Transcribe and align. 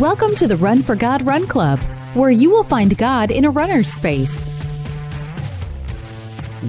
Welcome 0.00 0.34
to 0.36 0.46
the 0.46 0.56
Run 0.56 0.80
for 0.80 0.96
God 0.96 1.20
Run 1.26 1.46
Club, 1.46 1.84
where 2.14 2.30
you 2.30 2.48
will 2.48 2.64
find 2.64 2.96
God 2.96 3.30
in 3.30 3.44
a 3.44 3.50
runner's 3.50 3.92
space. 3.92 4.48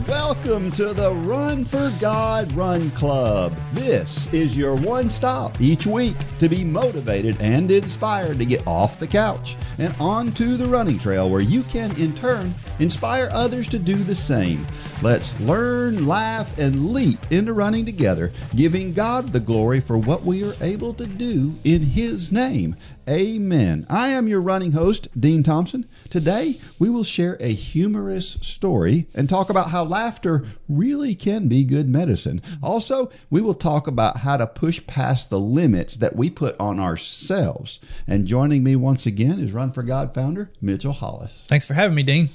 Welcome 0.06 0.70
to 0.72 0.94
the 0.94 1.14
Run 1.14 1.64
for 1.64 1.94
God 2.02 2.52
Run 2.52 2.90
Club. 2.90 3.56
This 3.72 4.28
is 4.34 4.58
your 4.58 4.76
one 4.76 5.10
stop 5.10 5.62
each 5.62 5.88
week 5.88 6.18
to 6.40 6.50
be 6.50 6.66
motivated 6.66 7.40
and 7.40 7.72
inspired 7.72 8.38
to 8.40 8.46
get 8.46 8.68
off 8.68 9.00
the 9.00 9.08
couch 9.08 9.56
and 9.78 9.96
onto 9.98 10.58
the 10.58 10.66
running 10.66 11.00
trail 11.00 11.30
where 11.30 11.40
you 11.40 11.64
can, 11.64 11.96
in 11.96 12.14
turn, 12.14 12.54
inspire 12.80 13.30
others 13.32 13.70
to 13.70 13.80
do 13.80 13.96
the 13.96 14.14
same. 14.14 14.68
Let's 15.04 15.40
learn, 15.42 16.06
laugh, 16.06 16.60
and 16.60 16.94
leap 16.94 17.18
into 17.32 17.54
running 17.54 17.86
together, 17.86 18.32
giving 18.56 18.94
God 18.94 19.34
the 19.34 19.40
glory 19.40 19.80
for 19.80 19.98
what 19.98 20.24
we 20.24 20.44
are 20.44 20.54
able 20.62 20.94
to 20.94 21.08
do 21.08 21.56
in 21.64 21.82
His 21.82 22.32
name. 22.32 22.76
Amen. 23.10 23.88
I 23.90 24.10
am 24.10 24.28
your 24.28 24.42
running 24.42 24.74
host, 24.74 25.08
Dean 25.20 25.42
Thompson. 25.42 25.90
Today, 26.12 26.62
we 26.78 26.88
will 26.88 27.04
share 27.04 27.36
a 27.40 27.52
humorous 27.52 28.34
story 28.42 29.08
and 29.16 29.28
talk 29.28 29.50
about 29.50 29.72
how 29.72 29.84
laughter 29.86 30.46
really 30.70 31.16
can 31.16 31.48
be 31.48 31.64
good 31.64 31.90
medicine. 31.90 32.40
Also, 32.62 33.10
we 33.32 33.42
will 33.42 33.56
talk 33.56 33.88
about 33.88 34.18
how 34.18 34.38
to 34.38 34.46
push 34.46 34.86
past 34.86 35.32
the 35.32 35.40
limits 35.40 35.96
that 35.96 36.16
we 36.16 36.30
put 36.30 36.56
on 36.60 36.80
ourselves. 36.80 37.80
And 38.06 38.28
joining 38.28 38.64
me 38.64 38.76
once 38.76 39.08
again 39.08 39.40
is 39.40 39.52
Run 39.52 39.72
for 39.72 39.82
God 39.82 40.14
founder, 40.14 40.52
Mitchell 40.62 40.94
Hollis. 40.94 41.46
Thanks 41.48 41.66
for 41.66 41.74
having 41.74 41.96
me, 41.96 42.04
Dean. 42.04 42.30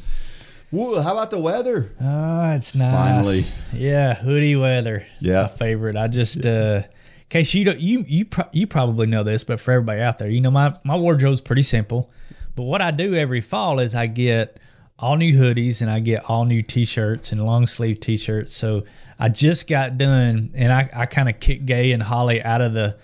Woo, 0.72 1.00
how 1.00 1.12
about 1.12 1.30
the 1.30 1.38
weather? 1.38 1.90
Oh, 2.00 2.50
it's 2.50 2.74
nice. 2.74 2.92
Finally. 2.92 3.42
Yeah, 3.72 4.14
hoodie 4.14 4.56
weather. 4.56 5.06
Yeah. 5.20 5.42
My 5.42 5.48
favorite. 5.48 5.96
I 5.96 6.08
just 6.08 6.44
uh 6.44 6.82
in 6.84 7.28
case 7.28 7.54
you 7.54 7.64
don't 7.64 7.78
you 7.78 8.04
you 8.06 8.24
pro- 8.24 8.48
you 8.52 8.66
probably 8.66 9.06
know 9.06 9.22
this, 9.22 9.44
but 9.44 9.60
for 9.60 9.72
everybody 9.72 10.00
out 10.00 10.18
there, 10.18 10.28
you 10.28 10.40
know 10.40 10.50
my 10.50 10.74
my 10.84 10.96
wardrobe's 10.96 11.40
pretty 11.40 11.62
simple. 11.62 12.10
But 12.56 12.64
what 12.64 12.82
I 12.82 12.90
do 12.90 13.14
every 13.14 13.40
fall 13.40 13.78
is 13.78 13.94
I 13.94 14.06
get 14.06 14.58
all 14.98 15.16
new 15.16 15.38
hoodies 15.38 15.82
and 15.82 15.90
I 15.90 16.00
get 16.00 16.24
all 16.24 16.46
new 16.46 16.62
t-shirts 16.62 17.30
and 17.30 17.44
long 17.44 17.66
sleeve 17.66 18.00
t-shirts. 18.00 18.54
So 18.54 18.84
I 19.18 19.28
just 19.28 19.68
got 19.68 19.98
done 19.98 20.52
and 20.54 20.72
I, 20.72 20.88
I 20.94 21.06
kind 21.06 21.28
of 21.28 21.38
kicked 21.38 21.66
Gay 21.66 21.92
and 21.92 22.02
Holly 22.02 22.42
out 22.42 22.62
of 22.62 22.72
the 22.72 22.96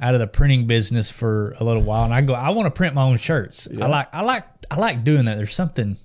out 0.00 0.14
of 0.14 0.20
the 0.20 0.26
printing 0.26 0.66
business 0.66 1.10
for 1.10 1.54
a 1.60 1.64
little 1.64 1.82
while 1.82 2.04
and 2.04 2.14
I 2.14 2.22
go 2.22 2.34
I 2.34 2.50
want 2.50 2.66
to 2.66 2.70
print 2.70 2.94
my 2.94 3.02
own 3.02 3.18
shirts. 3.18 3.68
I 3.80 3.86
like 3.86 4.08
I 4.12 4.22
like 4.22 4.44
I 4.70 4.76
like 4.76 5.04
doing 5.04 5.26
that. 5.26 5.36
There's 5.36 5.54
something 5.54 5.96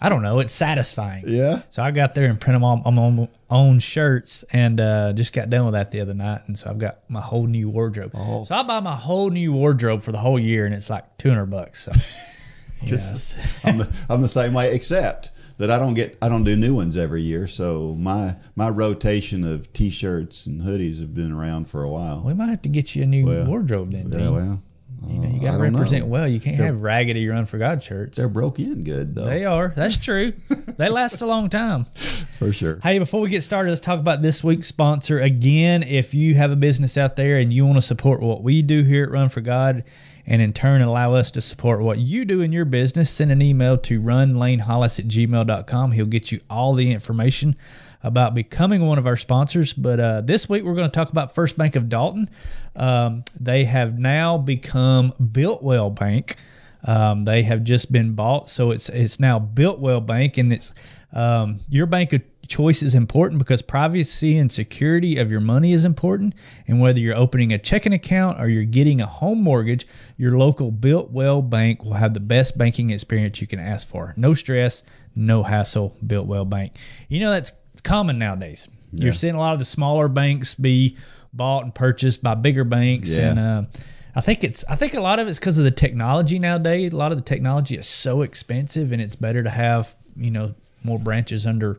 I 0.00 0.08
don't 0.08 0.22
know. 0.22 0.40
It's 0.40 0.52
satisfying. 0.52 1.24
Yeah. 1.26 1.62
So 1.70 1.82
I 1.82 1.90
got 1.90 2.14
there 2.14 2.28
and 2.28 2.38
printed 2.40 2.60
them 2.60 2.64
on 2.64 3.14
my 3.16 3.28
own, 3.48 3.78
shirts, 3.78 4.44
and 4.52 4.80
uh, 4.80 5.12
just 5.14 5.32
got 5.32 5.48
done 5.48 5.64
with 5.64 5.74
that 5.74 5.90
the 5.92 6.00
other 6.00 6.12
night. 6.14 6.42
And 6.46 6.58
so 6.58 6.68
I've 6.68 6.78
got 6.78 6.98
my 7.08 7.20
whole 7.20 7.46
new 7.46 7.70
wardrobe. 7.70 8.10
Oh. 8.14 8.44
So 8.44 8.54
I 8.54 8.62
buy 8.64 8.80
my 8.80 8.96
whole 8.96 9.30
new 9.30 9.52
wardrobe 9.52 10.02
for 10.02 10.12
the 10.12 10.18
whole 10.18 10.38
year, 10.38 10.66
and 10.66 10.74
it's 10.74 10.90
like 10.90 11.16
two 11.18 11.28
hundred 11.30 11.46
bucks. 11.46 11.84
So 11.84 11.92
yes, 12.82 13.60
I'm 13.64 13.78
the, 13.78 13.96
I'm 14.10 14.20
the 14.22 14.28
same 14.28 14.52
way, 14.52 14.74
except 14.74 15.30
that 15.58 15.70
I 15.70 15.78
don't 15.78 15.94
get 15.94 16.18
I 16.20 16.28
don't 16.28 16.44
do 16.44 16.56
new 16.56 16.74
ones 16.74 16.96
every 16.96 17.22
year. 17.22 17.46
So 17.46 17.94
my 17.98 18.36
my 18.56 18.68
rotation 18.68 19.44
of 19.44 19.72
t-shirts 19.72 20.46
and 20.46 20.60
hoodies 20.62 20.98
have 20.98 21.14
been 21.14 21.32
around 21.32 21.68
for 21.68 21.82
a 21.82 21.88
while. 21.88 22.22
we 22.24 22.34
might 22.34 22.48
have 22.48 22.62
to 22.62 22.68
get 22.68 22.94
you 22.96 23.04
a 23.04 23.06
new 23.06 23.24
Well, 23.26 23.46
wardrobe 23.46 23.92
then. 23.92 24.10
yeah, 24.10 24.28
well, 24.30 24.62
you 25.08 25.18
know, 25.20 25.28
you 25.28 25.40
got 25.40 25.52
to 25.52 25.58
don't 25.58 25.72
know. 25.72 25.78
represent 25.78 26.06
well. 26.06 26.26
You 26.28 26.40
can't 26.40 26.56
They're- 26.56 26.66
have 26.66 26.82
raggedy 26.82 27.26
Run 27.28 27.44
for 27.46 27.58
God 27.58 27.82
shirts. 27.82 28.16
They're 28.16 28.28
broke 28.28 28.58
in 28.58 28.84
good 28.84 29.14
though, 29.14 29.24
They 29.26 29.44
are. 29.44 29.72
That's 29.76 29.96
true. 29.96 30.32
they 30.76 30.88
last 30.88 31.20
a 31.22 31.26
long 31.26 31.48
time. 31.50 31.86
for 31.94 32.52
sure. 32.52 32.78
Hey, 32.82 32.98
before 32.98 33.20
we 33.20 33.28
get 33.28 33.42
started, 33.44 33.70
let's 33.70 33.80
talk 33.80 34.00
about 34.00 34.22
this 34.22 34.42
week's 34.44 34.66
sponsor. 34.66 35.18
Again, 35.20 35.82
if 35.82 36.14
you 36.14 36.34
have 36.34 36.50
a 36.50 36.56
business 36.56 36.96
out 36.98 37.16
there 37.16 37.38
and 37.38 37.52
you 37.52 37.64
want 37.66 37.76
to 37.76 37.82
support 37.82 38.20
what 38.20 38.42
we 38.42 38.62
do 38.62 38.82
here 38.82 39.04
at 39.04 39.10
Run 39.10 39.28
for 39.28 39.40
God, 39.40 39.84
and 40.26 40.40
in 40.40 40.54
turn 40.54 40.80
allow 40.80 41.12
us 41.12 41.30
to 41.32 41.42
support 41.42 41.82
what 41.82 41.98
you 41.98 42.24
do 42.24 42.40
in 42.40 42.50
your 42.50 42.64
business, 42.64 43.10
send 43.10 43.30
an 43.30 43.42
email 43.42 43.76
to 43.76 44.00
runlanehollis 44.00 44.98
at 44.98 45.06
gmail.com. 45.06 45.92
He'll 45.92 46.06
get 46.06 46.32
you 46.32 46.40
all 46.48 46.72
the 46.72 46.90
information 46.92 47.56
about 48.02 48.34
becoming 48.34 48.86
one 48.86 48.96
of 48.98 49.06
our 49.06 49.16
sponsors. 49.16 49.74
But 49.74 50.00
uh, 50.00 50.20
this 50.22 50.48
week, 50.48 50.62
we're 50.64 50.74
going 50.74 50.90
to 50.90 50.94
talk 50.94 51.10
about 51.10 51.34
First 51.34 51.58
Bank 51.58 51.76
of 51.76 51.88
Dalton. 51.90 52.30
Um, 52.76 53.24
they 53.38 53.64
have 53.64 53.98
now 53.98 54.38
become 54.38 55.12
Builtwell 55.20 55.94
Bank. 55.94 56.36
Um, 56.84 57.24
they 57.24 57.42
have 57.44 57.64
just 57.64 57.90
been 57.92 58.14
bought, 58.14 58.50
so 58.50 58.70
it's 58.70 58.88
it's 58.90 59.18
now 59.18 59.38
Builtwell 59.38 60.04
Bank, 60.04 60.36
and 60.36 60.52
it's 60.52 60.72
um, 61.12 61.60
your 61.68 61.86
bank 61.86 62.12
of 62.12 62.22
choice 62.46 62.82
is 62.82 62.94
important 62.94 63.38
because 63.38 63.62
privacy 63.62 64.36
and 64.36 64.52
security 64.52 65.16
of 65.16 65.30
your 65.30 65.40
money 65.40 65.72
is 65.72 65.84
important. 65.84 66.34
And 66.68 66.80
whether 66.80 67.00
you're 67.00 67.16
opening 67.16 67.52
a 67.52 67.58
checking 67.58 67.94
account 67.94 68.38
or 68.40 68.48
you're 68.48 68.64
getting 68.64 69.00
a 69.00 69.06
home 69.06 69.42
mortgage, 69.42 69.86
your 70.18 70.36
local 70.36 70.70
Builtwell 70.70 71.48
Bank 71.48 71.84
will 71.84 71.94
have 71.94 72.12
the 72.12 72.20
best 72.20 72.58
banking 72.58 72.90
experience 72.90 73.40
you 73.40 73.46
can 73.46 73.60
ask 73.60 73.86
for. 73.86 74.12
No 74.16 74.34
stress, 74.34 74.82
no 75.14 75.42
hassle. 75.42 75.96
Builtwell 76.06 76.48
Bank. 76.48 76.76
You 77.08 77.20
know 77.20 77.30
that's 77.30 77.52
common 77.82 78.18
nowadays. 78.18 78.68
You're 78.92 79.12
seeing 79.12 79.34
a 79.34 79.38
lot 79.38 79.54
of 79.54 79.58
the 79.58 79.64
smaller 79.64 80.06
banks 80.06 80.54
be 80.54 80.96
bought 81.34 81.64
and 81.64 81.74
purchased 81.74 82.22
by 82.22 82.34
bigger 82.34 82.64
banks, 82.64 83.16
Yeah. 83.16 83.30
and 83.30 83.38
uh, 83.38 83.62
I 84.16 84.20
think 84.20 84.44
it's 84.44 84.64
I 84.68 84.76
think 84.76 84.94
a 84.94 85.00
lot 85.00 85.18
of 85.18 85.26
it's 85.28 85.38
because 85.38 85.58
of 85.58 85.64
the 85.64 85.70
technology 85.70 86.38
nowadays. 86.38 86.92
A 86.92 86.96
lot 86.96 87.12
of 87.12 87.18
the 87.18 87.24
technology 87.24 87.76
is 87.76 87.86
so 87.86 88.22
expensive, 88.22 88.92
and 88.92 89.02
it's 89.02 89.16
better 89.16 89.42
to 89.42 89.50
have 89.50 89.94
you 90.16 90.30
know 90.30 90.54
more 90.84 90.98
branches 90.98 91.46
under 91.46 91.78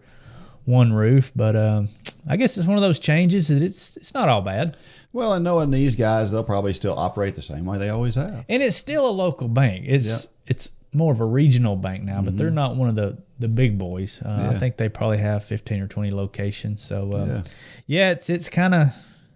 one 0.65 0.91
roof. 0.94 1.31
But 1.35 1.55
um, 1.55 1.89
I 2.27 2.35
guess 2.38 2.57
it's 2.57 2.67
one 2.67 2.77
of 2.77 2.81
those 2.81 2.99
changes 2.99 3.47
that 3.47 3.61
it's 3.61 3.95
it's 3.97 4.13
not 4.13 4.27
all 4.29 4.41
bad, 4.41 4.75
Well, 5.13 5.33
and 5.33 5.44
knowing 5.44 5.71
these 5.71 5.95
guys, 5.95 6.31
they'll 6.31 6.44
probably 6.44 6.73
still 6.73 6.97
operate 6.97 7.35
the 7.35 7.41
same 7.41 7.65
way 7.65 7.77
they 7.77 7.89
always 7.89 8.15
have. 8.15 8.44
and 8.49 8.61
it's 8.61 8.75
still 8.75 9.07
a 9.07 9.11
local 9.11 9.47
bank. 9.47 9.85
It's 9.88 10.07
Yeah. 10.07 10.13
Mm-hmm. 10.15 10.31
it's 10.47 10.71
more 10.91 11.11
of 11.11 11.19
a 11.19 11.25
regional 11.25 11.75
bank 11.75 12.03
now, 12.03 12.21
but 12.21 12.38
they're 12.38 12.51
not 12.51 12.75
one 12.75 12.89
of 12.89 12.95
the 12.95 13.17
the 13.39 13.47
big 13.49 13.77
boys. 13.77 14.21
Uh, 14.21 14.49
I 14.53 14.57
think 14.57 14.77
they 14.77 14.88
probably 14.89 15.17
have 15.19 15.44
fifteen 15.44 15.81
or 15.81 15.88
twenty 15.88 16.11
locations. 16.11 16.81
So 16.81 17.13
um, 17.13 17.29
Yeah. 17.29 17.41
yeah. 17.88 18.09
it's 18.11 18.29
it's 18.29 18.49
kind 18.49 18.73
of 18.73 18.88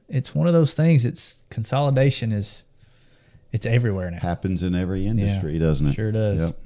it's 0.10 0.34
one 0.36 0.48
of 0.48 0.54
those 0.54 0.74
things. 0.74 1.06
It's 1.06 1.40
consolidation 1.50 2.32
is 2.32 2.64
it's 3.52 3.66
everywhere 3.66 4.12
now. 4.12 4.20
Happens 4.20 4.64
in 4.64 4.76
every 4.76 5.06
industry, 5.08 5.58
doesn't 5.58 5.88
it? 5.88 5.94
Sure 5.94 6.12
does. 6.12 6.42
Yep. 6.42 6.58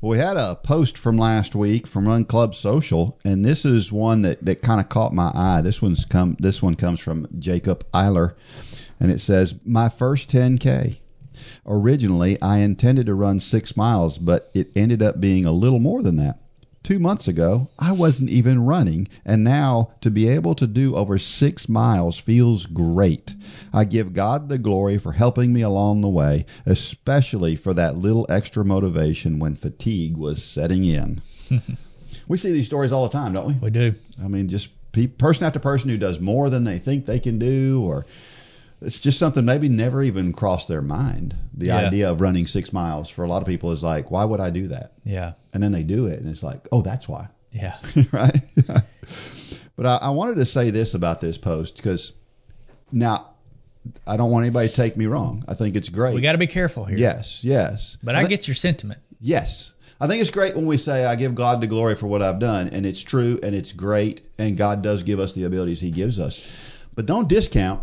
Well, 0.00 0.10
we 0.10 0.18
had 0.18 0.36
a 0.36 0.54
post 0.54 0.96
from 0.96 1.18
last 1.18 1.56
week 1.56 1.86
from 1.86 2.06
Run 2.06 2.24
Club 2.24 2.54
Social, 2.54 3.18
and 3.24 3.44
this 3.44 3.64
is 3.64 3.90
one 3.90 4.22
that, 4.22 4.44
that 4.44 4.62
kind 4.62 4.80
of 4.80 4.88
caught 4.88 5.12
my 5.12 5.32
eye. 5.34 5.60
This 5.62 5.82
one's 5.82 6.04
come. 6.04 6.36
This 6.38 6.62
one 6.62 6.76
comes 6.76 7.00
from 7.00 7.26
Jacob 7.38 7.84
Eiler, 7.92 8.34
and 9.00 9.10
it 9.10 9.20
says, 9.20 9.58
"My 9.64 9.88
first 9.88 10.30
10k. 10.30 10.98
Originally, 11.66 12.40
I 12.40 12.58
intended 12.58 13.06
to 13.06 13.14
run 13.14 13.40
six 13.40 13.76
miles, 13.76 14.18
but 14.18 14.50
it 14.54 14.70
ended 14.74 15.02
up 15.02 15.20
being 15.20 15.44
a 15.44 15.52
little 15.52 15.78
more 15.78 16.02
than 16.02 16.16
that. 16.16 16.40
Two 16.88 16.98
months 16.98 17.28
ago, 17.28 17.68
I 17.78 17.92
wasn't 17.92 18.30
even 18.30 18.64
running, 18.64 19.08
and 19.22 19.44
now 19.44 19.90
to 20.00 20.10
be 20.10 20.26
able 20.26 20.54
to 20.54 20.66
do 20.66 20.96
over 20.96 21.18
six 21.18 21.68
miles 21.68 22.16
feels 22.16 22.64
great. 22.64 23.34
I 23.74 23.84
give 23.84 24.14
God 24.14 24.48
the 24.48 24.56
glory 24.56 24.96
for 24.96 25.12
helping 25.12 25.52
me 25.52 25.60
along 25.60 26.00
the 26.00 26.08
way, 26.08 26.46
especially 26.64 27.56
for 27.56 27.74
that 27.74 27.98
little 27.98 28.24
extra 28.30 28.64
motivation 28.64 29.38
when 29.38 29.54
fatigue 29.54 30.16
was 30.16 30.42
setting 30.42 30.82
in. 30.82 31.20
we 32.26 32.38
see 32.38 32.52
these 32.52 32.64
stories 32.64 32.90
all 32.90 33.06
the 33.06 33.12
time, 33.12 33.34
don't 33.34 33.48
we? 33.48 33.52
We 33.60 33.68
do. 33.68 33.94
I 34.24 34.28
mean, 34.28 34.48
just 34.48 34.70
pe- 34.92 35.08
person 35.08 35.44
after 35.44 35.58
person 35.58 35.90
who 35.90 35.98
does 35.98 36.20
more 36.20 36.48
than 36.48 36.64
they 36.64 36.78
think 36.78 37.04
they 37.04 37.20
can 37.20 37.38
do, 37.38 37.82
or 37.84 38.06
it's 38.80 39.00
just 39.00 39.18
something 39.18 39.44
maybe 39.44 39.68
never 39.68 40.02
even 40.02 40.32
crossed 40.32 40.68
their 40.68 40.82
mind. 40.82 41.34
The 41.54 41.66
Yeah. 41.66 41.76
idea 41.78 42.10
of 42.10 42.20
running 42.20 42.46
six 42.46 42.72
miles 42.72 43.08
for 43.08 43.24
a 43.24 43.28
lot 43.28 43.42
of 43.42 43.48
people 43.48 43.72
is 43.72 43.82
like, 43.82 44.10
why 44.10 44.24
would 44.24 44.40
I 44.40 44.50
do 44.50 44.68
that? 44.68 44.92
Yeah. 45.04 45.32
And 45.52 45.62
then 45.62 45.72
they 45.72 45.82
do 45.82 46.06
it, 46.06 46.20
and 46.20 46.28
it's 46.28 46.42
like, 46.42 46.68
oh, 46.72 46.82
that's 46.82 47.08
why, 47.08 47.28
Yeah. 47.52 47.76
right? 48.12 48.40
but 49.76 49.86
I, 49.86 49.96
I 50.02 50.10
wanted 50.10 50.36
to 50.36 50.46
say 50.46 50.70
this 50.70 50.94
about 50.94 51.20
this 51.20 51.38
post 51.38 51.76
because 51.76 52.12
now 52.92 53.30
I 54.06 54.16
don't 54.16 54.30
want 54.30 54.44
anybody 54.44 54.68
to 54.68 54.74
take 54.74 54.96
me 54.96 55.06
wrong. 55.06 55.44
I 55.48 55.54
think 55.54 55.74
it's 55.76 55.88
great. 55.88 56.14
We 56.14 56.20
got 56.20 56.32
to 56.32 56.38
be 56.38 56.46
careful 56.46 56.84
here. 56.84 56.98
yes, 56.98 57.44
yes. 57.44 57.96
But 58.02 58.14
I 58.14 58.24
get 58.26 58.46
your 58.46 58.54
sentiment. 58.54 59.00
Yes. 59.20 59.74
I 60.00 60.06
think 60.06 60.20
it's 60.20 60.30
great 60.30 60.54
when 60.54 60.66
we 60.66 60.76
say, 60.76 61.06
I 61.06 61.16
give 61.16 61.34
God 61.34 61.60
the 61.60 61.66
glory 61.66 61.96
for 61.96 62.06
what 62.06 62.22
I've 62.22 62.38
done. 62.38 62.68
And 62.68 62.86
it's 62.86 63.02
true 63.02 63.40
and 63.42 63.52
it's 63.54 63.72
great. 63.72 64.20
And 64.38 64.56
God 64.56 64.80
does 64.82 65.02
give 65.02 65.18
us 65.18 65.32
the 65.32 65.42
abilities 65.44 65.80
He 65.80 65.90
gives 65.90 66.20
us. 66.20 66.46
But 66.94 67.06
don't 67.06 67.28
discount 67.28 67.80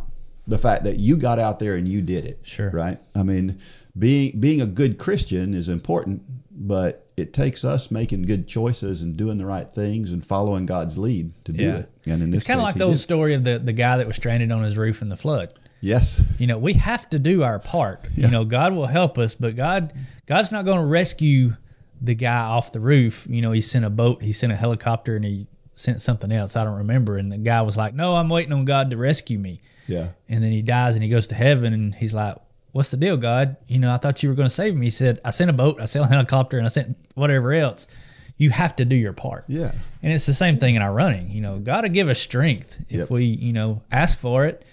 the 0.47 0.57
fact 0.57 0.83
that 0.83 0.97
you 0.97 1.17
got 1.17 1.39
out 1.39 1.59
there 1.59 1.75
and 1.75 1.87
you 1.87 2.01
did 2.01 2.25
it. 2.25 2.39
Sure. 2.43 2.69
Right? 2.69 2.99
I 3.15 3.23
mean, 3.23 3.59
being, 3.97 4.39
being 4.39 4.61
a 4.61 4.65
good 4.67 4.97
Christian 4.97 5.53
is 5.53 5.69
important, 5.69 6.21
but 6.51 7.07
it 7.17 7.33
takes 7.33 7.63
us 7.63 7.89
making 7.91 8.23
good 8.23 8.47
choices 8.47 9.01
and 9.01 9.15
doing 9.15 9.37
the 9.37 9.45
right 9.45 9.71
things 9.71 10.11
and 10.11 10.25
following 10.25 10.65
God's 10.65 10.97
lead 10.97 11.31
to 11.45 11.51
do 11.53 11.63
Yeah. 11.63 11.75
it. 11.77 11.89
And 12.05 12.21
in 12.21 12.29
this 12.31 12.41
It's 12.41 12.47
kind 12.47 12.59
of 12.59 12.63
like 12.65 12.75
the 12.75 12.83
old 12.83 12.95
did. 12.95 12.99
story 12.99 13.33
of 13.33 13.43
the, 13.43 13.57
the 13.57 13.73
guy 13.73 13.97
that 13.97 14.05
was 14.05 14.15
stranded 14.17 14.51
on 14.51 14.63
his 14.63 14.77
roof 14.77 15.01
in 15.01 15.09
the 15.09 15.15
flood. 15.17 15.53
Yes. 15.81 16.21
You 16.39 16.47
know, 16.47 16.57
we 16.57 16.73
have 16.73 17.09
to 17.11 17.19
do 17.19 17.43
our 17.43 17.59
part. 17.59 18.05
Yeah. 18.15 18.25
You 18.25 18.31
know, 18.31 18.43
God 18.45 18.73
will 18.73 18.87
help 18.87 19.17
us, 19.17 19.35
but 19.35 19.55
God 19.55 19.93
God's 20.25 20.51
not 20.51 20.65
going 20.65 20.79
to 20.79 20.85
rescue 20.85 21.55
the 22.01 22.15
guy 22.15 22.39
off 22.39 22.71
the 22.71 22.79
roof. 22.79 23.27
You 23.29 23.41
know, 23.41 23.51
he 23.51 23.61
sent 23.61 23.85
a 23.85 23.89
boat, 23.89 24.21
he 24.23 24.31
sent 24.31 24.51
a 24.51 24.55
helicopter, 24.55 25.15
and 25.15 25.23
he 25.23 25.47
sent 25.75 26.01
something 26.01 26.31
else. 26.31 26.55
I 26.55 26.63
don't 26.63 26.77
remember. 26.77 27.17
And 27.17 27.31
the 27.31 27.37
guy 27.37 27.61
was 27.61 27.77
like, 27.77 27.93
"No, 27.93 28.15
I'm 28.15 28.29
waiting 28.29 28.51
on 28.53 28.65
God 28.65 28.89
to 28.91 28.97
rescue 28.97 29.37
me." 29.37 29.61
Yeah. 29.87 30.09
And 30.29 30.43
then 30.43 30.51
he 30.51 30.61
dies 30.61 30.95
and 30.95 31.03
he 31.03 31.09
goes 31.09 31.27
to 31.27 31.35
heaven, 31.35 31.73
and 31.73 31.93
he's 31.95 32.13
like, 32.13 32.37
what's 32.71 32.91
the 32.91 32.97
deal, 32.97 33.17
God? 33.17 33.55
You 33.67 33.79
know, 33.79 33.93
I 33.93 33.97
thought 33.97 34.21
you 34.21 34.29
were 34.29 34.35
going 34.35 34.49
to 34.49 34.53
save 34.53 34.75
me. 34.75 34.87
He 34.87 34.89
said, 34.89 35.21
I 35.23 35.29
sent 35.29 35.49
a 35.49 35.53
boat, 35.53 35.79
I 35.79 35.85
sent 35.85 36.05
a 36.05 36.07
helicopter, 36.09 36.57
and 36.57 36.65
I 36.65 36.69
sent 36.69 36.97
whatever 37.13 37.53
else. 37.53 37.87
You 38.37 38.49
have 38.49 38.75
to 38.75 38.85
do 38.85 38.97
your 38.97 39.13
part. 39.13 39.45
Yeah. 39.47 39.71
And 40.03 40.11
it's 40.11 40.25
the 40.25 40.33
same 40.33 40.59
thing 40.59 40.75
in 40.75 40.81
our 40.81 40.91
running. 40.91 41.29
You 41.31 41.39
know, 41.39 41.57
God 41.59 41.81
to 41.81 41.89
give 41.89 42.09
us 42.09 42.19
strength 42.19 42.81
if 42.89 42.97
Yep. 42.97 43.09
we, 43.09 43.23
you 43.25 43.53
know, 43.53 43.81
ask 43.93 44.19
for 44.19 44.45
it 44.45 44.65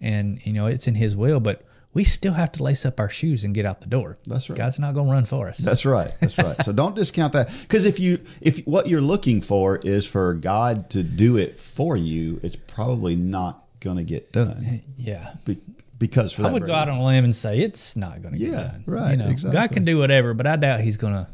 and, 0.00 0.40
you 0.46 0.54
know, 0.54 0.66
it's 0.66 0.86
in 0.86 0.94
His 0.94 1.14
will, 1.14 1.38
but 1.38 1.62
we 1.92 2.02
still 2.04 2.32
have 2.32 2.50
to 2.52 2.62
lace 2.62 2.86
up 2.86 2.98
our 2.98 3.10
shoes 3.10 3.44
and 3.44 3.54
get 3.54 3.66
out 3.66 3.82
the 3.82 3.88
door. 3.88 4.16
That's 4.26 4.48
right. 4.48 4.56
God's 4.56 4.78
not 4.78 4.94
going 4.94 5.08
to 5.08 5.12
run 5.12 5.24
for 5.26 5.48
us. 5.48 5.58
That's 5.58 5.84
right. 5.84 6.10
That's 6.20 6.38
right. 6.38 6.56
so 6.64 6.72
don't 6.72 6.96
discount 6.96 7.34
that 7.34 7.50
because 7.60 7.84
if 7.84 7.98
you 8.00 8.20
if 8.40 8.60
what 8.66 8.86
you're 8.86 9.00
looking 9.02 9.42
for 9.42 9.76
is 9.78 10.06
for 10.06 10.32
God 10.32 10.88
to 10.90 11.02
do 11.02 11.36
it 11.36 11.58
for 11.60 11.94
you, 11.96 12.40
it's 12.42 12.56
probably 12.56 13.16
not 13.16 13.64
going 13.80 13.96
to 13.96 14.04
get 14.04 14.30
done 14.32 14.82
yeah. 14.98 15.34
Be, 15.44 15.58
because 15.98 16.32
for 16.32 16.42
I 16.42 16.44
that 16.46 16.52
would 16.54 16.62
very 16.62 16.72
go 16.72 16.76
out 16.76 16.88
on 16.88 16.98
a 16.98 17.04
limb 17.04 17.24
and 17.24 17.34
say 17.34 17.58
it's 17.60 17.96
not 17.96 18.22
going 18.22 18.32
to 18.34 18.38
get 18.38 18.50
Yeah, 18.52 18.62
done. 18.62 18.84
right, 18.86 19.10
You 19.12 19.16
know, 19.18 19.34
God 19.52 19.72
can 19.72 19.84
do 19.84 19.98
whatever, 19.98 20.32
but 20.34 20.46
I 20.46 20.56
doubt 20.56 20.80
He's 20.80 20.96
going 20.96 21.12
to 21.14 21.26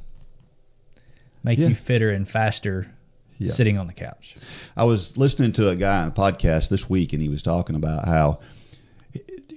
make 1.45 1.59
Yeah. 1.59 1.69
you 1.69 1.75
fitter 1.75 2.11
and 2.11 2.27
faster 2.27 2.89
Yeah. 3.39 3.53
sitting 3.53 3.79
on 3.79 3.87
the 3.87 3.93
couch. 3.93 4.37
I 4.77 4.85
was 4.85 5.17
listening 5.17 5.53
to 5.53 5.69
a 5.69 5.77
guy 5.77 6.03
on 6.03 6.09
a 6.09 6.11
podcast 6.11 6.69
this 6.69 6.89
week, 6.91 7.13
and 7.13 7.23
he 7.23 7.29
was 7.29 7.43
talking 7.43 7.77
about 7.77 8.07
how 8.09 8.39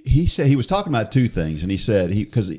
he 0.04 0.26
said 0.26 0.46
he 0.46 0.56
was 0.56 0.66
talking 0.66 0.92
about 0.92 1.10
two 1.12 1.28
things, 1.28 1.62
and 1.62 1.70
he 1.70 1.76
said 1.78 2.10
he 2.12 2.24
because 2.24 2.52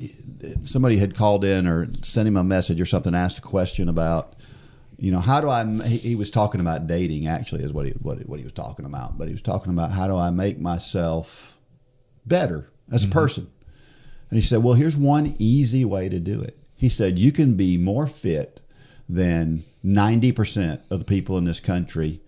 somebody 0.64 0.98
had 0.98 1.16
called 1.16 1.44
in 1.46 1.68
or 1.68 1.88
sent 2.02 2.28
him 2.28 2.38
a 2.38 2.44
message 2.44 2.80
or 2.82 2.86
something, 2.86 3.14
asked 3.16 3.38
a 3.38 3.42
question 3.42 3.88
about, 3.90 4.36
you 5.02 5.12
know, 5.12 5.20
how 5.20 5.42
do 5.42 5.50
I? 5.50 5.66
He, 5.88 5.98
he 5.98 6.16
was 6.16 6.30
talking 6.30 6.62
about 6.62 6.86
dating. 6.86 7.28
Actually, 7.28 7.64
is 7.64 7.74
what 7.74 7.88
he 7.88 7.94
what, 7.94 8.20
what 8.28 8.38
he 8.38 8.44
was 8.44 8.54
talking 8.54 8.86
about, 8.86 9.18
but 9.18 9.28
he 9.28 9.34
was 9.34 9.42
talking 9.42 9.74
about 9.74 9.92
how 9.92 10.06
do 10.06 10.16
I 10.16 10.30
make 10.30 10.60
myself 10.60 11.58
better 12.24 12.70
as 12.92 13.04
a 13.04 13.08
person. 13.08 13.50
And 14.30 14.40
he 14.40 14.46
said, 14.46 14.62
Well, 14.62 14.76
here's 14.76 14.96
one 14.96 15.36
easy 15.40 15.86
way 15.86 16.08
to 16.08 16.20
do 16.20 16.40
it. 16.40 16.56
He 16.76 16.88
said, 16.88 17.18
You 17.18 17.32
can 17.32 17.56
be 17.56 17.80
more 17.80 18.06
fit 18.06 18.62
than 19.10 19.64
90% 19.84 20.82
of 20.92 21.00
the 21.00 21.06
people 21.06 21.36
in 21.40 21.46
this 21.46 21.60
country 21.60 22.22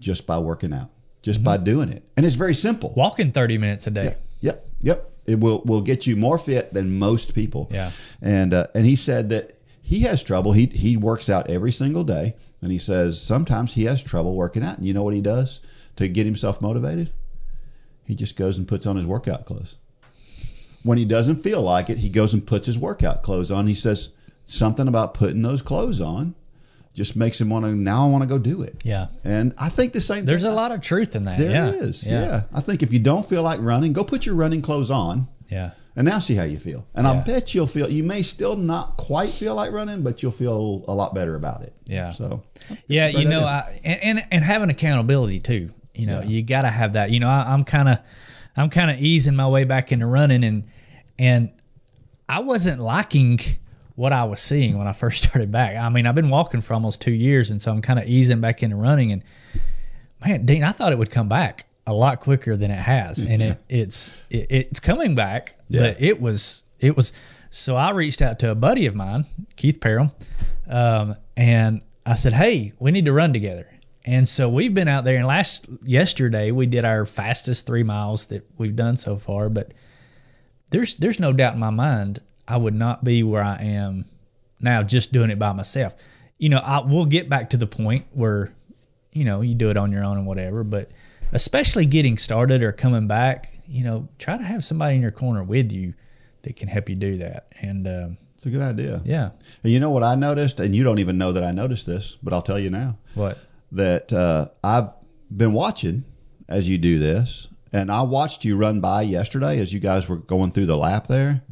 just 0.00 0.26
by 0.26 0.38
working 0.38 0.72
out, 0.72 0.90
just 1.22 1.44
by 1.44 1.56
doing 1.58 1.90
it. 1.90 2.02
And 2.16 2.26
it's 2.26 2.34
very 2.34 2.54
simple. 2.54 2.92
Walking 2.96 3.30
30 3.30 3.58
minutes 3.58 3.86
a 3.86 3.90
day. 3.92 4.04
Yeah, 4.04 4.14
yep, 4.40 4.68
yep. 4.80 5.12
It 5.26 5.38
will, 5.38 5.62
will 5.64 5.80
get 5.80 6.08
you 6.08 6.16
more 6.16 6.38
fit 6.38 6.74
than 6.74 6.98
most 6.98 7.34
people. 7.34 7.68
Yeah. 7.70 7.92
And, 8.20 8.52
uh, 8.52 8.66
and 8.74 8.84
he 8.84 8.96
said 8.96 9.30
that 9.30 9.55
he 9.86 10.00
has 10.00 10.20
trouble. 10.20 10.50
He, 10.50 10.66
he 10.66 10.96
works 10.96 11.30
out 11.30 11.48
every 11.48 11.70
single 11.70 12.02
day. 12.02 12.34
And 12.60 12.72
he 12.72 12.78
says 12.78 13.20
sometimes 13.20 13.74
he 13.74 13.84
has 13.84 14.02
trouble 14.02 14.34
working 14.34 14.64
out. 14.64 14.78
And 14.78 14.84
you 14.84 14.92
know 14.92 15.04
what 15.04 15.14
he 15.14 15.20
does 15.20 15.60
to 15.94 16.08
get 16.08 16.26
himself 16.26 16.60
motivated? 16.60 17.12
He 18.04 18.16
just 18.16 18.34
goes 18.34 18.58
and 18.58 18.66
puts 18.66 18.84
on 18.84 18.96
his 18.96 19.06
workout 19.06 19.44
clothes. 19.44 19.76
When 20.82 20.98
he 20.98 21.04
doesn't 21.04 21.44
feel 21.44 21.62
like 21.62 21.88
it, 21.88 21.98
he 21.98 22.08
goes 22.08 22.34
and 22.34 22.44
puts 22.44 22.66
his 22.66 22.76
workout 22.76 23.22
clothes 23.22 23.52
on. 23.52 23.68
He 23.68 23.74
says 23.74 24.08
something 24.44 24.88
about 24.88 25.14
putting 25.14 25.42
those 25.42 25.62
clothes 25.62 26.00
on 26.00 26.34
just 26.92 27.14
makes 27.14 27.40
him 27.40 27.48
want 27.48 27.64
to, 27.64 27.76
now 27.76 28.08
I 28.08 28.10
want 28.10 28.24
to 28.24 28.28
go 28.28 28.38
do 28.38 28.62
it. 28.62 28.82
Yeah. 28.84 29.06
And 29.22 29.54
I 29.56 29.68
think 29.68 29.92
the 29.92 30.00
same 30.00 30.24
There's 30.24 30.42
thing. 30.42 30.50
a 30.50 30.54
lot 30.54 30.72
of 30.72 30.80
truth 30.80 31.14
in 31.14 31.24
that. 31.26 31.38
There 31.38 31.52
yeah. 31.52 31.70
is, 31.70 32.04
yeah. 32.04 32.42
I 32.52 32.60
think 32.60 32.82
if 32.82 32.92
you 32.92 32.98
don't 32.98 33.24
feel 33.24 33.44
like 33.44 33.60
running, 33.60 33.92
go 33.92 34.02
put 34.02 34.26
your 34.26 34.34
running 34.34 34.62
clothes 34.62 34.90
on 34.90 35.28
Yeah. 35.48 35.70
And 35.96 36.06
now 36.06 36.18
see 36.18 36.34
how 36.34 36.44
you 36.44 36.58
feel. 36.58 36.86
And 36.94 37.06
Yeah. 37.06 37.12
I 37.12 37.16
bet 37.22 37.54
you'll 37.54 37.66
feel, 37.66 37.90
you 37.90 38.04
may 38.04 38.22
still 38.22 38.54
not 38.56 38.96
quite 38.98 39.30
feel 39.30 39.54
like 39.54 39.72
running, 39.72 40.02
but 40.02 40.22
you'll 40.22 40.32
feel 40.32 40.84
a 40.86 40.94
lot 40.94 41.14
better 41.14 41.34
about 41.34 41.62
it. 41.62 41.72
Yeah. 41.86 42.10
So, 42.12 42.42
Yeah, 42.86 43.08
you 43.08 43.26
know. 43.26 43.44
I, 43.46 43.80
and, 43.84 44.00
and 44.18 44.24
and 44.30 44.44
having 44.44 44.70
accountability 44.70 45.40
too. 45.40 45.72
You 45.94 46.06
know, 46.06 46.20
Yeah. 46.20 46.26
you 46.26 46.42
got 46.42 46.60
to 46.62 46.68
have 46.70 46.92
that. 46.92 47.10
You 47.10 47.20
know, 47.20 47.28
I, 47.28 47.52
I'm 47.52 47.64
kind 47.64 47.88
of 47.88 47.98
I'm 48.56 48.70
kind 48.70 48.90
of 48.90 48.98
easing 49.00 49.34
my 49.36 49.48
way 49.48 49.64
back 49.64 49.92
into 49.92 50.06
running, 50.06 50.44
and 50.44 50.64
and 51.18 51.50
I 52.28 52.40
wasn't 52.40 52.80
liking 52.80 53.38
what 53.94 54.12
I 54.12 54.24
was 54.24 54.40
seeing 54.40 54.76
when 54.78 54.86
I 54.86 54.92
first 54.92 55.22
started 55.22 55.50
back. 55.52 55.76
I 55.76 55.88
mean, 55.88 56.06
I've 56.06 56.14
been 56.14 56.28
walking 56.30 56.60
for 56.60 56.74
almost 56.74 57.00
two 57.00 57.12
years, 57.12 57.50
and 57.50 57.60
so 57.62 57.70
I'm 57.72 57.80
kind 57.82 57.98
of 57.98 58.06
easing 58.06 58.40
back 58.40 58.62
into 58.62 58.76
running. 58.76 59.12
And 59.12 59.22
man, 60.24 60.44
Dean, 60.46 60.64
I 60.64 60.72
thought 60.72 60.92
it 60.92 60.98
would 60.98 61.10
come 61.10 61.28
back 61.28 61.65
a 61.86 61.92
lot 61.92 62.20
quicker 62.20 62.56
than 62.56 62.70
it 62.70 62.78
has, 62.78 63.18
and 63.18 63.42
it 63.42 63.62
it's 63.68 64.10
it, 64.30 64.46
it's 64.50 64.80
coming 64.80 65.14
back. 65.14 65.54
Yeah. 65.68 65.80
But 65.80 66.02
it 66.02 66.20
was 66.20 66.62
it 66.80 66.96
was. 66.96 67.12
So 67.50 67.76
I 67.76 67.90
reached 67.90 68.20
out 68.20 68.40
to 68.40 68.50
a 68.50 68.54
buddy 68.54 68.86
of 68.86 68.94
mine, 68.94 69.24
Keith 69.56 69.80
Perham, 69.80 70.12
um, 70.68 71.14
and 71.36 71.80
I 72.04 72.14
said, 72.14 72.32
"Hey, 72.32 72.72
we 72.78 72.90
need 72.90 73.06
to 73.06 73.12
run 73.12 73.32
together." 73.32 73.68
And 74.04 74.28
so 74.28 74.48
we've 74.48 74.72
been 74.72 74.88
out 74.88 75.04
there, 75.04 75.16
and 75.16 75.26
last 75.26 75.66
yesterday 75.82 76.50
we 76.52 76.66
did 76.66 76.84
our 76.84 77.06
fastest 77.06 77.66
three 77.66 77.82
miles 77.82 78.26
that 78.26 78.48
we've 78.56 78.76
done 78.76 78.96
so 78.96 79.16
far. 79.16 79.48
But 79.48 79.72
there's 80.70 80.94
there's 80.94 81.20
no 81.20 81.32
doubt 81.32 81.54
in 81.54 81.60
my 81.60 81.70
mind 81.70 82.20
I 82.46 82.56
would 82.56 82.74
not 82.74 83.04
be 83.04 83.22
where 83.22 83.42
I 83.42 83.56
am 83.56 84.04
now 84.60 84.82
just 84.82 85.12
doing 85.12 85.30
it 85.30 85.38
by 85.38 85.52
myself. 85.52 85.94
You 86.38 86.50
know, 86.50 86.58
I 86.58 86.80
we'll 86.80 87.06
get 87.06 87.28
back 87.28 87.50
to 87.50 87.56
the 87.56 87.66
point 87.66 88.06
where 88.12 88.52
you 89.12 89.24
know 89.24 89.40
you 89.40 89.54
do 89.54 89.70
it 89.70 89.76
on 89.76 89.92
your 89.92 90.04
own 90.04 90.18
and 90.18 90.26
whatever, 90.26 90.62
but 90.64 90.90
especially 91.32 91.86
getting 91.86 92.16
started 92.18 92.62
or 92.62 92.72
coming 92.72 93.06
back, 93.06 93.58
you 93.66 93.84
know, 93.84 94.08
try 94.18 94.36
to 94.36 94.44
have 94.44 94.64
somebody 94.64 94.94
in 94.96 95.02
your 95.02 95.10
corner 95.10 95.42
with 95.42 95.72
you 95.72 95.94
that 96.42 96.56
can 96.56 96.68
help 96.68 96.88
you 96.88 96.94
do 96.94 97.18
that. 97.18 97.48
And 97.60 97.86
um, 97.86 98.18
it's 98.36 98.46
a 98.46 98.50
good 98.50 98.62
idea. 98.62 99.02
yeah, 99.04 99.30
And 99.64 99.72
you 99.72 99.80
know 99.80 99.90
what 99.90 100.02
I 100.02 100.14
noticed? 100.14 100.60
And 100.60 100.74
you 100.76 100.84
don't 100.84 100.98
even 100.98 101.18
know 101.18 101.32
that 101.32 101.42
I 101.44 101.52
noticed 101.52 101.86
this, 101.86 102.16
but 102.22 102.32
I'll 102.32 102.42
tell 102.42 102.58
you 102.58 102.70
now. 102.70 102.98
what? 103.14 103.38
that 103.72 104.12
uh, 104.12 104.46
I've 104.62 104.92
been 105.36 105.52
watching 105.52 106.04
as 106.48 106.68
you 106.68 106.78
do 106.78 107.00
this, 107.00 107.48
and 107.72 107.90
I 107.90 108.02
watched 108.02 108.44
you 108.44 108.56
run 108.56 108.80
by 108.80 109.02
yesterday 109.02 109.58
as 109.58 109.72
you 109.72 109.80
guys 109.80 110.08
were 110.08 110.16
going 110.18 110.52
through 110.52 110.66
the 110.66 110.76
lap 110.76 111.08
there, 111.08 111.42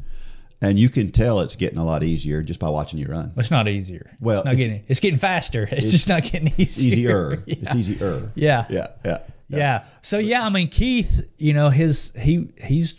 and 0.61 0.79
you 0.79 0.87
can 0.87 1.11
tell 1.11 1.41
it's 1.41 1.57
getting 1.57 1.77
a 1.77 1.83
lot 1.83 2.03
easier 2.03 2.41
just 2.41 2.61
by 2.61 2.69
watching 2.69 2.99
you 2.99 3.07
run. 3.07 3.33
It's 3.35 3.51
not 3.51 3.67
easier. 3.67 4.15
Well, 4.21 4.39
it's 4.39 4.45
not 4.45 4.53
it's- 4.53 4.67
getting 4.67 4.85
it's 4.87 4.99
getting 5.01 5.19
faster. 5.19 5.67
It's, 5.71 5.91
just 5.91 6.07
not 6.07 6.23
getting 6.23 6.47
easier. 6.57 7.33
Easier. 7.33 7.43
yeah. 7.45 7.55
It's 7.59 7.75
easier. 7.75 8.31
Yeah. 8.35 8.65
Yeah. 8.69 8.87
Yeah. 9.03 9.17
Yeah. 9.49 9.83
So 10.01 10.17
yeah, 10.17 10.45
I 10.45 10.49
mean 10.49 10.69
Keith, 10.69 11.27
you 11.37 11.53
know, 11.53 11.69
his 11.69 12.11
he 12.19 12.49
he's 12.61 12.95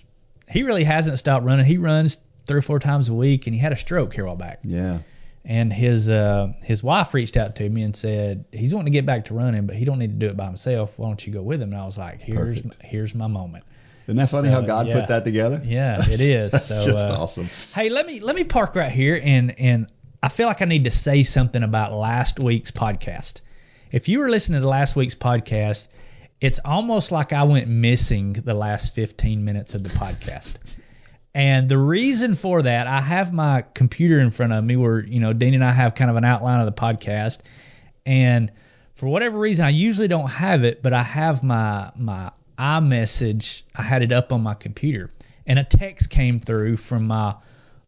he 0.48 0.62
really 0.62 0.84
hasn't 0.84 1.18
stopped 1.18 1.44
running. 1.44 1.66
He 1.66 1.78
runs 1.78 2.18
three 2.46 2.58
or 2.58 2.62
four 2.62 2.78
times 2.78 3.08
a 3.08 3.14
week 3.14 3.46
and 3.46 3.54
he 3.54 3.60
had 3.60 3.72
a 3.72 3.76
stroke 3.76 4.14
here 4.14 4.24
a 4.24 4.28
while 4.28 4.36
back. 4.36 4.60
Yeah. 4.62 5.00
And 5.44 5.72
his 5.72 6.08
uh 6.10 6.52
his 6.62 6.82
wife 6.82 7.14
reached 7.14 7.36
out 7.36 7.56
to 7.56 7.68
me 7.68 7.82
and 7.82 7.94
said 7.96 8.44
he's 8.52 8.74
wanting 8.74 8.92
to 8.92 8.96
get 8.96 9.06
back 9.06 9.24
to 9.26 9.34
running, 9.34 9.66
but 9.66 9.76
he 9.76 9.84
don't 9.84 9.98
need 9.98 10.18
to 10.18 10.26
do 10.26 10.28
it 10.28 10.36
by 10.36 10.46
himself. 10.46 10.98
Why 10.98 11.08
don't 11.08 11.26
you 11.26 11.32
go 11.32 11.42
with 11.42 11.60
him? 11.62 11.72
And 11.72 11.80
I 11.80 11.84
was 11.84 11.98
like, 11.98 12.20
here's 12.20 12.62
Perfect. 12.62 12.82
here's 12.82 13.14
my 13.14 13.26
moment. 13.26 13.64
Isn't 14.06 14.16
that 14.18 14.30
funny 14.30 14.48
So, 14.48 14.54
how 14.54 14.60
God 14.60 14.86
yeah. 14.86 15.00
put 15.00 15.08
that 15.08 15.24
together? 15.24 15.60
Yeah, 15.64 15.98
it 16.00 16.20
is. 16.20 16.52
That's 16.52 16.66
so 16.68 16.84
just 16.84 17.08
uh, 17.08 17.16
awesome. 17.18 17.48
Hey, 17.74 17.88
let 17.88 18.06
me 18.06 18.20
let 18.20 18.36
me 18.36 18.44
park 18.44 18.76
right 18.76 18.92
here 18.92 19.20
and 19.22 19.58
and 19.58 19.88
I 20.22 20.28
feel 20.28 20.46
like 20.46 20.62
I 20.62 20.64
need 20.64 20.84
to 20.84 20.90
say 20.90 21.22
something 21.22 21.62
about 21.62 21.92
last 21.92 22.38
week's 22.40 22.70
podcast. 22.70 23.40
If 23.92 24.08
you 24.08 24.18
were 24.20 24.28
listening 24.28 24.62
to 24.62 24.68
last 24.68 24.96
week's 24.96 25.14
podcast, 25.14 25.88
it's 26.40 26.60
almost 26.64 27.12
like 27.12 27.32
I 27.32 27.44
went 27.44 27.68
missing 27.68 28.34
the 28.34 28.54
last 28.54 28.94
15 28.94 29.44
minutes 29.44 29.74
of 29.74 29.82
the 29.82 29.88
podcast. 29.90 30.56
And 31.34 31.68
the 31.68 31.78
reason 31.78 32.34
for 32.34 32.62
that, 32.62 32.86
I 32.86 33.00
have 33.02 33.32
my 33.32 33.64
computer 33.74 34.18
in 34.20 34.30
front 34.30 34.52
of 34.52 34.64
me 34.64 34.76
where, 34.76 35.00
you 35.00 35.20
know, 35.20 35.32
Dean 35.32 35.54
and 35.54 35.64
I 35.64 35.72
have 35.72 35.94
kind 35.94 36.10
of 36.10 36.16
an 36.16 36.24
outline 36.24 36.60
of 36.60 36.66
the 36.66 36.72
podcast. 36.72 37.40
And 38.06 38.50
for 38.94 39.06
whatever 39.06 39.38
reason, 39.38 39.66
I 39.66 39.70
usually 39.70 40.08
don't 40.08 40.30
have 40.30 40.64
it, 40.64 40.82
but 40.82 40.94
I 40.94 41.02
have 41.02 41.42
my 41.42 41.92
my 41.94 42.30
iMessage. 42.58 43.64
I 43.74 43.82
had 43.82 44.02
it 44.02 44.12
up 44.12 44.32
on 44.32 44.42
my 44.42 44.54
computer. 44.54 45.12
And 45.46 45.58
a 45.58 45.64
text 45.64 46.08
came 46.08 46.38
through 46.38 46.78
from 46.78 47.06
my 47.06 47.34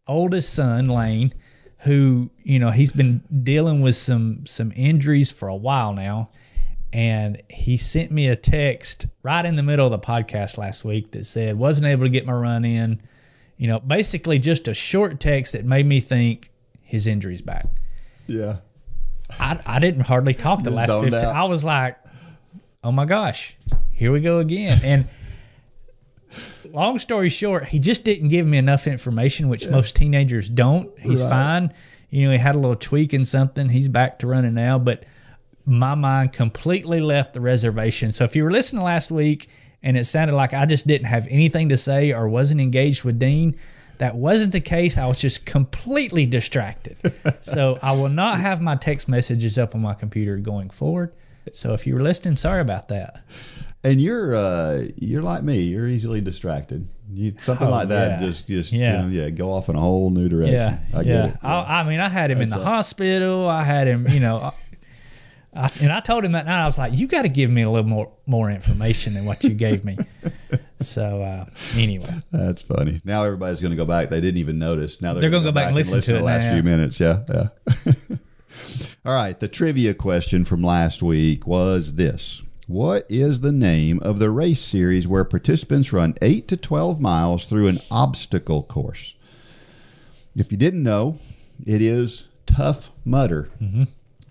oldest 0.07 0.53
son, 0.53 0.87
Lane, 0.87 1.33
who, 1.79 2.29
you 2.43 2.59
know, 2.59 2.71
he's 2.71 2.91
been 2.91 3.23
dealing 3.43 3.81
with 3.81 3.95
some 3.95 4.45
some 4.45 4.71
injuries 4.75 5.31
for 5.31 5.47
a 5.47 5.55
while 5.55 5.93
now. 5.93 6.29
And 6.91 7.41
he 7.49 7.77
sent 7.77 8.11
me 8.11 8.27
a 8.27 8.35
text 8.35 9.05
right 9.21 9.45
in 9.45 9.55
the 9.55 9.61
middle 9.63 9.85
of 9.85 9.91
the 9.91 9.99
podcast 9.99 10.57
last 10.57 10.83
week 10.83 11.11
that 11.11 11.25
said, 11.25 11.57
wasn't 11.57 11.85
able 11.87 12.03
to 12.05 12.09
get 12.09 12.25
my 12.25 12.33
run 12.33 12.65
in. 12.65 13.01
You 13.57 13.67
know, 13.67 13.79
basically 13.79 14.39
just 14.39 14.67
a 14.67 14.73
short 14.73 15.19
text 15.19 15.53
that 15.53 15.65
made 15.65 15.85
me 15.85 15.99
think 15.99 16.49
his 16.81 17.05
injury's 17.05 17.41
back. 17.43 17.67
Yeah. 18.25 18.57
I, 19.39 19.59
I 19.65 19.79
didn't 19.79 20.01
hardly 20.07 20.33
talk 20.33 20.63
the 20.63 20.71
last 20.71 20.89
zoned 20.89 21.11
15. 21.11 21.29
out. 21.29 21.35
I 21.35 21.43
was 21.43 21.63
like, 21.63 21.97
oh 22.83 22.91
my 22.91 23.05
gosh, 23.05 23.55
here 23.91 24.11
we 24.11 24.21
go 24.21 24.39
again. 24.39 24.79
And 24.83 25.07
long 26.73 26.99
story 26.99 27.29
short, 27.29 27.65
he 27.67 27.79
just 27.79 28.03
didn't 28.03 28.29
give 28.29 28.45
me 28.45 28.57
enough 28.57 28.87
information, 28.87 29.49
which 29.49 29.67
most 29.67 29.95
teenagers 29.95 30.49
don't. 30.49 30.97
He's 30.99 31.21
Right. 31.21 31.29
fine. 31.29 31.73
You 32.09 32.25
know, 32.25 32.31
he 32.31 32.37
had 32.39 32.55
a 32.55 32.59
little 32.59 32.75
tweak 32.75 33.13
in 33.13 33.25
something. 33.25 33.69
He's 33.69 33.87
back 33.87 34.19
to 34.19 34.27
running 34.27 34.55
now, 34.55 34.79
but 34.79 35.03
my 35.65 35.95
mind 35.95 36.33
completely 36.33 36.99
left 37.01 37.33
the 37.33 37.41
reservation. 37.41 38.11
So 38.11 38.23
if 38.23 38.35
you 38.35 38.43
were 38.43 38.51
listening 38.51 38.83
last 38.83 39.11
week 39.11 39.49
and 39.83 39.97
it 39.97 40.05
sounded 40.05 40.35
like 40.35 40.53
I 40.53 40.65
just 40.65 40.87
didn't 40.87 41.07
have 41.07 41.27
anything 41.29 41.69
to 41.69 41.77
say 41.77 42.11
or 42.11 42.27
wasn't 42.27 42.59
engaged 42.61 43.03
with 43.03 43.19
Dean, 43.19 43.55
that 43.99 44.15
wasn't 44.15 44.53
the 44.53 44.61
case. 44.61 44.97
I 44.97 45.05
was 45.07 45.19
just 45.19 45.45
completely 45.45 46.25
distracted. 46.25 46.97
so 47.41 47.77
I 47.81 47.91
will 47.91 48.09
not 48.09 48.39
have 48.39 48.61
my 48.61 48.75
text 48.75 49.07
messages 49.09 49.57
up 49.59 49.75
on 49.75 49.81
my 49.81 49.93
computer 49.93 50.37
going 50.37 50.69
forward. 50.69 51.13
So 51.51 51.73
if 51.73 51.85
you 51.87 51.95
were 51.95 52.01
listening, 52.01 52.37
sorry 52.37 52.61
about 52.61 52.87
that. 52.89 53.23
And 53.83 54.01
you're 54.01 54.35
uh, 54.35 54.83
you're 54.97 55.21
like 55.21 55.41
me. 55.43 55.59
You're 55.61 55.87
easily 55.87 56.19
distracted. 56.21 56.87
You, 57.11 57.33
something 57.39 57.67
Oh, 57.67 57.71
like 57.71 57.87
that, 57.89 58.19
yeah. 58.19 58.27
just 58.27 58.47
just 58.47 58.71
Yeah. 58.73 58.79
yeah. 58.79 58.91
You 58.91 59.07
know, 59.07 59.23
yeah, 59.23 59.29
go 59.29 59.51
off 59.51 59.69
in 59.69 59.75
a 59.75 59.79
whole 59.79 60.09
new 60.09 60.27
direction. 60.27 60.55
Yeah, 60.57 60.79
I 60.93 61.03
get 61.03 61.07
yeah. 61.07 61.27
it. 61.27 61.37
I, 61.41 61.79
I 61.79 61.83
mean, 61.83 61.99
I 62.01 62.09
had 62.09 62.29
him 62.29 62.41
in 62.41 62.49
the 62.49 62.57
That's 62.57 62.67
hospital. 62.67 63.47
I 63.47 63.63
had 63.63 63.87
him, 63.87 64.05
you 64.09 64.19
know, 64.19 64.53
I, 65.53 65.71
and 65.81 65.91
I 65.91 65.99
told 65.99 66.23
him 66.23 66.33
that 66.33 66.45
night. 66.45 66.61
I 66.61 66.65
was 66.65 66.77
like, 66.77 66.95
"You 66.95 67.07
got 67.07 67.23
to 67.23 67.29
give 67.29 67.49
me 67.49 67.63
a 67.63 67.69
little 67.69 67.89
more 67.89 68.11
more 68.25 68.51
information 68.51 69.13
than 69.13 69.25
what 69.25 69.43
you 69.43 69.51
gave 69.51 69.83
me." 69.83 69.97
so 70.81 71.21
uh, 71.21 71.45
anyway, 71.75 72.13
That's 72.31 72.61
funny. 72.61 73.01
Now 73.03 73.23
everybody's 73.23 73.61
going 73.61 73.71
to 73.71 73.77
go 73.77 73.85
back. 73.85 74.09
They 74.09 74.21
didn't 74.21 74.37
even 74.37 74.59
notice. 74.59 75.01
Now 75.01 75.13
they're, 75.13 75.21
They're 75.21 75.29
gonna 75.31 75.45
go 75.45 75.51
back 75.51 75.67
and 75.67 75.75
listen 75.75 76.01
to 76.01 76.13
the 76.13 76.19
it 76.19 76.23
last 76.23 76.43
now, 76.43 76.53
few 76.53 76.63
minutes. 76.63 76.99
Yeah, 76.99 77.23
yeah. 77.29 77.93
All 79.05 79.13
right. 79.13 79.39
The 79.39 79.47
trivia 79.47 79.93
question 79.93 80.45
from 80.45 80.61
last 80.61 81.01
week 81.01 81.47
was 81.47 81.93
this: 81.95 82.43
What 82.67 83.05
is 83.09 83.39
the 83.39 83.51
name 83.51 83.99
of 84.01 84.19
the 84.19 84.29
race 84.29 84.61
series 84.61 85.07
where 85.07 85.23
participants 85.23 85.91
run 85.91 86.13
eight 86.21 86.47
to 86.49 86.57
twelve 86.57 87.01
miles 87.01 87.45
through 87.45 87.67
an 87.67 87.79
obstacle 87.89 88.61
course? 88.63 89.15
If 90.35 90.51
you 90.51 90.57
didn't 90.59 90.83
know, 90.83 91.17
it 91.65 91.81
is 91.81 92.27
Tough 92.45 92.91
Mudder. 93.03 93.49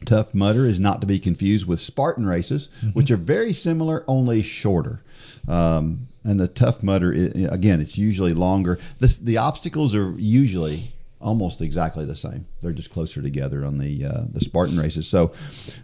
Tough 0.04 0.34
Mudder 0.34 0.66
is 0.66 0.78
not 0.78 1.00
to 1.00 1.06
be 1.06 1.18
confused 1.18 1.66
with 1.66 1.80
Spartan 1.80 2.26
races, 2.26 2.68
which 2.92 3.10
are 3.10 3.16
very 3.16 3.52
similar, 3.52 4.04
only 4.08 4.42
shorter. 4.42 5.02
Um, 5.46 6.08
and 6.24 6.38
the 6.38 6.48
Tough 6.48 6.82
Mudder, 6.82 7.12
i- 7.14 7.52
again, 7.54 7.80
it's 7.80 7.98
usually 7.98 8.34
longer. 8.34 8.78
The, 9.00 9.18
the 9.22 9.38
obstacles 9.38 9.94
are 9.94 10.14
usually 10.18 10.92
almost 11.20 11.60
exactly 11.60 12.04
the 12.04 12.14
same. 12.14 12.46
They're 12.60 12.72
just 12.72 12.92
closer 12.92 13.20
together 13.20 13.64
on 13.64 13.78
the 13.78 14.04
uh, 14.04 14.22
the 14.30 14.40
Spartan 14.40 14.78
races. 14.78 15.08
So, 15.08 15.32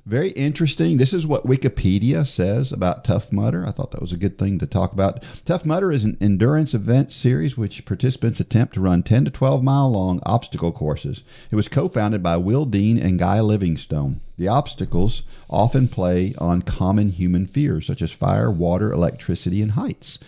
very 0.07 0.31
interesting. 0.31 0.97
This 0.97 1.13
is 1.13 1.27
what 1.27 1.47
Wikipedia 1.47 2.27
says 2.27 2.73
about 2.73 3.05
Tough 3.05 3.33
Mudder. 3.33 3.67
I 3.67 3.71
thought 3.71 3.91
that 3.93 4.01
was 4.01 4.13
a 4.13 4.19
good 4.19 4.39
thing 4.39 4.59
to 4.59 4.67
talk 4.67 4.93
about. 4.93 5.25
Tough 5.45 5.65
Mudder 5.65 5.91
is 5.91 6.05
an 6.05 6.19
endurance 6.21 6.75
event 6.75 7.13
series 7.13 7.57
which 7.57 7.85
participants 7.85 8.41
attempt 8.41 8.75
to 8.75 8.81
run 8.81 9.03
10 9.03 9.25
to 9.27 9.31
12 9.31 9.63
mile 9.63 9.91
long 9.91 10.21
obstacle 10.25 10.73
courses. 10.73 11.25
It 11.51 11.57
was 11.57 11.69
co-founded 11.69 12.23
by 12.23 12.37
Will 12.37 12.65
Dean 12.65 12.99
and 12.99 13.19
Guy 13.19 13.41
Livingstone. 13.41 14.21
The 14.37 14.49
obstacles 14.49 15.23
often 15.49 15.89
play 15.89 16.35
on 16.39 16.63
common 16.63 17.11
human 17.11 17.47
fears 17.47 17.87
such 17.87 18.03
as 18.03 18.11
fire, 18.11 18.51
water, 18.51 18.93
electricity, 18.93 19.63
and 19.63 19.73
heights. 19.73 20.19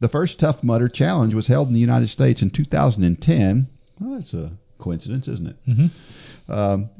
The 0.00 0.08
first 0.08 0.40
Tough 0.40 0.64
Mudder 0.64 0.88
challenge 0.88 1.34
was 1.34 1.48
held 1.48 1.68
in 1.68 1.74
the 1.74 1.80
United 1.80 2.08
States 2.08 2.40
in 2.40 2.48
2010. 2.48 3.68
Well, 4.00 4.16
that's 4.16 4.34
a 4.34 4.52
coincidence, 4.78 5.28
isn't 5.28 5.48
it? 5.48 5.56
Um, 6.48 6.90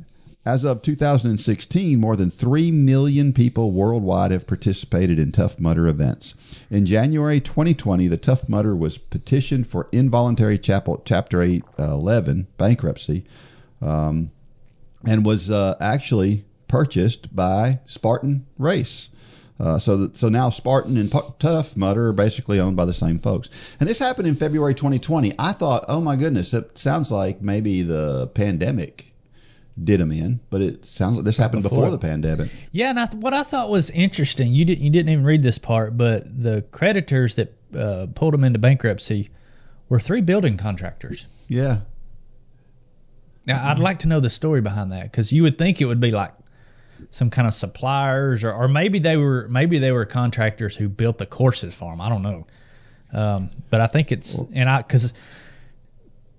as 0.47 0.65
of 0.65 0.83
2016, 0.83 2.01
more 2.01 2.17
than 2.17 2.31
3 2.31 2.71
million 2.71 3.33
people 3.33 3.73
worldwide 3.73 4.31
have 4.31 4.47
participated 4.47 5.19
in 5.19 5.33
Tough 5.33 5.59
Mudder 5.61 5.87
events. 5.87 6.35
In 6.71 6.87
January 6.87 7.41
2020, 7.41 8.09
the 8.09 8.17
Tough 8.17 8.49
Mudder 8.49 8.75
was 8.75 8.97
petitioned 8.97 9.67
for 9.67 9.89
involuntary 9.93 10.59
chapel, 10.59 11.03
Chapter 11.05 11.43
8, 11.43 11.63
uh, 11.79 11.83
11 11.93 12.47
bankruptcy 12.57 13.25
um, 13.83 14.31
and 15.07 15.25
was 15.25 15.51
uh, 15.51 15.77
actually 15.81 16.45
purchased 16.69 17.35
by 17.35 17.81
Spartan 17.87 18.47
Race. 18.59 19.11
Uh, 19.61 19.79
so, 19.79 19.97
that, 19.97 20.17
so 20.17 20.31
now 20.31 20.49
Spartan 20.49 20.97
and 20.97 21.11
Pu- 21.13 21.35
Tough 21.39 21.77
Mudder 21.77 22.09
are 22.09 22.13
basically 22.15 22.59
owned 22.59 22.77
by 22.79 22.87
the 22.87 22.95
same 22.95 23.19
folks. 23.19 23.51
And 23.79 23.87
this 23.87 23.99
happened 23.99 24.27
in 24.27 24.35
February 24.35 24.75
2020. 24.75 25.35
I 25.39 25.53
thought, 25.53 25.85
oh 25.87 26.01
my 26.01 26.17
goodness, 26.17 26.55
it 26.55 26.79
sounds 26.79 27.11
like 27.11 27.43
maybe 27.43 27.83
the 27.83 28.29
pandemic 28.29 29.13
did 29.83 30.01
them 30.01 30.13
in, 30.13 30.41
but 30.49 30.63
it 30.63 30.87
sounds 30.87 31.17
like 31.17 31.25
this 31.27 31.37
happened 31.37 31.63
before, 31.63 31.81
Before. 31.81 31.91
the 31.91 31.99
pandemic. 31.99 32.51
yeah. 32.73 32.89
And 32.89 32.99
I, 32.99 33.05
th- 33.07 33.23
what 33.23 33.35
I 33.35 33.43
thought 33.43 33.69
was 33.69 33.91
interesting, 33.91 34.53
you 34.55 34.65
didn't 34.65 34.83
you 34.83 34.91
didn't 34.91 35.11
even 35.11 35.25
read 35.25 35.43
this 35.43 35.59
part, 35.59 35.97
but 35.99 36.25
the 36.43 36.63
creditors 36.71 37.35
that 37.35 37.55
uh, 37.77 38.07
pulled 38.15 38.33
them 38.35 38.45
into 38.45 38.59
bankruptcy 38.59 39.29
were 39.91 40.01
three 40.01 40.23
building 40.23 40.57
contractors. 40.57 41.27
Yeah. 41.49 41.81
Now, 43.47 43.69
I'd 43.71 43.79
like 43.79 43.99
to 44.01 44.09
know 44.09 44.21
the 44.21 44.31
story 44.31 44.61
behind 44.61 44.93
that 44.93 45.05
because 45.05 45.33
you 45.33 45.43
would 45.43 45.59
think 45.59 45.81
it 45.81 45.87
would 45.87 46.01
be 46.01 46.11
like 46.11 46.33
some 47.11 47.31
kind 47.31 47.47
of 47.47 47.55
suppliers, 47.55 48.45
or, 48.45 48.53
or 48.53 48.69
maybe 48.69 48.99
they 48.99 49.17
were 49.17 49.47
maybe 49.49 49.79
they 49.79 49.93
were 49.93 50.05
contractors 50.05 50.77
who 50.77 50.89
built 50.89 51.19
the 51.19 51.27
courses 51.27 51.75
for 51.75 51.91
them. 51.93 52.01
I 52.01 52.09
don't 52.09 52.23
know, 52.23 52.47
um, 53.13 53.51
but 53.71 53.81
I 53.81 53.87
think 53.87 54.13
it's 54.13 54.41
and 54.53 54.69
I 54.69 54.83
because 54.83 55.15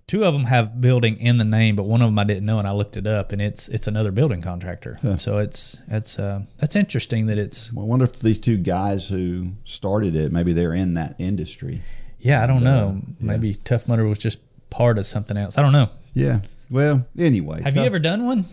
two 0.08 0.26
of 0.26 0.34
them 0.34 0.44
have 0.46 0.82
building 0.82 1.18
in 1.20 1.38
the 1.38 1.46
name, 1.46 1.76
but 1.76 1.84
one 1.84 2.02
of 2.02 2.08
them 2.08 2.20
I 2.20 2.26
didn't 2.26 2.46
know, 2.46 2.60
and 2.60 2.68
I 2.68 2.72
looked 2.72 2.98
it 2.98 3.08
up, 3.08 3.32
and 3.32 3.42
it's 3.42 3.70
it's 3.70 3.88
another 3.88 4.12
building 4.12 4.42
contractor. 4.42 5.00
So 5.18 5.38
it's 5.38 5.82
it's 5.88 6.20
uh, 6.20 6.42
that's 6.58 6.76
interesting 6.76 7.28
that 7.28 7.38
it's 7.38 7.72
Well, 7.72 7.86
I 7.86 7.88
wonder 7.88 8.06
if 8.06 8.20
these 8.20 8.40
two 8.40 8.58
guys 8.58 9.08
who 9.08 9.54
started 9.64 10.16
it, 10.16 10.32
maybe 10.32 10.54
they're 10.54 10.74
in 10.74 10.96
that 10.96 11.16
industry. 11.20 11.82
yeah 12.20 12.44
I 12.44 12.48
don't 12.48 12.64
know 12.64 12.98
uh, 12.98 13.12
yeah. 13.20 13.32
maybe 13.32 13.56
Tough 13.56 13.88
Mudder 13.88 14.06
was 14.06 14.18
just 14.18 14.40
part 14.70 14.98
of 14.98 15.06
something 15.06 15.38
else. 15.38 15.58
I 15.58 15.62
don't 15.62 15.74
know. 15.74 15.90
Yeah. 16.14 16.42
Well, 16.70 17.06
anyway. 17.18 17.62
Have 17.62 17.76
you 17.76 17.84
ever 17.84 18.00
done 18.00 18.26
one? 18.26 18.46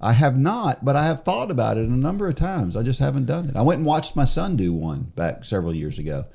I 0.00 0.12
have 0.12 0.36
not, 0.38 0.84
but 0.84 0.94
I 0.96 1.04
have 1.04 1.22
thought 1.22 1.50
about 1.50 1.78
it 1.78 1.88
a 1.88 1.92
number 1.92 2.28
of 2.28 2.34
times. 2.34 2.76
I 2.76 2.82
just 2.82 3.00
haven't 3.00 3.24
done 3.26 3.48
it. 3.48 3.56
I 3.56 3.62
went 3.62 3.78
and 3.78 3.86
watched 3.86 4.14
my 4.14 4.24
son 4.26 4.56
do 4.56 4.72
one 4.72 5.12
back 5.16 5.44
several 5.44 5.74
years 5.74 5.98
ago, 5.98 6.26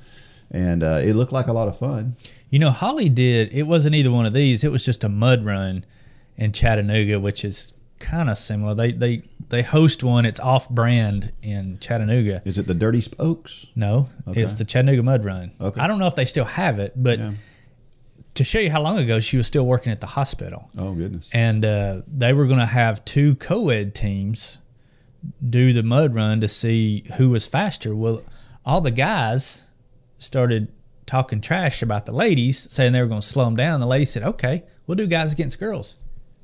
and 0.50 0.82
uh, 0.82 1.00
it 1.02 1.14
looked 1.14 1.32
like 1.32 1.46
a 1.46 1.52
lot 1.52 1.68
of 1.68 1.78
fun. 1.78 2.16
You 2.50 2.58
know, 2.58 2.70
Holly 2.70 3.08
did. 3.08 3.52
It 3.52 3.62
wasn't 3.64 3.94
either 3.94 4.10
one 4.10 4.26
of 4.26 4.32
these. 4.32 4.64
It 4.64 4.72
was 4.72 4.84
just 4.84 5.04
a 5.04 5.08
mud 5.08 5.44
run 5.44 5.84
in 6.36 6.52
Chattanooga, 6.52 7.20
which 7.20 7.44
is 7.44 7.72
kind 8.00 8.28
of 8.28 8.36
similar. 8.36 8.74
They 8.74 8.90
they 8.92 9.22
they 9.48 9.62
host 9.62 10.02
one. 10.02 10.26
It's 10.26 10.40
off 10.40 10.68
brand 10.68 11.32
in 11.42 11.78
Chattanooga. 11.80 12.42
Is 12.44 12.58
it 12.58 12.66
the 12.66 12.74
Dirty 12.74 13.00
Spokes? 13.00 13.66
No, 13.76 14.08
Okay. 14.26 14.42
it's 14.42 14.54
the 14.54 14.64
Chattanooga 14.64 15.02
Mud 15.04 15.24
Run. 15.24 15.52
Okay. 15.60 15.80
I 15.80 15.86
don't 15.86 16.00
know 16.00 16.08
if 16.08 16.16
they 16.16 16.24
still 16.24 16.44
have 16.46 16.78
it, 16.80 16.94
but 16.96 17.18
Yeah. 17.20 17.32
To 18.34 18.44
show 18.44 18.58
you 18.58 18.70
how 18.70 18.80
long 18.80 18.98
ago 18.98 19.20
she 19.20 19.36
was 19.36 19.46
still 19.46 19.66
working 19.66 19.92
at 19.92 20.00
the 20.00 20.06
hospital, 20.06 20.70
Oh 20.76 20.92
goodness. 20.94 21.28
and 21.32 21.64
uh, 21.64 22.02
they 22.06 22.32
were 22.32 22.46
going 22.46 22.58
to 22.60 22.66
have 22.66 23.04
two 23.04 23.34
co-ed 23.36 23.94
teams 23.94 24.58
do 25.48 25.72
the 25.72 25.82
mud 25.82 26.14
run 26.14 26.40
to 26.40 26.48
see 26.48 27.04
who 27.16 27.30
was 27.30 27.46
faster. 27.46 27.94
Well, 27.94 28.22
all 28.64 28.80
the 28.80 28.90
guys 28.90 29.64
started 30.18 30.68
talking 31.06 31.40
trash 31.40 31.82
about 31.82 32.06
the 32.06 32.12
ladies, 32.12 32.58
saying 32.72 32.92
they 32.92 33.00
were 33.00 33.06
going 33.06 33.20
to 33.20 33.26
slow 33.26 33.44
them 33.44 33.56
down. 33.56 33.80
The 33.80 33.86
ladies 33.86 34.10
said, 34.10 34.22
"Okay, 34.22 34.64
we'll 34.86 34.96
do 34.96 35.06
guys 35.06 35.32
against 35.32 35.58
girls." 35.60 35.96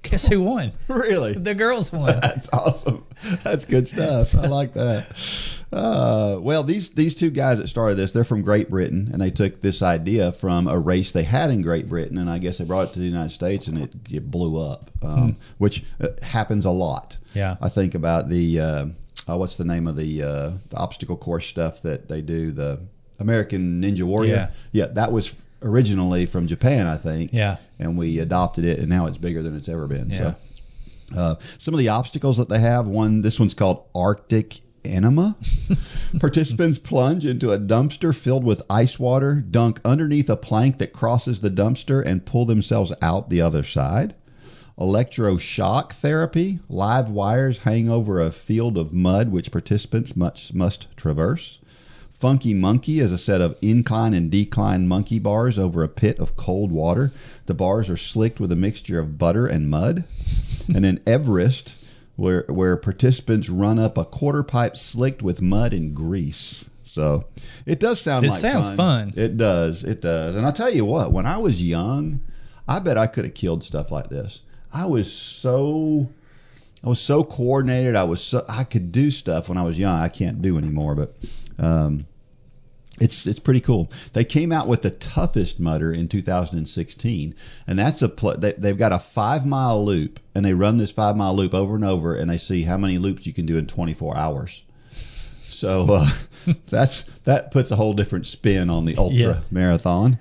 Guess 0.02 0.28
who 0.28 0.42
won? 0.42 0.72
Really? 0.88 1.34
The 1.34 1.54
girls 1.54 1.92
won. 1.92 2.06
That's 2.20 2.48
awesome. 2.52 3.04
That's 3.42 3.64
good 3.64 3.88
stuff. 3.88 4.34
I 4.34 4.46
like 4.46 4.74
that. 4.74 5.06
Uh, 5.72 6.38
well, 6.40 6.62
these 6.62 6.90
these 6.90 7.14
two 7.14 7.30
guys 7.30 7.58
that 7.58 7.68
started 7.68 7.96
this, 7.96 8.12
they're 8.12 8.24
from 8.24 8.42
Great 8.42 8.70
Britain, 8.70 9.10
and 9.12 9.20
they 9.20 9.30
took 9.30 9.60
this 9.60 9.82
idea 9.82 10.32
from 10.32 10.66
a 10.66 10.78
race 10.78 11.12
they 11.12 11.24
had 11.24 11.50
in 11.50 11.62
Great 11.62 11.88
Britain, 11.88 12.16
and 12.18 12.30
I 12.30 12.38
guess 12.38 12.58
they 12.58 12.64
brought 12.64 12.88
it 12.88 12.92
to 12.94 13.00
the 13.00 13.06
United 13.06 13.30
States, 13.30 13.66
and 13.68 13.78
it, 13.78 13.92
it 14.08 14.30
blew 14.30 14.58
up, 14.58 14.90
um, 15.02 15.36
which 15.58 15.84
uh, 16.00 16.08
happens 16.22 16.64
a 16.64 16.70
lot. 16.70 17.18
Yeah. 17.34 17.56
I 17.60 17.68
think 17.68 17.94
about 17.94 18.28
the 18.28 18.60
uh, 18.60 18.86
uh, 19.28 19.36
what's 19.36 19.56
the 19.56 19.64
name 19.64 19.86
of 19.86 19.96
the, 19.96 20.22
uh, 20.22 20.52
the 20.70 20.76
obstacle 20.76 21.16
course 21.16 21.46
stuff 21.46 21.82
that 21.82 22.08
they 22.08 22.22
do, 22.22 22.50
the 22.50 22.80
American 23.18 23.82
Ninja 23.82 24.02
Warrior. 24.02 24.50
Yeah, 24.72 24.86
that 24.86 25.12
was 25.12 25.40
originally 25.62 26.26
from 26.26 26.46
Japan, 26.46 26.86
I 26.86 26.96
think. 26.96 27.32
Yeah. 27.32 27.56
And 27.78 27.96
we 27.96 28.18
adopted 28.18 28.64
it, 28.64 28.78
and 28.78 28.88
now 28.88 29.06
it's 29.06 29.18
bigger 29.18 29.42
than 29.42 29.56
it's 29.56 29.68
ever 29.68 29.86
been. 29.86 30.10
Yeah. 30.10 30.16
So. 30.16 30.34
Uh, 31.16 31.34
some 31.56 31.72
of 31.72 31.78
the 31.78 31.88
obstacles 31.88 32.36
that 32.36 32.50
they 32.50 32.58
have 32.58 32.86
one 32.86 33.22
this 33.22 33.40
one's 33.40 33.54
called 33.54 33.86
arctic 33.94 34.60
enema 34.84 35.36
participants 36.20 36.78
plunge 36.78 37.24
into 37.24 37.50
a 37.50 37.58
dumpster 37.58 38.14
filled 38.14 38.44
with 38.44 38.62
ice 38.68 38.98
water 38.98 39.34
dunk 39.36 39.80
underneath 39.86 40.28
a 40.28 40.36
plank 40.36 40.78
that 40.78 40.92
crosses 40.92 41.40
the 41.40 41.50
dumpster 41.50 42.04
and 42.04 42.26
pull 42.26 42.44
themselves 42.44 42.92
out 43.00 43.30
the 43.30 43.40
other 43.40 43.64
side 43.64 44.14
electroshock 44.78 45.92
therapy 45.92 46.60
live 46.68 47.08
wires 47.10 47.60
hang 47.60 47.88
over 47.88 48.20
a 48.20 48.30
field 48.30 48.76
of 48.76 48.92
mud 48.92 49.30
which 49.30 49.50
participants 49.50 50.14
must, 50.14 50.54
must 50.54 50.94
traverse 50.94 51.58
Funky 52.18 52.52
Monkey 52.52 52.98
is 52.98 53.12
a 53.12 53.18
set 53.18 53.40
of 53.40 53.56
incline 53.62 54.12
and 54.12 54.28
decline 54.28 54.88
monkey 54.88 55.20
bars 55.20 55.56
over 55.56 55.84
a 55.84 55.88
pit 55.88 56.18
of 56.18 56.36
cold 56.36 56.72
water. 56.72 57.12
The 57.46 57.54
bars 57.54 57.88
are 57.88 57.96
slicked 57.96 58.40
with 58.40 58.50
a 58.50 58.56
mixture 58.56 58.98
of 58.98 59.18
butter 59.18 59.46
and 59.46 59.70
mud. 59.70 60.02
and 60.66 60.84
then 60.84 61.00
Everest, 61.06 61.76
where 62.16 62.44
where 62.48 62.76
participants 62.76 63.48
run 63.48 63.78
up 63.78 63.96
a 63.96 64.04
quarter 64.04 64.42
pipe 64.42 64.76
slicked 64.76 65.22
with 65.22 65.40
mud 65.40 65.72
and 65.72 65.94
grease. 65.94 66.64
So 66.82 67.26
it 67.66 67.78
does 67.78 68.00
sound 68.00 68.26
It 68.26 68.30
like 68.30 68.40
sounds 68.40 68.66
fun. 68.70 69.12
fun. 69.12 69.12
It 69.16 69.36
does. 69.36 69.84
It 69.84 70.00
does. 70.00 70.34
And 70.34 70.44
I'll 70.44 70.52
tell 70.52 70.72
you 70.74 70.84
what, 70.84 71.12
when 71.12 71.24
I 71.26 71.38
was 71.38 71.62
young, 71.62 72.20
I 72.66 72.80
bet 72.80 72.98
I 72.98 73.06
could 73.06 73.26
have 73.26 73.34
killed 73.34 73.62
stuff 73.62 73.92
like 73.92 74.08
this. 74.08 74.42
I 74.74 74.86
was 74.86 75.12
so 75.12 76.08
I 76.84 76.88
was 76.88 76.98
so 77.00 77.22
coordinated. 77.22 77.94
I 77.94 78.02
was 78.02 78.20
so 78.24 78.44
I 78.48 78.64
could 78.64 78.90
do 78.90 79.12
stuff 79.12 79.48
when 79.48 79.56
I 79.56 79.62
was 79.62 79.78
young. 79.78 80.00
I 80.00 80.08
can't 80.08 80.42
do 80.42 80.58
anymore, 80.58 80.96
but 80.96 81.14
um, 81.58 82.06
it's 83.00 83.26
it's 83.26 83.38
pretty 83.38 83.60
cool. 83.60 83.90
They 84.12 84.24
came 84.24 84.50
out 84.50 84.66
with 84.66 84.82
the 84.82 84.90
toughest 84.90 85.60
Mudder 85.60 85.92
in 85.92 86.08
2016, 86.08 87.34
and 87.66 87.78
that's 87.78 88.02
a 88.02 88.08
pl- 88.08 88.38
they, 88.38 88.52
they've 88.52 88.76
got 88.78 88.92
a 88.92 88.98
five 88.98 89.46
mile 89.46 89.84
loop, 89.84 90.18
and 90.34 90.44
they 90.44 90.52
run 90.54 90.78
this 90.78 90.90
five 90.90 91.16
mile 91.16 91.34
loop 91.36 91.54
over 91.54 91.74
and 91.76 91.84
over, 91.84 92.14
and 92.14 92.28
they 92.30 92.38
see 92.38 92.62
how 92.64 92.76
many 92.76 92.98
loops 92.98 93.26
you 93.26 93.32
can 93.32 93.46
do 93.46 93.56
in 93.56 93.66
24 93.68 94.16
hours. 94.16 94.62
So 95.48 95.86
uh, 95.90 96.08
that's 96.68 97.02
that 97.24 97.50
puts 97.52 97.70
a 97.70 97.76
whole 97.76 97.92
different 97.92 98.26
spin 98.26 98.68
on 98.70 98.84
the 98.84 98.96
ultra 98.96 99.16
Yeah. 99.18 99.40
marathon. 99.50 100.18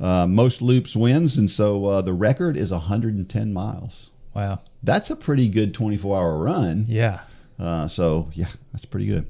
Uh, 0.00 0.26
most 0.28 0.60
loops 0.62 0.94
wins, 0.94 1.38
and 1.38 1.50
so 1.50 1.84
uh, 1.86 2.00
the 2.02 2.12
record 2.12 2.56
is 2.56 2.70
110 2.70 3.52
miles. 3.52 4.10
Wow. 4.34 4.60
That's 4.82 5.10
a 5.10 5.16
pretty 5.16 5.48
good 5.48 5.74
24 5.74 6.16
hour 6.16 6.38
run. 6.38 6.84
Yeah. 6.88 7.20
Uh, 7.58 7.88
so 7.88 8.30
yeah, 8.34 8.46
that's 8.72 8.84
pretty 8.84 9.06
good. 9.06 9.26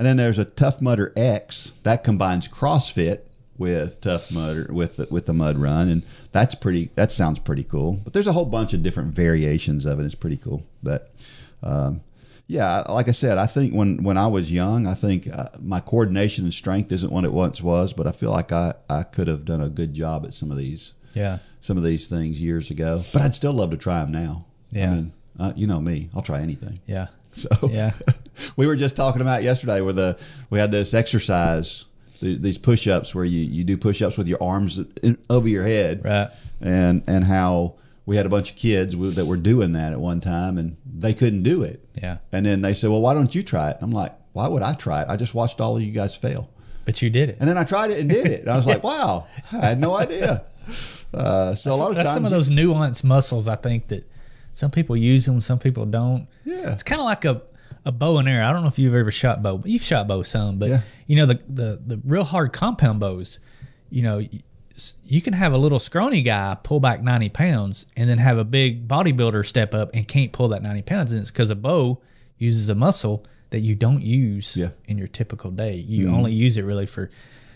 And 0.00 0.06
then 0.06 0.16
there's 0.16 0.38
a 0.38 0.46
Tough 0.46 0.80
Mudder 0.80 1.12
X 1.14 1.74
that 1.82 2.04
combines 2.04 2.48
CrossFit 2.48 3.20
with 3.58 4.00
Tough 4.00 4.32
Mudder 4.32 4.66
with 4.72 4.96
the, 4.96 5.06
with 5.10 5.26
the 5.26 5.34
mud 5.34 5.58
run, 5.58 5.90
and 5.90 6.02
that's 6.32 6.54
pretty. 6.54 6.90
That 6.94 7.12
sounds 7.12 7.38
pretty 7.38 7.64
cool. 7.64 8.00
But 8.02 8.14
there's 8.14 8.26
a 8.26 8.32
whole 8.32 8.46
bunch 8.46 8.72
of 8.72 8.82
different 8.82 9.12
variations 9.12 9.84
of 9.84 10.00
it. 10.00 10.06
It's 10.06 10.14
pretty 10.14 10.38
cool. 10.38 10.64
But 10.82 11.12
um, 11.62 12.00
yeah, 12.46 12.80
like 12.88 13.10
I 13.10 13.12
said, 13.12 13.36
I 13.36 13.44
think 13.46 13.74
when 13.74 14.02
when 14.02 14.16
I 14.16 14.26
was 14.26 14.50
young, 14.50 14.86
I 14.86 14.94
think 14.94 15.28
uh, 15.30 15.48
my 15.60 15.80
coordination 15.80 16.44
and 16.46 16.54
strength 16.54 16.90
isn't 16.92 17.12
what 17.12 17.24
it 17.26 17.32
once 17.34 17.60
was, 17.62 17.92
but 17.92 18.06
I 18.06 18.12
feel 18.12 18.30
like 18.30 18.52
I 18.52 18.72
I 18.88 19.02
could 19.02 19.28
have 19.28 19.44
done 19.44 19.60
a 19.60 19.68
good 19.68 19.92
job 19.92 20.24
at 20.24 20.32
some 20.32 20.50
of 20.50 20.56
these 20.56 20.94
Yeah. 21.12 21.40
some 21.60 21.76
of 21.76 21.82
these 21.82 22.06
things 22.06 22.40
years 22.40 22.70
ago. 22.70 23.04
But 23.12 23.20
I'd 23.20 23.34
still 23.34 23.52
love 23.52 23.70
to 23.72 23.76
try 23.76 24.00
them 24.00 24.12
now. 24.12 24.46
Yeah. 24.72 24.90
I 24.90 24.94
mean, 24.94 25.12
uh, 25.38 25.52
you 25.56 25.66
know 25.66 25.78
me, 25.78 26.08
I'll 26.14 26.22
try 26.22 26.40
anything. 26.40 26.78
Yeah. 26.86 27.08
So 27.42 27.68
Yeah. 27.70 27.92
we 28.56 28.66
were 28.66 28.76
just 28.76 28.96
talking 28.96 29.22
about 29.22 29.42
yesterday 29.42 29.80
where 29.80 29.92
the 29.92 30.18
we 30.50 30.58
had 30.58 30.70
this 30.72 30.94
exercise, 30.94 31.86
the, 32.20 32.36
these 32.36 32.58
push-ups 32.58 33.14
where 33.14 33.24
you, 33.24 33.40
you 33.40 33.64
do 33.64 33.76
push-ups 33.76 34.16
with 34.16 34.28
your 34.28 34.42
arms 34.42 34.80
over 35.28 35.48
your 35.48 35.64
head, 35.64 36.04
Right. 36.04 36.30
and 36.60 37.02
and 37.06 37.24
how 37.24 37.74
we 38.06 38.16
had 38.16 38.26
a 38.26 38.30
bunch 38.30 38.50
of 38.50 38.56
kids 38.56 38.94
w- 38.94 39.12
that 39.12 39.26
were 39.26 39.36
doing 39.36 39.72
that 39.72 39.92
at 39.92 40.00
one 40.00 40.20
time 40.20 40.58
and 40.58 40.76
they 40.98 41.14
couldn't 41.14 41.42
do 41.44 41.62
it, 41.62 41.84
Yeah. 42.02 42.18
and 42.32 42.44
then 42.46 42.60
they 42.62 42.74
said, 42.74 42.90
well, 42.90 43.00
why 43.00 43.14
don't 43.14 43.34
you 43.34 43.42
try 43.42 43.70
it? 43.70 43.76
I'm 43.80 43.92
like, 43.92 44.12
why 44.32 44.48
would 44.48 44.62
I 44.62 44.74
try 44.74 45.02
it? 45.02 45.08
I 45.08 45.16
just 45.16 45.34
watched 45.34 45.60
all 45.60 45.76
of 45.76 45.82
you 45.82 45.92
guys 45.92 46.16
fail, 46.16 46.48
But 46.84 47.00
you 47.02 47.10
did 47.10 47.28
it. 47.28 47.36
and 47.40 47.48
then 47.48 47.56
I 47.58 47.64
tried 47.64 47.90
it 47.90 48.00
and 48.00 48.08
did 48.10 48.26
it, 48.26 48.40
and 48.40 48.48
I 48.50 48.56
was 48.56 48.66
like, 48.66 48.82
wow, 48.90 49.26
I 49.52 49.66
had 49.66 49.80
no 49.80 49.96
idea. 49.96 50.44
Uh, 51.12 51.54
so 51.54 51.72
a 51.72 51.74
lot 51.76 51.90
of 51.90 51.96
That's 51.96 52.08
times, 52.08 52.14
some 52.16 52.24
of 52.24 52.30
those 52.30 52.50
nuanced 52.50 53.02
muscles. 53.04 53.48
I 53.48 53.56
think 53.56 53.88
that 53.88 54.08
some 54.60 54.70
people 54.70 54.94
use 54.96 55.24
them, 55.26 55.40
some 55.40 55.58
people 55.58 55.86
don't. 55.86 56.28
Yeah. 56.44 56.72
It's 56.72 56.82
kind 56.82 57.00
of 57.00 57.06
like 57.06 57.24
a, 57.24 57.40
a 57.86 57.92
bow 57.92 58.18
and 58.18 58.28
arrow. 58.28 58.46
I 58.46 58.52
don't 58.52 58.62
know 58.62 58.68
if 58.68 58.78
you've 58.78 58.94
ever 58.94 59.10
shot 59.10 59.42
bow. 59.42 59.62
You've 59.64 59.82
shot 59.82 60.06
bow 60.06 60.22
some, 60.22 60.58
but 60.58 60.68
Yeah. 60.68 60.80
you 61.06 61.16
know 61.16 61.26
the, 61.26 61.40
the 61.48 61.80
the 61.86 62.00
real 62.04 62.24
hard 62.24 62.52
compound 62.52 63.00
bows. 63.00 63.38
You 63.88 64.02
know, 64.02 64.18
you 65.04 65.20
can 65.22 65.32
have 65.32 65.52
a 65.52 65.58
little 65.58 65.78
scrawny 65.78 66.22
guy 66.22 66.56
pull 66.62 66.78
back 66.78 67.02
ninety 67.02 67.30
pounds, 67.30 67.86
and 67.96 68.08
then 68.08 68.18
have 68.18 68.36
a 68.38 68.44
big 68.44 68.86
bodybuilder 68.86 69.46
step 69.46 69.74
up 69.74 69.90
and 69.94 70.06
can't 70.06 70.30
pull 70.32 70.48
that 70.48 70.62
ninety 70.62 70.82
pounds, 70.82 71.12
and 71.12 71.20
it's 71.22 71.30
because 71.30 71.50
a 71.50 71.56
bow 71.56 71.98
uses 72.38 72.68
a 72.68 72.74
muscle 72.74 73.24
that 73.50 73.60
you 73.60 73.74
don't 73.74 74.02
use 74.02 74.56
Yeah. 74.56 74.66
Mm-hmm. 74.66 74.90
in 74.90 74.98
your 74.98 75.08
typical 75.08 75.50
day. 75.50 75.74
You 75.76 76.10
only 76.10 76.32
use 76.32 76.56
it 76.58 76.62
really 76.64 76.86
for. 76.86 77.10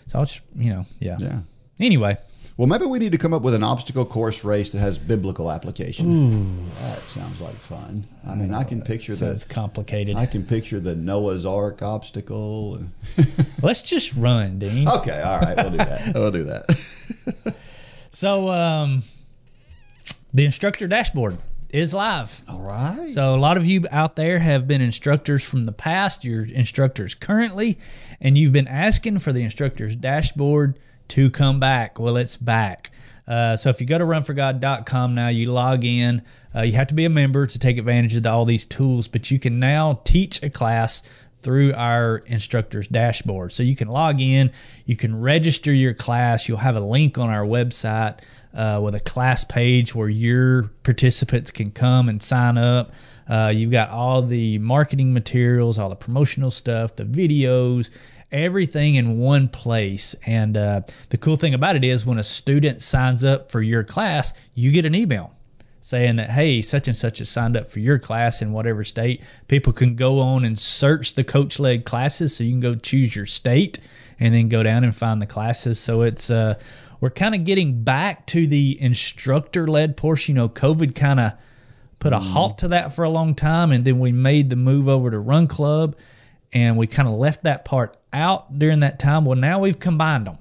So 0.07 0.19
I'll 0.19 0.25
just 0.25 0.41
you 0.55 0.71
know 0.71 0.85
yeah. 0.99 1.17
yeah. 1.19 1.39
Anyway, 1.79 2.17
Well, 2.57 2.67
maybe 2.67 2.85
we 2.85 2.99
need 2.99 3.11
to 3.11 3.17
come 3.17 3.33
up 3.33 3.41
with 3.41 3.53
an 3.53 3.63
obstacle 3.63 4.05
course 4.05 4.45
race 4.45 4.71
that 4.71 4.79
has 4.79 4.97
biblical 4.97 5.51
application. 5.51 6.69
That 6.81 6.99
sounds 6.99 7.41
like 7.41 7.53
fun. 7.55 8.07
I 8.25 8.33
mean, 8.35 8.53
I 8.53 8.63
can 8.63 8.81
picture 8.81 9.13
so 9.13 9.29
it's 9.29 9.43
complicated. 9.43 10.15
I 10.15 10.25
can 10.25 10.45
picture 10.45 10.79
the 10.79 10.95
Noah's 10.95 11.45
Ark 11.45 11.81
obstacle. 11.81 12.79
Let's 13.61 13.81
just 13.81 14.13
run, 14.15 14.59
Dean. 14.59 14.87
okay, 14.87 15.21
all 15.21 15.39
right, 15.39 15.57
we'll 15.57 15.71
do 15.71 15.77
that. 15.77 16.01
We'll 16.15 16.31
do 16.31 16.43
that. 16.45 17.55
So, 18.11 18.47
um, 18.47 19.03
the 20.33 20.45
instructor 20.45 20.87
dashboard 20.87 21.37
is 21.67 21.93
live. 21.93 22.43
All 22.47 22.61
right. 22.61 23.09
So, 23.09 23.35
a 23.35 23.37
lot 23.37 23.57
of 23.57 23.65
you 23.65 23.83
out 23.91 24.15
there 24.15 24.39
have 24.39 24.69
been 24.69 24.79
instructors 24.79 25.43
from 25.43 25.65
the 25.65 25.73
past, 25.73 26.23
you're 26.23 26.45
instructors 26.45 27.13
currently, 27.13 27.77
and 28.21 28.37
you've 28.37 28.53
been 28.53 28.69
asking 28.69 29.19
for 29.19 29.33
the 29.33 29.41
instructor's 29.43 29.97
dashboard 29.97 30.79
to 31.09 31.29
come 31.29 31.59
back. 31.59 31.99
Well, 31.99 32.17
it's 32.17 32.37
back. 32.37 32.91
Uh, 33.27 33.55
so, 33.55 33.69
if 33.69 33.81
you 33.81 33.87
go 33.87 33.97
to 33.97 34.05
runforgod.com 34.05 35.15
now, 35.15 35.29
you 35.29 35.51
log 35.51 35.83
in. 35.83 36.21
Uh, 36.55 36.61
you 36.61 36.73
have 36.73 36.87
to 36.87 36.93
be 36.93 37.05
a 37.05 37.09
member 37.09 37.45
to 37.45 37.59
take 37.59 37.77
advantage 37.77 38.15
of 38.15 38.23
the, 38.23 38.31
all 38.31 38.45
these 38.45 38.65
tools, 38.65 39.07
but 39.07 39.29
you 39.29 39.39
can 39.39 39.59
now 39.59 39.99
teach 40.05 40.41
a 40.41 40.49
class 40.49 41.01
through 41.45 41.73
our 41.73 42.17
instructor's 42.25 42.87
dashboard. 42.87 43.53
So 43.53 43.61
you 43.61 43.75
can 43.75 43.87
log 43.87 44.19
in, 44.19 44.51
you 44.87 44.95
can 44.95 45.21
register 45.21 45.71
your 45.71 45.93
class. 45.93 46.49
You'll 46.49 46.57
have 46.57 46.75
a 46.75 46.79
link 46.79 47.19
on 47.19 47.29
our 47.29 47.43
website 47.43 48.17
uh, 48.55 48.81
with 48.83 48.95
a 48.95 48.99
class 48.99 49.43
page 49.43 49.93
where 49.93 50.09
your 50.09 50.63
participants 50.81 51.51
can 51.51 51.69
come 51.69 52.09
and 52.09 52.21
sign 52.23 52.57
up. 52.57 52.93
Uh, 53.29 53.51
you've 53.53 53.71
got 53.71 53.89
all 53.89 54.23
the 54.23 54.57
marketing 54.57 55.13
materials, 55.13 55.77
all 55.77 55.89
the 55.89 55.95
promotional 55.95 56.49
stuff, 56.49 56.95
the 56.95 57.05
videos, 57.05 57.91
everything 58.35 58.95
in 58.95 59.17
one 59.17 59.47
place. 59.47 60.13
And 60.25 60.57
uh, 60.57 60.81
the 61.09 61.17
cool 61.17 61.37
thing 61.37 61.53
about 61.53 61.75
it 61.75 61.83
is 61.83 62.05
when 62.05 62.19
a 62.19 62.23
student 62.23 62.81
signs 62.81 63.23
up 63.23 63.49
for 63.49 63.61
your 63.61 63.83
class, 63.83 64.33
you 64.53 64.71
get 64.71 64.85
an 64.85 64.93
email 64.93 65.31
saying 65.79 66.15
that 66.15 66.31
hey 66.31 66.63
such 66.63 66.87
and 66.87 66.97
such 66.97 67.19
has 67.19 67.29
signed 67.29 67.55
up 67.55 67.69
for 67.69 67.77
your 67.77 67.99
class 67.99 68.41
in 68.41 68.51
whatever 68.51 68.83
state. 68.83 69.21
People 69.47 69.71
can 69.71 69.95
go 69.95 70.19
on 70.19 70.43
and 70.43 70.57
search 70.57 71.13
the 71.13 71.23
coach 71.23 71.59
led 71.59 71.85
classes 71.85 72.35
so 72.35 72.43
you 72.43 72.51
can 72.51 72.59
go 72.59 72.75
choose 72.75 73.15
your 73.15 73.27
state 73.27 73.79
and 74.19 74.33
then 74.33 74.49
go 74.49 74.63
down 74.63 74.83
and 74.83 74.95
find 74.95 75.21
the 75.21 75.27
classes. 75.27 75.79
So 75.79 76.01
it's 76.01 76.29
uh 76.29 76.55
we're 76.99 77.11
kind 77.11 77.35
of 77.35 77.45
getting 77.45 77.83
back 77.83 78.25
to 78.27 78.47
the 78.47 78.81
instructor 78.81 79.67
led 79.67 79.95
portion. 79.95 80.35
You 80.35 80.41
know 80.41 80.49
covid 80.49 80.95
kind 80.95 81.19
of 81.19 81.33
put 81.99 82.13
a 82.13 82.19
halt 82.19 82.57
to 82.59 82.67
that 82.69 82.93
for 82.93 83.03
a 83.03 83.09
long 83.09 83.35
time 83.35 83.71
and 83.71 83.85
then 83.85 83.99
we 83.99 84.11
made 84.11 84.49
the 84.49 84.55
move 84.55 84.87
over 84.87 85.09
to 85.11 85.19
run 85.19 85.47
club 85.47 85.95
and 86.55 86.75
we 86.75 86.87
kind 86.87 87.07
of 87.07 87.13
left 87.13 87.43
that 87.43 87.65
part 87.65 87.95
out 88.11 88.57
during 88.57 88.79
that 88.79 88.97
time 88.97 89.25
well 89.25 89.37
now 89.37 89.59
we've 89.59 89.79
combined 89.79 90.25
them 90.25 90.37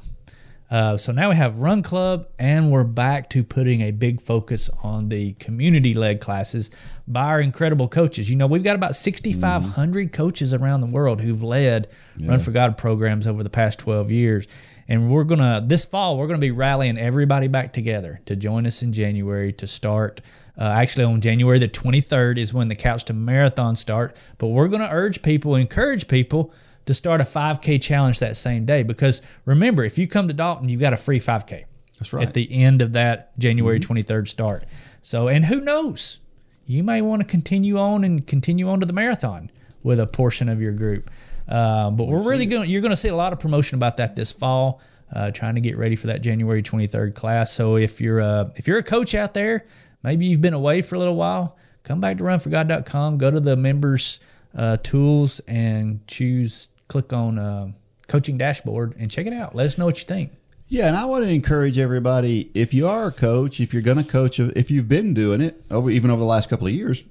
uh, 0.71 0.97
so 0.97 1.13
now 1.13 1.29
we 1.29 1.37
have 1.37 1.59
Run 1.59 1.83
Club, 1.83 2.27
and 2.37 2.73
we're 2.73 2.83
back 2.83 3.31
to 3.31 3.45
putting 3.45 3.83
a 3.83 3.93
big 3.93 4.21
focus 4.21 4.69
on 4.83 5.09
the 5.09 5.33
community 5.35 5.95
led 5.95 6.21
classes 6.21 6.69
by 7.07 7.27
our 7.27 7.41
incredible 7.41 7.87
coaches. 7.87 8.29
You 8.29 8.35
know, 8.35 8.49
we've 8.49 8.65
got 8.65 8.75
about 8.75 8.97
6,500 8.97 10.13
coaches 10.13 10.53
around 10.53 10.81
the 10.81 10.89
world 10.89 11.21
who've 11.21 11.45
led 11.45 11.89
Run 12.21 12.41
for 12.41 12.51
God 12.51 12.77
programs 12.77 13.29
over 13.29 13.45
the 13.45 13.51
past 13.51 13.79
12 13.79 14.11
years. 14.11 14.49
And 14.89 15.11
we're 15.11 15.25
going 15.25 15.41
to, 15.41 15.63
this 15.65 15.85
fall, 15.85 16.19
we're 16.19 16.27
going 16.27 16.41
to 16.41 16.45
be 16.45 16.51
rallying 16.51 16.99
everybody 16.99 17.47
back 17.47 17.73
together 17.73 18.21
to 18.27 18.35
join 18.35 18.67
us 18.67 18.83
in 18.83 18.93
January 18.93 19.53
to 19.53 19.67
start. 19.69 20.23
Uh, 20.59 20.65
actually, 20.65 21.05
on 21.05 21.21
January 21.21 21.59
the 21.59 21.69
23rd 21.69 22.39
is 22.39 22.55
when 22.55 22.69
the 22.69 22.75
Couch 22.75 23.05
to 23.05 23.13
Marathon 23.13 23.77
start. 23.77 24.17
But 24.39 24.49
we're 24.49 24.69
going 24.69 24.83
to 24.83 24.91
urge 24.91 25.23
people, 25.23 25.57
encourage 25.57 26.07
people 26.09 26.53
to 26.87 26.95
start 26.95 27.21
a 27.21 27.25
5K 27.25 27.81
challenge 27.81 28.19
that 28.21 28.37
same 28.37 28.65
day. 28.65 28.83
Because 28.83 29.23
remember, 29.45 29.85
if 29.85 29.99
you 29.99 30.07
come 30.07 30.29
to 30.29 30.35
Dalton, 30.35 30.69
you've 30.69 30.81
got 30.81 30.93
a 30.93 30.99
free 30.99 31.19
5K 31.21 31.65
That's 31.99 32.13
right. 32.13 32.27
at 32.27 32.35
the 32.35 32.53
end 32.53 32.83
of 32.83 32.93
that 32.93 33.37
January 33.39 33.81
23rd 33.81 34.29
start. 34.29 34.65
So, 35.03 35.29
and 35.29 35.45
who 35.45 35.61
knows? 35.61 36.21
You 36.67 36.83
may 36.83 37.03
want 37.03 37.21
to 37.21 37.27
continue 37.27 37.79
on 37.79 38.05
and 38.05 38.27
continue 38.27 38.69
on 38.69 38.81
to 38.81 38.87
the 38.87 38.93
marathon 38.93 39.51
with 39.83 40.01
a 40.01 40.07
portion 40.07 40.49
of 40.49 40.61
your 40.61 40.73
group. 40.73 41.11
Uh, 41.47 41.91
but 41.91 42.05
we're 42.09 42.23
really 42.23 42.47
going. 42.47 42.71
You're 42.71 42.81
going 42.81 42.91
to 42.91 42.97
see 42.97 43.09
a 43.11 43.17
lot 43.17 43.35
of 43.35 43.39
promotion 43.39 43.77
about 43.77 43.99
that 43.99 44.17
this 44.17 44.33
fall. 44.33 44.81
Uh, 45.13 45.31
trying 45.31 45.55
to 45.55 45.61
get 45.61 45.77
ready 45.77 45.95
for 45.95 46.09
that 46.09 46.23
January 46.23 46.63
23rd 46.63 47.15
class. 47.15 47.53
So 47.53 47.77
if 47.77 48.01
you're 48.01 48.19
a, 48.19 48.51
if 48.57 48.67
you're 48.67 48.79
a 48.79 48.83
coach 48.83 49.15
out 49.15 49.33
there, 49.35 49.65
maybe 50.05 50.27
you've 50.27 50.41
been 50.41 50.55
away 50.55 50.83
for 50.83 50.95
a 50.95 50.99
little 50.99 51.17
while, 51.17 51.57
come 51.83 52.01
back 52.01 52.19
to 52.19 52.25
runforgod.com. 52.25 53.19
Go 53.19 53.31
to 53.31 53.41
the 53.41 53.57
members 53.57 54.21
uh, 54.57 54.77
tools 54.77 55.41
and 55.49 56.07
choose. 56.07 56.69
Click 56.87 57.13
on 57.13 57.39
uh, 57.39 57.73
coaching 58.07 58.39
dashboard 58.39 58.95
and 58.99 59.11
check 59.11 59.27
it 59.27 59.33
out. 59.33 59.55
Let 59.55 59.67
us 59.67 59.79
know 59.79 59.87
what 59.87 59.99
you 59.99 60.05
think. 60.05 60.33
Yeah, 60.69 60.87
and 60.89 60.97
I 60.97 61.05
want 61.05 61.25
to 61.25 61.31
encourage 61.31 61.79
everybody 61.79 62.51
if 62.55 62.73
you 62.73 62.87
are 62.87 63.07
a 63.07 63.13
coach, 63.13 63.61
if 63.61 63.73
you're 63.73 63.83
going 63.83 63.99
to 63.99 64.05
coach, 64.05 64.39
if 64.39 64.71
you've 64.71 64.89
been 64.89 65.15
doing 65.15 65.41
it 65.41 65.63
over 65.71 65.91
even 65.91 66.11
over 66.11 66.21
the 66.21 66.27
last 66.27 66.49
couple 66.49 66.67
of 66.67 66.73
years, 66.73 67.05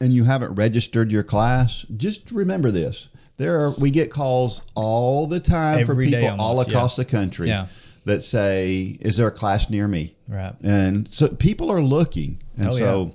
and 0.00 0.12
you 0.12 0.24
haven't 0.24 0.54
registered 0.54 1.10
your 1.10 1.22
class, 1.22 1.84
just 1.96 2.30
remember 2.30 2.70
this: 2.70 3.08
there 3.36 3.60
are 3.60 3.70
we 3.72 3.90
get 3.90 4.10
calls 4.10 4.62
all 4.74 5.26
the 5.26 5.40
time 5.40 5.84
for 5.84 5.92
Every 5.92 6.10
day 6.10 6.22
people 6.22 6.40
all 6.40 6.60
across 6.60 6.96
yeah. 6.96 7.04
the 7.04 7.10
country 7.10 7.48
Yeah. 7.48 7.66
That 8.06 8.24
say, 8.24 8.96
"Is 9.00 9.18
there 9.18 9.28
a 9.28 9.30
class 9.32 9.68
near 9.70 9.86
me?" 9.86 10.14
Right. 10.26 10.54
And 10.62 11.06
so 11.12 11.28
people 11.28 11.70
are 11.70 11.82
looking, 11.82 12.38
and 12.56 12.68
Oh, 12.68 12.70
so 12.78 13.14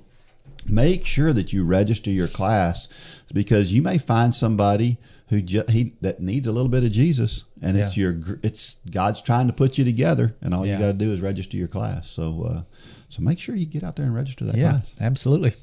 make 0.68 1.04
sure 1.04 1.32
that 1.32 1.52
you 1.52 1.64
register 1.64 2.10
your 2.10 2.28
class 2.28 2.86
because 3.34 3.72
you 3.72 3.82
may 3.82 3.98
find 3.98 4.32
somebody 4.34 4.98
who 5.28 5.42
ju- 5.42 5.64
he 5.68 5.94
that 6.02 6.20
needs 6.20 6.46
a 6.46 6.52
little 6.52 6.68
bit 6.68 6.84
of 6.84 6.92
Jesus, 6.92 7.44
and 7.60 7.76
it's 7.76 7.96
your 7.96 8.38
it's 8.42 8.76
God's 8.90 9.20
trying 9.22 9.46
to 9.48 9.52
put 9.52 9.78
you 9.78 9.84
together, 9.84 10.36
and 10.40 10.54
all 10.54 10.64
Yeah. 10.66 10.74
you 10.74 10.78
got 10.78 10.86
to 10.88 10.92
do 10.92 11.10
is 11.12 11.20
register 11.20 11.56
your 11.56 11.68
class. 11.68 12.08
So 12.10 12.42
uh, 12.44 12.62
so 13.08 13.22
make 13.22 13.38
sure 13.40 13.54
you 13.56 13.66
get 13.66 13.82
out 13.82 13.96
there 13.96 14.04
and 14.06 14.14
register 14.14 14.44
that 14.44 14.56
Yeah, 14.56 14.70
class. 14.70 14.94
absolutely. 15.00 15.54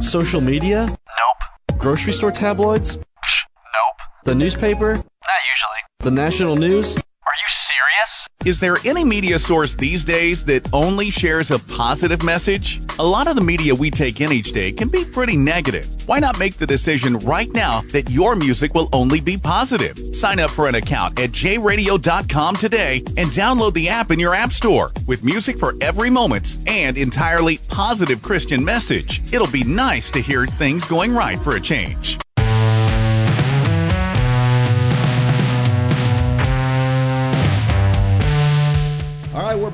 Social 0.00 0.40
media? 0.40 0.86
Nope. 0.86 1.78
Grocery 1.78 2.12
store 2.12 2.30
tabloids? 2.32 2.98
Nope. 4.24 4.32
The 4.32 4.34
newspaper? 4.34 4.94
Not 4.94 5.02
usually. 5.02 5.80
The 6.00 6.10
national 6.10 6.56
news? 6.56 6.96
Are 6.96 7.36
you 7.36 7.48
serious? 7.48 8.26
Is 8.46 8.58
there 8.60 8.78
any 8.86 9.04
media 9.04 9.38
source 9.38 9.74
these 9.74 10.02
days 10.02 10.46
that 10.46 10.66
only 10.72 11.10
shares 11.10 11.50
a 11.50 11.58
positive 11.58 12.22
message? 12.22 12.80
A 12.98 13.04
lot 13.04 13.26
of 13.26 13.36
the 13.36 13.42
media 13.42 13.74
we 13.74 13.90
take 13.90 14.22
in 14.22 14.32
each 14.32 14.52
day 14.52 14.72
can 14.72 14.88
be 14.88 15.04
pretty 15.04 15.36
negative. 15.36 15.86
Why 16.06 16.20
not 16.20 16.38
make 16.38 16.54
the 16.56 16.66
decision 16.66 17.18
right 17.18 17.52
now 17.52 17.82
that 17.92 18.10
your 18.10 18.34
music 18.34 18.74
will 18.74 18.88
only 18.94 19.20
be 19.20 19.36
positive? 19.36 19.98
Sign 20.14 20.40
up 20.40 20.50
for 20.50 20.68
an 20.68 20.74
account 20.74 21.18
at 21.18 21.30
jradio.com 21.30 22.56
today 22.56 23.02
and 23.18 23.30
download 23.30 23.74
the 23.74 23.90
app 23.90 24.10
in 24.10 24.18
your 24.18 24.34
app 24.34 24.52
store 24.52 24.90
with 25.06 25.22
music 25.24 25.58
for 25.58 25.74
every 25.82 26.08
moment 26.08 26.58
and 26.66 26.96
entirely 26.96 27.58
positive 27.68 28.22
Christian 28.22 28.64
message. 28.64 29.20
It'll 29.34 29.46
be 29.50 29.64
nice 29.64 30.10
to 30.12 30.20
hear 30.20 30.46
things 30.46 30.86
going 30.86 31.14
right 31.14 31.38
for 31.38 31.56
a 31.56 31.60
change. 31.60 32.18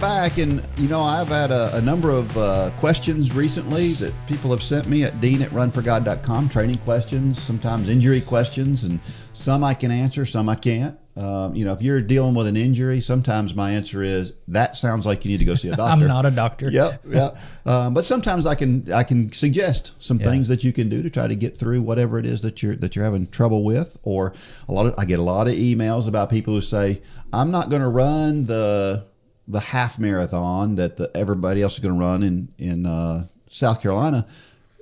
Back, 0.00 0.38
and 0.38 0.66
you 0.78 0.88
know 0.88 1.02
I've 1.02 1.28
had 1.28 1.50
a, 1.50 1.76
a 1.76 1.80
number 1.80 2.10
of 2.10 2.36
uh, 2.36 2.70
questions 2.78 3.34
recently 3.34 3.92
that 3.94 4.14
people 4.26 4.50
have 4.50 4.62
sent 4.62 4.88
me 4.88 5.04
at 5.04 5.20
dean 5.20 5.42
at 5.42 5.50
runforgod.com. 5.50 6.48
Training 6.48 6.78
questions, 6.78 7.40
sometimes 7.40 7.88
injury 7.88 8.20
questions, 8.20 8.84
and 8.84 9.00
some 9.32 9.62
I 9.62 9.74
can 9.74 9.90
answer, 9.90 10.24
some 10.24 10.48
I 10.48 10.54
can't. 10.54 10.96
Um, 11.16 11.54
you 11.54 11.64
know, 11.66 11.72
if 11.72 11.82
you're 11.82 12.00
dealing 12.00 12.34
with 12.34 12.46
an 12.46 12.56
injury, 12.56 13.00
sometimes 13.02 13.54
my 13.54 13.72
answer 13.72 14.02
is 14.02 14.32
that 14.48 14.74
sounds 14.76 15.04
like 15.04 15.24
you 15.24 15.30
need 15.32 15.38
to 15.38 15.44
go 15.44 15.54
see 15.54 15.68
a 15.68 15.76
doctor. 15.76 15.92
I'm 15.92 16.06
not 16.06 16.24
a 16.24 16.30
doctor. 16.30 16.70
Yep, 16.70 17.02
yep. 17.08 17.38
Um, 17.66 17.92
but 17.92 18.04
sometimes 18.06 18.46
I 18.46 18.54
can 18.54 18.90
I 18.92 19.02
can 19.02 19.30
suggest 19.32 19.92
some 19.98 20.18
Yeah. 20.18 20.30
things 20.30 20.48
that 20.48 20.64
you 20.64 20.72
can 20.72 20.88
do 20.88 21.02
to 21.02 21.10
try 21.10 21.26
to 21.26 21.34
get 21.36 21.54
through 21.56 21.82
whatever 21.82 22.18
it 22.18 22.24
is 22.24 22.40
that 22.42 22.62
you're 22.62 22.76
that 22.76 22.96
you're 22.96 23.04
having 23.04 23.26
trouble 23.26 23.64
with. 23.64 23.98
Or 24.02 24.32
a 24.68 24.72
lot 24.72 24.86
of 24.86 24.94
I 24.98 25.04
get 25.04 25.18
a 25.18 25.22
lot 25.22 25.46
of 25.46 25.54
emails 25.54 26.08
about 26.08 26.30
people 26.30 26.54
who 26.54 26.60
say 26.62 27.02
I'm 27.32 27.50
not 27.50 27.68
going 27.68 27.82
to 27.82 27.88
run 27.88 28.46
the 28.46 29.04
the 29.50 29.60
half 29.60 29.98
marathon 29.98 30.76
that 30.76 30.96
the, 30.96 31.10
everybody 31.14 31.62
else 31.62 31.74
is 31.74 31.80
going 31.80 31.94
to 31.94 32.00
run 32.00 32.22
in 32.22 32.48
in 32.58 32.86
uh, 32.86 33.26
South 33.48 33.80
Carolina, 33.82 34.26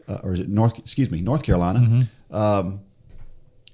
uh, 0.09 0.19
or 0.23 0.35
is 0.35 0.41
it 0.41 0.49
North? 0.49 0.79
Excuse 0.79 1.11
me, 1.11 1.21
North 1.21 1.43
Carolina. 1.43 2.07
Um, 2.31 2.81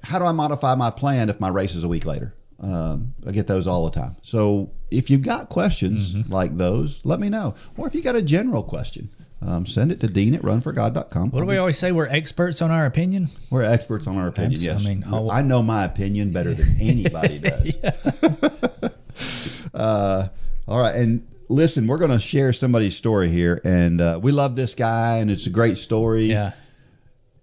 how 0.02 0.18
do 0.18 0.24
I 0.26 0.32
modify 0.32 0.74
my 0.74 0.90
plan 0.90 1.28
if 1.30 1.40
my 1.40 1.48
race 1.48 1.74
is 1.74 1.84
a 1.84 1.88
week 1.88 2.04
later? 2.04 2.34
Um, 2.60 3.14
I 3.26 3.32
get 3.32 3.46
those 3.46 3.66
all 3.66 3.84
the 3.88 3.98
time. 3.98 4.16
So 4.22 4.70
if 4.90 5.10
you've 5.10 5.22
got 5.22 5.48
questions 5.48 6.14
like 6.30 6.56
those, 6.56 7.04
let 7.04 7.18
me 7.20 7.28
know. 7.28 7.54
Or 7.76 7.86
if 7.86 7.94
you 7.94 8.00
got 8.02 8.14
a 8.16 8.22
general 8.22 8.62
question, 8.62 9.10
um, 9.42 9.66
send 9.66 9.90
it 9.92 10.00
to 10.00 10.06
dean 10.06 10.34
at 10.34 10.42
runforgod.com. 10.42 11.30
What 11.30 11.40
do 11.40 11.46
we 11.46 11.56
always 11.58 11.76
say? 11.76 11.90
We're 11.92 12.06
experts 12.06 12.62
on 12.62 12.70
our 12.70 12.86
opinion. 12.86 13.28
We're 13.50 13.64
experts 13.64 14.06
on 14.06 14.16
our 14.16 14.28
opinion. 14.28 14.52
Abs- 14.52 14.62
I 14.62 14.66
Yes, 14.66 14.86
mean, 14.86 15.04
I'll- 15.06 15.30
I 15.30 15.42
know 15.42 15.62
my 15.62 15.84
opinion 15.84 16.30
better 16.32 16.54
than 16.54 16.76
anybody 16.80 17.40
does. 17.40 17.76
uh, 19.74 20.28
all 20.66 20.78
right, 20.78 20.94
and 20.94 21.26
listen, 21.48 21.86
we're 21.86 21.98
going 21.98 22.10
to 22.10 22.18
share 22.18 22.52
somebody's 22.52 22.96
story 22.96 23.28
here, 23.28 23.60
and 23.64 24.00
uh, 24.00 24.18
we 24.22 24.32
love 24.32 24.56
this 24.56 24.74
guy, 24.74 25.18
and 25.18 25.30
it's 25.30 25.46
a 25.46 25.50
great 25.50 25.76
story. 25.76 26.24
Yeah. 26.24 26.52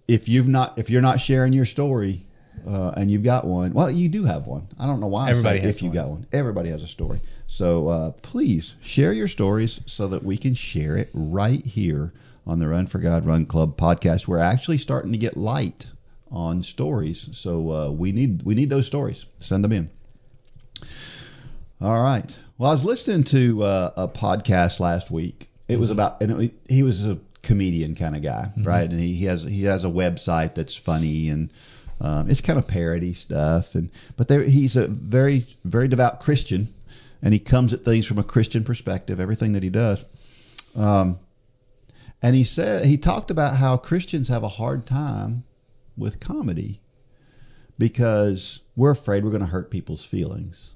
If 0.07 0.27
you've 0.27 0.47
not, 0.47 0.77
if 0.77 0.89
you're 0.89 1.01
not 1.01 1.19
sharing 1.21 1.53
your 1.53 1.65
story, 1.65 2.25
uh, 2.67 2.93
and 2.97 3.09
you've 3.09 3.23
got 3.23 3.45
one, 3.45 3.73
well, 3.73 3.89
you 3.89 4.09
do 4.09 4.23
have 4.25 4.47
one. 4.47 4.67
I 4.79 4.85
don't 4.85 4.99
know 4.99 5.07
why. 5.07 5.29
Everybody 5.29 5.59
I 5.59 5.63
has 5.63 5.75
if 5.77 5.81
you 5.81 5.89
one. 5.89 5.95
got 5.95 6.09
one. 6.09 6.27
Everybody 6.31 6.69
has 6.69 6.83
a 6.83 6.87
story. 6.87 7.21
So 7.47 7.87
uh, 7.87 8.11
please 8.21 8.75
share 8.81 9.13
your 9.13 9.27
stories 9.27 9.81
so 9.85 10.07
that 10.09 10.23
we 10.23 10.37
can 10.37 10.53
share 10.53 10.97
it 10.97 11.09
right 11.13 11.65
here 11.65 12.13
on 12.45 12.59
the 12.59 12.67
Run 12.67 12.87
for 12.87 12.99
God 12.99 13.25
Run 13.25 13.45
Club 13.45 13.77
podcast. 13.77 14.27
We're 14.27 14.39
actually 14.39 14.77
starting 14.77 15.11
to 15.11 15.17
get 15.17 15.37
light 15.37 15.87
on 16.31 16.63
stories, 16.63 17.29
so 17.33 17.71
uh, 17.71 17.91
we 17.91 18.11
need 18.11 18.43
we 18.43 18.55
need 18.55 18.69
those 18.69 18.87
stories. 18.87 19.25
Send 19.39 19.63
them 19.63 19.71
in. 19.71 19.89
All 21.81 22.01
right. 22.01 22.33
Well, 22.61 22.69
I 22.69 22.73
was 22.73 22.85
listening 22.85 23.23
to 23.23 23.63
uh, 23.63 23.91
a 23.97 24.07
podcast 24.07 24.79
last 24.79 25.09
week. 25.09 25.49
It 25.67 25.79
was 25.79 25.89
about, 25.89 26.21
and 26.21 26.43
it, 26.43 26.53
he 26.69 26.83
was 26.83 27.07
a 27.07 27.17
comedian 27.41 27.95
kind 27.95 28.15
of 28.15 28.21
guy, 28.21 28.53
right? 28.55 28.87
And 28.87 28.99
he, 28.99 29.15
he 29.15 29.25
has 29.25 29.41
he 29.41 29.63
has 29.63 29.83
a 29.83 29.87
website 29.89 30.53
that's 30.53 30.75
funny 30.75 31.29
and 31.29 31.51
um, 31.99 32.29
it's 32.29 32.39
kind 32.39 32.59
of 32.59 32.67
parody 32.67 33.13
stuff. 33.13 33.73
And 33.73 33.89
but 34.15 34.27
there, 34.27 34.43
he's 34.43 34.75
a 34.75 34.85
very 34.85 35.47
very 35.65 35.87
devout 35.87 36.19
Christian, 36.19 36.71
and 37.23 37.33
he 37.33 37.39
comes 37.39 37.73
at 37.73 37.83
things 37.83 38.05
from 38.05 38.19
a 38.19 38.23
Christian 38.23 38.63
perspective. 38.63 39.19
Everything 39.19 39.53
that 39.53 39.63
he 39.63 39.71
does. 39.71 40.05
Um, 40.75 41.17
and 42.21 42.35
he 42.35 42.43
said 42.43 42.85
he 42.85 42.95
talked 42.95 43.31
about 43.31 43.55
how 43.55 43.75
Christians 43.75 44.27
have 44.27 44.43
a 44.43 44.47
hard 44.49 44.85
time 44.85 45.45
with 45.97 46.19
comedy 46.19 46.79
because 47.79 48.59
we're 48.75 48.91
afraid 48.91 49.23
we're 49.23 49.31
going 49.31 49.41
to 49.41 49.47
hurt 49.47 49.71
people's 49.71 50.05
feelings 50.05 50.75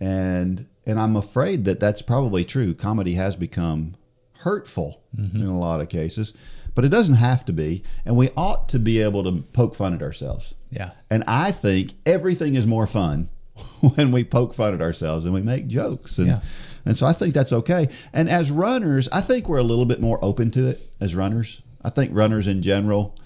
and 0.00 0.66
and 0.86 0.98
I'm 0.98 1.16
afraid 1.16 1.64
that 1.64 1.80
that's 1.80 2.02
probably 2.02 2.44
true. 2.44 2.74
Comedy 2.74 3.14
has 3.14 3.36
become 3.36 3.96
hurtful 4.38 5.02
mm-hmm. 5.16 5.36
in 5.36 5.46
a 5.46 5.58
lot 5.58 5.80
of 5.80 5.88
cases, 5.88 6.32
but 6.74 6.84
it 6.84 6.90
doesn't 6.90 7.14
have 7.14 7.44
to 7.46 7.52
be, 7.52 7.82
and 8.04 8.16
we 8.16 8.30
ought 8.36 8.68
to 8.70 8.78
be 8.78 9.00
able 9.00 9.22
to 9.24 9.42
poke 9.52 9.74
fun 9.74 9.94
at 9.94 10.02
ourselves. 10.02 10.54
Yeah. 10.70 10.90
And 11.10 11.24
I 11.26 11.52
think 11.52 11.94
everything 12.04 12.54
is 12.54 12.66
more 12.66 12.86
fun 12.86 13.30
when 13.94 14.12
we 14.12 14.24
poke 14.24 14.54
fun 14.54 14.74
at 14.74 14.82
ourselves 14.82 15.24
and 15.24 15.32
we 15.32 15.42
make 15.42 15.66
jokes. 15.66 16.18
And 16.18 16.28
Yeah. 16.28 16.40
and 16.84 16.96
so 16.96 17.06
I 17.06 17.12
think 17.12 17.34
that's 17.34 17.52
okay. 17.52 17.88
And 18.12 18.28
as 18.28 18.50
runners, 18.50 19.08
I 19.12 19.20
think 19.20 19.48
we're 19.48 19.58
a 19.58 19.62
little 19.64 19.86
bit 19.86 20.00
more 20.00 20.18
open 20.22 20.50
to 20.52 20.68
it 20.68 20.90
as 21.00 21.14
runners. 21.14 21.62
I 21.82 21.90
think 21.90 22.10
runners 22.14 22.46
in 22.46 22.62
general 22.62 23.16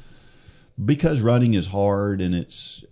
because 0.84 1.22
running 1.22 1.54
is 1.54 1.66
hard 1.66 2.20
and 2.20 2.34
it's 2.34 2.84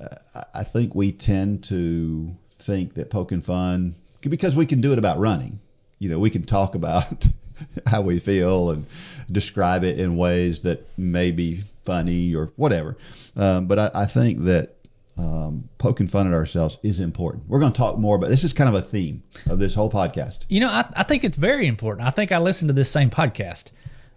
I 0.55 0.64
think 0.64 0.94
we 0.94 1.12
tend 1.12 1.62
to 1.64 2.37
think 2.50 2.94
that 2.94 3.11
poking 3.11 3.40
fun 3.40 3.96
because 4.20 4.57
we 4.57 4.66
can 4.66 4.81
do 4.81 4.92
it 4.92 4.98
about 4.98 5.18
running. 5.18 5.61
You 5.98 6.09
know, 6.09 6.18
we 6.18 6.31
can 6.31 6.44
talk 6.44 6.74
about 6.74 7.26
how 7.87 8.02
we 8.02 8.18
feel 8.18 8.70
and 8.70 8.87
describe 9.31 9.85
it 9.85 9.98
in 9.98 10.16
ways 10.16 10.61
that 10.61 10.87
may 10.98 11.31
be 11.31 11.62
funny 11.85 12.35
or 12.35 12.52
whatever. 12.57 12.96
Um, 13.37 13.66
but 13.66 13.79
I, 13.79 13.90
I 14.02 14.07
think 14.07 14.40
that 14.44 14.76
um, 15.18 15.68
poking 15.79 16.09
fun 16.09 16.26
at 16.26 16.35
ourselves 16.35 16.79
is 16.83 17.00
important. 17.00 17.48
We're 17.48 17.61
going 17.61 17.72
to 17.72 17.79
talk 17.79 17.98
more 17.98 18.16
about 18.16 18.29
this. 18.29 18.44
Is 18.44 18.52
kind 18.52 18.68
of 18.68 18.74
a 18.74 18.83
theme 18.83 19.22
of 19.48 19.59
this 19.59 19.74
whole 19.74 19.90
podcast. 19.90 20.44
You 20.48 20.61
know, 20.61 20.68
I, 20.68 20.88
I 20.94 21.02
think 21.05 21.24
it's 21.24 21.37
very 21.37 21.66
important. 21.66 22.07
I 22.07 22.11
think 22.11 22.33
I 22.33 22.38
listened 22.38 22.68
to 22.68 22.74
this 22.74 22.90
same 22.90 23.11
podcast. 23.11 23.70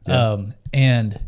Um, 0.07 0.55
and 0.73 1.19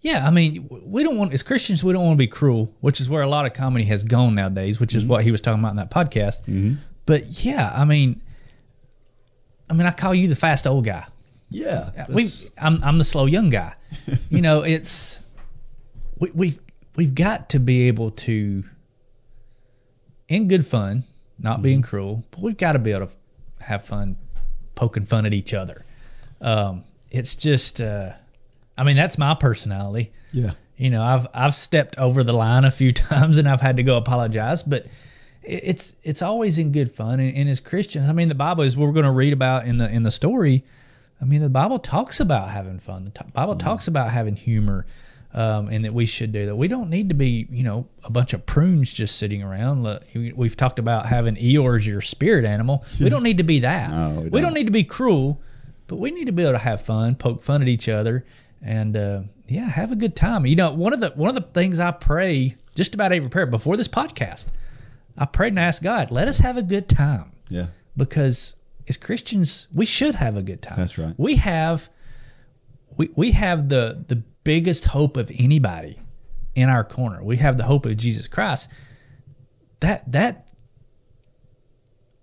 yeah, 0.00 0.26
I 0.26 0.30
mean, 0.30 0.68
we 0.70 1.02
don't 1.02 1.18
want, 1.18 1.32
as 1.34 1.42
Christians, 1.42 1.84
we 1.84 1.92
don't 1.92 2.04
want 2.04 2.14
to 2.14 2.18
be 2.18 2.26
cruel, 2.28 2.72
which 2.80 3.00
is 3.00 3.10
where 3.10 3.22
a 3.22 3.28
lot 3.28 3.44
of 3.44 3.52
comedy 3.52 3.84
has 3.86 4.04
gone 4.04 4.34
nowadays, 4.34 4.80
which 4.80 4.94
is 4.94 5.04
what 5.04 5.22
he 5.22 5.30
was 5.30 5.40
talking 5.40 5.60
about 5.60 5.70
in 5.70 5.76
that 5.76 5.90
podcast. 5.90 6.78
But 7.06 7.44
yeah, 7.44 7.72
I 7.74 7.84
mean, 7.84 8.20
I 9.70 9.74
mean, 9.74 9.86
I 9.86 9.92
call 9.92 10.14
you 10.14 10.28
the 10.28 10.36
fast 10.36 10.66
old 10.66 10.84
guy. 10.84 11.06
Yeah, 11.48 12.06
we 12.12 12.28
I'm 12.58 12.82
I'm 12.82 12.98
the 12.98 13.04
slow 13.04 13.26
young 13.26 13.50
guy. 13.50 13.72
you 14.30 14.40
know, 14.42 14.62
it's 14.62 15.20
we 16.18 16.30
we 16.34 16.58
we've 16.96 17.14
got 17.14 17.48
to 17.50 17.60
be 17.60 17.86
able 17.88 18.10
to 18.12 18.64
in 20.28 20.48
good 20.48 20.66
fun, 20.66 21.04
not 21.38 21.62
being 21.62 21.80
Mm-hmm. 21.82 21.88
cruel, 21.88 22.24
but 22.32 22.40
we've 22.40 22.56
got 22.56 22.72
to 22.72 22.78
be 22.78 22.92
able 22.92 23.06
to 23.06 23.12
have 23.64 23.84
fun 23.84 24.16
poking 24.74 25.04
fun 25.04 25.24
at 25.26 25.32
each 25.34 25.54
other. 25.54 25.84
Um, 26.40 26.84
it's 27.10 27.34
just 27.36 27.80
uh, 27.80 28.12
I 28.76 28.82
mean, 28.84 28.96
that's 28.96 29.16
my 29.18 29.34
personality. 29.34 30.10
yeah. 30.32 30.52
You 30.76 30.90
know, 30.90 31.02
I've 31.02 31.26
I've 31.32 31.54
stepped 31.54 31.96
over 31.96 32.22
the 32.24 32.34
line 32.34 32.64
a 32.64 32.70
few 32.70 32.92
times 33.08 33.38
and 33.38 33.48
I've 33.48 33.60
had 33.60 33.76
to 33.78 33.82
go 33.82 33.96
apologize, 33.96 34.62
but 34.62 34.86
it's 35.46 35.94
it's 36.02 36.22
always 36.22 36.58
in 36.58 36.72
good 36.72 36.90
fun. 36.90 37.20
And, 37.20 37.34
and 37.36 37.48
as 37.48 37.60
Christians, 37.60 38.08
I 38.08 38.12
mean, 38.12 38.28
the 38.28 38.34
Bible 38.34 38.64
is 38.64 38.76
what 38.76 38.86
we're 38.86 38.92
going 38.92 39.04
to 39.04 39.10
read 39.12 39.32
about 39.32 39.66
in 39.66 39.76
the 39.78 39.88
in 39.88 40.02
the 40.02 40.10
story. 40.10 40.64
I 41.20 41.24
mean, 41.24 41.40
the 41.40 41.48
Bible 41.48 41.78
talks 41.78 42.20
about 42.20 42.50
having 42.50 42.78
fun. 42.78 43.06
The 43.06 43.10
t- 43.24 43.30
Bible 43.32 43.56
talks 43.56 43.88
about 43.88 44.10
having 44.10 44.36
humor, 44.36 44.84
um, 45.32 45.68
and 45.68 45.84
that 45.86 45.94
we 45.94 46.04
should 46.04 46.30
do 46.32 46.44
that. 46.46 46.56
We 46.56 46.68
don't 46.68 46.90
need 46.90 47.08
to 47.08 47.14
be, 47.14 47.46
you 47.50 47.62
know, 47.62 47.86
a 48.04 48.10
bunch 48.10 48.34
of 48.34 48.44
prunes 48.44 48.92
just 48.92 49.16
sitting 49.16 49.42
around. 49.42 49.82
We- 50.14 50.32
We've 50.34 50.56
talked 50.56 50.78
about 50.78 51.06
having 51.06 51.36
Eeyore 51.36 51.76
as 51.76 51.86
your 51.86 52.02
spirit 52.02 52.44
animal. 52.44 52.84
We 53.00 53.08
don't 53.08 53.22
need 53.22 53.38
to 53.38 53.44
be 53.44 53.60
that. 53.60 53.90
No, 53.90 54.10
we 54.10 54.22
we 54.24 54.30
don't. 54.30 54.42
don't 54.42 54.54
need 54.54 54.64
to 54.66 54.70
be 54.72 54.84
cruel, 54.84 55.40
but 55.86 55.96
we 55.96 56.10
need 56.10 56.26
to 56.26 56.32
be 56.32 56.42
able 56.42 56.52
to 56.52 56.58
have 56.58 56.82
fun, 56.82 57.14
poke 57.14 57.42
fun 57.42 57.62
at 57.62 57.68
each 57.68 57.88
other, 57.88 58.26
and 58.60 58.94
uh, 58.96 59.20
yeah, 59.48 59.64
have 59.64 59.92
a 59.92 59.96
good 59.96 60.16
time. 60.16 60.44
You 60.44 60.56
know, 60.56 60.72
one 60.72 60.92
of 60.92 61.00
the 61.00 61.10
one 61.10 61.34
of 61.34 61.34
the 61.34 61.48
things 61.52 61.80
I 61.80 61.92
pray 61.92 62.56
just 62.74 62.94
about 62.94 63.12
every 63.12 63.30
prayer 63.30 63.46
before 63.46 63.78
this 63.78 63.88
podcast, 63.88 64.44
I 65.18 65.24
prayed 65.26 65.48
and 65.52 65.58
asked 65.58 65.82
God, 65.82 66.10
let 66.10 66.28
us 66.28 66.38
have 66.38 66.56
a 66.56 66.62
good 66.62 66.88
time 66.88 67.32
Yeah. 67.48 67.66
because 67.96 68.54
as 68.88 68.96
Christians, 68.96 69.66
we 69.74 69.86
should 69.86 70.14
have 70.14 70.36
a 70.36 70.42
good 70.42 70.62
time. 70.62 70.76
That's 70.76 70.96
right. 70.98 71.14
We 71.16 71.36
have 71.36 71.88
we 72.96 73.10
we 73.16 73.32
have 73.32 73.68
the 73.68 74.04
the 74.08 74.16
biggest 74.44 74.84
hope 74.84 75.16
of 75.16 75.30
anybody 75.38 75.98
in 76.54 76.68
our 76.68 76.84
corner. 76.84 77.22
We 77.22 77.36
have 77.38 77.56
the 77.56 77.64
hope 77.64 77.84
of 77.86 77.96
Jesus 77.96 78.28
Christ. 78.28 78.68
That 79.80 80.10
that 80.12 80.46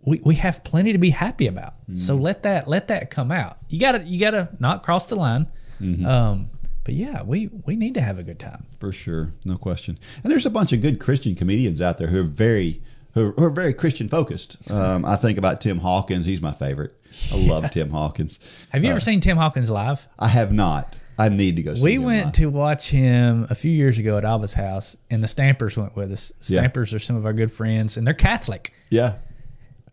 we, 0.02 0.20
we 0.24 0.36
have 0.36 0.64
plenty 0.64 0.92
to 0.92 0.98
be 0.98 1.12
happy 1.12 1.48
about. 1.48 1.76
So 1.96 2.14
Mm-hmm. 2.16 2.24
let 2.24 2.44
that 2.44 2.68
let 2.68 2.88
that 2.90 3.10
come 3.10 3.32
out. 3.32 3.58
You 3.70 3.80
gotta 3.80 4.04
you 4.04 4.20
gotta 4.20 4.50
not 4.60 4.84
cross 4.84 5.06
the 5.06 5.16
line. 5.16 5.48
Mm-hmm. 5.82 6.06
Um, 6.06 6.50
but 6.84 6.94
yeah, 6.96 7.24
we 7.24 7.48
we 7.66 7.76
need 7.76 7.94
to 7.96 8.02
have 8.02 8.20
a 8.20 8.24
good 8.24 8.40
time. 8.40 8.66
For 8.80 8.92
sure, 8.92 9.32
no 9.46 9.58
question. 9.58 9.98
And 10.24 10.32
there's 10.32 10.46
a 10.46 10.50
bunch 10.50 10.74
of 10.74 10.82
good 10.82 11.00
Christian 11.00 11.36
comedians 11.36 11.82
out 11.82 11.98
there 11.98 12.08
who 12.08 12.20
are 12.22 12.24
very 12.24 12.82
who, 13.14 13.32
who 13.32 13.44
are 13.46 13.50
very 13.50 13.74
Christian 13.74 14.10
focused. 14.10 14.58
Um, 14.72 15.06
I 15.06 15.16
think 15.16 15.38
about 15.38 15.62
Tim 15.62 15.78
Hawkins. 15.80 16.26
He's 16.26 16.42
my 16.42 16.52
favorite. 16.52 16.94
I 17.32 17.38
love 17.38 17.70
Tim 17.72 17.90
Hawkins. 17.92 18.40
Have 18.72 18.84
you 18.84 18.90
ever 18.90 19.00
seen 19.00 19.22
Tim 19.22 19.38
Hawkins 19.38 19.70
live? 19.70 20.08
I 20.18 20.28
have 20.30 20.52
not. 20.52 20.98
I 21.16 21.30
need 21.30 21.58
to 21.58 21.62
go 21.62 21.76
see 21.76 21.84
We 21.84 22.00
went 22.00 22.26
live. 22.26 22.34
to 22.34 22.48
watch 22.48 22.90
him 22.90 23.46
a 23.52 23.54
few 23.56 23.70
years 23.70 24.00
ago 24.00 24.18
at 24.18 24.26
Alva's 24.26 24.56
house, 24.56 24.98
and 25.12 25.24
the 25.24 25.28
Stampers 25.28 25.78
went 25.78 25.96
with 25.96 26.12
us. 26.12 26.34
Yeah. 26.42 26.62
Stampers 26.62 26.92
are 26.92 26.98
some 26.98 27.16
of 27.16 27.24
our 27.28 27.34
good 27.34 27.52
friends, 27.52 27.98
and 27.98 28.08
they're 28.08 28.16
Catholic. 28.16 28.74
Yeah. 28.90 29.18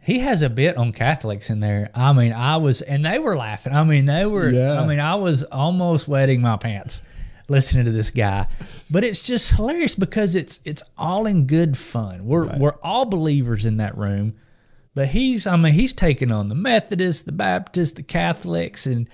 He 0.03 0.21
has 0.21 0.43
a 0.43 0.51
bit 0.51 0.77
on 0.77 0.93
Catholics 0.93 1.51
in 1.51 1.61
there. 1.61 1.91
I 1.95 2.13
mean, 2.13 2.33
I 2.33 2.57
was, 2.57 2.81
and 2.81 3.05
they 3.05 3.19
were 3.19 3.37
laughing. 3.37 3.75
I 3.75 3.85
mean, 3.85 4.07
they 4.07 4.25
were. 4.25 4.49
Yeah. 4.49 4.81
I 4.81 4.87
mean, 4.87 4.99
I 5.01 5.15
was 5.17 5.43
almost 5.45 6.09
wetting 6.09 6.41
my 6.41 6.57
pants 6.57 7.03
listening 7.51 7.85
to 7.85 7.93
this 7.93 8.11
guy. 8.11 8.47
But 8.91 9.05
it's 9.05 9.23
just 9.23 9.57
hilarious 9.57 9.95
because 9.95 10.35
it's 10.35 10.61
it's 10.65 10.83
all 10.97 11.27
in 11.27 11.47
good 11.47 11.77
fun. 11.77 12.25
We're 12.25 12.47
we're 12.57 12.79
all 12.83 13.05
believers 13.05 13.67
in 13.67 13.77
that 13.79 13.99
room, 13.99 14.37
but 14.95 15.09
he's. 15.09 15.47
I 15.47 15.57
mean, 15.57 15.75
he's 15.75 15.93
taking 15.93 16.33
on 16.33 16.49
the 16.49 16.55
Methodists, 16.55 17.23
the 17.23 17.33
Baptists, 17.33 17.93
the 17.93 18.03
Catholics, 18.03 18.87
and 18.87 19.09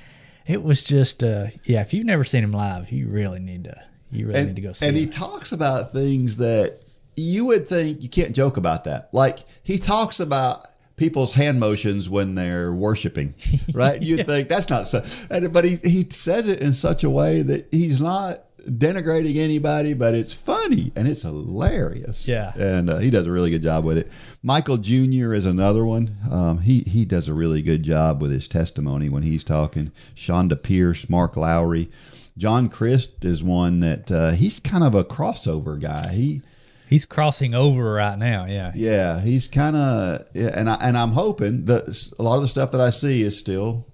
it 0.46 0.62
was 0.62 0.84
just. 0.84 1.24
uh 1.24 1.46
Yeah, 1.64 1.80
if 1.80 1.92
you've 1.92 2.06
never 2.06 2.24
seen 2.24 2.44
him 2.44 2.52
live, 2.52 2.92
you 2.92 3.08
really 3.08 3.40
need 3.40 3.64
to. 3.64 3.74
You 4.12 4.28
really 4.28 4.38
and, 4.38 4.48
need 4.48 4.56
to 4.56 4.62
go 4.62 4.72
see. 4.72 4.84
Him. 4.84 4.90
And 4.90 4.98
him. 4.98 5.04
he 5.04 5.10
talks 5.10 5.50
about 5.50 5.90
things 5.90 6.36
that 6.36 6.78
you 7.16 7.46
would 7.46 7.66
think 7.66 8.02
you 8.02 8.08
can't 8.08 8.34
joke 8.34 8.56
about 8.56 8.84
that. 8.84 9.08
Like 9.12 9.40
he 9.62 9.78
talks 9.78 10.20
about 10.20 10.66
people's 10.96 11.32
hand 11.32 11.60
motions 11.60 12.08
when 12.08 12.34
they're 12.34 12.72
worshiping, 12.72 13.34
right? 13.72 14.02
You'd 14.02 14.26
think 14.26 14.48
that's 14.48 14.68
not 14.70 14.86
so, 14.88 15.04
but 15.50 15.64
he 15.64 15.76
he 15.76 16.06
says 16.10 16.48
it 16.48 16.60
in 16.60 16.72
such 16.72 17.04
a 17.04 17.10
way 17.10 17.42
that 17.42 17.68
he's 17.70 18.00
not 18.00 18.42
denigrating 18.66 19.36
anybody, 19.36 19.94
but 19.94 20.14
it's 20.14 20.34
funny 20.34 20.90
and 20.96 21.06
it's 21.06 21.22
hilarious. 21.22 22.26
Yeah. 22.26 22.52
and 22.56 22.90
uh, 22.90 22.98
he 22.98 23.10
does 23.10 23.26
a 23.26 23.30
really 23.30 23.50
good 23.50 23.62
job 23.62 23.84
with 23.84 23.96
it. 23.96 24.10
Michael 24.42 24.76
Jr. 24.76 25.34
is 25.34 25.46
another 25.46 25.84
one. 25.84 26.16
Um, 26.30 26.58
he 26.58 26.80
he 26.80 27.04
does 27.04 27.28
a 27.28 27.34
really 27.34 27.62
good 27.62 27.82
job 27.82 28.20
with 28.20 28.30
his 28.30 28.48
testimony 28.48 29.08
when 29.08 29.22
he's 29.22 29.44
talking. 29.44 29.92
Chonda 30.16 30.60
Pierce, 30.60 31.08
Mark 31.08 31.36
Lowry. 31.36 31.90
John 32.38 32.68
Crist 32.68 33.24
is 33.24 33.42
one 33.42 33.80
that 33.80 34.10
uh, 34.10 34.30
he's 34.32 34.60
kind 34.60 34.84
of 34.84 34.94
a 34.94 35.04
crossover 35.04 35.80
guy. 35.80 36.12
He, 36.12 36.42
He's 36.88 37.04
crossing 37.04 37.54
over 37.54 37.92
right 37.94 38.18
now. 38.18 38.46
Yeah. 38.46 38.72
yeah, 38.74 39.20
he's 39.20 39.48
kind 39.48 39.74
of, 39.76 40.26
yeah, 40.34 40.50
and 40.54 40.70
I 40.70 40.74
and 40.80 40.96
I'm 40.96 41.10
hoping 41.12 41.64
that 41.66 42.12
a 42.18 42.22
lot 42.22 42.36
of 42.36 42.42
the 42.42 42.48
stuff 42.48 42.70
that 42.72 42.80
I 42.80 42.90
see 42.90 43.22
is 43.22 43.38
still 43.38 43.86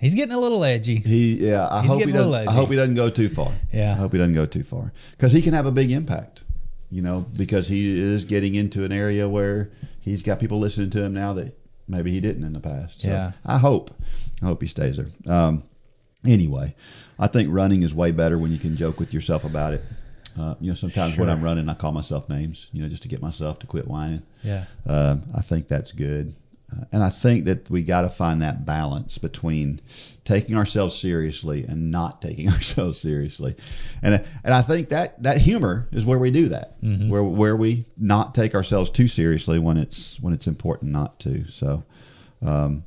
He's 0.00 0.14
getting 0.14 0.34
a 0.34 0.38
little 0.38 0.62
edgy. 0.64 0.96
he. 0.96 1.34
Yeah, 1.48 1.66
I 1.70 1.80
He's 1.82 1.90
hope 1.90 1.98
he 1.98 2.06
getting 2.06 2.14
a 2.16 2.18
little 2.18 2.32
doesn't. 2.32 2.48
I 2.48 2.52
hope 2.52 2.70
he 2.70 2.76
doesn't 2.76 2.94
go 2.94 3.10
too 3.10 3.28
far. 3.28 3.52
Yeah. 3.72 3.92
I 3.92 3.96
hope 3.96 4.12
he 4.12 4.18
doesn't 4.18 4.34
go 4.34 4.46
too 4.46 4.62
far 4.62 4.92
because 5.12 5.32
he 5.32 5.42
can 5.42 5.54
have 5.54 5.66
a 5.66 5.72
big 5.72 5.90
impact. 5.90 6.44
You 6.90 7.02
know, 7.02 7.26
because 7.34 7.68
he 7.68 8.00
is 8.00 8.24
getting 8.24 8.54
into 8.54 8.82
an 8.84 8.92
area 8.92 9.28
where 9.28 9.70
he's 10.00 10.22
got 10.22 10.40
people 10.40 10.58
listening 10.58 10.88
to 10.90 11.02
him 11.02 11.12
now 11.12 11.34
that 11.34 11.54
maybe 11.86 12.10
he 12.10 12.20
didn't 12.20 12.44
in 12.44 12.54
the 12.54 12.60
past. 12.60 13.02
So 13.02 13.08
Yeah. 13.08 13.32
I 13.44 13.58
hope, 13.58 13.90
I 14.40 14.46
hope 14.46 14.62
he 14.62 14.68
stays 14.68 14.96
there. 14.96 15.08
Um, 15.28 15.64
anyway, 16.26 16.74
I 17.18 17.26
think 17.26 17.50
running 17.52 17.82
is 17.82 17.92
way 17.94 18.10
better 18.12 18.38
when 18.38 18.52
you 18.52 18.58
can 18.58 18.74
joke 18.74 18.98
with 18.98 19.12
yourself 19.12 19.44
about 19.44 19.74
it. 19.74 19.82
Uh, 20.38 20.54
you 20.60 20.68
know, 20.68 20.74
sometimes 20.74 21.16
when 21.16 21.28
I'm 21.28 21.42
running, 21.42 21.68
I 21.68 21.74
call 21.74 21.92
myself 21.92 22.28
names. 22.28 22.68
You 22.72 22.82
know, 22.82 22.88
just 22.88 23.02
to 23.02 23.08
get 23.08 23.22
myself 23.22 23.58
to 23.60 23.66
quit 23.66 23.86
whining. 23.86 24.22
Yeah. 24.42 24.64
Um, 24.86 25.24
I 25.34 25.42
think 25.42 25.68
that's 25.68 25.92
good. 25.92 26.34
Uh, 26.70 26.84
and 26.92 27.02
I 27.02 27.08
think 27.08 27.46
that 27.46 27.70
we 27.70 27.82
got 27.82 28.02
to 28.02 28.10
find 28.10 28.42
that 28.42 28.66
balance 28.66 29.16
between 29.16 29.80
taking 30.24 30.56
ourselves 30.56 30.94
seriously 30.94 31.64
and 31.64 31.90
not 31.90 32.20
taking 32.28 32.48
ourselves 32.48 33.00
seriously. 33.00 33.56
And 34.02 34.24
and 34.44 34.54
I 34.54 34.62
think 34.62 34.90
that 34.90 35.22
that 35.22 35.38
humor 35.38 35.88
is 35.92 36.04
where 36.04 36.18
we 36.18 36.30
do 36.30 36.48
that. 36.48 36.76
Where 37.08 37.24
where 37.24 37.56
we 37.56 37.86
not 37.96 38.34
take 38.34 38.54
ourselves 38.54 38.90
too 38.90 39.08
seriously 39.08 39.58
when 39.58 39.76
it's 39.76 40.20
when 40.20 40.34
it's 40.34 40.46
important 40.46 40.92
not 40.92 41.18
to. 41.20 41.46
So 41.50 41.84
um, 42.42 42.84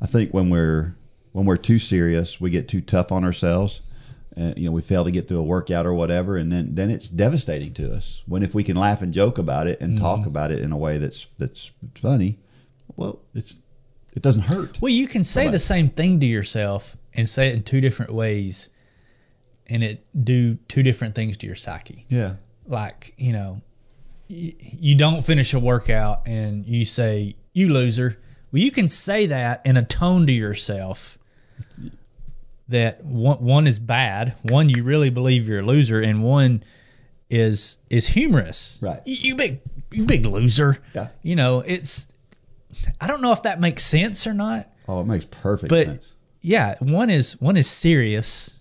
I 0.00 0.06
think 0.06 0.34
when 0.34 0.50
we're 0.50 0.94
when 1.32 1.46
we're 1.46 1.56
too 1.56 1.78
serious, 1.78 2.40
we 2.40 2.50
get 2.50 2.68
too 2.68 2.80
tough 2.80 3.10
on 3.10 3.24
ourselves. 3.24 3.80
And, 4.34 4.58
you 4.58 4.66
know, 4.66 4.72
we 4.72 4.82
fail 4.82 5.04
to 5.04 5.10
get 5.10 5.28
through 5.28 5.40
a 5.40 5.44
workout 5.44 5.86
or 5.86 5.92
whatever, 5.92 6.36
and 6.36 6.50
then 6.50 6.74
then 6.74 6.90
it's 6.90 7.08
devastating 7.08 7.74
to 7.74 7.94
us. 7.94 8.22
When 8.26 8.42
if 8.42 8.54
we 8.54 8.64
can 8.64 8.76
laugh 8.76 9.02
and 9.02 9.12
joke 9.12 9.38
about 9.38 9.66
it 9.66 9.80
and 9.80 9.98
talk 9.98 10.20
mm-hmm. 10.20 10.28
about 10.28 10.50
it 10.50 10.60
in 10.60 10.72
a 10.72 10.76
way 10.76 10.98
that's 10.98 11.26
that's 11.38 11.72
funny, 11.94 12.38
well, 12.96 13.20
it's 13.34 13.56
it 14.14 14.22
doesn't 14.22 14.42
hurt. 14.42 14.80
Well, 14.80 14.92
you 14.92 15.06
can 15.06 15.24
say 15.24 15.44
Right. 15.44 15.52
the 15.52 15.58
same 15.58 15.88
thing 15.88 16.20
to 16.20 16.26
yourself 16.26 16.96
and 17.14 17.28
say 17.28 17.48
it 17.48 17.54
in 17.54 17.62
two 17.62 17.80
different 17.80 18.12
ways, 18.14 18.70
and 19.66 19.82
it 19.84 20.06
do 20.24 20.56
two 20.68 20.82
different 20.82 21.14
things 21.14 21.36
to 21.38 21.46
your 21.46 21.56
psyche. 21.56 22.06
Yeah, 22.08 22.36
Like 22.66 23.14
you 23.18 23.32
know, 23.32 23.60
y- 24.30 24.54
you 24.58 24.94
don't 24.94 25.22
finish 25.24 25.52
a 25.52 25.58
workout 25.58 26.22
and 26.26 26.66
you 26.66 26.84
say 26.84 27.36
you 27.52 27.72
loser. 27.72 28.18
Well, 28.50 28.62
you 28.62 28.70
can 28.70 28.88
say 28.88 29.26
that 29.26 29.60
in 29.64 29.76
a 29.76 29.84
tone 29.84 30.26
to 30.26 30.32
yourself 30.32 31.18
that 32.72 33.04
one, 33.04 33.38
one 33.38 33.66
is 33.66 33.78
bad, 33.78 34.34
one 34.42 34.68
you 34.68 34.82
really 34.82 35.08
believe 35.10 35.48
you're 35.48 35.60
a 35.60 35.64
loser, 35.64 36.00
and 36.02 36.22
one 36.22 36.62
is 37.30 37.78
is 37.88 38.08
humorous. 38.08 38.78
Right. 38.82 39.00
You, 39.06 39.16
you 39.30 39.34
big 39.36 39.60
you 39.90 40.04
big 40.04 40.26
loser. 40.26 40.78
Yeah. 40.94 41.08
You 41.22 41.36
know, 41.36 41.60
it's 41.60 42.08
I 43.00 43.06
don't 43.06 43.22
know 43.22 43.32
if 43.32 43.42
that 43.44 43.60
makes 43.60 43.84
sense 43.84 44.26
or 44.26 44.34
not. 44.34 44.68
oh, 44.88 45.00
it 45.00 45.06
makes 45.06 45.24
perfect 45.26 45.68
But 45.70 45.86
sense. 45.86 46.16
yeah, 46.40 46.74
one 46.80 47.08
is 47.10 47.40
one 47.40 47.56
is 47.56 47.70
serious 47.70 48.58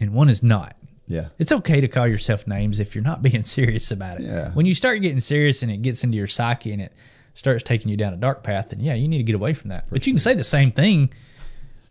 and 0.00 0.12
one 0.14 0.28
is 0.28 0.42
not. 0.42 0.76
Yeah, 1.08 1.28
It's 1.38 1.52
okay 1.52 1.80
to 1.80 1.86
call 1.86 2.08
yourself 2.08 2.48
names 2.48 2.80
if 2.80 2.96
you're 2.96 3.04
not 3.04 3.22
being 3.28 3.44
serious 3.44 3.92
about 3.92 4.16
it. 4.20 4.24
Yeah. 4.24 4.50
When 4.54 4.66
you 4.66 4.74
start 4.74 5.00
getting 5.02 5.20
serious 5.20 5.62
and 5.62 5.70
it 5.70 5.76
gets 5.82 6.02
into 6.02 6.16
your 6.16 6.26
psyche 6.26 6.72
and 6.72 6.82
it 6.82 6.92
starts 7.34 7.62
taking 7.62 7.90
you 7.92 7.96
down 7.96 8.12
a 8.12 8.16
dark 8.16 8.42
path, 8.42 8.70
then 8.70 8.80
yeah, 8.80 8.94
you 8.94 9.06
need 9.06 9.18
to 9.18 9.22
get 9.22 9.36
away 9.36 9.52
from 9.54 9.70
that. 9.70 9.84
but 9.88 10.04
you 10.06 10.12
can 10.12 10.18
say 10.18 10.34
the 10.34 10.42
same 10.42 10.72
thing 10.72 11.12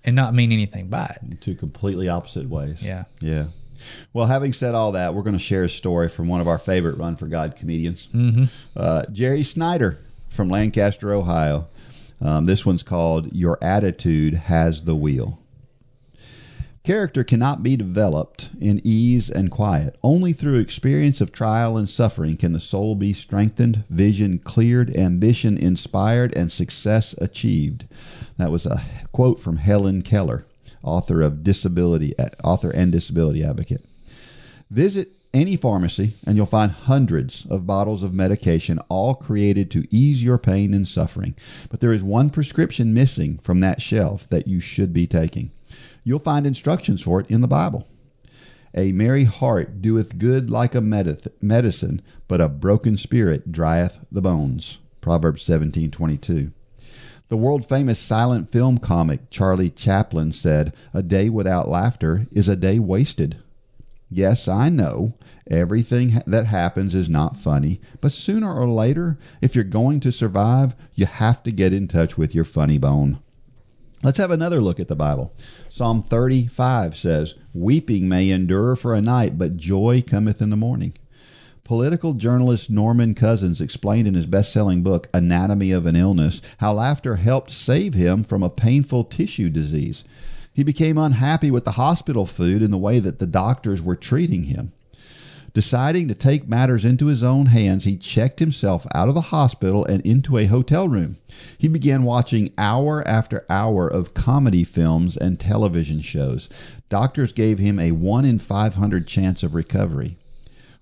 and 0.06 0.16
not 0.16 0.34
mean 0.34 0.52
anything 0.52 0.88
by 0.88 1.18
it. 1.22 1.42
two 1.42 1.56
completely 1.56 2.08
opposite 2.08 2.48
ways. 2.48 2.82
Yeah. 2.84 3.06
yeah. 3.20 3.48
Well, 4.14 4.28
having 4.28 4.54
said 4.54 4.76
all 4.76 4.94
that, 4.94 5.14
we're 5.14 5.24
going 5.24 5.36
to 5.36 5.40
share 5.40 5.66
a 5.66 5.70
story 5.70 6.08
from 6.08 6.28
one 6.28 6.40
of 6.40 6.48
our 6.48 6.60
favorite 6.60 6.98
Run 6.98 7.18
for 7.18 7.28
God 7.28 7.56
comedians, 7.56 8.08
mm-hmm. 8.14 8.46
uh, 8.76 9.04
Jerry 9.12 9.44
Snyder 9.44 10.00
from 10.30 10.50
Lancaster, 10.50 11.14
Ohio. 11.14 11.68
Um, 12.22 12.46
this 12.46 12.66
one's 12.66 12.84
called 12.84 13.34
"Your 13.34 13.58
Attitude 13.62 14.36
Has 14.36 14.86
the 14.86 14.96
Wheel." 14.96 15.40
Character 16.86 17.24
cannot 17.24 17.64
be 17.64 17.76
developed 17.76 18.50
in 18.62 18.80
ease 18.84 19.28
and 19.28 19.50
quiet. 19.50 19.98
Only 20.04 20.34
through 20.34 20.60
experience 20.60 21.20
of 21.20 21.32
trial 21.32 21.78
and 21.78 21.90
suffering 21.90 22.38
can 22.38 22.54
the 22.54 22.60
soul 22.60 22.94
be 22.94 23.12
strengthened, 23.12 23.84
vision 23.90 24.38
cleared, 24.38 24.96
ambition 24.96 25.58
inspired, 25.58 26.32
and 26.38 26.52
success 26.52 27.16
achieved. 27.18 27.86
That 28.38 28.52
was 28.52 28.66
a 28.66 28.82
quote 29.12 29.40
from 29.40 29.58
Helen 29.58 30.02
Keller, 30.02 30.46
author 30.84 31.22
of 31.22 31.44
Disability, 31.44 32.14
author 32.44 32.70
and 32.70 32.92
disability 32.92 33.44
advocate. 33.44 33.86
Visit 34.70 35.14
any 35.34 35.58
pharmacy 35.58 36.16
and 36.26 36.38
you'll 36.38 36.46
find 36.46 36.72
hundreds 36.72 37.46
of 37.50 37.68
bottles 37.68 38.04
of 38.04 38.14
medication, 38.14 38.80
all 38.90 39.16
created 39.16 39.70
to 39.72 39.86
ease 39.90 40.24
your 40.24 40.38
pain 40.38 40.74
and 40.74 40.88
suffering. 40.88 41.36
But 41.70 41.82
there 41.82 41.94
is 41.94 42.04
one 42.04 42.30
prescription 42.30 42.94
missing 42.94 43.40
from 43.40 43.60
that 43.60 43.82
shelf 43.82 44.30
that 44.30 44.48
you 44.48 44.60
should 44.60 44.94
be 44.94 45.08
taking. 45.08 45.52
You'll 46.04 46.20
find 46.20 46.48
instructions 46.48 47.02
for 47.02 47.20
it 47.20 47.30
in 47.30 47.42
the 47.42 47.48
Bible. 47.48 47.88
A 48.74 48.92
merry 48.92 49.24
heart 49.24 49.82
doeth 49.82 50.18
good 50.18 50.50
like 50.50 50.76
a 50.76 50.82
medicine, 50.82 52.02
but 52.28 52.42
a 52.42 52.50
broken 52.50 52.98
spirit 52.98 53.52
drieth 53.52 54.06
the 54.12 54.22
bones. 54.22 54.80
Proverbs 55.00 55.44
17:22. 55.44 56.52
The 57.28 57.38
world 57.38 57.66
famous 57.66 57.98
silent 57.98 58.52
film 58.52 58.78
comic 58.78 59.32
Charlie 59.32 59.72
Chaplin 59.72 60.32
said, 60.32 60.76
"A 60.94 61.02
day 61.02 61.28
without 61.28 61.68
laughter 61.68 62.28
is 62.32 62.48
a 62.48 62.56
day 62.56 62.78
wasted." 62.78 63.38
Yes, 64.12 64.48
I 64.48 64.70
know 64.70 65.16
everything 65.50 66.22
that 66.28 66.46
happens 66.46 66.94
is 66.94 67.10
not 67.10 67.36
funny, 67.38 67.82
but 68.00 68.12
sooner 68.12 68.54
or 68.54 68.70
later, 68.70 69.18
if 69.42 69.56
you're 69.56 69.64
going 69.64 70.00
to 70.02 70.12
survive, 70.12 70.76
you 70.94 71.08
have 71.08 71.42
to 71.44 71.52
get 71.52 71.74
in 71.74 71.88
touch 71.88 72.16
with 72.16 72.36
your 72.36 72.44
funny 72.44 72.78
bone. 72.78 73.18
Let's 74.04 74.20
have 74.20 74.30
another 74.30 74.62
look 74.62 74.80
at 74.80 74.88
the 74.88 74.96
Bible. 74.96 75.34
Psalm 75.68 76.04
35 76.04 76.96
says, 76.96 77.34
Weeping 77.56 78.08
may 78.08 78.30
endure 78.30 78.76
for 78.76 78.94
a 78.94 79.02
night, 79.02 79.40
but 79.40 79.58
joy 79.58 80.04
cometh 80.06 80.44
in 80.44 80.52
the 80.52 80.56
morning. 80.56 80.94
Political 81.66 82.14
journalist 82.14 82.70
Norman 82.70 83.16
Cousins 83.16 83.60
explained 83.60 84.08
in 84.08 84.14
his 84.14 84.28
best 84.28 84.54
selling 84.54 84.84
book, 84.84 85.10
Anatomy 85.16 85.72
of 85.72 85.88
an 85.88 85.96
Illness, 85.96 86.40
how 86.60 86.74
laughter 86.74 87.16
helped 87.16 87.50
save 87.50 87.96
him 87.96 88.24
from 88.24 88.44
a 88.44 88.52
painful 88.52 89.04
tissue 89.04 89.50
disease. 89.50 90.04
He 90.54 90.62
became 90.64 91.00
unhappy 91.00 91.50
with 91.50 91.66
the 91.66 91.72
hospital 91.72 92.28
food 92.28 92.62
and 92.62 92.72
the 92.72 92.78
way 92.78 93.00
that 93.00 93.18
the 93.18 93.26
doctors 93.26 93.82
were 93.82 93.96
treating 93.96 94.44
him. 94.44 94.74
Deciding 95.56 96.08
to 96.08 96.14
take 96.14 96.48
matters 96.48 96.86
into 96.86 97.08
his 97.08 97.24
own 97.24 97.48
hands, 97.48 97.86
he 97.86 97.98
checked 97.98 98.38
himself 98.38 98.86
out 98.94 99.10
of 99.10 99.16
the 99.16 99.22
hospital 99.22 99.84
and 99.86 100.06
into 100.06 100.38
a 100.38 100.46
hotel 100.46 100.88
room. 100.88 101.18
He 101.58 101.68
began 101.68 102.04
watching 102.04 102.54
hour 102.60 103.02
after 103.08 103.44
hour 103.50 103.88
of 103.88 104.14
comedy 104.14 104.66
films 104.66 105.18
and 105.18 105.40
television 105.40 106.02
shows. 106.02 106.48
Doctors 106.90 107.34
gave 107.34 107.58
him 107.58 107.80
a 107.80 107.92
1 107.92 108.24
in 108.24 108.38
500 108.38 109.08
chance 109.08 109.42
of 109.42 109.56
recovery. 109.56 110.20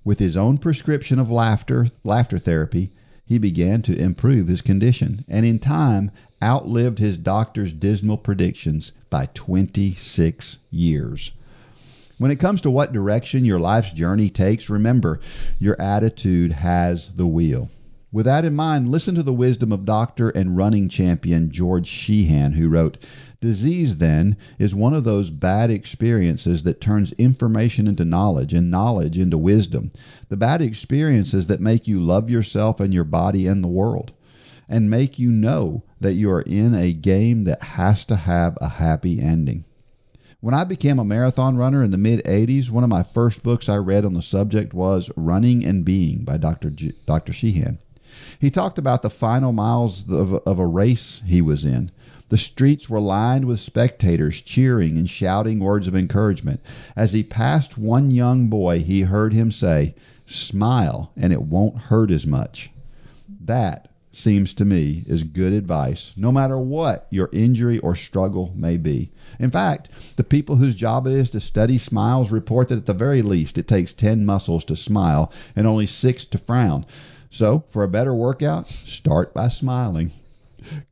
With 0.06 0.20
his 0.20 0.36
own 0.36 0.58
prescription 0.58 1.18
of 1.18 1.32
laughter, 1.32 1.88
laughter 2.04 2.38
therapy, 2.38 2.92
he 3.26 3.38
began 3.38 3.82
to 3.84 3.98
improve 3.98 4.48
his 4.48 4.62
condition 4.62 5.24
and 5.30 5.46
in 5.46 5.60
time 5.60 6.12
outlived 6.42 7.00
his 7.00 7.18
doctor's 7.18 7.72
dismal 7.72 8.18
predictions 8.18 8.92
by 9.10 9.28
26 9.34 10.58
years. 10.70 11.32
When 12.18 12.32
it 12.32 12.40
comes 12.40 12.62
to 12.62 12.72
what 12.72 12.92
direction 12.92 13.46
your 13.46 13.60
life's 13.60 13.94
journey 13.94 14.30
takes, 14.30 14.70
remember 14.70 15.20
your 15.58 15.80
attitude 15.82 16.52
has 16.52 17.16
the 17.16 17.28
wheel. 17.28 17.70
With 18.12 18.26
that 18.26 18.46
in 18.46 18.54
mind, 18.56 18.90
listen 18.90 19.16
to 19.16 19.24
the 19.24 19.34
wisdom 19.34 19.72
of 19.72 19.86
doctor 19.86 20.30
and 20.30 20.56
running 20.56 20.88
champion 20.90 21.50
George 21.50 21.88
Sheehan, 21.88 22.54
who 22.54 22.70
wrote, 22.70 22.98
Disease, 23.44 23.98
then, 23.98 24.38
is 24.58 24.74
one 24.74 24.94
of 24.94 25.04
those 25.04 25.30
bad 25.30 25.70
experiences 25.70 26.64
that 26.64 26.80
turns 26.80 27.12
information 27.18 27.90
into 27.90 28.06
knowledge 28.06 28.54
and 28.54 28.72
knowledge 28.72 29.18
into 29.18 29.38
wisdom. 29.38 29.92
The 30.30 30.38
bad 30.38 30.62
experiences 30.62 31.48
that 31.48 31.60
make 31.60 31.86
you 31.86 32.00
love 32.00 32.30
yourself 32.30 32.80
and 32.80 32.94
your 32.94 33.04
body 33.04 33.46
and 33.46 33.62
the 33.62 33.68
world, 33.68 34.14
and 34.70 34.90
make 34.90 35.20
you 35.20 35.30
know 35.30 35.84
that 36.00 36.14
you 36.14 36.32
are 36.32 36.44
in 36.44 36.74
a 36.74 36.94
game 36.94 37.44
that 37.44 37.62
has 37.62 38.06
to 38.06 38.16
have 38.16 38.58
a 38.62 38.70
happy 38.70 39.20
ending. 39.20 39.66
When 40.40 40.54
I 40.54 40.64
became 40.64 40.98
a 40.98 41.04
marathon 41.04 41.58
runner 41.58 41.84
in 41.84 41.92
the 41.92 41.98
mid 41.98 42.24
80s, 42.24 42.70
one 42.70 42.86
of 42.86 42.90
my 42.90 43.04
first 43.04 43.44
books 43.44 43.68
I 43.68 43.76
read 43.76 44.06
on 44.06 44.14
the 44.14 44.22
subject 44.22 44.74
was 44.74 45.12
Running 45.18 45.66
and 45.66 45.84
Being 45.84 46.24
by 46.24 46.38
Dr. 46.38 46.70
G- 46.70 46.94
Dr. 47.06 47.34
Sheehan. 47.34 47.78
He 48.40 48.50
talked 48.50 48.78
about 48.78 49.02
the 49.02 49.10
final 49.10 49.52
miles 49.52 50.10
of, 50.10 50.34
of 50.34 50.60
a 50.60 50.66
race 50.66 51.22
he 51.26 51.42
was 51.42 51.66
in. 51.66 51.92
The 52.34 52.40
streets 52.40 52.90
were 52.90 53.00
lined 53.00 53.46
with 53.46 53.60
spectators 53.60 54.42
cheering 54.42 54.98
and 54.98 55.08
shouting 55.08 55.60
words 55.60 55.88
of 55.88 55.96
encouragement. 55.96 56.62
As 56.96 57.14
he 57.14 57.22
passed 57.22 57.78
one 57.78 58.10
young 58.10 58.48
boy, 58.48 58.80
he 58.80 59.02
heard 59.02 59.34
him 59.34 59.52
say, 59.52 59.94
Smile, 60.26 61.12
and 61.16 61.32
it 61.32 61.44
won't 61.44 61.78
hurt 61.78 62.10
as 62.10 62.26
much. 62.26 62.72
That 63.40 63.90
seems 64.12 64.52
to 64.56 64.66
me 64.66 65.04
is 65.06 65.22
good 65.22 65.54
advice, 65.54 66.14
no 66.18 66.32
matter 66.32 66.58
what 66.58 67.06
your 67.12 67.30
injury 67.34 67.78
or 67.78 67.94
struggle 67.94 68.52
may 68.56 68.78
be. 68.78 69.12
In 69.38 69.52
fact, 69.52 69.90
the 70.16 70.24
people 70.24 70.56
whose 70.56 70.76
job 70.76 71.06
it 71.06 71.14
is 71.14 71.30
to 71.30 71.40
study 71.40 71.78
smiles 71.78 72.32
report 72.32 72.70
that 72.70 72.80
at 72.80 72.86
the 72.88 72.96
very 72.96 73.22
least 73.22 73.60
it 73.60 73.68
takes 73.68 73.94
10 73.94 74.26
muscles 74.26 74.66
to 74.66 74.76
smile 74.76 75.32
and 75.56 75.68
only 75.68 75.86
six 75.86 76.26
to 76.26 76.40
frown. 76.40 76.88
So, 77.30 77.66
for 77.70 77.84
a 77.84 77.88
better 77.88 78.16
workout, 78.16 78.70
start 78.70 79.36
by 79.36 79.50
smiling. 79.50 80.14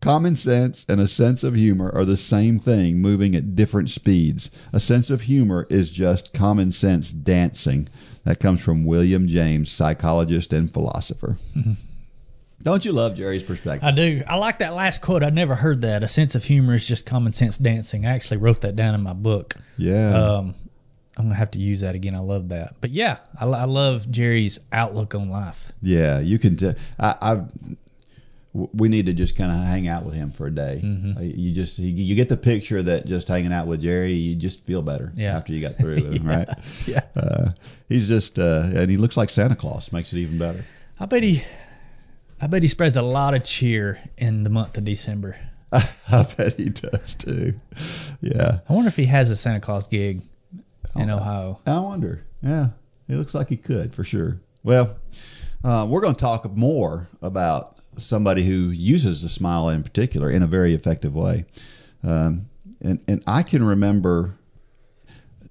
Common 0.02 0.36
sense 0.36 0.86
and 0.90 1.00
a 1.02 1.08
sense 1.08 1.44
of 1.44 1.56
humor 1.56 1.92
are 1.94 2.06
the 2.06 2.18
same 2.18 2.60
thing, 2.60 3.00
moving 3.00 3.36
at 3.36 3.56
different 3.56 3.90
speeds. 3.90 4.52
A 4.74 4.80
sense 4.80 5.10
of 5.10 5.22
humor 5.22 5.68
is 5.70 5.92
just 5.92 6.34
common 6.34 6.72
sense 6.72 7.12
dancing. 7.12 7.90
That 8.24 8.40
comes 8.40 8.62
from 8.62 8.86
William 8.86 9.28
James, 9.28 9.72
psychologist 9.72 10.54
and 10.54 10.72
philosopher. 10.72 11.38
Don't 12.62 12.86
you 12.86 12.92
love 12.92 13.16
Jerry's 13.16 13.42
perspective? 13.42 13.88
I 13.88 13.92
do. 13.92 14.24
I 14.28 14.36
like 14.36 14.60
that 14.60 14.76
last 14.76 15.02
quote. 15.02 15.24
I 15.24 15.32
never 15.32 15.56
heard 15.56 15.82
that. 15.82 16.04
A 16.04 16.08
sense 16.08 16.36
of 16.36 16.44
humor 16.44 16.76
is 16.76 16.88
just 16.88 17.08
common 17.08 17.32
sense 17.32 17.58
dancing. 17.58 18.06
I 18.06 18.12
actually 18.12 18.38
wrote 18.38 18.62
that 18.62 18.76
down 18.76 18.94
in 18.94 19.02
my 19.02 19.14
book. 19.14 19.56
yeah. 19.78 20.14
Um, 20.14 20.56
I'm 21.18 21.26
gonna 21.26 21.36
have 21.36 21.52
to 21.52 21.60
use 21.60 21.82
that 21.82 21.94
again. 21.94 22.16
I 22.16 22.20
love 22.20 22.50
that. 22.50 22.76
But 22.80 22.92
yeah, 22.92 23.18
I, 23.40 23.46
I 23.46 23.66
love 23.66 24.10
Jerry's 24.10 24.60
outlook 24.72 25.14
on 25.14 25.30
life. 25.30 25.72
Yeah, 25.82 26.20
you 26.20 26.40
can. 26.40 26.56
T- 26.56 26.72
I, 27.00 27.16
I. 27.22 27.42
We 28.54 28.90
need 28.90 29.06
to 29.06 29.14
just 29.14 29.38
kind 29.38 29.50
of 29.52 29.58
hang 29.66 29.88
out 29.88 30.04
with 30.04 30.14
him 30.14 30.32
for 30.32 30.48
a 30.48 30.52
day. 30.54 30.82
Mm-hmm. 30.84 31.18
Uh, 31.18 31.22
You 31.22 31.54
just 31.54 31.80
you 31.80 32.16
get 32.16 32.28
the 32.28 32.36
picture 32.36 32.84
that 32.84 33.06
just 33.06 33.28
hanging 33.30 33.54
out 33.54 33.66
with 33.68 33.82
Jerry, 33.82 34.12
you 34.14 34.36
just 34.36 34.66
feel 34.66 34.82
better 34.82 35.14
Yeah. 35.16 35.38
after 35.38 35.54
you 35.54 35.62
got 35.62 35.78
through 35.78 35.96
with 35.96 36.14
him, 36.16 36.28
right? 36.28 36.50
Yeah. 36.86 37.04
Uh, 37.16 37.52
he's 37.88 38.08
just 38.10 38.38
uh, 38.38 38.68
and 38.76 38.92
he 38.92 38.98
looks 38.98 39.16
like 39.16 39.30
Santa 39.30 39.56
Claus, 39.56 39.94
makes 39.94 40.12
it 40.12 40.18
even 40.18 40.38
better. 40.38 40.66
I 41.00 41.06
bet 41.06 41.24
he, 41.24 41.44
I 42.42 42.48
bet 42.48 42.62
he 42.62 42.68
spreads 42.68 42.98
a 42.98 43.02
lot 43.02 43.34
of 43.34 43.44
cheer 43.46 44.00
in 44.18 44.44
the 44.44 44.50
month 44.50 44.78
of 44.78 44.84
December. 44.86 45.38
I 45.72 46.28
bet 46.38 46.56
he 46.56 46.70
does 46.70 47.16
too. 47.16 47.54
Yeah, 48.20 48.60
I 48.68 48.74
wonder 48.74 48.90
if 48.90 48.98
he 48.98 49.06
has 49.06 49.30
a 49.32 49.36
Santa 49.38 49.62
Claus 49.62 49.88
gig 49.88 50.22
in 50.98 51.10
Ohio. 51.10 51.62
I 51.66 51.80
wonder. 51.80 52.26
Yeah, 52.44 52.68
he 53.08 53.16
looks 53.16 53.34
like 53.34 53.48
he 53.48 53.56
could 53.56 53.96
for 53.96 54.04
sure. 54.04 54.42
Well, 54.64 54.98
uh, 55.64 55.88
we're 55.90 56.02
going 56.02 56.16
to 56.16 56.20
talk 56.20 56.46
more 56.58 57.08
about 57.22 57.78
somebody 57.98 58.44
who 58.44 58.70
uses 58.70 59.22
the 59.22 59.30
smile 59.30 59.70
in 59.70 59.84
particular 59.84 60.30
in 60.30 60.44
a 60.44 60.48
very 60.48 60.74
effective 60.74 61.16
way. 61.16 61.46
Um, 62.04 62.48
and 62.82 63.00
and 63.08 63.24
I 63.28 63.44
can 63.44 63.64
remember 63.64 64.36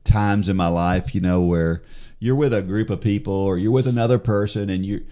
times 0.05 0.48
in 0.48 0.57
my 0.57 0.68
life, 0.68 1.14
you 1.14 1.20
know, 1.20 1.42
where 1.42 1.83
you're 2.18 2.37
with 2.37 2.53
a 2.53 2.62
group 2.62 2.90
of 2.90 3.00
people 3.00 3.33
or 3.33 3.59
you're 3.59 3.72
with 3.72 3.87
another 3.87 4.18
person 4.18 4.70
and 4.70 4.85
you 4.85 5.05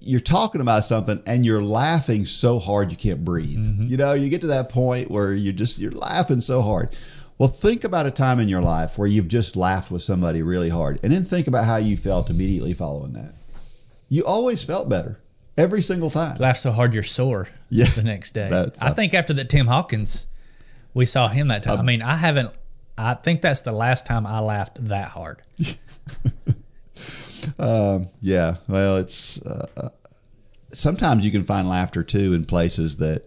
you're 0.00 0.20
talking 0.20 0.60
about 0.60 0.84
something 0.84 1.22
and 1.26 1.44
you're 1.44 1.62
laughing 1.62 2.24
so 2.24 2.58
hard 2.58 2.90
you 2.90 2.96
can't 2.96 3.24
breathe. 3.24 3.58
You 3.90 3.96
know, 3.96 4.12
you 4.12 4.28
get 4.28 4.40
to 4.42 4.46
that 4.48 4.68
point 4.68 5.10
where 5.10 5.34
you 5.34 5.52
just 5.52 5.78
you're 5.78 5.92
laughing 5.92 6.40
so 6.40 6.62
hard. 6.62 6.94
Well, 7.38 7.48
think 7.48 7.84
about 7.84 8.06
a 8.06 8.10
time 8.10 8.40
in 8.40 8.48
your 8.48 8.62
life 8.62 8.98
where 8.98 9.06
you've 9.06 9.28
just 9.28 9.54
laughed 9.54 9.90
with 9.90 10.02
somebody 10.02 10.42
really 10.42 10.68
hard 10.68 10.98
and 11.02 11.12
then 11.12 11.24
think 11.24 11.46
about 11.46 11.64
how 11.64 11.76
you 11.76 11.96
felt 11.96 12.30
immediately 12.30 12.74
following 12.74 13.12
that. 13.12 13.34
You 14.08 14.24
always 14.24 14.64
felt 14.64 14.88
better 14.88 15.20
every 15.58 15.82
single 15.82 16.10
time. 16.10 16.38
Laugh 16.38 16.56
so 16.56 16.72
hard 16.72 16.94
you're 16.94 17.02
sore. 17.02 17.48
Yeah. 17.68 17.86
the 17.94 18.02
next 18.02 18.32
day. 18.32 18.48
That's- 18.48 18.80
I 18.80 18.92
think 18.92 19.12
after 19.12 19.34
the 19.34 19.44
Tim 19.44 19.66
Hawkins, 19.66 20.26
we 20.94 21.04
saw 21.04 21.28
him 21.28 21.48
that 21.48 21.62
time. 21.64 21.78
I 21.78 21.82
mean, 21.82 22.00
I 22.00 22.16
haven't. 22.16 22.50
I 22.96 23.14
think 23.14 23.42
that's 23.42 23.60
the 23.60 23.72
last 23.72 24.06
time 24.06 24.26
I 24.26 24.40
laughed 24.40 24.78
that 24.88 25.08
hard. 25.08 25.42
Um, 27.58 28.08
yeah. 28.20 28.56
Well, 28.68 28.96
it's 28.98 29.40
uh, 29.42 29.66
uh, 29.76 29.88
sometimes 30.72 31.24
you 31.24 31.30
can 31.30 31.44
find 31.44 31.68
laughter 31.68 32.02
too 32.02 32.34
in 32.34 32.44
places 32.44 32.98
that 32.98 33.24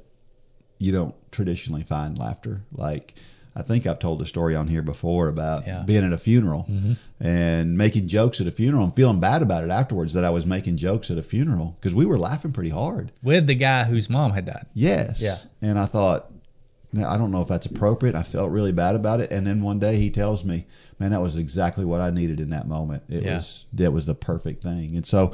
you 0.77 0.91
don't 0.91 1.15
traditionally 1.31 1.83
find 1.83 2.17
laughter. 2.17 2.61
Like 2.71 3.15
I 3.55 3.63
think 3.63 3.85
I've 3.85 3.99
told 3.99 4.19
the 4.19 4.25
story 4.25 4.55
on 4.55 4.67
here 4.67 4.81
before 4.81 5.27
about 5.27 5.67
Yeah. 5.67 5.83
being 5.83 6.05
at 6.05 6.13
a 6.13 6.17
funeral 6.17 6.67
and 7.19 7.77
making 7.77 8.07
jokes 8.07 8.39
at 8.39 8.47
a 8.47 8.51
funeral 8.51 8.85
and 8.85 8.95
feeling 8.95 9.19
bad 9.19 9.41
about 9.41 9.63
it 9.63 9.69
afterwards 9.69 10.13
that 10.13 10.23
I 10.23 10.29
was 10.29 10.45
making 10.45 10.77
jokes 10.77 11.11
at 11.11 11.17
a 11.17 11.21
funeral 11.21 11.75
because 11.79 11.93
we 11.93 12.05
were 12.05 12.17
laughing 12.17 12.53
pretty 12.53 12.69
hard. 12.69 13.11
With 13.21 13.47
the 13.47 13.55
guy 13.55 13.83
whose 13.83 14.09
mom 14.09 14.31
had 14.31 14.45
died. 14.45 14.67
Yes. 14.73 15.21
Yeah. 15.21 15.35
And 15.61 15.77
I 15.77 15.85
thought, 15.85 16.31
I 16.97 17.17
don't 17.17 17.31
know 17.31 17.41
if 17.41 17.47
that's 17.47 17.65
appropriate. 17.65 18.15
I 18.15 18.23
felt 18.23 18.51
really 18.51 18.71
bad 18.71 18.95
about 18.95 19.19
it. 19.21 19.31
And 19.31 19.45
then 19.47 19.61
one 19.61 19.79
day 19.79 19.97
he 19.97 20.09
tells 20.09 20.43
me, 20.45 20.65
man, 20.99 21.11
that 21.11 21.21
was 21.21 21.35
exactly 21.35 21.83
what 21.85 22.01
I 22.01 22.09
needed 22.09 22.39
in 22.39 22.49
that 22.51 22.67
moment. 22.67 23.03
It 23.09 23.23
Yeah. 23.23 23.35
was, 23.35 23.65
that 23.73 23.91
was 23.93 24.05
the 24.05 24.15
perfect 24.15 24.63
thing. 24.63 24.95
And 24.95 25.05
so, 25.05 25.33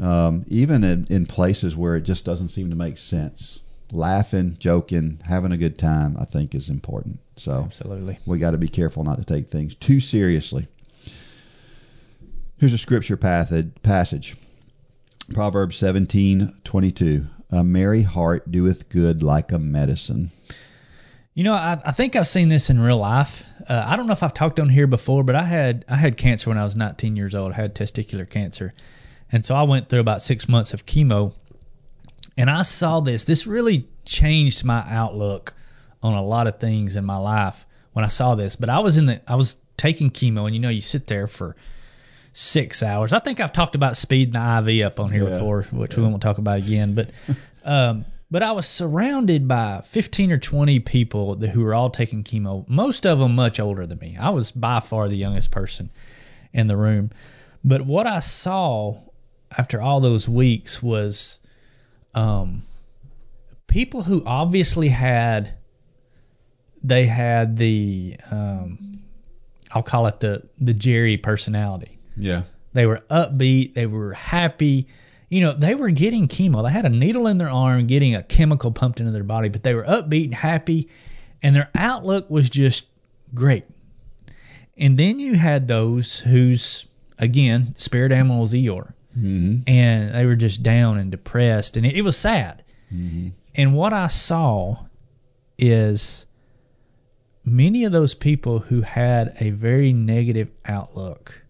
um, 0.00 0.44
even 0.48 0.82
in, 0.84 1.06
in 1.10 1.26
places 1.26 1.76
where 1.76 1.96
it 1.96 2.02
just 2.02 2.24
doesn't 2.24 2.48
seem 2.50 2.70
to 2.70 2.76
make 2.76 2.96
sense, 2.96 3.60
laughing, 3.92 4.56
joking, 4.58 5.20
having 5.26 5.52
a 5.52 5.56
good 5.56 5.78
time, 5.78 6.16
I 6.18 6.24
think 6.24 6.54
is 6.54 6.68
important. 6.68 7.20
So 7.36 7.62
Absolutely. 7.64 8.18
we 8.26 8.38
got 8.38 8.52
to 8.52 8.58
be 8.58 8.68
careful 8.68 9.04
not 9.04 9.18
to 9.18 9.24
take 9.24 9.48
things 9.48 9.74
too 9.74 10.00
seriously. 10.00 10.68
Here's 12.58 12.72
a 12.74 12.78
scripture 12.78 13.16
passage 13.16 14.36
Proverbs 15.32 15.76
seventeen 15.76 16.54
twenty 16.64 16.90
two. 16.90 17.26
A 17.50 17.64
merry 17.64 18.02
heart 18.02 18.50
doeth 18.50 18.88
good 18.88 19.22
like 19.22 19.50
a 19.50 19.58
medicine. 19.58 20.30
You 21.34 21.44
know, 21.44 21.54
I, 21.54 21.80
I 21.84 21.92
think 21.92 22.16
I've 22.16 22.28
seen 22.28 22.48
this 22.48 22.68
in 22.70 22.80
real 22.80 22.98
life. 22.98 23.44
Uh, 23.68 23.84
I 23.86 23.96
don't 23.96 24.06
know 24.06 24.12
if 24.12 24.22
I've 24.22 24.34
talked 24.34 24.60
on 24.60 24.68
here 24.68 24.86
before, 24.86 25.22
but 25.24 25.36
I 25.36 25.44
had 25.44 25.84
I 25.88 25.96
had 25.96 26.16
cancer 26.16 26.50
when 26.50 26.58
I 26.58 26.64
was 26.64 26.76
19 26.76 27.16
years 27.16 27.34
old. 27.34 27.52
I 27.52 27.56
had 27.56 27.74
testicular 27.74 28.28
cancer, 28.28 28.74
and 29.32 29.44
so 29.44 29.54
I 29.54 29.62
went 29.62 29.88
through 29.88 30.00
about 30.00 30.22
six 30.22 30.48
months 30.48 30.74
of 30.74 30.84
chemo. 30.84 31.32
And 32.40 32.48
I 32.50 32.62
saw 32.62 33.00
this. 33.00 33.24
This 33.24 33.46
really 33.46 33.86
changed 34.06 34.64
my 34.64 34.82
outlook 34.88 35.52
on 36.02 36.14
a 36.14 36.22
lot 36.24 36.46
of 36.46 36.58
things 36.58 36.96
in 36.96 37.04
my 37.04 37.16
life 37.18 37.66
when 37.92 38.04
I 38.04 38.08
saw 38.08 38.34
this. 38.34 38.56
But 38.56 38.70
I 38.70 38.78
was 38.78 38.96
in 38.96 39.06
the 39.06 39.20
I 39.30 39.34
was 39.34 39.56
taking 39.76 40.10
chemo, 40.10 40.46
and 40.46 40.54
you 40.54 40.60
know, 40.60 40.70
you 40.70 40.80
sit 40.80 41.06
there 41.06 41.26
for 41.26 41.54
six 42.32 42.82
hours. 42.82 43.12
I 43.12 43.18
think 43.18 43.40
I've 43.40 43.52
talked 43.52 43.74
about 43.74 43.96
speeding 43.96 44.32
the 44.34 44.64
IV 44.70 44.86
up 44.86 45.00
on 45.00 45.10
here 45.12 45.24
Yeah. 45.24 45.30
before, 45.38 45.62
which 45.70 45.96
we 45.96 46.02
won't 46.02 46.22
talk 46.22 46.38
about 46.38 46.58
again. 46.58 46.94
But 46.94 47.10
um, 47.64 48.04
but 48.30 48.42
I 48.42 48.52
was 48.52 48.66
surrounded 48.66 49.46
by 49.46 49.82
fifteen 49.84 50.32
or 50.32 50.38
twenty 50.38 50.80
people 50.80 51.34
that, 51.36 51.48
who 51.50 51.62
were 51.62 51.74
all 51.74 51.90
taking 51.90 52.24
chemo. 52.24 52.66
Most 52.68 53.06
of 53.06 53.18
them 53.18 53.34
much 53.34 53.60
older 53.60 53.86
than 53.86 53.98
me. 53.98 54.16
I 54.18 54.30
was 54.30 54.50
by 54.50 54.80
far 54.80 55.08
the 55.08 55.16
youngest 55.16 55.50
person 55.50 55.90
in 56.52 56.68
the 56.68 56.76
room. 56.76 57.10
But 57.62 57.82
what 57.82 58.06
I 58.06 58.20
saw 58.20 58.98
after 59.58 59.82
all 59.82 60.00
those 60.00 60.26
weeks 60.28 60.82
was 60.82 61.39
um, 62.14 62.62
people 63.66 64.02
who 64.02 64.22
obviously 64.24 64.88
had 64.88 65.54
they 66.82 67.06
had 67.06 67.56
the 67.56 68.16
um, 68.30 69.02
I'll 69.72 69.82
call 69.82 70.06
it 70.06 70.20
the 70.20 70.48
the 70.58 70.74
Jerry 70.74 71.16
personality. 71.16 71.98
Yeah. 72.16 72.42
They 72.72 72.86
were 72.86 73.02
upbeat. 73.10 73.74
They 73.74 73.86
were 73.86 74.12
happy. 74.12 74.86
You 75.28 75.40
know, 75.40 75.52
they 75.52 75.74
were 75.74 75.90
getting 75.90 76.28
chemo. 76.28 76.64
They 76.64 76.72
had 76.72 76.84
a 76.84 76.88
needle 76.88 77.26
in 77.26 77.38
their 77.38 77.50
arm, 77.50 77.86
getting 77.86 78.14
a 78.14 78.22
chemical 78.22 78.72
pumped 78.72 79.00
into 79.00 79.12
their 79.12 79.24
body, 79.24 79.48
but 79.48 79.62
they 79.62 79.74
were 79.74 79.84
upbeat 79.84 80.24
and 80.24 80.34
happy, 80.34 80.88
and 81.42 81.54
their 81.54 81.70
outlook 81.74 82.28
was 82.30 82.50
just 82.50 82.86
great. 83.34 83.64
And 84.76 84.98
then 84.98 85.18
you 85.18 85.34
had 85.34 85.68
those 85.68 86.20
whose 86.20 86.86
again, 87.20 87.74
spirit 87.76 88.10
animal 88.10 88.40
was 88.40 88.52
Eeyore. 88.52 88.94
Mm-hmm. 89.20 89.68
And 89.68 90.14
they 90.14 90.24
were 90.24 90.36
just 90.36 90.62
down 90.62 90.96
and 90.98 91.10
depressed. 91.10 91.76
And 91.76 91.84
it, 91.84 91.94
it 91.94 92.02
was 92.02 92.16
sad. 92.16 92.64
And 93.54 93.74
what 93.74 93.92
I 93.92 94.08
saw 94.08 94.86
is 95.58 96.26
many 97.44 97.84
of 97.84 97.92
those 97.92 98.14
people 98.14 98.58
who 98.60 98.80
had 98.80 99.34
a 99.38 99.50
very 99.50 99.92
negative 99.92 100.50
outlook, 100.64 101.42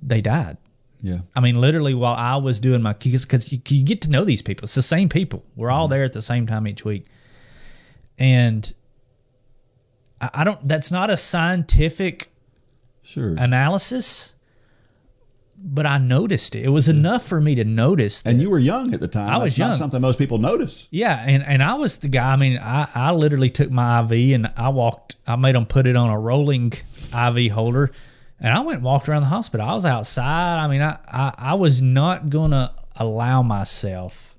they 0.00 0.20
died. 0.20 0.58
Yeah. 1.00 1.18
I 1.34 1.40
mean, 1.40 1.60
literally, 1.60 1.94
while 1.94 2.14
I 2.14 2.36
was 2.36 2.60
doing 2.60 2.82
my 2.82 2.92
because 2.92 3.50
you, 3.50 3.58
you 3.66 3.82
get 3.82 4.02
to 4.02 4.10
know 4.10 4.24
these 4.24 4.42
people. 4.42 4.64
It's 4.64 4.76
the 4.76 4.82
same 4.82 5.08
people. 5.08 5.44
We're 5.56 5.70
all 5.70 5.88
there 5.88 6.04
at 6.04 6.12
the 6.12 6.22
same 6.22 6.46
time 6.46 6.68
each 6.68 6.84
week, 6.84 7.06
and 8.18 8.72
I, 10.20 10.30
I 10.34 10.44
don't. 10.44 10.68
That's 10.68 10.92
not 10.92 11.10
a 11.10 11.16
scientific 11.16 12.28
Sure. 13.02 13.34
analysis, 13.36 14.36
but 15.64 15.86
I 15.86 15.98
noticed 15.98 16.54
it. 16.56 16.64
It 16.64 16.68
was 16.70 16.88
enough 16.88 17.24
for 17.24 17.40
me 17.40 17.54
to 17.54 17.64
notice. 17.64 18.22
That, 18.22 18.30
and 18.30 18.42
you 18.42 18.50
were 18.50 18.58
young 18.58 18.92
at 18.94 19.00
the 19.00 19.08
time. 19.08 19.28
I 19.30 19.36
was 19.38 19.54
That's 19.56 19.58
young. 19.58 19.78
something 19.78 20.00
most 20.00 20.18
people 20.18 20.38
notice. 20.38 20.88
yeah, 20.90 21.22
and 21.26 21.42
and 21.44 21.62
I 21.62 21.74
was 21.74 21.98
the 21.98 22.08
guy. 22.08 22.32
I 22.32 22.36
mean, 22.36 22.58
I 22.58 22.88
I 22.94 23.12
literally 23.12 23.50
took 23.50 23.70
my 23.70 24.02
IV 24.02 24.34
and 24.34 24.52
I 24.56 24.68
walked. 24.70 25.16
I 25.26 25.36
made 25.36 25.54
them 25.54 25.66
put 25.66 25.86
it 25.86 25.94
on 25.96 26.10
a 26.10 26.18
rolling 26.18 26.72
IV 27.14 27.52
holder, 27.52 27.92
and 28.40 28.52
I 28.52 28.60
went 28.60 28.76
and 28.78 28.84
walked 28.84 29.08
around 29.08 29.22
the 29.22 29.28
hospital. 29.28 29.66
I 29.68 29.74
was 29.74 29.84
outside. 29.84 30.58
I 30.58 30.66
mean, 30.68 30.82
I 30.82 30.98
I, 31.06 31.34
I 31.38 31.54
was 31.54 31.80
not 31.80 32.28
gonna 32.28 32.74
allow 32.96 33.42
myself 33.42 34.34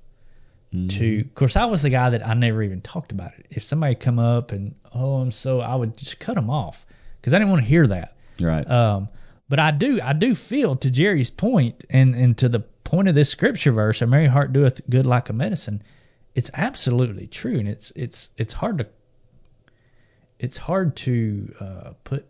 to. 0.88 1.20
Of 1.20 1.34
course, 1.34 1.56
I 1.56 1.64
was 1.66 1.82
the 1.82 1.90
guy 1.90 2.10
that 2.10 2.26
I 2.26 2.34
never 2.34 2.62
even 2.62 2.80
talked 2.80 3.12
about 3.12 3.32
it. 3.38 3.46
If 3.50 3.62
somebody 3.62 3.94
come 3.94 4.18
up 4.18 4.50
and 4.52 4.74
oh, 4.92 5.16
I'm 5.18 5.30
so, 5.30 5.60
I 5.60 5.74
would 5.76 5.96
just 5.96 6.18
cut 6.20 6.34
them 6.34 6.50
off 6.50 6.84
because 7.20 7.32
I 7.32 7.38
didn't 7.38 7.50
want 7.50 7.62
to 7.62 7.68
hear 7.68 7.86
that. 7.86 8.16
Right. 8.40 8.68
Um, 8.68 9.08
but 9.48 9.58
I 9.58 9.70
do, 9.70 10.00
I 10.02 10.12
do 10.12 10.34
feel 10.34 10.76
to 10.76 10.90
Jerry's 10.90 11.30
point, 11.30 11.84
and 11.90 12.14
and 12.14 12.36
to 12.38 12.48
the 12.48 12.60
point 12.60 13.08
of 13.08 13.14
this 13.14 13.30
scripture 13.30 13.72
verse, 13.72 14.00
"A 14.02 14.06
merry 14.06 14.26
heart 14.26 14.52
doeth 14.52 14.80
good 14.88 15.06
like 15.06 15.28
a 15.28 15.32
medicine." 15.32 15.82
It's 16.34 16.50
absolutely 16.54 17.26
true, 17.26 17.58
and 17.58 17.68
it's 17.68 17.92
it's 17.94 18.30
it's 18.36 18.54
hard 18.54 18.78
to 18.78 18.86
it's 20.38 20.58
hard 20.58 20.96
to 20.96 21.54
uh, 21.60 21.90
put 22.04 22.26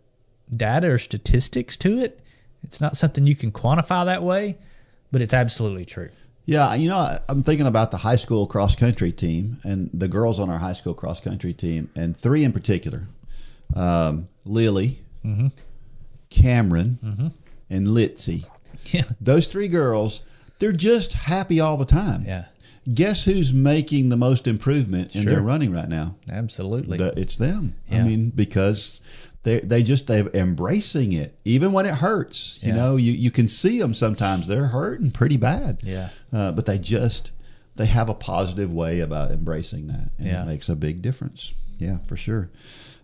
data 0.55 0.91
or 0.91 0.97
statistics 0.97 1.75
to 1.77 1.99
it. 1.99 2.19
It's 2.63 2.79
not 2.81 2.97
something 2.97 3.27
you 3.27 3.35
can 3.35 3.51
quantify 3.51 4.05
that 4.05 4.23
way, 4.23 4.57
but 5.11 5.21
it's 5.21 5.33
absolutely 5.33 5.85
true. 5.85 6.09
Yeah, 6.45 6.75
you 6.75 6.87
know, 6.89 7.17
I'm 7.27 7.41
thinking 7.41 7.65
about 7.65 7.89
the 7.89 7.97
high 7.97 8.15
school 8.17 8.45
cross 8.45 8.75
country 8.75 9.11
team 9.11 9.57
and 9.63 9.89
the 9.93 10.07
girls 10.07 10.39
on 10.39 10.49
our 10.49 10.59
high 10.59 10.73
school 10.73 10.93
cross 10.93 11.19
country 11.19 11.53
team, 11.53 11.89
and 11.95 12.15
three 12.15 12.43
in 12.43 12.53
particular 12.53 13.07
um, 13.75 14.27
Lily, 14.45 14.99
Mm-hmm. 15.25 15.47
Cameron, 16.29 17.31
and 17.69 17.87
Litzy. 17.87 18.45
Yeah, 18.91 19.01
Those 19.19 19.47
three 19.47 19.67
girls, 19.67 20.21
they're 20.59 20.71
just 20.71 21.13
happy 21.13 21.59
all 21.59 21.75
the 21.75 21.85
time. 21.85 22.23
yeah, 22.27 22.45
Guess 22.93 23.25
who's 23.25 23.51
making 23.51 24.09
the 24.09 24.15
most 24.17 24.47
improvement 24.47 25.15
in 25.15 25.23
Sure. 25.23 25.33
their 25.33 25.41
running 25.41 25.71
right 25.71 25.89
now? 25.89 26.15
absolutely. 26.29 26.99
The- 26.99 27.19
it's 27.19 27.35
them. 27.35 27.73
I 27.91 28.03
mean, 28.03 28.29
because 28.29 29.01
they 29.41 29.59
they 29.61 29.81
just 29.81 30.05
they're 30.05 30.27
embracing 30.35 31.13
it, 31.13 31.35
even 31.45 31.71
when 31.71 31.87
it 31.87 31.95
hurts. 31.95 32.59
You 32.61 32.73
know, 32.73 32.95
you 32.95 33.11
you 33.13 33.31
can 33.31 33.47
see 33.47 33.79
them 33.79 33.93
sometimes 33.95 34.45
they're 34.47 34.67
hurting 34.67 35.09
pretty 35.11 35.37
bad. 35.37 35.79
Yeah. 35.81 36.09
uh, 36.31 36.51
but 36.51 36.67
they 36.67 36.77
just 36.77 37.31
they 37.75 37.87
have 37.87 38.09
a 38.09 38.13
positive 38.13 38.71
way 38.71 38.99
about 38.99 39.31
embracing 39.31 39.87
that, 39.87 40.09
and 40.19 40.27
Yeah. 40.27 40.43
it 40.43 40.45
makes 40.45 40.69
a 40.69 40.75
big 40.75 41.01
difference. 41.01 41.53
Yeah, 41.79 41.97
for 42.07 42.15
sure. 42.17 42.51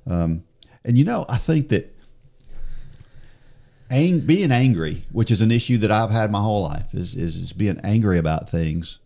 Um, 0.06 0.44
and 0.86 0.96
you 0.98 1.06
know, 1.06 1.26
I 1.28 1.38
think 1.38 1.70
that 1.70 1.96
ang- 3.92 4.22
being 4.22 4.52
angry, 4.52 5.06
which 5.12 5.30
is 5.32 5.42
an 5.42 5.52
issue 5.52 5.78
that 5.80 5.92
I've 5.92 6.12
had 6.12 6.32
my 6.32 6.42
whole 6.42 6.64
life, 6.64 6.94
is, 6.94 7.14
is 7.16 7.36
is 7.36 7.54
being 7.54 7.80
angry 7.84 8.18
about 8.18 8.50
things, 8.50 9.00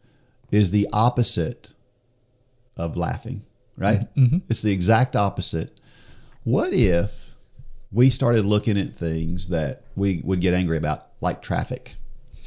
is 0.51 0.71
the 0.71 0.88
opposite 0.93 1.71
of 2.77 2.95
laughing. 2.95 3.43
Right? 3.77 4.01
Mm-hmm. 4.01 4.23
Mm-hmm. 4.23 4.38
It's 4.47 4.61
the 4.61 4.71
exact 4.71 5.15
opposite. 5.17 5.77
What 6.45 6.71
if 6.73 7.33
we 7.91 8.09
started 8.09 8.45
looking 8.45 8.77
at 8.77 8.91
things 8.91 9.49
that 9.49 9.81
we 9.95 10.21
would 10.23 10.39
get 10.39 10.53
angry 10.53 10.77
about, 10.77 11.07
like 11.19 11.41
traffic? 11.41 11.95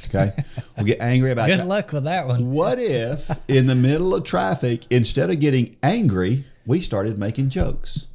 Okay, 0.07 0.31
we 0.77 0.85
get 0.85 1.01
angry 1.01 1.31
about. 1.31 1.47
Good 1.47 1.59
tra- 1.59 1.67
luck 1.67 1.91
with 1.91 2.05
that 2.05 2.25
one. 2.27 2.51
what 2.51 2.79
if 2.79 3.29
in 3.47 3.67
the 3.67 3.75
middle 3.75 4.15
of 4.15 4.23
traffic, 4.23 4.85
instead 4.89 5.29
of 5.29 5.39
getting 5.39 5.75
angry, 5.83 6.45
we 6.65 6.79
started 6.81 7.17
making 7.19 7.49
jokes? 7.49 8.07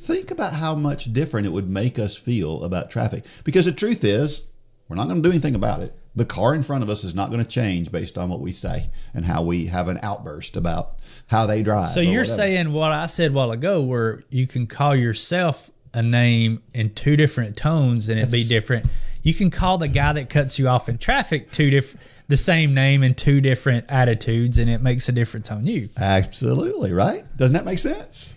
Think 0.00 0.30
about 0.30 0.54
how 0.54 0.74
much 0.74 1.12
different 1.12 1.46
it 1.46 1.50
would 1.50 1.68
make 1.68 1.98
us 1.98 2.16
feel 2.16 2.64
about 2.64 2.90
traffic. 2.90 3.24
Because 3.44 3.66
the 3.66 3.72
truth 3.72 4.02
is, 4.02 4.42
we're 4.88 4.96
not 4.96 5.08
going 5.08 5.22
to 5.22 5.28
do 5.28 5.30
anything 5.30 5.54
about 5.54 5.82
it. 5.82 5.94
The 6.16 6.24
car 6.24 6.54
in 6.54 6.62
front 6.62 6.82
of 6.82 6.90
us 6.90 7.04
is 7.04 7.14
not 7.14 7.30
going 7.30 7.42
to 7.42 7.48
change 7.48 7.92
based 7.92 8.18
on 8.18 8.28
what 8.30 8.40
we 8.40 8.50
say 8.50 8.90
and 9.14 9.24
how 9.24 9.42
we 9.42 9.66
have 9.66 9.88
an 9.88 10.00
outburst 10.02 10.56
about 10.56 10.98
how 11.28 11.46
they 11.46 11.62
drive. 11.62 11.90
So 11.90 12.00
you're 12.00 12.22
whatever. 12.22 12.36
saying 12.36 12.72
what 12.72 12.90
I 12.90 13.06
said 13.06 13.30
a 13.30 13.34
while 13.34 13.52
ago, 13.52 13.82
where 13.82 14.22
you 14.30 14.46
can 14.46 14.66
call 14.66 14.96
yourself 14.96 15.70
a 15.92 16.02
name 16.02 16.62
in 16.74 16.94
two 16.94 17.16
different 17.16 17.56
tones 17.56 18.08
and 18.08 18.18
it 18.18 18.32
be 18.32 18.42
different. 18.42 18.86
You 19.22 19.34
can 19.34 19.50
call 19.50 19.76
the 19.78 19.88
guy 19.88 20.14
that 20.14 20.30
cuts 20.30 20.58
you 20.58 20.66
off 20.66 20.88
in 20.88 20.96
traffic 20.98 21.52
two 21.52 21.70
different, 21.70 22.04
the 22.28 22.38
same 22.38 22.72
name 22.74 23.02
in 23.02 23.14
two 23.14 23.40
different 23.40 23.84
attitudes, 23.90 24.56
and 24.56 24.70
it 24.70 24.80
makes 24.80 25.08
a 25.08 25.12
difference 25.12 25.50
on 25.50 25.66
you. 25.66 25.90
Absolutely, 25.98 26.92
right? 26.92 27.24
Doesn't 27.36 27.52
that 27.52 27.66
make 27.66 27.78
sense? 27.78 28.34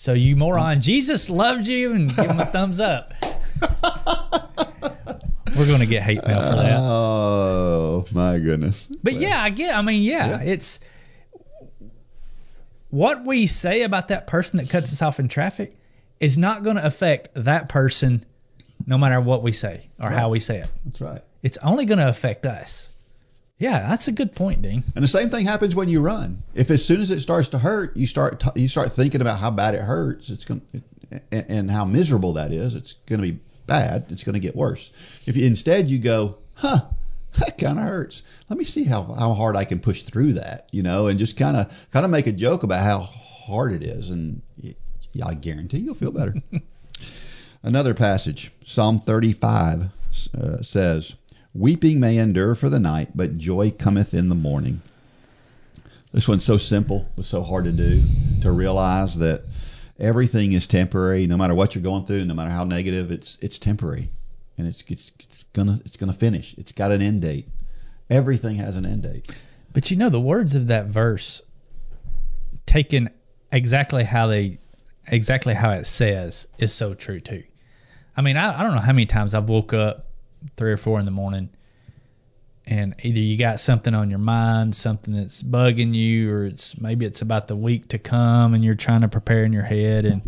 So 0.00 0.14
you 0.14 0.34
moron, 0.34 0.80
Jesus 0.80 1.28
loves 1.28 1.68
you, 1.68 1.92
and 1.92 2.08
give 2.08 2.24
him 2.24 2.40
a 2.40 2.46
thumbs 2.52 2.80
up. 2.80 3.12
We're 5.54 5.66
gonna 5.66 5.84
get 5.84 6.02
hate 6.02 6.26
mail 6.26 6.40
for 6.40 6.56
that. 6.56 6.78
Oh, 6.80 8.06
my 8.10 8.38
goodness. 8.38 8.88
But 9.02 9.16
yeah, 9.16 9.42
I 9.42 9.50
get. 9.50 9.76
I 9.76 9.82
mean, 9.82 10.02
yeah, 10.02 10.40
it's 10.40 10.80
what 12.88 13.26
we 13.26 13.46
say 13.46 13.82
about 13.82 14.08
that 14.08 14.26
person 14.26 14.56
that 14.56 14.70
cuts 14.70 14.90
us 14.90 15.02
off 15.02 15.20
in 15.20 15.28
traffic 15.28 15.76
is 16.18 16.38
not 16.38 16.62
going 16.62 16.76
to 16.76 16.86
affect 16.86 17.28
that 17.34 17.68
person, 17.68 18.24
no 18.86 18.96
matter 18.96 19.20
what 19.20 19.42
we 19.42 19.52
say 19.52 19.90
or 20.02 20.08
how 20.08 20.30
we 20.30 20.40
say 20.40 20.60
it. 20.60 20.70
That's 20.86 21.00
right. 21.02 21.22
It's 21.42 21.58
only 21.58 21.84
going 21.84 21.98
to 21.98 22.08
affect 22.08 22.46
us. 22.46 22.90
Yeah, 23.60 23.86
that's 23.88 24.08
a 24.08 24.12
good 24.12 24.34
point, 24.34 24.62
Dean. 24.62 24.84
And 24.94 25.04
the 25.04 25.08
same 25.08 25.28
thing 25.28 25.44
happens 25.44 25.76
when 25.76 25.90
you 25.90 26.00
run. 26.00 26.42
If 26.54 26.70
as 26.70 26.82
soon 26.82 27.02
as 27.02 27.10
it 27.10 27.20
starts 27.20 27.46
to 27.48 27.58
hurt, 27.58 27.94
you 27.94 28.06
start 28.06 28.40
t- 28.40 28.60
you 28.60 28.68
start 28.68 28.90
thinking 28.90 29.20
about 29.20 29.38
how 29.38 29.50
bad 29.50 29.74
it 29.74 29.82
hurts. 29.82 30.30
It's 30.30 30.46
going 30.46 30.62
and, 31.10 31.44
and 31.48 31.70
how 31.70 31.84
miserable 31.84 32.32
that 32.32 32.52
is. 32.52 32.74
It's 32.74 32.94
going 33.04 33.20
to 33.20 33.32
be 33.32 33.38
bad. 33.66 34.06
It's 34.08 34.24
going 34.24 34.32
to 34.32 34.40
get 34.40 34.56
worse. 34.56 34.90
If 35.26 35.36
you, 35.36 35.46
instead 35.46 35.90
you 35.90 35.98
go, 35.98 36.38
huh, 36.54 36.86
that 37.38 37.58
kind 37.58 37.78
of 37.78 37.84
hurts. 37.84 38.22
Let 38.48 38.58
me 38.58 38.64
see 38.64 38.84
how 38.84 39.02
how 39.02 39.34
hard 39.34 39.56
I 39.56 39.66
can 39.66 39.78
push 39.78 40.04
through 40.04 40.32
that. 40.34 40.70
You 40.72 40.82
know, 40.82 41.08
and 41.08 41.18
just 41.18 41.36
kind 41.36 41.58
of 41.58 41.88
kind 41.92 42.06
of 42.06 42.10
make 42.10 42.26
a 42.26 42.32
joke 42.32 42.62
about 42.62 42.82
how 42.82 43.00
hard 43.00 43.74
it 43.74 43.82
is, 43.82 44.08
and 44.08 44.40
y- 44.62 44.74
I 45.22 45.34
guarantee 45.34 45.80
you'll 45.80 45.94
feel 45.94 46.12
better. 46.12 46.34
Another 47.62 47.92
passage, 47.92 48.52
Psalm 48.64 49.00
35 49.00 49.88
uh, 50.34 50.62
says, 50.62 51.14
Weeping 51.52 51.98
may 51.98 52.18
endure 52.18 52.54
for 52.54 52.68
the 52.68 52.78
night, 52.78 53.10
but 53.16 53.36
joy 53.36 53.72
cometh 53.72 54.14
in 54.14 54.28
the 54.28 54.36
morning. 54.36 54.82
This 56.12 56.28
one's 56.28 56.44
so 56.44 56.56
simple, 56.56 57.08
but 57.16 57.24
so 57.24 57.42
hard 57.42 57.64
to 57.64 57.72
do. 57.72 58.02
To 58.42 58.52
realize 58.52 59.18
that 59.18 59.42
everything 59.98 60.52
is 60.52 60.66
temporary, 60.66 61.26
no 61.26 61.36
matter 61.36 61.54
what 61.54 61.74
you're 61.74 61.82
going 61.82 62.04
through, 62.04 62.24
no 62.24 62.34
matter 62.34 62.50
how 62.50 62.64
negative, 62.64 63.10
it's 63.10 63.36
it's 63.40 63.58
temporary, 63.58 64.10
and 64.58 64.66
it's 64.66 64.82
it's, 64.88 65.12
it's 65.20 65.44
gonna 65.52 65.80
it's 65.84 65.96
gonna 65.96 66.12
finish. 66.12 66.54
It's 66.56 66.72
got 66.72 66.92
an 66.92 67.02
end 67.02 67.22
date. 67.22 67.48
Everything 68.08 68.56
has 68.56 68.76
an 68.76 68.86
end 68.86 69.02
date. 69.02 69.36
But 69.72 69.90
you 69.90 69.96
know, 69.96 70.08
the 70.08 70.20
words 70.20 70.54
of 70.54 70.68
that 70.68 70.86
verse, 70.86 71.42
taken 72.66 73.10
exactly 73.52 74.04
how 74.04 74.26
they, 74.26 74.58
exactly 75.06 75.54
how 75.54 75.70
it 75.70 75.86
says, 75.86 76.48
is 76.58 76.72
so 76.72 76.94
true 76.94 77.20
too. 77.20 77.42
I 78.16 78.22
mean, 78.22 78.36
I, 78.36 78.58
I 78.58 78.62
don't 78.62 78.74
know 78.74 78.80
how 78.80 78.92
many 78.92 79.06
times 79.06 79.34
I've 79.34 79.48
woke 79.48 79.72
up 79.72 80.09
three 80.56 80.72
or 80.72 80.76
four 80.76 80.98
in 80.98 81.04
the 81.04 81.10
morning, 81.10 81.50
and 82.66 82.94
either 83.02 83.18
you 83.18 83.36
got 83.36 83.58
something 83.60 83.94
on 83.94 84.10
your 84.10 84.18
mind, 84.18 84.76
something 84.76 85.14
that's 85.14 85.42
bugging 85.42 85.94
you, 85.94 86.32
or 86.32 86.44
it's 86.44 86.80
maybe 86.80 87.04
it's 87.06 87.22
about 87.22 87.48
the 87.48 87.56
week 87.56 87.88
to 87.88 87.98
come, 87.98 88.54
and 88.54 88.64
you're 88.64 88.74
trying 88.74 89.00
to 89.00 89.08
prepare 89.08 89.44
in 89.44 89.52
your 89.52 89.64
head. 89.64 90.04
And 90.04 90.22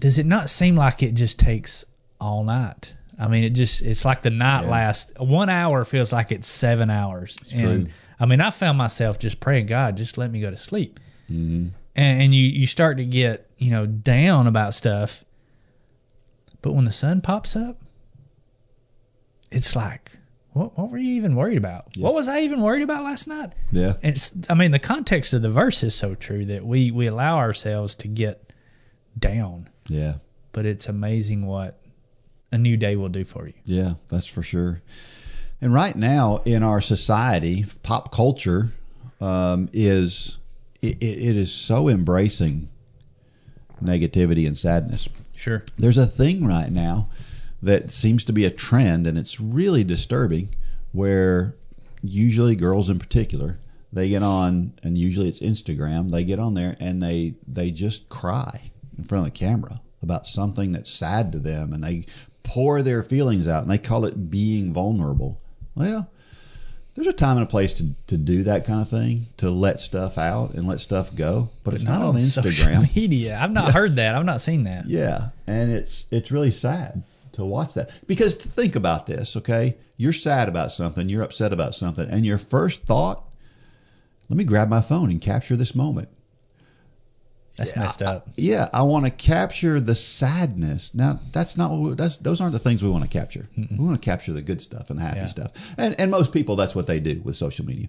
does 0.00 0.18
it 0.18 0.26
not 0.26 0.50
seem 0.50 0.76
like 0.76 1.02
it 1.02 1.14
just 1.14 1.38
takes 1.38 1.84
all 2.20 2.44
night? 2.44 2.94
I 3.18 3.28
mean, 3.28 3.44
it 3.44 3.50
just 3.50 3.82
it's 3.82 4.04
like 4.04 4.22
the 4.22 4.30
night 4.30 4.66
lasts 4.66 5.12
one 5.18 5.48
hour 5.48 5.84
feels 5.84 6.12
like 6.12 6.32
it's 6.32 6.48
seven 6.48 6.90
hours. 6.90 7.36
and 7.52 7.86
true. 7.86 7.92
I 8.18 8.26
mean, 8.26 8.40
I 8.40 8.50
found 8.50 8.78
myself 8.78 9.18
just 9.18 9.40
praying, 9.40 9.66
God, 9.66 9.96
just 9.96 10.18
let 10.18 10.30
me 10.30 10.40
go 10.40 10.50
to 10.50 10.56
sleep. 10.56 11.00
Mm-hmm. 11.30 11.68
And, 11.96 12.22
and 12.22 12.34
you 12.34 12.44
you 12.44 12.66
start 12.66 12.96
to 12.96 13.04
get 13.04 13.48
you 13.58 13.70
know 13.70 13.86
down 13.86 14.46
about 14.46 14.74
stuff, 14.74 15.24
but 16.60 16.72
when 16.72 16.84
the 16.84 16.92
sun 16.92 17.20
pops 17.20 17.54
up, 17.54 17.83
it's 19.54 19.74
like, 19.76 20.12
what 20.52 20.76
what 20.78 20.90
were 20.90 20.98
you 20.98 21.14
even 21.14 21.34
worried 21.36 21.58
about? 21.58 21.96
What 21.96 22.14
was 22.14 22.28
I 22.28 22.40
even 22.40 22.60
worried 22.62 22.82
about 22.82 23.04
last 23.04 23.26
night? 23.26 23.52
Yeah. 23.72 23.94
And 24.02 24.14
it's 24.14 24.32
I 24.50 24.54
mean, 24.54 24.70
the 24.70 24.78
context 24.78 25.32
of 25.32 25.42
the 25.42 25.50
verse 25.50 25.82
is 25.82 25.94
so 25.94 26.14
true 26.14 26.44
that 26.46 26.64
we 26.64 26.90
we 26.90 27.06
allow 27.06 27.36
ourselves 27.38 27.94
to 27.96 28.08
get 28.08 28.52
down 29.18 29.68
Yeah. 29.88 30.14
but 30.52 30.66
it's 30.66 30.88
amazing 30.88 31.46
what 31.46 31.78
a 32.50 32.58
new 32.58 32.76
day 32.76 32.96
will 32.96 33.08
do 33.08 33.24
for 33.24 33.46
you. 33.46 33.54
Yeah, 33.64 33.94
that's 34.08 34.26
for 34.26 34.42
sure. 34.42 34.82
And 35.60 35.72
right 35.72 35.94
now 35.96 36.38
in 36.44 36.62
our 36.64 36.80
society, 36.80 37.64
pop 37.82 38.12
culture 38.12 38.72
um, 39.20 39.68
is 39.72 40.38
it, 40.82 40.96
it 41.02 41.36
is 41.36 41.52
so 41.52 41.88
embracing 41.88 42.68
negativity 43.82 44.46
and 44.46 44.56
sadness. 44.58 45.08
Sure. 45.34 45.64
There's 45.76 45.96
a 45.98 46.06
thing 46.06 46.46
right 46.46 46.70
now 46.70 47.08
that 47.64 47.90
seems 47.90 48.24
to 48.24 48.32
be 48.32 48.44
a 48.44 48.50
trend, 48.50 49.06
and 49.06 49.18
it's 49.18 49.40
really 49.40 49.84
disturbing. 49.84 50.50
Where 50.92 51.56
usually 52.02 52.54
girls 52.54 52.88
in 52.88 52.98
particular, 52.98 53.58
they 53.92 54.08
get 54.08 54.22
on, 54.22 54.74
and 54.82 54.96
usually 54.96 55.28
it's 55.28 55.40
Instagram. 55.40 56.10
They 56.10 56.24
get 56.24 56.38
on 56.38 56.54
there 56.54 56.76
and 56.78 57.02
they 57.02 57.34
they 57.48 57.70
just 57.70 58.08
cry 58.08 58.70
in 58.96 59.04
front 59.04 59.26
of 59.26 59.32
the 59.32 59.38
camera 59.38 59.80
about 60.02 60.26
something 60.26 60.72
that's 60.72 60.90
sad 60.90 61.32
to 61.32 61.38
them, 61.38 61.72
and 61.72 61.82
they 61.82 62.06
pour 62.42 62.82
their 62.82 63.02
feelings 63.02 63.48
out, 63.48 63.62
and 63.62 63.70
they 63.70 63.78
call 63.78 64.04
it 64.04 64.30
being 64.30 64.72
vulnerable. 64.72 65.40
Well, 65.74 66.10
there's 66.94 67.08
a 67.08 67.12
time 67.12 67.38
and 67.38 67.46
a 67.46 67.50
place 67.50 67.74
to, 67.74 67.94
to 68.06 68.16
do 68.16 68.44
that 68.44 68.64
kind 68.64 68.80
of 68.80 68.88
thing, 68.88 69.26
to 69.38 69.50
let 69.50 69.80
stuff 69.80 70.16
out 70.16 70.54
and 70.54 70.68
let 70.68 70.78
stuff 70.78 71.14
go, 71.16 71.50
but, 71.64 71.74
it's 71.74 71.82
not, 71.82 72.02
on 72.02 72.20
social 72.20 72.50
Instagram. 72.70 72.94
media. 72.94 73.36
I've 73.40 73.50
not 73.50 73.72
heard 73.72 73.96
that. 73.96 74.14
I've 74.14 74.24
not 74.24 74.40
seen 74.40 74.64
that. 74.64 74.88
Yeah, 74.88 75.30
and 75.46 75.72
it's 75.72 76.06
it's 76.10 76.30
really 76.30 76.52
sad 76.52 77.02
to 77.34 77.44
watch 77.44 77.74
that 77.74 77.90
because 78.06 78.36
to 78.38 78.48
think 78.48 78.76
about 78.76 79.06
this, 79.06 79.36
okay? 79.36 79.76
You're 79.96 80.12
sad 80.12 80.48
about 80.48 80.72
something, 80.72 81.08
you're 81.08 81.22
upset 81.22 81.52
about 81.52 81.74
something, 81.74 82.08
and 82.08 82.24
your 82.26 82.38
first 82.38 82.82
thought, 82.82 83.24
let 84.28 84.36
me 84.36 84.44
grab 84.44 84.68
my 84.68 84.80
phone 84.80 85.10
and 85.10 85.20
capture 85.20 85.54
this 85.56 85.74
moment. 85.74 86.08
That's 87.56 87.76
messed 87.76 88.02
up. 88.02 88.30
Yeah, 88.36 88.68
I 88.72 88.82
want 88.82 89.04
to 89.04 89.12
capture 89.12 89.78
the 89.78 89.94
sadness. 89.94 90.92
Now, 90.92 91.20
that's 91.30 91.56
not 91.56 91.70
what 91.70 91.80
we, 91.80 91.94
that's 91.94 92.16
those 92.16 92.40
aren't 92.40 92.52
the 92.52 92.58
things 92.58 92.82
we 92.82 92.90
want 92.90 93.04
to 93.04 93.10
capture. 93.10 93.48
We 93.56 93.76
want 93.78 94.00
to 94.00 94.04
capture 94.04 94.32
the 94.32 94.42
good 94.42 94.60
stuff 94.60 94.90
and 94.90 94.98
the 94.98 95.04
happy 95.04 95.20
Yeah. 95.20 95.26
stuff. 95.26 95.74
And 95.78 95.94
and 96.00 96.10
most 96.10 96.32
people 96.32 96.56
that's 96.56 96.74
what 96.74 96.88
they 96.88 96.98
do 96.98 97.20
with 97.22 97.36
social 97.36 97.64
media. 97.64 97.86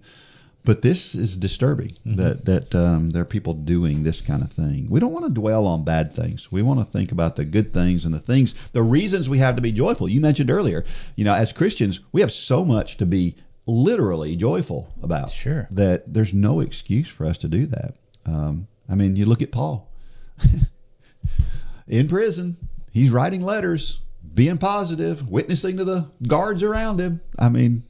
But 0.66 0.82
this 0.82 1.14
is 1.14 1.38
disturbing 1.38 1.96
that 2.06 2.46
that 2.46 2.74
um, 2.74 3.12
there 3.12 3.22
are 3.22 3.26
people 3.26 3.54
doing 3.54 4.02
this 4.02 4.20
kind 4.20 4.42
of 4.42 4.52
thing. 4.52 4.88
We 4.90 5.00
don't 5.00 5.14
want 5.14 5.26
to 5.26 5.32
dwell 5.32 5.68
on 5.68 5.84
bad 5.84 6.14
things. 6.14 6.52
We 6.52 6.64
want 6.64 6.80
to 6.80 6.86
think 6.86 7.12
about 7.12 7.36
the 7.36 7.46
good 7.46 7.72
things 7.72 8.04
and 8.04 8.14
the 8.14 8.20
things, 8.20 8.56
the 8.72 8.82
reasons 8.82 9.30
we 9.30 9.38
have 9.38 9.56
to 9.58 9.62
be 9.62 9.72
joyful. 9.72 10.10
You 10.10 10.22
mentioned 10.22 10.50
earlier, 10.50 10.84
you 11.16 11.24
know, 11.24 11.36
as 11.36 11.54
Christians, 11.54 12.00
we 12.12 12.22
have 12.22 12.32
so 12.32 12.66
much 12.66 12.98
to 12.98 13.06
be 13.06 13.36
literally 13.68 14.36
joyful 14.36 14.92
about. 15.04 15.30
Sure. 15.30 15.68
That 15.70 16.12
there's 16.12 16.34
no 16.34 16.60
excuse 16.62 17.10
for 17.10 17.28
us 17.28 17.38
to 17.40 17.48
do 17.48 17.68
that. 17.68 17.96
Um, 18.26 18.68
I 18.90 18.96
mean, 18.96 19.16
you 19.16 19.26
look 19.26 19.44
at 19.44 19.52
Paul 19.52 19.92
in 21.88 22.08
prison. 22.08 22.58
He's 22.92 23.12
writing 23.12 23.44
letters, 23.44 24.00
being 24.34 24.58
positive, 24.58 25.30
witnessing 25.30 25.78
to 25.78 25.84
the 25.84 26.10
guards 26.28 26.64
around 26.64 27.00
him. 27.00 27.22
I 27.38 27.50
mean, 27.50 27.84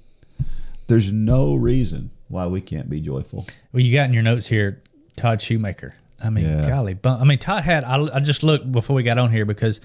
there's 0.88 1.11
no 1.11 1.55
reason 1.55 2.11
why 2.28 2.47
we 2.47 2.61
can't 2.61 2.89
be 2.89 2.99
joyful. 3.01 3.45
Well, 3.71 3.82
you 3.82 3.93
got 3.93 4.05
in 4.05 4.13
your 4.13 4.23
notes 4.23 4.47
here, 4.47 4.82
Todd 5.15 5.41
Shoemaker. 5.41 5.95
I 6.23 6.30
mean, 6.30 6.45
Yeah. 6.45 6.67
golly, 6.67 6.93
bum- 6.93 7.21
I 7.21 7.26
mean, 7.26 7.38
Todd 7.39 7.63
had. 7.63 7.84
I, 7.84 8.01
I 8.15 8.19
just 8.19 8.41
looked 8.43 8.71
before 8.71 8.95
we 8.95 9.03
got 9.03 9.17
on 9.17 9.32
here 9.32 9.45
because 9.45 9.82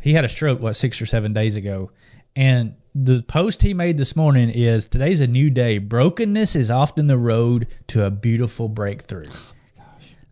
he 0.00 0.12
had 0.14 0.24
a 0.24 0.28
stroke 0.28 0.60
what 0.60 0.74
six 0.76 1.02
or 1.02 1.06
seven 1.06 1.32
days 1.32 1.56
ago, 1.56 1.90
and 2.36 2.74
the 2.94 3.22
post 3.22 3.62
he 3.62 3.74
made 3.74 3.96
this 3.98 4.16
morning 4.16 4.48
is 4.50 4.86
today's 4.86 5.20
a 5.20 5.26
new 5.26 5.50
day. 5.50 5.78
Brokenness 5.78 6.56
is 6.56 6.70
often 6.70 7.06
the 7.06 7.18
road 7.18 7.66
to 7.88 8.04
a 8.04 8.10
beautiful 8.10 8.68
breakthrough. 8.68 9.26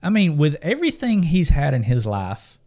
I 0.03 0.11
mean, 0.11 0.37
with 0.37 0.57
everything 0.62 1.24
he's 1.24 1.49
had 1.51 1.74
in 1.74 1.82
his 1.82 2.07
life, 2.07 2.59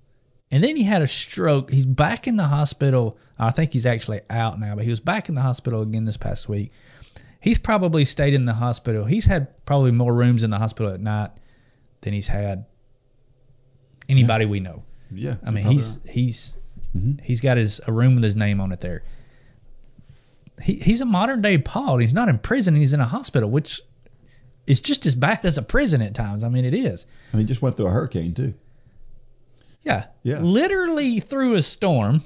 and 0.52 0.64
then 0.64 0.76
he 0.76 0.84
had 0.84 1.02
a 1.02 1.08
stroke. 1.08 1.72
He's 1.72 1.86
back 1.86 2.28
in 2.28 2.36
the 2.36 2.48
hospital. 2.48 3.18
I 3.38 3.52
think 3.52 3.72
he's 3.72 3.86
actually 3.86 4.22
out 4.30 4.60
now, 4.60 4.76
but 4.76 4.84
he 4.84 4.90
was 4.90 5.00
back 5.00 5.30
in 5.30 5.36
the 5.36 5.42
hospital 5.42 5.82
again 5.82 6.06
this 6.06 6.18
past 6.18 6.50
week. 6.50 6.72
He's 7.40 7.58
probably 7.58 8.04
stayed 8.06 8.34
in 8.34 8.46
the 8.46 8.54
hospital. 8.54 9.06
He's 9.06 9.28
had 9.28 9.66
probably 9.66 9.92
more 9.92 10.14
rooms 10.14 10.44
in 10.44 10.50
the 10.50 10.58
hospital 10.58 10.92
at 10.94 11.00
night 11.00 11.32
than 12.02 12.14
he's 12.14 12.28
had 12.28 12.66
anybody 14.10 14.46
we 14.46 14.60
know. 14.60 14.84
Yeah, 15.12 15.36
I 15.46 15.52
mean, 15.52 15.66
he's 15.66 16.00
he's 16.08 16.58
mm-hmm. 16.96 17.24
he's 17.24 17.42
got 17.42 17.58
his 17.58 17.82
a 17.88 17.92
room 17.92 18.16
with 18.16 18.24
his 18.24 18.36
name 18.36 18.60
on 18.60 18.72
it 18.72 18.82
there. 18.82 19.04
He 20.62 20.76
he's 20.76 21.02
a 21.02 21.06
modern 21.06 21.42
day 21.42 21.58
Paul. 21.58 21.98
He's 21.98 22.14
not 22.14 22.30
in 22.30 22.40
prison. 22.40 22.76
He's 22.76 22.94
in 22.94 23.00
a 23.00 23.06
hospital, 23.06 23.50
which 23.50 23.82
is 24.68 24.82
just 24.82 25.06
as 25.06 25.16
bad 25.16 25.40
as 25.44 25.58
a 25.58 25.64
prison 25.64 26.02
at 26.02 26.14
times. 26.14 26.44
I 26.44 26.50
mean, 26.50 26.66
it 26.66 26.74
is. 26.76 27.08
And 27.32 27.40
he 27.40 27.46
just 27.46 27.62
went 27.62 27.76
through 27.76 27.88
a 27.88 27.92
hurricane 27.92 28.34
too. 28.34 28.54
Yeah, 29.84 30.08
Yeah. 30.24 30.40
Literally 30.40 31.20
through 31.20 31.56
a 31.56 31.62
storm. 31.62 32.24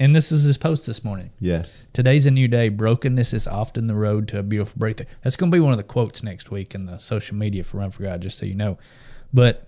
And 0.00 0.14
this 0.14 0.30
is 0.30 0.44
his 0.44 0.56
post 0.56 0.86
this 0.86 1.02
morning. 1.02 1.30
Yes. 1.40 1.82
Today's 1.92 2.24
a 2.24 2.30
new 2.30 2.46
day. 2.46 2.68
Brokenness 2.68 3.32
is 3.32 3.48
often 3.48 3.88
the 3.88 3.96
road 3.96 4.28
to 4.28 4.38
a 4.38 4.44
beautiful 4.44 4.78
breakthrough. 4.78 5.06
That's 5.24 5.34
going 5.34 5.50
to 5.50 5.56
be 5.56 5.60
one 5.60 5.72
of 5.72 5.76
the 5.76 5.82
quotes 5.82 6.22
next 6.22 6.52
week 6.52 6.72
in 6.72 6.86
the 6.86 6.98
social 6.98 7.36
media 7.36 7.64
for 7.64 7.78
Run 7.78 7.90
for 7.90 8.04
God, 8.04 8.22
just 8.22 8.38
so 8.38 8.46
you 8.46 8.54
know. 8.54 8.78
But 9.34 9.66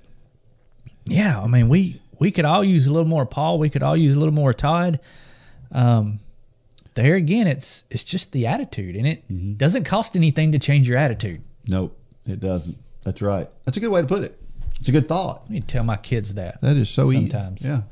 yeah, 1.07 1.41
I 1.41 1.49
mean, 1.49 1.69
we 1.69 2.01
we 2.21 2.31
could 2.31 2.45
all 2.45 2.63
use 2.63 2.87
a 2.87 2.93
little 2.93 3.09
more 3.09 3.27
Paul. 3.27 3.59
We 3.59 3.69
could 3.71 3.83
all 3.83 3.97
use 3.97 4.15
a 4.15 4.19
little 4.21 4.33
more 4.35 4.53
Todd. 4.53 5.01
Um, 5.73 6.21
there 6.95 7.17
again, 7.17 7.49
it's 7.49 7.83
it's 7.91 8.05
just 8.05 8.31
the 8.31 8.47
attitude, 8.47 8.95
and 8.95 9.09
it 9.09 9.59
doesn't 9.59 9.83
cost 9.83 10.15
anything 10.15 10.53
to 10.53 10.61
change 10.61 10.89
your 10.89 10.97
attitude. 10.99 11.43
Nope. 11.67 11.97
It 12.25 12.39
doesn't. 12.39 12.79
That's 13.03 13.21
right. 13.21 13.49
That's 13.65 13.77
a 13.79 13.81
good 13.81 13.91
way 13.91 14.01
to 14.01 14.07
put 14.07 14.23
it. 14.23 14.41
It's 14.79 14.89
a 14.89 14.93
good 14.93 15.09
thought. 15.09 15.45
I 15.49 15.53
need 15.53 15.67
to 15.67 15.67
tell 15.67 15.85
my 15.85 15.97
kids 15.97 16.35
that. 16.35 16.61
That 16.61 16.77
is 16.77 16.89
so 16.89 17.11
Sometimes. 17.11 17.63
easy. 17.63 17.69
Yeah. 17.69 17.83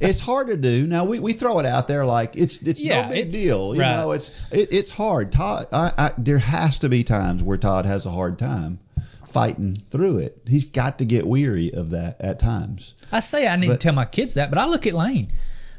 It's 0.00 0.20
hard 0.20 0.48
to 0.48 0.56
do. 0.56 0.86
Now 0.86 1.04
we, 1.04 1.18
we 1.18 1.32
throw 1.32 1.58
it 1.58 1.66
out 1.66 1.88
there 1.88 2.04
like 2.04 2.36
it's 2.36 2.62
it's 2.62 2.80
Yeah, 2.80 3.02
no 3.02 3.08
big 3.10 3.18
it's- 3.26 3.32
deal. 3.32 3.74
You 3.74 3.80
right. 3.82 3.96
know, 3.96 4.12
it's 4.12 4.30
it, 4.50 4.72
it's 4.72 4.90
hard. 4.90 5.32
Todd, 5.32 5.66
I, 5.72 5.92
I, 5.96 6.12
there 6.18 6.38
has 6.38 6.78
to 6.80 6.88
be 6.88 7.04
times 7.04 7.42
where 7.42 7.56
Todd 7.58 7.86
has 7.86 8.06
a 8.06 8.10
hard 8.10 8.38
time 8.38 8.80
fighting 9.26 9.76
through 9.90 10.18
it. 10.18 10.40
He's 10.46 10.64
got 10.64 10.98
to 10.98 11.04
get 11.04 11.26
weary 11.26 11.72
of 11.72 11.90
that 11.90 12.16
at 12.20 12.38
times. 12.38 12.94
I 13.12 13.20
say 13.20 13.46
I 13.46 13.56
need 13.56 13.66
But- 13.68 13.74
to 13.74 13.78
tell 13.78 13.94
my 13.94 14.04
kids 14.06 14.34
that, 14.34 14.50
but 14.50 14.58
I 14.58 14.66
look 14.66 14.86
at 14.86 14.94
Lane. 14.94 15.32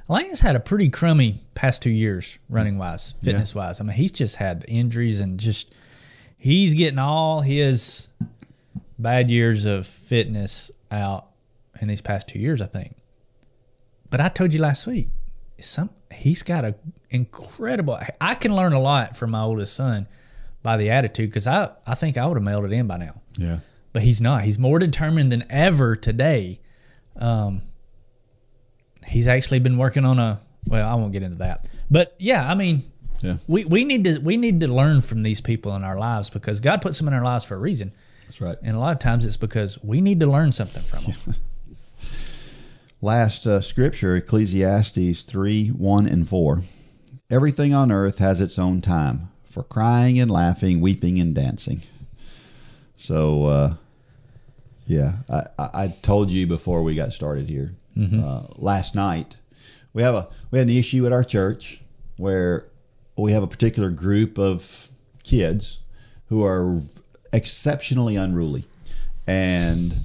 Lane 0.07 0.29
has 0.29 0.39
had 0.39 0.55
a 0.55 0.59
pretty 0.59 0.89
crummy 0.89 1.43
past 1.53 1.83
two 1.83 1.91
years 1.91 2.39
running 2.49 2.79
wise, 2.79 3.13
fitness 3.23 3.53
wise. 3.53 3.79
I 3.79 3.83
mean, 3.83 3.95
he's 3.95 4.11
just 4.11 4.37
had 4.37 4.61
the 4.61 4.69
injuries 4.69 5.19
and 5.19 5.39
just 5.39 5.71
he's 6.35 6.73
getting 6.73 6.97
all 6.97 7.41
his 7.41 8.09
bad 8.97 9.29
years 9.29 9.65
of 9.65 9.85
fitness 9.85 10.71
out 10.89 11.27
in 11.79 11.87
these 11.87 12.01
past 12.01 12.27
two 12.27 12.39
years, 12.39 12.59
I 12.59 12.65
think. 12.65 12.95
But 14.09 14.21
I 14.21 14.29
told 14.29 14.53
you 14.53 14.59
last 14.61 14.87
week, 14.87 15.09
some 15.59 15.89
he's 16.11 16.41
got 16.43 16.65
a 16.65 16.75
incredible. 17.09 17.99
I 18.19 18.35
can 18.35 18.55
learn 18.55 18.73
a 18.73 18.79
lot 18.79 19.15
from 19.17 19.31
my 19.31 19.41
oldest 19.41 19.73
son 19.75 20.07
by 20.63 20.77
the 20.77 20.89
attitude 20.89 21.29
because 21.29 21.47
I 21.47 21.69
I 21.85 21.95
think 21.95 22.17
I 22.17 22.25
would 22.25 22.35
have 22.37 22.43
mailed 22.43 22.65
it 22.65 22.71
in 22.71 22.87
by 22.87 22.97
now 22.97 23.21
Yeah. 23.37 23.59
but 23.93 24.01
he's 24.01 24.19
not. 24.21 24.43
He's 24.43 24.57
more 24.59 24.79
determined 24.79 25.31
than 25.31 25.45
ever 25.49 25.95
today. 25.95 26.59
Um, 27.17 27.61
he's 29.07 29.27
actually 29.27 29.59
been 29.59 29.77
working 29.77 30.05
on 30.05 30.19
a. 30.19 30.41
Well, 30.67 30.87
I 30.87 30.93
won't 30.95 31.13
get 31.13 31.23
into 31.23 31.37
that, 31.37 31.67
but 31.89 32.15
yeah, 32.19 32.49
I 32.49 32.53
mean, 32.53 32.91
Yeah. 33.21 33.37
we 33.47 33.63
we 33.65 33.83
need 33.85 34.03
to 34.05 34.17
we 34.19 34.35
need 34.37 34.59
to 34.61 34.67
learn 34.67 35.01
from 35.01 35.21
these 35.21 35.39
people 35.41 35.75
in 35.75 35.83
our 35.83 35.97
lives 35.97 36.29
because 36.29 36.59
God 36.59 36.81
puts 36.81 36.97
them 36.97 37.07
in 37.07 37.13
our 37.13 37.23
lives 37.23 37.45
for 37.45 37.55
a 37.55 37.59
reason, 37.59 37.93
That's 38.25 38.41
right. 38.41 38.57
and 38.61 38.75
a 38.75 38.79
lot 38.79 38.91
of 38.91 38.99
times 38.99 39.25
it's 39.25 39.37
because 39.37 39.81
we 39.83 40.01
need 40.01 40.19
to 40.19 40.27
learn 40.27 40.51
something 40.51 40.83
from 40.83 41.03
them. 41.05 41.35
Last 43.01 43.47
uh, 43.47 43.61
scripture, 43.61 44.17
Ecclesiastes 44.17 45.21
3 45.21 45.69
1 45.69 46.07
and 46.07 46.27
4. 46.27 46.63
Everything 47.31 47.73
on 47.73 47.93
earth 47.93 48.17
has 48.17 48.41
its 48.41 48.59
own 48.59 48.81
time 48.81 49.29
for 49.49 49.63
crying 49.63 50.19
and 50.19 50.29
laughing, 50.29 50.81
weeping 50.81 51.17
and 51.17 51.33
dancing. 51.33 51.81
So, 52.97 53.45
uh, 53.45 53.73
yeah, 54.85 55.19
I, 55.29 55.43
I, 55.57 55.87
told 56.01 56.29
you 56.29 56.45
before 56.45 56.83
we 56.83 56.95
got 56.95 57.13
started 57.13 57.47
here 57.47 57.73
uh, 58.21 58.47
last 58.57 58.95
night. 58.95 59.37
We 59.93 60.01
have 60.01 60.15
a 60.15 60.27
we 60.51 60.59
had 60.59 60.67
an 60.67 60.75
issue 60.75 61.05
at 61.05 61.13
our 61.13 61.23
church 61.23 61.81
where 62.17 62.65
we 63.17 63.31
have 63.31 63.43
a 63.43 63.47
particular 63.47 63.91
group 63.91 64.37
of 64.37 64.89
kids 65.23 65.79
who 66.25 66.43
are 66.43 66.81
exceptionally 67.31 68.17
unruly, 68.17 68.65
and 69.25 70.03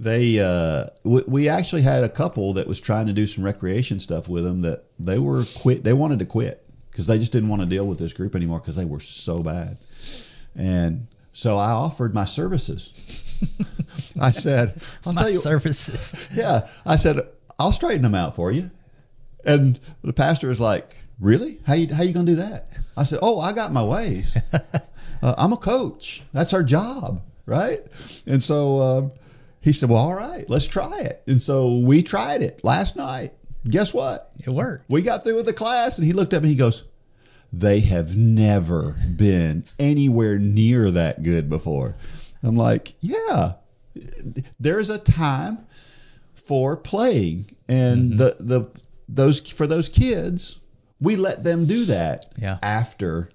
they 0.00 0.40
uh, 0.40 0.86
we, 1.04 1.22
we 1.26 1.48
actually 1.48 1.82
had 1.82 2.02
a 2.02 2.08
couple 2.08 2.54
that 2.54 2.66
was 2.66 2.80
trying 2.80 3.06
to 3.06 3.12
do 3.12 3.26
some 3.26 3.44
recreation 3.44 4.00
stuff 4.00 4.28
with 4.28 4.44
them 4.44 4.62
that 4.62 4.84
they 4.98 5.18
were 5.18 5.44
quit 5.56 5.84
they 5.84 5.92
wanted 5.92 6.18
to 6.18 6.24
quit 6.24 6.66
because 6.90 7.06
they 7.06 7.18
just 7.18 7.32
didn't 7.32 7.50
want 7.50 7.60
to 7.60 7.66
deal 7.66 7.86
with 7.86 7.98
this 7.98 8.12
group 8.14 8.34
anymore 8.34 8.58
because 8.60 8.76
they 8.76 8.86
were 8.86 9.00
so 9.00 9.42
bad 9.42 9.76
and 10.56 11.06
so 11.32 11.56
i 11.58 11.70
offered 11.70 12.14
my 12.14 12.24
services 12.24 12.92
i 14.20 14.30
said 14.30 14.80
I'll 15.04 15.12
My 15.12 15.28
you, 15.28 15.38
services. 15.38 16.28
yeah 16.34 16.68
i 16.86 16.96
said 16.96 17.20
i'll 17.58 17.72
straighten 17.72 18.02
them 18.02 18.14
out 18.14 18.34
for 18.34 18.50
you 18.50 18.70
and 19.44 19.78
the 20.02 20.14
pastor 20.14 20.48
was 20.48 20.60
like 20.60 20.96
really 21.20 21.60
how 21.66 21.74
you, 21.74 21.92
how 21.94 22.02
you 22.02 22.14
gonna 22.14 22.24
do 22.24 22.36
that 22.36 22.68
i 22.96 23.04
said 23.04 23.18
oh 23.20 23.38
i 23.38 23.52
got 23.52 23.70
my 23.70 23.84
ways 23.84 24.34
uh, 25.22 25.34
I'm 25.36 25.52
a 25.52 25.56
coach. 25.56 26.22
That's 26.32 26.52
our 26.54 26.62
job, 26.62 27.22
right? 27.46 27.82
And 28.26 28.42
so 28.42 28.80
um, 28.80 29.12
he 29.60 29.72
said, 29.72 29.88
"Well, 29.90 29.98
all 29.98 30.14
right, 30.14 30.48
let's 30.48 30.66
try 30.66 31.00
it." 31.00 31.22
And 31.26 31.40
so 31.40 31.78
we 31.78 32.02
tried 32.02 32.42
it 32.42 32.62
last 32.64 32.96
night, 32.96 33.34
guess 33.68 33.92
what? 33.92 34.32
It 34.44 34.50
worked. 34.50 34.88
We 34.88 35.02
got 35.02 35.22
through 35.22 35.36
with 35.36 35.46
the 35.46 35.52
class, 35.52 35.98
and 35.98 36.06
he 36.06 36.12
looked 36.12 36.34
up 36.34 36.42
and 36.42 36.50
he 36.50 36.56
goes, 36.56 36.84
They 37.52 37.80
have 37.80 38.16
never 38.16 38.96
been 39.16 39.64
anywhere 39.78 40.38
near 40.38 40.90
that 40.90 41.22
good 41.22 41.48
before. 41.50 41.96
I'm 42.42 42.56
like, 42.56 42.94
Yeah, 43.00 43.54
there's 44.58 44.88
a 44.88 44.98
time 44.98 45.66
for 46.34 46.76
playing, 46.76 47.50
and 47.68 48.12
mm-hmm. 48.12 48.16
the, 48.18 48.36
the 48.40 48.70
those 49.08 49.40
for 49.50 49.66
those 49.66 49.88
kids, 49.88 50.58
we 51.00 51.16
let 51.16 51.44
them 51.44 51.66
do 51.66 51.84
that 51.86 52.26
Yeah. 52.38 52.58
after 52.62 53.30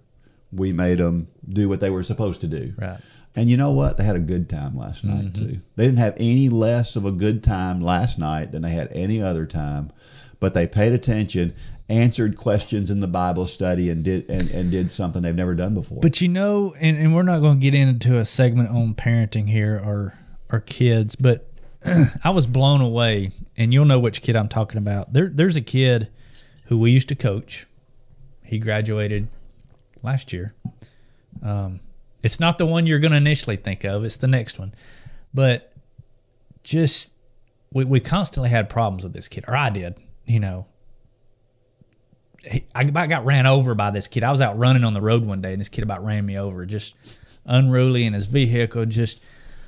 we 0.52 0.72
made 0.72 1.00
them 1.00 1.28
do 1.48 1.68
what 1.68 1.82
they 1.82 1.90
were 1.90 2.04
supposed 2.04 2.42
to 2.42 2.48
do. 2.48 2.74
Right. 2.78 3.00
And 3.36 3.50
you 3.50 3.58
know 3.58 3.72
what? 3.72 3.98
They 3.98 4.04
had 4.04 4.16
a 4.16 4.20
good 4.20 4.50
time 4.50 4.78
last 4.78 5.04
night 5.04 5.36
too. 5.36 5.60
They 5.76 5.86
didn't 5.86 6.00
have 6.00 6.16
any 6.18 6.48
less 6.50 6.96
of 6.96 7.06
a 7.06 7.12
good 7.12 7.44
time 7.44 7.82
last 7.82 8.18
night 8.18 8.52
than 8.52 8.62
they 8.62 8.72
had 8.72 8.92
any 8.94 9.22
other 9.22 9.46
time, 9.46 9.92
but 10.40 10.54
they 10.54 10.68
paid 10.68 10.94
attention, 10.94 11.54
answered 11.90 12.38
questions 12.38 12.90
in 12.90 13.02
the 13.02 13.08
Bible 13.08 13.46
study, 13.46 13.90
and 13.90 14.04
did 14.04 14.30
and, 14.30 14.50
and 14.52 14.72
did 14.72 14.90
something 14.90 15.22
they've 15.22 15.36
never 15.36 15.54
done 15.54 15.74
before. 15.74 16.00
But 16.02 16.22
you 16.22 16.30
know, 16.30 16.74
and, 16.80 16.98
and 16.98 17.14
we're 17.14 17.24
not 17.24 17.40
going 17.40 17.58
to 17.58 17.62
get 17.62 17.76
into 17.76 18.18
a 18.18 18.26
segment 18.26 18.70
on 18.70 18.94
parenting 18.94 19.50
here 19.50 19.82
or 19.84 20.14
or 20.50 20.62
kids, 20.62 21.16
but 21.16 21.52
I 22.24 22.30
was 22.30 22.48
blown 22.48 22.80
away, 22.80 23.32
and 23.58 23.74
you'll 23.74 23.86
know 23.86 24.00
which 24.00 24.22
kid 24.22 24.36
I'm 24.36 24.50
talking 24.50 24.78
about. 24.78 25.14
There, 25.14 25.30
there's 25.32 25.58
a 25.58 25.62
kid 25.62 26.10
who 26.66 26.78
we 26.78 26.92
used 26.92 27.10
to 27.10 27.16
coach. 27.16 27.68
He 28.44 28.60
graduated 28.60 29.28
last 30.04 30.32
year. 30.32 30.54
Um, 31.44 31.80
it's 32.26 32.40
not 32.40 32.58
the 32.58 32.66
one 32.66 32.88
you're 32.88 33.00
going 33.00 33.12
to 33.12 33.18
initially 33.18 33.56
think 33.56 33.84
of. 33.84 34.04
It's 34.04 34.18
the 34.18 34.28
next 34.28 34.58
one, 34.58 34.74
but 35.34 35.72
just 36.64 37.12
we 37.72 37.86
we 37.86 38.00
constantly 38.00 38.50
had 38.50 38.68
problems 38.70 39.04
with 39.04 39.14
this 39.14 39.28
kid, 39.28 39.46
or 39.48 39.56
I 39.56 39.70
did. 39.70 39.96
You 40.26 40.40
know, 40.40 40.66
he, 42.42 42.66
I 42.74 42.82
about 42.82 43.10
got 43.10 43.26
ran 43.26 43.46
over 43.46 43.76
by 43.76 43.92
this 43.92 44.08
kid. 44.08 44.24
I 44.24 44.32
was 44.32 44.42
out 44.42 44.58
running 44.58 44.84
on 44.84 44.94
the 44.94 45.02
road 45.02 45.24
one 45.26 45.42
day, 45.42 45.52
and 45.54 45.60
this 45.60 45.70
kid 45.70 45.84
about 45.84 46.04
ran 46.04 46.26
me 46.26 46.36
over, 46.38 46.66
just 46.66 46.96
unruly 47.46 48.06
in 48.06 48.14
his 48.14 48.26
vehicle. 48.26 48.86
Just, 48.88 49.22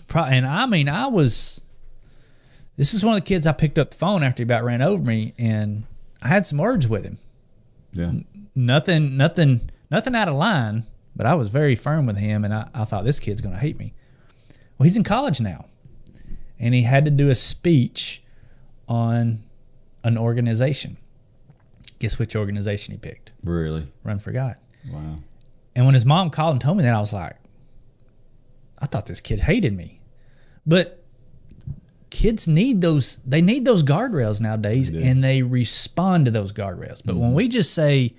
pro- 0.07 0.23
and 0.23 0.45
I 0.45 0.65
mean, 0.65 0.89
I 0.89 1.07
was. 1.07 1.61
This 2.75 2.93
is 2.93 3.03
one 3.03 3.15
of 3.17 3.23
the 3.23 3.27
kids 3.27 3.45
I 3.47 3.53
picked 3.53 3.77
up 3.79 3.91
the 3.91 3.97
phone 3.97 4.23
after 4.23 4.41
he 4.41 4.43
about 4.43 4.63
ran 4.63 4.81
over 4.81 5.03
me, 5.03 5.33
and 5.37 5.83
I 6.23 6.27
had 6.27 6.47
some 6.47 6.57
words 6.57 6.87
with 6.87 7.03
him. 7.03 7.19
yeah, 7.93 8.11
Nothing, 8.55 9.17
nothing, 9.17 9.69
nothing 9.89 10.15
out 10.15 10.27
of 10.27 10.35
line, 10.35 10.85
but 11.17 11.25
I 11.25 11.33
was 11.33 11.49
very 11.49 11.75
firm 11.75 12.05
with 12.05 12.17
him, 12.17 12.45
and 12.45 12.53
I, 12.53 12.69
I 12.73 12.85
thought 12.85 13.03
this 13.03 13.19
kid's 13.19 13.41
going 13.41 13.55
to 13.55 13.59
hate 13.59 13.77
me. 13.77 13.93
Well, 14.77 14.85
he's 14.85 14.95
in 14.95 15.03
college 15.03 15.41
now, 15.41 15.65
and 16.59 16.73
he 16.75 16.83
had 16.83 17.05
to 17.05 17.11
do 17.11 17.29
a 17.29 17.35
speech 17.35 18.23
on 18.87 19.43
an 20.03 20.17
organization. 20.17 20.97
Guess 21.99 22.19
which 22.19 22.35
organization 22.35 22.93
he 22.93 22.99
picked? 22.99 23.31
really, 23.43 23.87
Run 24.03 24.19
for 24.19 24.31
God. 24.31 24.55
wow, 24.91 25.17
And 25.75 25.85
when 25.85 25.95
his 25.95 26.05
mom 26.05 26.29
called 26.29 26.53
and 26.53 26.61
told 26.61 26.77
me 26.77 26.83
that, 26.83 26.93
I 26.93 26.99
was 26.99 27.11
like, 27.11 27.35
I 28.77 28.85
thought 28.85 29.07
this 29.07 29.19
kid 29.19 29.41
hated 29.41 29.75
me. 29.75 29.99
But 30.67 31.03
kids 32.11 32.47
need 32.47 32.81
those 32.81 33.19
they 33.25 33.41
need 33.41 33.65
those 33.65 33.83
guardrails 33.83 34.39
nowadays 34.39 34.89
and 34.89 35.23
they 35.23 35.41
respond 35.41 36.25
to 36.25 36.31
those 36.31 36.51
guardrails. 36.53 37.01
But 37.03 37.15
when 37.15 37.29
mm-hmm. 37.29 37.35
we 37.35 37.47
just 37.47 37.73
say, 37.73 38.13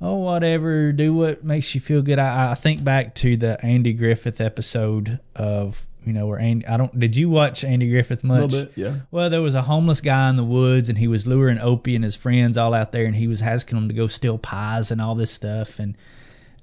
Oh, 0.00 0.16
whatever, 0.16 0.92
do 0.92 1.14
what 1.14 1.42
makes 1.42 1.74
you 1.74 1.80
feel 1.80 2.02
good. 2.02 2.18
I, 2.18 2.52
I 2.52 2.54
think 2.54 2.84
back 2.84 3.14
to 3.16 3.36
the 3.36 3.64
Andy 3.64 3.92
Griffith 3.94 4.40
episode 4.40 5.20
of 5.34 5.86
you 6.04 6.12
know 6.12 6.26
where 6.26 6.38
Andy 6.38 6.64
I 6.66 6.76
don't 6.76 6.96
did 7.00 7.16
you 7.16 7.28
watch 7.30 7.64
Andy 7.64 7.88
Griffith 7.90 8.22
a 8.22 8.26
much? 8.26 8.52
little 8.52 8.66
bit, 8.66 8.72
yeah, 8.76 8.96
Well, 9.10 9.30
there 9.30 9.40
was 9.42 9.54
a 9.54 9.62
homeless 9.62 10.00
guy 10.00 10.28
in 10.30 10.36
the 10.36 10.44
woods, 10.44 10.88
and 10.88 10.98
he 10.98 11.08
was 11.08 11.26
luring 11.26 11.58
Opie 11.58 11.94
and 11.96 12.04
his 12.04 12.14
friends 12.14 12.56
all 12.58 12.74
out 12.74 12.92
there, 12.92 13.06
and 13.06 13.16
he 13.16 13.26
was 13.26 13.42
asking 13.42 13.76
them 13.78 13.88
to 13.88 13.94
go 13.94 14.06
steal 14.06 14.38
pies 14.38 14.90
and 14.90 15.00
all 15.00 15.14
this 15.14 15.30
stuff. 15.30 15.78
And 15.78 15.96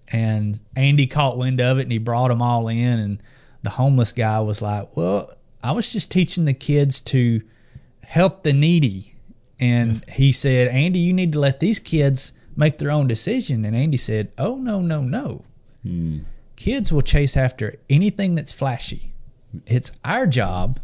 and 0.10 0.60
Andy 0.76 1.08
caught 1.08 1.38
wind 1.38 1.60
of 1.60 1.80
it, 1.80 1.84
and 1.84 1.92
he 1.92 1.98
brought 1.98 2.28
them 2.28 2.42
all 2.42 2.68
in. 2.68 3.00
And 3.00 3.24
the 3.64 3.72
homeless 3.72 4.12
guy 4.12 4.40
was 4.42 4.62
like, 4.62 4.96
"Well, 4.96 5.32
I 5.64 5.72
was 5.72 5.92
just 5.92 6.12
teaching 6.12 6.46
the 6.46 6.54
kids 6.54 7.00
to 7.02 7.42
help 8.04 8.44
the 8.44 8.54
needy." 8.54 9.16
And 9.60 10.06
he 10.10 10.32
said, 10.32 10.68
"Andy, 10.68 11.00
you 11.00 11.14
need 11.14 11.34
to 11.34 11.40
let 11.40 11.60
these 11.60 11.80
kids 11.80 12.32
make 12.56 12.78
their 12.78 12.92
own 12.92 13.08
decision." 13.08 13.66
And 13.66 13.76
Andy 13.76 13.98
said, 13.98 14.32
"Oh 14.38 14.56
no, 14.56 14.82
no, 14.82 15.02
no! 15.02 15.46
Kids 16.56 16.92
will 16.92 17.02
chase 17.02 17.36
after 17.36 17.80
anything 17.90 18.36
that's 18.36 18.54
flashy." 18.54 19.14
it's 19.66 19.92
our 20.04 20.26
job 20.26 20.80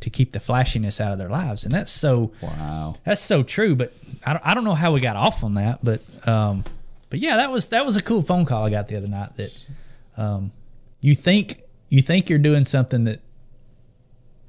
to 0.00 0.10
keep 0.10 0.32
the 0.32 0.40
flashiness 0.40 1.00
out 1.00 1.12
of 1.12 1.18
their 1.18 1.28
lives 1.28 1.64
and 1.64 1.72
that's 1.72 1.90
so 1.90 2.32
wow. 2.42 2.94
that's 3.04 3.20
so 3.20 3.42
true 3.42 3.74
but 3.74 3.92
I 4.24 4.32
don't, 4.32 4.46
I 4.46 4.54
don't 4.54 4.64
know 4.64 4.74
how 4.74 4.92
we 4.92 5.00
got 5.00 5.16
off 5.16 5.44
on 5.44 5.54
that 5.54 5.84
but 5.84 6.02
um 6.26 6.64
but 7.10 7.20
yeah 7.20 7.36
that 7.36 7.50
was 7.50 7.68
that 7.68 7.86
was 7.86 7.96
a 7.96 8.02
cool 8.02 8.22
phone 8.22 8.44
call 8.44 8.64
i 8.64 8.70
got 8.70 8.88
the 8.88 8.96
other 8.96 9.08
night 9.08 9.36
that 9.36 9.66
um 10.16 10.50
you 11.00 11.14
think 11.14 11.62
you 11.88 12.02
think 12.02 12.28
you're 12.28 12.38
doing 12.38 12.64
something 12.64 13.04
that 13.04 13.20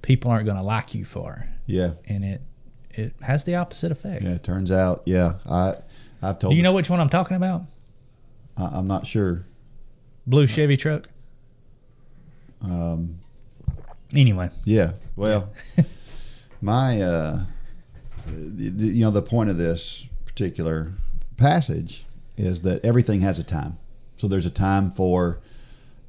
people 0.01 0.31
aren't 0.31 0.45
going 0.45 0.57
to 0.57 0.63
like 0.63 0.95
you 0.95 1.05
for 1.05 1.47
Yeah, 1.65 1.91
and 2.05 2.23
it 2.23 2.41
it 2.91 3.13
has 3.21 3.43
the 3.43 3.55
opposite 3.55 3.91
effect 3.91 4.23
yeah. 4.23 4.31
It 4.31 4.43
turns 4.43 4.69
out, 4.69 5.03
yeah. 5.05 5.35
I 5.49 5.75
I've 6.23 6.39
told 6.39 6.51
do 6.53 6.57
you 6.57 6.63
know 6.63 6.73
which 6.73 6.89
one 6.89 6.99
i'm 6.99 7.09
talking 7.09 7.37
about 7.37 7.63
I, 8.57 8.69
I'm 8.73 8.87
not 8.87 9.05
sure. 9.05 9.43
blue 10.25 10.47
chevy 10.47 10.77
truck 10.77 11.09
Um, 12.63 13.19
anyway 14.15 14.49
Yeah. 14.65 14.93
Well, 15.15 15.51
my, 16.61 17.01
uh, 17.01 17.43
you 18.27 19.05
know, 19.05 19.11
the 19.11 19.21
point 19.21 19.49
of 19.49 19.57
this 19.57 20.05
particular 20.25 20.91
passage 21.37 22.05
is 22.37 22.61
that 22.61 22.83
everything 22.83 23.21
has 23.21 23.37
a 23.37 23.43
time. 23.43 23.77
So 24.15 24.27
there's 24.27 24.45
a 24.45 24.49
time 24.49 24.89
for 24.89 25.39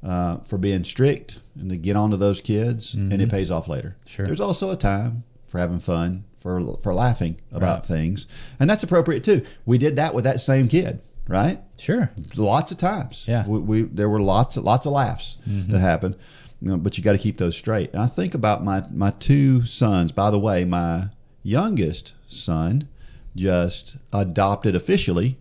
uh, 0.03 0.37
for 0.37 0.57
being 0.57 0.83
strict 0.83 1.39
and 1.59 1.69
to 1.69 1.77
get 1.77 1.95
onto 1.95 2.15
those 2.15 2.39
kids, 2.39 2.93
and 2.93 3.13
it 3.13 3.29
pays 3.29 3.49
off 3.51 3.67
later. 3.67 3.95
Sure. 4.05 4.25
There's 4.25 4.39
also 4.39 4.71
a 4.71 4.75
time 4.75 5.23
for 5.47 5.59
having 5.59 5.79
fun, 5.79 6.23
for 6.45 6.61
for 6.83 6.93
laughing 6.93 7.37
about 7.51 7.79
Right. 7.79 7.85
things, 7.85 8.27
and 8.59 8.69
that's 8.69 8.83
appropriate 8.83 9.23
too. 9.23 9.41
We 9.65 9.79
did 9.79 9.95
that 9.95 10.13
with 10.13 10.25
that 10.25 10.39
same 10.39 10.67
kid, 10.67 11.01
right? 11.27 11.59
sure 11.75 12.11
lots 12.37 12.71
of 12.71 12.77
times. 12.77 13.25
Yeah. 13.27 13.47
we, 13.47 13.57
we 13.59 13.81
there 13.81 14.09
were 14.09 14.21
lots 14.21 14.55
of 14.57 14.63
lots 14.63 14.85
of 14.85 14.91
laughs 14.91 15.37
that 15.47 15.79
happened, 15.81 16.15
you 16.61 16.69
know, 16.69 16.77
but 16.77 16.97
you 16.99 17.03
got 17.03 17.13
to 17.13 17.17
keep 17.17 17.37
those 17.37 17.57
straight. 17.57 17.91
And 17.93 18.01
I 18.01 18.05
think 18.05 18.35
about 18.35 18.63
my 18.63 18.83
my 18.91 19.09
two 19.09 19.65
sons. 19.65 20.11
By 20.11 20.29
the 20.29 20.37
way, 20.39 20.65
my 20.65 21.05
youngest 21.41 22.13
son 22.27 22.87
just 23.35 23.97
adopted 24.13 24.75
officially 24.75 25.37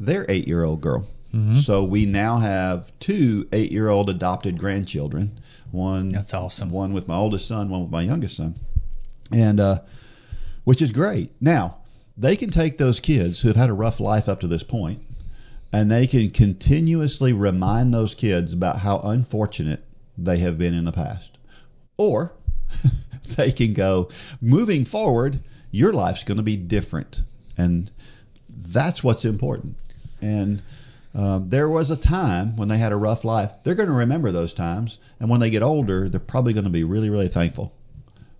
their 0.00 0.26
eight 0.28 0.48
year 0.48 0.64
old 0.64 0.80
girl. 0.80 1.06
So 1.54 1.84
we 1.84 2.06
now 2.06 2.38
have 2.38 2.90
two 2.98 3.46
eight 3.52 3.70
year 3.70 3.88
old 3.88 4.10
adopted 4.10 4.58
grandchildren. 4.58 5.38
One 5.70 6.08
That's 6.08 6.34
awesome. 6.34 6.70
One 6.70 6.92
with 6.92 7.06
my 7.06 7.14
oldest 7.14 7.46
son, 7.46 7.68
one 7.70 7.82
with 7.82 7.92
my 7.92 8.02
youngest 8.02 8.36
son, 8.36 8.56
and 9.32 9.60
uh, 9.60 9.78
which 10.64 10.82
is 10.82 10.92
great. 10.92 11.32
Now 11.40 11.76
they 12.16 12.36
can 12.36 12.50
take 12.50 12.76
those 12.76 13.00
kids 13.00 13.40
who 13.40 13.48
have 13.48 13.56
had 13.56 13.70
a 13.70 13.74
rough 13.74 13.98
life 14.00 14.28
up 14.28 14.40
to 14.40 14.46
this 14.46 14.62
point, 14.62 15.02
and 15.72 15.90
they 15.90 16.06
can 16.06 16.30
continuously 16.30 17.32
remind 17.32 17.94
those 17.94 18.14
kids 18.14 18.52
about 18.52 18.80
how 18.80 18.98
unfortunate 19.00 19.84
they 20.18 20.38
have 20.38 20.58
been 20.58 20.74
in 20.74 20.84
the 20.84 20.92
past, 20.92 21.38
or 21.96 22.34
they 23.36 23.52
can 23.52 23.72
go 23.72 24.10
moving 24.40 24.84
forward. 24.84 25.40
Your 25.70 25.92
life's 25.92 26.24
going 26.24 26.36
to 26.36 26.42
be 26.42 26.56
different, 26.56 27.22
and 27.56 27.90
that's 28.48 29.02
what's 29.02 29.24
important. 29.24 29.76
And 30.20 30.62
um, 31.14 31.48
there 31.48 31.68
was 31.68 31.90
a 31.90 31.96
time 31.96 32.56
when 32.56 32.68
they 32.68 32.78
had 32.78 32.92
a 32.92 32.96
rough 32.96 33.24
life. 33.24 33.50
They're 33.64 33.74
going 33.74 33.88
to 33.88 33.94
remember 33.94 34.30
those 34.30 34.52
times, 34.52 34.98
and 35.18 35.30
when 35.30 35.40
they 35.40 35.50
get 35.50 35.62
older, 35.62 36.08
they're 36.08 36.20
probably 36.20 36.52
going 36.52 36.64
to 36.64 36.70
be 36.70 36.84
really, 36.84 37.08
really 37.08 37.28
thankful 37.28 37.72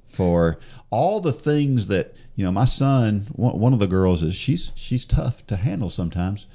for 0.07 0.59
all 0.91 1.21
the 1.21 1.33
things 1.33 1.87
that 1.87 2.15
you 2.35 2.45
know. 2.45 2.53
My 2.53 2.65
son, 2.65 3.29
one, 3.33 3.73
of 3.73 3.79
the 3.79 3.87
girls, 3.87 4.23
is 4.23 4.35
she's 4.35 4.73
she's 4.75 5.05
tough 5.05 5.47
to 5.47 5.57
handle 5.57 5.91
sometimes. 5.91 6.47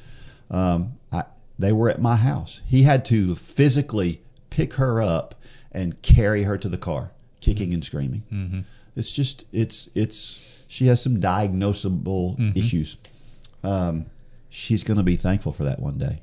Um, 0.51 0.93
I, 1.11 1.23
they 1.57 1.71
were 1.71 1.89
at 1.89 2.01
my 2.01 2.15
house. 2.15 2.61
He 2.65 2.83
had 2.83 3.05
to 3.05 3.36
physically 3.36 4.21
pick 4.49 4.73
her 4.73 5.01
up 5.01 5.36
and 5.71 6.01
carry 6.01 6.43
her 6.43 6.57
to 6.57 6.69
the 6.69 6.77
car, 6.77 7.11
kicking 7.39 7.73
and 7.73 7.83
screaming. 7.83 8.23
Mm-hmm. 8.31 8.59
It's 8.95 9.11
just 9.11 9.45
it's 9.51 9.89
it's 9.95 10.39
she 10.67 10.88
has 10.88 11.01
some 11.01 11.19
diagnosable 11.19 12.57
issues. 12.57 12.97
Um, 13.63 14.07
she's 14.49 14.83
going 14.83 14.97
to 14.97 15.03
be 15.03 15.15
thankful 15.15 15.51
for 15.51 15.63
that 15.63 15.79
one 15.79 15.97
day. 15.97 16.21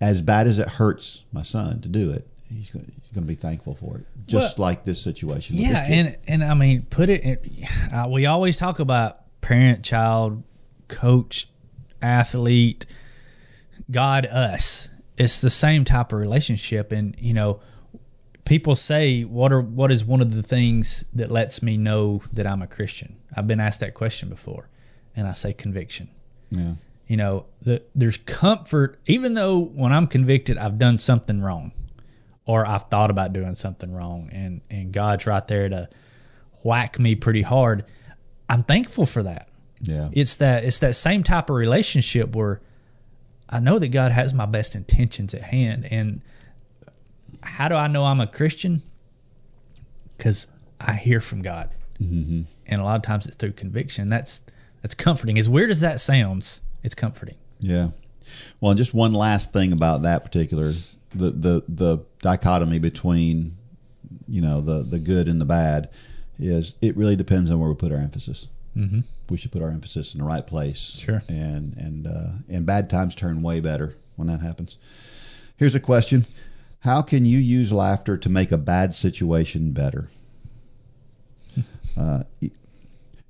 As 0.00 0.22
bad 0.22 0.46
as 0.46 0.58
it 0.58 0.68
hurts 0.68 1.24
my 1.32 1.42
son 1.42 1.80
to 1.82 1.88
do 1.88 2.10
it, 2.10 2.26
he's 2.52 2.70
going, 2.70 2.90
to 3.14 3.20
be 3.20 3.34
thankful 3.34 3.74
for 3.74 3.98
it. 3.98 4.06
Just 4.26 4.58
Well, 4.58 4.68
like 4.68 4.84
this 4.84 5.00
situation. 5.00 5.56
Yeah, 5.56 5.72
this 5.72 5.90
and 5.90 6.16
and 6.26 6.44
I 6.44 6.54
mean, 6.54 6.82
put 6.82 7.08
it. 7.08 7.22
In, 7.22 7.66
uh, 7.92 8.08
we 8.08 8.26
always 8.26 8.56
talk 8.56 8.78
about 8.78 9.20
parent, 9.40 9.84
child, 9.84 10.42
coach, 10.88 11.48
athlete, 12.02 12.86
God, 13.90 14.26
us. 14.26 14.88
It's 15.16 15.40
the 15.40 15.50
same 15.50 15.84
type 15.84 16.12
of 16.12 16.18
relationship, 16.18 16.92
and 16.92 17.14
you 17.18 17.34
know, 17.34 17.60
people 18.44 18.74
say, 18.74 19.22
"What 19.22 19.52
are 19.52 19.60
what 19.60 19.92
is 19.92 20.04
one 20.04 20.20
of 20.20 20.34
the 20.34 20.42
things 20.42 21.04
that 21.14 21.30
lets 21.30 21.62
me 21.62 21.76
know 21.76 22.22
that 22.32 22.46
I'm 22.46 22.62
a 22.62 22.66
Christian?" 22.66 23.16
I've 23.36 23.46
been 23.46 23.60
asked 23.60 23.80
that 23.80 23.94
question 23.94 24.28
before, 24.28 24.68
and 25.14 25.26
I 25.26 25.32
say 25.32 25.52
conviction. 25.52 26.08
Yeah. 26.50 26.74
You 27.06 27.16
know, 27.16 27.46
the, 27.60 27.82
there's 27.92 28.18
comfort, 28.18 29.00
even 29.06 29.34
though 29.34 29.58
when 29.58 29.92
I'm 29.92 30.06
convicted, 30.06 30.56
I've 30.56 30.78
done 30.78 30.96
something 30.96 31.40
wrong 31.40 31.72
or 32.50 32.66
I've 32.66 32.82
thought 32.90 33.12
about 33.12 33.32
doing 33.32 33.54
something 33.54 33.92
wrong, 33.92 34.28
and, 34.32 34.60
and 34.68 34.90
God's 34.90 35.24
right 35.24 35.46
there 35.46 35.68
to 35.68 35.88
whack 36.64 36.98
me 36.98 37.14
pretty 37.14 37.42
hard. 37.42 37.84
I'm 38.48 38.64
thankful 38.64 39.06
for 39.06 39.22
that. 39.22 39.48
Yeah. 39.80 40.08
It's 40.10 40.34
that 40.36 40.64
it's 40.64 40.80
that 40.80 40.96
same 40.96 41.22
type 41.22 41.48
of 41.48 41.54
relationship 41.54 42.34
where 42.34 42.60
I 43.48 43.60
know 43.60 43.78
that 43.78 43.88
God 43.88 44.10
has 44.10 44.34
my 44.34 44.46
best 44.46 44.74
intentions 44.74 45.32
at 45.32 45.42
hand. 45.42 45.86
And 45.92 46.22
how 47.40 47.68
do 47.68 47.76
I 47.76 47.86
know 47.86 48.04
I'm 48.04 48.20
a 48.20 48.26
Christian? 48.26 48.82
Because 50.16 50.48
I 50.80 50.94
hear 50.94 51.20
from 51.20 51.42
God, 51.42 51.70
mm-hmm. 52.02 52.42
and 52.66 52.80
a 52.80 52.84
lot 52.84 52.96
of 52.96 53.02
times 53.02 53.26
it's 53.26 53.36
through 53.36 53.52
conviction. 53.52 54.08
That's 54.08 54.42
that's 54.82 54.96
comforting. 54.96 55.38
As 55.38 55.48
weird 55.48 55.70
as 55.70 55.82
that 55.82 56.00
sounds, 56.00 56.62
it's 56.82 56.96
comforting. 56.96 57.36
Yeah. 57.60 57.90
Well, 58.60 58.72
and 58.72 58.78
just 58.78 58.92
one 58.92 59.12
last 59.12 59.52
thing 59.52 59.72
about 59.72 60.02
that 60.02 60.24
particular 60.24 60.74
the 61.14 61.30
the 61.30 61.64
the 61.68 62.04
dichotomy 62.20 62.78
between 62.78 63.56
you 64.28 64.40
know 64.40 64.60
the 64.60 64.82
the 64.82 64.98
good 64.98 65.28
and 65.28 65.40
the 65.40 65.44
bad 65.44 65.90
is 66.38 66.74
it 66.80 66.96
really 66.96 67.16
depends 67.16 67.50
on 67.50 67.58
where 67.58 67.68
we 67.68 67.74
put 67.74 67.92
our 67.92 67.98
emphasis. 67.98 68.46
Mm-hmm. 68.76 69.00
We 69.28 69.36
should 69.36 69.52
put 69.52 69.62
our 69.62 69.70
emphasis 69.70 70.14
in 70.14 70.20
the 70.20 70.26
right 70.26 70.46
place. 70.46 70.98
Sure. 70.98 71.22
And 71.28 71.76
and 71.76 72.06
uh, 72.06 72.32
and 72.48 72.64
bad 72.64 72.88
times 72.88 73.14
turn 73.14 73.42
way 73.42 73.60
better 73.60 73.96
when 74.16 74.28
that 74.28 74.40
happens. 74.40 74.78
Here's 75.56 75.74
a 75.74 75.80
question: 75.80 76.26
How 76.80 77.02
can 77.02 77.24
you 77.24 77.38
use 77.38 77.72
laughter 77.72 78.16
to 78.16 78.28
make 78.28 78.52
a 78.52 78.58
bad 78.58 78.94
situation 78.94 79.72
better? 79.72 80.10
Uh, 81.98 82.22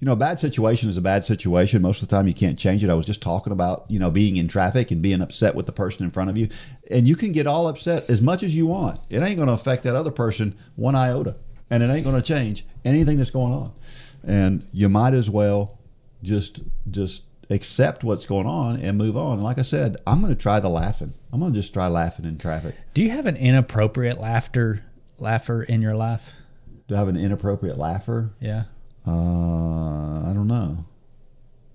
you 0.00 0.06
know, 0.06 0.12
a 0.12 0.16
bad 0.16 0.38
situation 0.38 0.88
is 0.88 0.96
a 0.96 1.02
bad 1.02 1.26
situation. 1.26 1.82
Most 1.82 2.02
of 2.02 2.08
the 2.08 2.16
time, 2.16 2.26
you 2.26 2.32
can't 2.32 2.58
change 2.58 2.82
it. 2.82 2.88
I 2.88 2.94
was 2.94 3.04
just 3.04 3.20
talking 3.20 3.52
about, 3.52 3.84
you 3.88 3.98
know, 3.98 4.10
being 4.10 4.36
in 4.36 4.48
traffic 4.48 4.90
and 4.90 5.02
being 5.02 5.20
upset 5.20 5.54
with 5.54 5.66
the 5.66 5.72
person 5.72 6.06
in 6.06 6.10
front 6.10 6.30
of 6.30 6.38
you. 6.38 6.48
And 6.90 7.06
you 7.06 7.16
can 7.16 7.32
get 7.32 7.46
all 7.46 7.68
upset 7.68 8.08
as 8.08 8.22
much 8.22 8.42
as 8.42 8.56
you 8.56 8.66
want. 8.66 8.98
It 9.10 9.22
ain't 9.22 9.36
going 9.36 9.48
to 9.48 9.52
affect 9.52 9.82
that 9.82 9.94
other 9.94 10.10
person 10.10 10.56
one 10.76 10.94
iota. 10.94 11.36
And 11.68 11.82
it 11.82 11.90
ain't 11.90 12.04
going 12.04 12.16
to 12.16 12.22
change 12.22 12.64
anything 12.82 13.18
that's 13.18 13.30
going 13.30 13.52
on. 13.52 13.72
And 14.26 14.66
you 14.72 14.88
might 14.88 15.12
as 15.12 15.28
well 15.28 15.78
just, 16.22 16.62
just 16.90 17.24
accept 17.50 18.02
what's 18.02 18.24
going 18.24 18.46
on 18.46 18.80
and 18.80 18.96
move 18.96 19.18
on. 19.18 19.34
And 19.34 19.42
like 19.42 19.58
I 19.58 19.62
said, 19.62 19.98
I'm 20.06 20.22
going 20.22 20.34
to 20.34 20.40
try 20.40 20.60
the 20.60 20.70
laughing. 20.70 21.12
I'm 21.30 21.40
going 21.40 21.52
to 21.52 21.58
just 21.60 21.74
try 21.74 21.88
laughing 21.88 22.24
in 22.24 22.38
traffic. 22.38 22.74
Do 22.94 23.02
you 23.02 23.10
have 23.10 23.26
an 23.26 23.36
inappropriate 23.36 24.18
laughter 24.18 24.82
laugher 25.18 25.62
in 25.62 25.82
your 25.82 25.94
life? 25.94 26.36
Do 26.88 26.94
I 26.94 26.98
have 26.98 27.08
an 27.08 27.18
inappropriate 27.18 27.76
laugher? 27.76 28.30
Yeah. 28.40 28.64
Uh, 29.06 29.10
I 30.30 30.32
don't 30.34 30.48
know. 30.48 30.84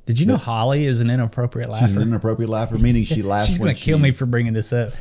Did 0.05 0.19
you 0.19 0.25
know 0.27 0.37
Holly 0.37 0.85
is 0.85 1.01
an 1.01 1.09
inappropriate 1.09 1.69
laugher? 1.69 1.87
She's 1.87 1.95
an 1.95 2.01
inappropriate 2.03 2.49
laugher, 2.49 2.77
meaning 2.77 3.05
she 3.05 3.23
laughs 3.23 3.47
She's 3.47 3.57
going 3.57 3.73
to 3.73 3.79
kill 3.81 3.97
me 3.97 4.11
for 4.11 4.25
bringing 4.27 4.53
this 4.53 4.71
up. 4.71 4.93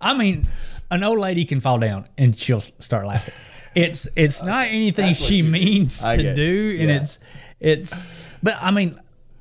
I 0.00 0.12
mean, 0.14 0.46
an 0.90 1.02
old 1.02 1.18
lady 1.18 1.46
can 1.46 1.60
fall 1.60 1.78
down 1.78 2.06
and 2.18 2.36
she'll 2.36 2.60
start 2.60 3.06
laughing. 3.06 3.34
It's 3.76 4.08
it's 4.16 4.42
not 4.42 4.68
anything 4.68 5.08
That's 5.08 5.22
she 5.22 5.42
means 5.42 6.00
to 6.02 6.34
do, 6.34 6.76
and 6.80 6.88
Yeah. 6.88 6.96
it's 6.96 7.18
it's. 7.60 8.06
But 8.42 8.56
I 8.58 8.70
mean, 8.70 8.98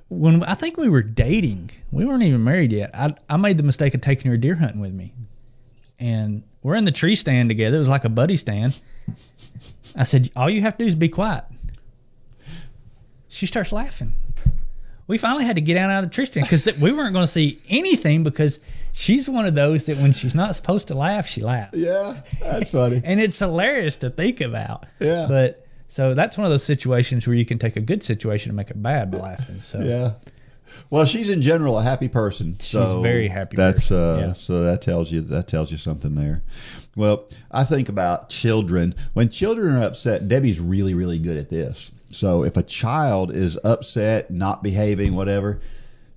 when 0.09 0.43
I 0.43 0.55
think 0.55 0.75
we 0.75 0.89
were 0.89 1.01
dating, 1.03 1.71
we 1.89 2.03
weren't 2.05 2.21
even 2.21 2.43
married 2.43 2.73
yet. 2.73 2.91
I 2.93 3.15
I 3.29 3.37
made 3.37 3.55
the 3.55 3.63
mistake 3.63 3.93
of 3.93 4.01
taking 4.01 4.29
her 4.29 4.35
deer 4.35 4.55
hunting 4.55 4.81
with 4.81 4.91
me, 4.91 5.13
and 6.01 6.43
we're 6.63 6.75
in 6.75 6.83
the 6.83 6.91
tree 6.91 7.15
stand 7.15 7.47
together. 7.47 7.77
It 7.77 7.79
was 7.79 7.87
like 7.87 8.03
a 8.03 8.09
buddy 8.09 8.35
stand. 8.35 8.77
I 9.95 10.03
said, 10.03 10.29
"All 10.35 10.49
you 10.49 10.59
have 10.59 10.77
to 10.79 10.83
do 10.83 10.87
is 10.89 10.95
be 10.95 11.07
quiet." 11.07 11.45
She 13.35 13.45
starts 13.47 13.71
laughing. 13.73 14.13
We 15.07 15.17
finally 15.17 15.45
had 15.45 15.57
to 15.57 15.61
get 15.61 15.77
out 15.77 16.03
of 16.03 16.09
the 16.09 16.13
tree 16.13 16.25
stand 16.25 16.45
because 16.45 16.65
we 16.79 16.91
weren't 16.91 17.13
going 17.13 17.25
to 17.25 17.31
see 17.31 17.59
anything 17.69 18.23
because 18.23 18.59
she's 18.93 19.29
one 19.29 19.45
of 19.45 19.53
those 19.53 19.85
that 19.85 19.97
when 19.97 20.13
she's 20.13 20.33
not 20.33 20.55
supposed 20.55 20.87
to 20.87 20.95
laugh, 20.95 21.27
she 21.27 21.41
laughs, 21.41 21.77
Yeah, 21.77 22.21
that's 22.41 22.71
funny. 22.71 23.01
and 23.05 23.19
it's 23.19 23.37
hilarious 23.37 23.97
to 23.97 24.09
think 24.09 24.41
about. 24.41 24.85
Yeah. 24.99 25.27
But 25.29 25.67
so 25.87 26.13
that's 26.13 26.37
one 26.37 26.45
of 26.45 26.51
those 26.51 26.63
situations 26.63 27.27
where 27.27 27.35
you 27.35 27.45
can 27.45 27.59
take 27.59 27.75
a 27.75 27.81
good 27.81 28.03
situation 28.03 28.49
and 28.49 28.57
make 28.57 28.71
it 28.71 28.81
bad 28.81 29.11
by 29.11 29.17
laughing. 29.19 29.59
So 29.59 29.81
yeah. 29.81 30.13
Well, 30.89 31.05
she's 31.05 31.29
in 31.29 31.41
general 31.41 31.77
a 31.77 31.83
happy 31.83 32.07
person. 32.07 32.59
So 32.59 32.99
a 32.99 33.01
very 33.01 33.27
happy 33.27 33.57
That's 33.57 33.91
uh, 33.91 34.27
yeah. 34.27 34.33
so 34.33 34.63
that 34.63 34.81
tells 34.81 35.11
you 35.11 35.21
that 35.21 35.47
tells 35.47 35.71
you 35.71 35.77
something 35.77 36.15
there. 36.15 36.41
Well, 36.95 37.27
I 37.51 37.65
think 37.65 37.89
about 37.89 38.29
children. 38.29 38.95
When 39.13 39.29
children 39.29 39.75
are 39.75 39.83
upset, 39.83 40.27
Debbie's 40.27 40.59
really 40.59 40.93
really 40.93 41.19
good 41.19 41.37
at 41.37 41.49
this. 41.49 41.91
So 42.15 42.43
if 42.43 42.57
a 42.57 42.63
child 42.63 43.31
is 43.31 43.57
upset, 43.63 44.31
not 44.31 44.63
behaving, 44.63 45.15
whatever, 45.15 45.59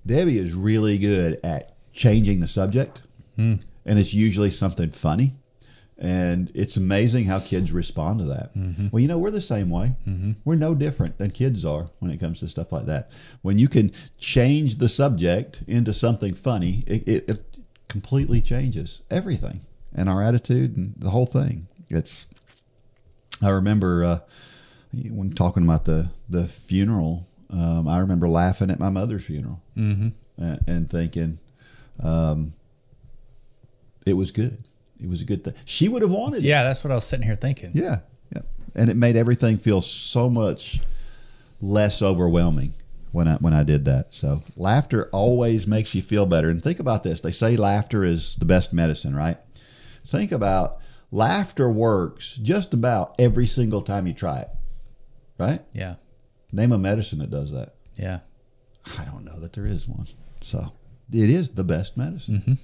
Debbie 0.05 0.37
is 0.39 0.53
really 0.53 0.97
good 0.97 1.39
at 1.43 1.75
changing 1.93 2.39
the 2.39 2.47
subject, 2.47 3.01
Hmm. 3.35 3.55
and 3.85 3.99
it's 3.99 4.13
usually 4.13 4.51
something 4.51 4.89
funny. 4.89 5.35
And 6.01 6.49
it's 6.55 6.77
amazing 6.77 7.25
how 7.25 7.39
kids 7.39 7.73
respond 7.73 8.19
to 8.19 8.25
that. 8.27 8.55
Mm-hmm. 8.55 8.87
Well, 8.89 9.01
you 9.01 9.09
know, 9.09 9.17
we're 9.17 9.31
the 9.31 9.41
same 9.41 9.69
way. 9.69 9.95
We're 10.45 10.55
no 10.55 10.73
different 10.73 11.17
than 11.17 11.31
kids 11.31 11.65
are 11.65 11.89
when 11.99 12.09
it 12.09 12.21
comes 12.21 12.39
to 12.39 12.47
stuff 12.47 12.71
like 12.71 12.85
that. 12.85 13.11
When 13.41 13.59
you 13.59 13.67
can 13.67 13.91
change 14.17 14.77
the 14.77 14.87
subject 14.87 15.61
into 15.67 15.93
something 15.93 16.35
funny, 16.35 16.85
it, 16.87 17.05
it, 17.05 17.29
it 17.29 17.43
completely 17.89 18.39
changes 18.39 19.01
everything 19.11 19.59
and 19.93 20.07
our 20.07 20.23
attitude 20.23 20.77
and 20.77 20.93
the 20.97 21.09
whole 21.09 21.25
thing. 21.25 21.67
It's, 21.89 22.27
I 23.41 23.49
remember 23.49 24.05
uh, 24.05 24.19
when 24.91 25.31
talking 25.31 25.63
about 25.63 25.85
the, 25.85 26.09
the 26.29 26.47
funeral, 26.47 27.27
um, 27.49 27.87
I 27.87 27.99
remember 27.99 28.27
laughing 28.27 28.71
at 28.71 28.79
my 28.79 28.89
mother's 28.89 29.25
funeral 29.25 29.61
and, 29.75 30.13
and 30.37 30.89
thinking, 30.89 31.39
um, 32.01 32.53
it 34.05 34.13
was 34.13 34.31
good. 34.31 34.57
It 35.01 35.07
was 35.07 35.21
a 35.21 35.25
good 35.25 35.43
thing. 35.43 35.53
She 35.65 35.87
would 35.87 36.01
have 36.01 36.11
wanted 36.11 36.43
it. 36.43 36.47
yeah, 36.47 36.63
that's 36.63 36.83
what 36.83 36.91
I 36.91 36.95
was 36.95 37.05
sitting 37.05 37.25
here 37.25 37.35
thinking. 37.35 37.71
Yeah, 37.73 37.99
yeah. 38.35 38.41
And 38.75 38.89
it 38.89 38.97
made 38.97 39.15
everything 39.15 39.57
feel 39.57 39.81
so 39.81 40.29
much 40.29 40.81
less 41.61 42.01
overwhelming 42.01 42.73
when 43.11 43.27
I 43.27 43.35
when 43.35 43.53
I 43.53 43.63
did 43.63 43.85
that. 43.85 44.07
So 44.11 44.43
laughter 44.55 45.09
always 45.11 45.67
makes 45.67 45.93
you 45.95 46.01
feel 46.01 46.25
better. 46.25 46.49
And 46.49 46.63
think 46.63 46.79
about 46.79 47.03
this. 47.03 47.21
They 47.21 47.31
say 47.31 47.55
laughter 47.57 48.03
is 48.03 48.35
the 48.37 48.45
best 48.45 48.73
medicine, 48.73 49.15
right? 49.15 49.37
Think 50.05 50.31
about 50.31 50.79
laughter 51.11 51.69
works 51.71 52.35
just 52.35 52.73
about 52.73 53.15
every 53.19 53.45
single 53.45 53.81
time 53.81 54.07
you 54.07 54.13
try 54.13 54.39
it. 54.39 54.49
Right? 55.39 55.61
Yeah, 55.73 55.95
Name 56.51 56.71
a 56.73 56.77
medicine 56.77 57.19
that 57.19 57.29
does 57.31 57.51
that. 57.51 57.75
yeah. 57.95 58.19
I 58.97 59.05
don't 59.05 59.23
know 59.25 59.39
that 59.39 59.53
there 59.53 59.65
is 59.65 59.87
one. 59.87 60.07
So 60.41 60.71
it 61.11 61.29
is 61.29 61.49
the 61.49 61.63
best 61.63 61.95
medicine. 61.97 62.57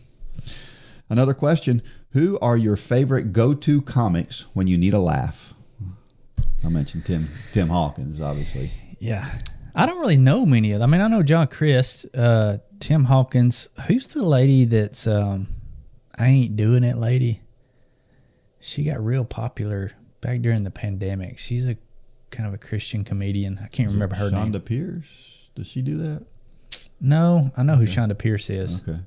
Another 1.09 1.33
question 1.33 1.81
Who 2.11 2.39
are 2.39 2.57
your 2.57 2.75
favorite 2.77 3.31
go 3.33 3.53
to 3.53 3.81
comics 3.81 4.45
when 4.53 4.65
you 4.67 4.77
need 4.77 4.93
a 4.93 4.99
laugh? 4.99 5.53
I 6.63 6.69
mentioned 6.69 7.05
Tim 7.05 7.29
Tim 7.53 7.67
Hawkins, 7.69 8.19
obviously. 8.21 8.71
Yeah. 8.99 9.29
I 9.75 9.85
don't 9.85 9.99
really 9.99 10.17
know 10.17 10.45
many 10.45 10.71
of 10.71 10.79
them. 10.79 10.93
I 10.93 10.97
mean, 10.97 11.05
I 11.05 11.09
know 11.09 11.21
John 11.21 11.47
Crist, 11.47 12.05
uh, 12.15 12.57
Tim 12.79 13.03
Hawkins. 13.05 13.67
Who's 13.87 14.07
the 14.07 14.23
lady 14.23 14.63
that's 14.65 15.05
um, 15.05 15.47
I 16.17 16.27
ain't 16.27 16.55
doing 16.55 16.83
it 16.85 16.97
lady? 16.97 17.41
She 18.61 18.83
got 18.85 19.03
real 19.03 19.25
popular 19.25 19.91
back 20.21 20.41
during 20.41 20.63
the 20.63 20.71
pandemic. 20.71 21.37
She's 21.37 21.67
a 21.67 21.75
kind 22.35 22.47
of 22.47 22.53
a 22.53 22.57
Christian 22.57 23.03
comedian. 23.03 23.59
I 23.63 23.67
can't 23.67 23.91
remember 23.91 24.15
her 24.15 24.29
name. 24.29 24.51
Chonda 24.53 24.63
Pierce. 24.63 25.05
Does 25.55 25.67
she 25.67 25.81
do 25.81 25.97
that? 25.97 26.25
No, 27.01 27.51
I 27.57 27.63
know 27.63 27.75
who 27.75 27.85
Chonda 27.85 28.17
Pierce 28.17 28.49
is. 28.49 28.81
Okay. 28.87 28.99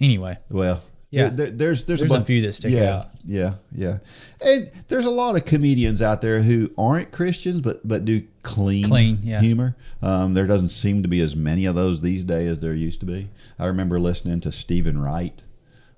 Anyway, 0.00 0.38
Well, 0.50 0.82
Yeah. 1.10 1.28
there- 1.28 1.50
there's 1.50 1.84
there's, 1.84 2.00
There's 2.00 2.10
a 2.10 2.14
bunch- 2.14 2.26
few 2.26 2.40
that 2.42 2.54
stick 2.54 2.72
yeah, 2.72 2.96
out. 2.98 3.08
Yeah, 3.26 3.54
yeah, 3.74 3.98
and 4.40 4.70
there's 4.88 5.04
a 5.04 5.10
lot 5.10 5.34
of 5.36 5.44
comedians 5.44 6.00
out 6.00 6.22
there 6.22 6.40
who 6.42 6.70
aren't 6.78 7.10
Christians 7.10 7.60
but 7.60 7.86
but 7.86 8.04
do 8.04 8.22
clean, 8.42 8.84
Clean, 8.84 9.18
yeah. 9.22 9.40
humor. 9.40 9.76
Um, 10.00 10.34
there 10.34 10.46
doesn't 10.46 10.68
seem 10.70 11.02
to 11.02 11.08
be 11.08 11.20
as 11.20 11.34
many 11.36 11.64
of 11.66 11.74
those 11.74 12.00
these 12.00 12.22
days 12.24 12.52
as 12.52 12.58
there 12.60 12.72
used 12.74 13.00
to 13.00 13.06
be. 13.06 13.28
I 13.58 13.66
remember 13.66 13.98
listening 13.98 14.40
to 14.40 14.52
Steven 14.52 14.98
Wright 15.02 15.42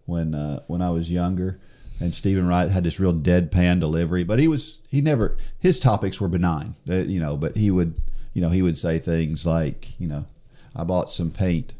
when 0.06 0.34
uh, 0.34 0.60
when 0.66 0.80
I 0.82 0.90
was 0.90 1.10
younger, 1.12 1.60
and 2.02 2.12
Steven 2.12 2.46
Wright 2.46 2.68
had 2.68 2.84
this 2.84 2.98
real 3.00 3.14
deadpan 3.14 3.80
delivery, 3.80 4.24
but 4.24 4.38
he 4.38 4.48
was 4.48 4.78
he 4.90 5.00
never 5.00 5.36
his 5.58 5.78
topics 5.78 6.20
were 6.20 6.28
benign, 6.28 6.74
you 6.86 7.20
know, 7.20 7.36
but 7.36 7.56
he 7.56 7.70
would 7.70 7.98
you 8.34 8.42
know 8.42 8.48
he 8.48 8.62
would 8.62 8.76
say 8.78 8.98
things 8.98 9.46
like 9.46 9.98
you 10.00 10.08
know 10.08 10.24
I 10.74 10.84
bought 10.84 11.10
some 11.10 11.30
paint 11.30 11.74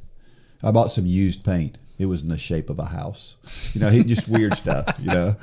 I 0.63 0.71
bought 0.71 0.93
some 0.93 1.07
used 1.07 1.45
paint. 1.45 1.79
It 1.99 2.07
was 2.07 2.23
in 2.23 2.29
the 2.29 2.39
shape 2.39 2.71
of 2.71 2.79
a 2.79 2.87
house. 2.87 3.37
You 3.75 3.81
know, 3.81 3.89
he 3.89 4.03
just 4.05 4.29
weird 4.29 4.55
stuff, 4.57 4.87
you 4.99 5.07
know. 5.07 5.37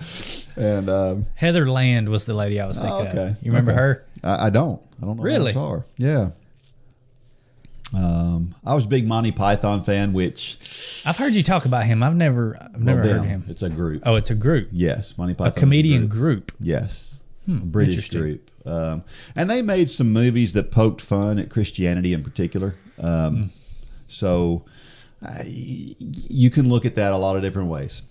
And 0.55 0.89
um, 0.89 1.25
Heather 1.35 1.69
Land 1.69 2.09
was 2.09 2.25
the 2.25 2.33
lady 2.33 2.59
I 2.59 2.65
was 2.65 2.77
thinking 2.77 3.07
oh, 3.07 3.09
okay. 3.09 3.27
of. 3.31 3.43
You 3.43 3.51
remember 3.51 3.71
Okay. 3.71 3.79
her? 3.79 4.05
I, 4.23 4.47
I 4.47 4.49
don't. 4.49 4.81
I 5.01 5.05
don't 5.05 5.17
know 5.17 5.23
Really? 5.23 5.53
are. 5.55 5.85
Yeah. 5.97 6.31
Um, 7.95 8.53
I 8.65 8.75
was 8.75 8.85
a 8.85 8.87
big 8.87 9.07
Monty 9.07 9.31
Python 9.31 9.83
fan, 9.83 10.13
which 10.13 10.57
I've 11.05 11.17
heard 11.17 11.33
you 11.33 11.41
talk 11.43 11.65
about 11.65 11.85
him. 11.85 12.03
I've 12.03 12.15
never, 12.15 12.57
I've 12.61 12.79
never 12.79 13.01
well, 13.01 13.13
heard 13.19 13.25
him. 13.25 13.45
It's 13.47 13.63
a 13.63 13.69
group. 13.69 14.03
Oh, 14.05 14.15
it's 14.15 14.29
a 14.29 14.35
group, 14.35 14.69
Yes, 14.71 15.17
Monty 15.17 15.33
Python. 15.33 15.57
a 15.57 15.59
comedian 15.59 16.07
group. 16.07 16.51
Yes. 16.59 17.05
British 17.47 18.11
group, 18.11 18.51
um, 18.67 19.03
and 19.35 19.49
they 19.49 19.63
made 19.63 19.89
some 19.89 20.13
movies 20.13 20.53
that 20.53 20.69
poked 20.69 21.01
fun 21.01 21.39
at 21.39 21.49
Christianity 21.49 22.13
in 22.13 22.23
particular. 22.23 22.75
Um, 23.01 23.51
So 24.07 24.65
uh, 25.25 25.29
y- 25.39 25.95
you 25.99 26.51
can 26.51 26.69
look 26.69 26.85
at 26.85 26.93
that 26.95 27.11
a 27.11 27.17
lot 27.17 27.35
of 27.37 27.41
different 27.41 27.69
ways, 27.69 28.03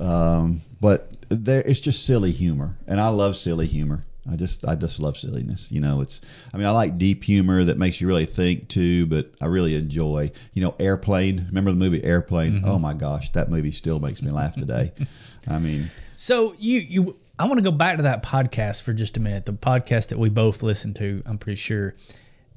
um, 0.00 0.62
but 0.80 1.10
there 1.28 1.60
it's 1.60 1.80
just 1.80 2.06
silly 2.06 2.30
humor, 2.32 2.74
and 2.86 2.98
I 2.98 3.08
love 3.08 3.36
silly 3.36 3.66
humor. 3.66 4.02
I 4.30 4.36
just 4.36 4.66
I 4.66 4.74
just 4.74 4.98
love 5.00 5.16
silliness. 5.16 5.70
You 5.70 5.80
know, 5.80 6.00
it's 6.00 6.20
I 6.52 6.56
mean 6.56 6.66
I 6.66 6.70
like 6.70 6.98
deep 6.98 7.24
humor 7.24 7.64
that 7.64 7.78
makes 7.78 8.00
you 8.00 8.08
really 8.08 8.26
think 8.26 8.68
too, 8.68 9.06
but 9.06 9.30
I 9.40 9.46
really 9.46 9.74
enjoy 9.76 10.30
you 10.52 10.62
know 10.62 10.74
Airplane. 10.78 11.44
Remember 11.48 11.70
the 11.70 11.76
movie 11.76 12.02
Airplane? 12.02 12.54
Mm-hmm. 12.54 12.68
Oh 12.68 12.78
my 12.78 12.94
gosh, 12.94 13.30
that 13.30 13.50
movie 13.50 13.72
still 13.72 13.98
makes 14.00 14.22
me 14.22 14.30
laugh 14.30 14.56
today. 14.56 14.92
I 15.48 15.58
mean, 15.58 15.84
So 16.16 16.54
you 16.58 16.80
you 16.80 17.16
I 17.38 17.44
want 17.44 17.58
to 17.58 17.64
go 17.64 17.70
back 17.70 17.96
to 17.98 18.02
that 18.04 18.22
podcast 18.22 18.82
for 18.82 18.92
just 18.92 19.16
a 19.16 19.20
minute. 19.20 19.46
The 19.46 19.52
podcast 19.52 20.08
that 20.08 20.18
we 20.18 20.30
both 20.30 20.62
listened 20.62 20.96
to, 20.96 21.22
I'm 21.26 21.38
pretty 21.38 21.56
sure. 21.56 21.94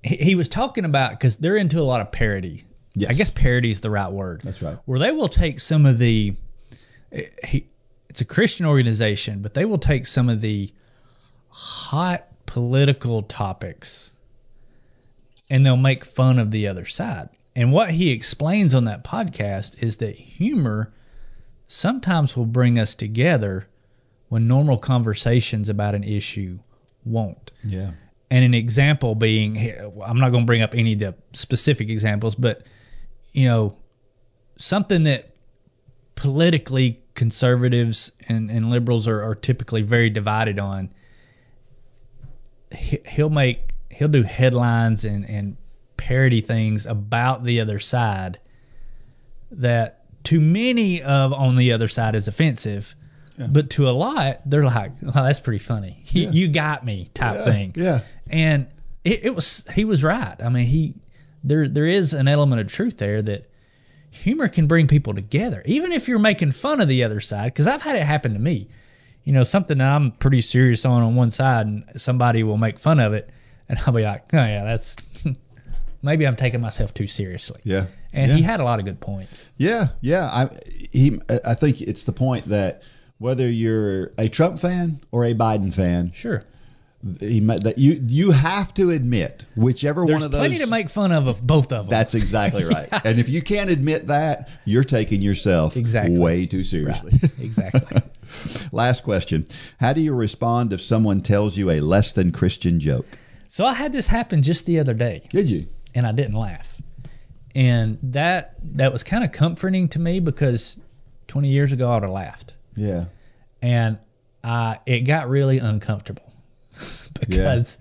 He, 0.03 0.15
he 0.15 0.35
was 0.35 0.47
talking 0.47 0.85
about 0.85 1.11
because 1.11 1.35
they're 1.35 1.57
into 1.57 1.81
a 1.81 1.83
lot 1.83 1.99
of 1.99 2.11
parody. 2.11 2.63
Yes. 2.95 3.09
I 3.09 3.13
guess 3.13 3.29
parody 3.29 3.69
is 3.69 3.81
the 3.81 3.89
right 3.89 4.11
word. 4.11 4.41
That's 4.43 4.61
right. 4.61 4.77
Where 4.85 4.99
they 4.99 5.11
will 5.11 5.27
take 5.29 5.59
some 5.59 5.85
of 5.85 5.99
the 5.99 6.35
eh, 7.11 7.23
he, 7.45 7.67
it's 8.09 8.21
a 8.21 8.25
Christian 8.25 8.65
organization, 8.65 9.41
but 9.41 9.53
they 9.53 9.65
will 9.65 9.77
take 9.77 10.05
some 10.05 10.29
of 10.29 10.41
the 10.41 10.73
hot 11.59 12.25
political 12.45 13.21
topics 13.21 14.13
and 15.49 15.65
they'll 15.65 15.75
make 15.75 16.05
fun 16.05 16.39
of 16.39 16.51
the 16.51 16.65
other 16.65 16.85
side. 16.85 17.27
And 17.53 17.73
what 17.73 17.91
he 17.91 18.11
explains 18.11 18.73
on 18.73 18.85
that 18.85 19.03
podcast 19.03 19.83
is 19.83 19.97
that 19.97 20.15
humor 20.15 20.93
sometimes 21.67 22.37
will 22.37 22.45
bring 22.45 22.79
us 22.79 22.95
together 22.95 23.67
when 24.29 24.47
normal 24.47 24.77
conversations 24.77 25.67
about 25.67 25.95
an 25.95 26.03
issue 26.05 26.59
won't. 27.03 27.51
yeah, 27.61 27.91
And 28.31 28.45
an 28.45 28.53
example 28.53 29.13
being, 29.13 29.57
I'm 30.01 30.17
not 30.17 30.29
going 30.29 30.43
to 30.43 30.47
bring 30.47 30.61
up 30.61 30.73
any 30.73 30.93
of 30.93 30.99
the 30.99 31.15
specific 31.33 31.89
examples, 31.89 32.35
but 32.35 32.65
you 33.33 33.45
know, 33.45 33.75
something 34.55 35.03
that 35.03 35.35
politically 36.15 37.01
conservatives 37.15 38.13
and, 38.29 38.49
and 38.49 38.69
liberals 38.69 39.09
are, 39.09 39.21
are 39.21 39.35
typically 39.35 39.81
very 39.81 40.09
divided 40.09 40.57
on. 40.57 40.93
He- 42.71 43.01
He'll 43.05 43.29
make 43.29 43.71
he'll 43.89 44.07
do 44.07 44.23
headlines 44.23 45.03
and, 45.03 45.29
and 45.29 45.57
parody 45.97 46.41
things 46.41 46.85
about 46.85 47.43
the 47.43 47.59
other 47.59 47.79
side 47.79 48.39
that 49.51 50.05
to 50.25 50.39
many 50.39 51.01
of 51.01 51.33
on 51.33 51.55
the 51.55 51.71
other 51.71 51.87
side 51.87 52.15
is 52.15 52.27
offensive. 52.27 52.95
But 53.37 53.69
to 53.71 53.87
a 53.87 53.91
lot, 53.91 54.41
they're 54.45 54.63
like, 54.63 54.91
"Oh, 55.01 55.11
that's 55.23 55.39
pretty 55.39 55.59
funny. 55.59 56.03
You, 56.07 56.29
you 56.29 56.47
got 56.49 56.83
me," 56.83 57.09
type 57.13 57.45
thing 57.45 57.73
yeah. 57.73 58.01
and 58.29 58.67
it, 59.05 59.23
it 59.23 59.35
was 59.35 59.65
he 59.73 59.85
was 59.85 60.03
right. 60.03 60.35
I 60.43 60.49
mean, 60.49 60.67
he 60.67 60.95
there 61.41 61.67
there 61.69 61.85
is 61.85 62.13
an 62.13 62.27
element 62.27 62.59
of 62.59 62.67
truth 62.67 62.97
there 62.97 63.21
that 63.21 63.49
humor 64.11 64.49
can 64.49 64.67
bring 64.67 64.87
people 64.87 65.13
together, 65.13 65.61
even 65.65 65.93
if 65.93 66.07
you're 66.09 66.19
making 66.19 66.51
fun 66.51 66.81
of 66.81 66.89
the 66.89 67.01
other 67.01 67.21
side. 67.21 67.53
Because 67.53 67.65
I've 67.65 67.81
had 67.81 67.95
it 67.95 68.03
happen 68.03 68.33
to 68.33 68.39
me. 68.39 68.67
You 69.29 69.35
know, 69.35 69.43
something 69.43 69.77
that 69.77 69.87
I'm 69.87 70.09
pretty 70.13 70.41
serious 70.41 70.85
on 70.85 71.03
on 71.03 71.13
one 71.13 71.29
side, 71.29 71.67
and 71.67 71.83
somebody 71.95 72.41
will 72.41 72.57
make 72.57 72.79
fun 72.79 72.99
of 72.99 73.13
it, 73.13 73.29
and 73.69 73.77
I'll 73.85 73.93
be 73.93 74.01
like, 74.01 74.23
"Oh 74.33 74.37
yeah, 74.37 74.63
that's 74.63 74.95
maybe 76.01 76.25
I'm 76.25 76.35
taking 76.35 76.61
myself 76.61 76.95
too 76.95 77.05
seriously." 77.05 77.61
Yeah. 77.63 77.85
And 78.11 78.31
yeah. 78.31 78.37
he 78.37 78.41
had 78.41 78.59
a 78.59 78.63
lot 78.63 78.79
of 78.79 78.85
good 78.85 78.99
points. 78.99 79.47
Yeah, 79.57 79.89
yeah. 80.01 80.29
I 80.33 80.49
he 80.91 81.19
I 81.45 81.53
think 81.53 81.79
it's 81.79 82.05
the 82.05 82.11
point 82.11 82.45
that 82.45 82.81
whether 83.19 83.47
you're 83.47 84.13
a 84.17 84.29
Trump 84.29 84.57
fan 84.57 84.99
or 85.11 85.25
a 85.25 85.35
Biden 85.35 85.71
fan, 85.71 86.11
Sure, 86.11 86.43
he 87.19 87.39
that 87.39 87.77
you 87.77 88.03
you 88.07 88.31
have 88.31 88.73
to 88.73 88.89
admit 88.89 89.45
whichever 89.55 90.07
there's 90.07 90.21
one 90.21 90.25
of 90.25 90.31
those. 90.31 90.39
plenty 90.39 90.57
to 90.57 90.65
make 90.65 90.89
fun 90.89 91.11
of 91.11 91.27
of 91.27 91.45
both 91.45 91.71
of 91.71 91.85
them. 91.85 91.91
that's 91.91 92.15
exactly 92.15 92.63
right. 92.63 92.89
And 93.05 93.19
if 93.19 93.29
you 93.29 93.43
can't 93.43 93.69
admit 93.69 94.07
that, 94.07 94.49
you're 94.65 94.83
taking 94.83 95.21
yourself 95.21 95.77
Exactly. 95.77 96.17
way 96.17 96.47
too 96.47 96.63
seriously. 96.63 97.13
exactly. 97.39 98.01
Last 98.71 99.03
question: 99.03 99.47
How 99.79 99.93
do 99.93 100.01
you 100.01 100.13
respond 100.13 100.73
if 100.73 100.81
someone 100.81 101.21
tells 101.21 101.57
you 101.57 101.69
a 101.69 101.79
less 101.79 102.11
than 102.11 102.31
Christian 102.31 102.79
joke? 102.79 103.05
so 103.47 103.65
I 103.65 103.73
had 103.73 103.93
this 103.93 104.07
happen 104.07 104.43
just 104.43 104.65
the 104.67 104.79
other 104.79 104.93
day. 104.93 105.27
Did 105.31 105.49
you? 105.49 105.67
and 105.93 106.05
I 106.05 106.11
didn't 106.11 106.35
laugh. 106.35 106.77
And 107.55 107.97
that 108.03 108.55
that 108.75 108.91
was 108.91 109.03
kind 109.03 109.23
of 109.23 109.31
comforting 109.31 109.87
to 109.89 109.99
me 109.99 110.19
because 110.19 110.79
20 111.27 111.49
years 111.49 111.71
ago 111.71 111.89
I 111.89 111.95
would 111.95 112.03
have 112.03 112.11
laughed. 112.11 112.53
Yeah. 112.75 113.05
And 113.61 113.97
uh, 114.43 114.75
it 114.85 115.01
got 115.01 115.29
really 115.29 115.57
uncomfortable 115.57 116.31
because 117.19 117.77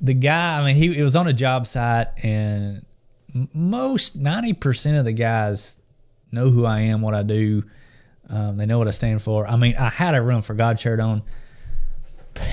the 0.00 0.14
guy, 0.14 0.58
I 0.58 0.64
mean, 0.66 0.76
he 0.76 0.98
it 0.98 1.02
was 1.02 1.16
on 1.16 1.28
a 1.28 1.32
job 1.32 1.66
site 1.66 2.08
and 2.22 2.84
most 3.54 4.20
90% 4.20 4.98
of 4.98 5.04
the 5.04 5.12
guys 5.12 5.78
know 6.30 6.50
who 6.50 6.66
I 6.66 6.80
am, 6.80 7.00
what 7.00 7.14
I 7.14 7.22
do. 7.22 7.62
Um, 8.32 8.56
they 8.56 8.64
know 8.66 8.78
what 8.78 8.88
I 8.88 8.92
stand 8.92 9.20
for. 9.22 9.46
I 9.46 9.56
mean, 9.56 9.76
I 9.76 9.90
had 9.90 10.14
a 10.14 10.22
run 10.22 10.40
for 10.42 10.54
God 10.54 10.80
shirt 10.80 10.98
on. 11.00 11.22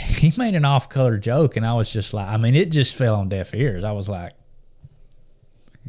He 0.07 0.33
made 0.37 0.55
an 0.55 0.65
off 0.65 0.89
color 0.89 1.17
joke, 1.17 1.55
and 1.55 1.65
I 1.65 1.73
was 1.73 1.89
just 1.91 2.13
like, 2.13 2.27
I 2.27 2.35
mean, 2.35 2.53
it 2.53 2.69
just 2.69 2.95
fell 2.95 3.15
on 3.15 3.29
deaf 3.29 3.53
ears. 3.55 3.85
I 3.85 3.93
was 3.93 4.09
like, 4.09 4.33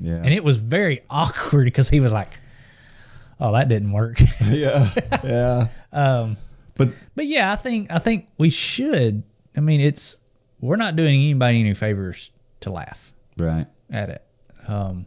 Yeah. 0.01 0.15
and 0.23 0.33
it 0.33 0.45
was 0.45 0.59
very 0.59 1.03
awkward 1.11 1.65
because 1.65 1.91
he 1.91 1.99
was 1.99 2.13
like, 2.13 2.39
"Oh, 3.41 3.53
that 3.53 3.69
didn't 3.69 3.91
work." 3.91 4.21
yeah. 4.49 4.91
Yeah. 5.25 5.67
um, 5.93 6.37
But 6.77 6.91
but 7.17 7.27
yeah, 7.27 7.51
I 7.53 7.57
think 7.57 7.91
I 7.91 7.99
think 7.99 8.29
we 8.39 8.49
should. 8.49 9.25
I 9.57 9.61
mean, 9.61 9.81
it's 9.81 10.19
we're 10.61 10.77
not 10.77 10.95
doing 10.95 11.15
anybody 11.21 11.59
any 11.61 11.75
favors 11.75 12.31
to 12.61 12.71
laugh 12.71 13.13
right. 13.37 13.67
at 13.91 14.11
it. 14.11 14.25
Um, 14.69 15.07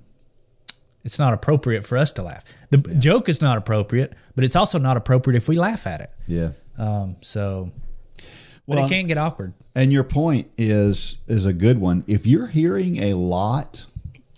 it's 1.04 1.20
not 1.20 1.34
appropriate 1.34 1.86
for 1.86 1.98
us 1.98 2.12
to 2.14 2.24
laugh. 2.24 2.44
The 2.70 2.78
joke 2.78 3.30
is 3.30 3.42
not 3.42 3.58
appropriate, 3.58 4.14
but 4.36 4.44
it's 4.44 4.56
also 4.56 4.80
not 4.80 4.98
appropriate 4.98 5.38
if 5.38 5.48
we 5.48 5.58
laugh 5.58 5.86
at 5.86 6.02
it. 6.02 6.12
Yeah. 6.28 6.52
Um, 6.78 7.18
so, 7.22 7.72
but 8.18 8.26
Well, 8.68 8.86
it 8.86 8.90
can 8.90 9.08
get 9.08 9.18
awkward. 9.18 9.54
And 9.76 9.92
your 9.92 10.04
point 10.04 10.50
is 10.58 11.18
is 11.28 11.46
a 11.46 11.54
good 11.54 11.80
one. 11.80 12.04
If 12.08 12.26
you're 12.26 12.48
hearing 12.48 12.98
a 13.04 13.14
lot 13.16 13.86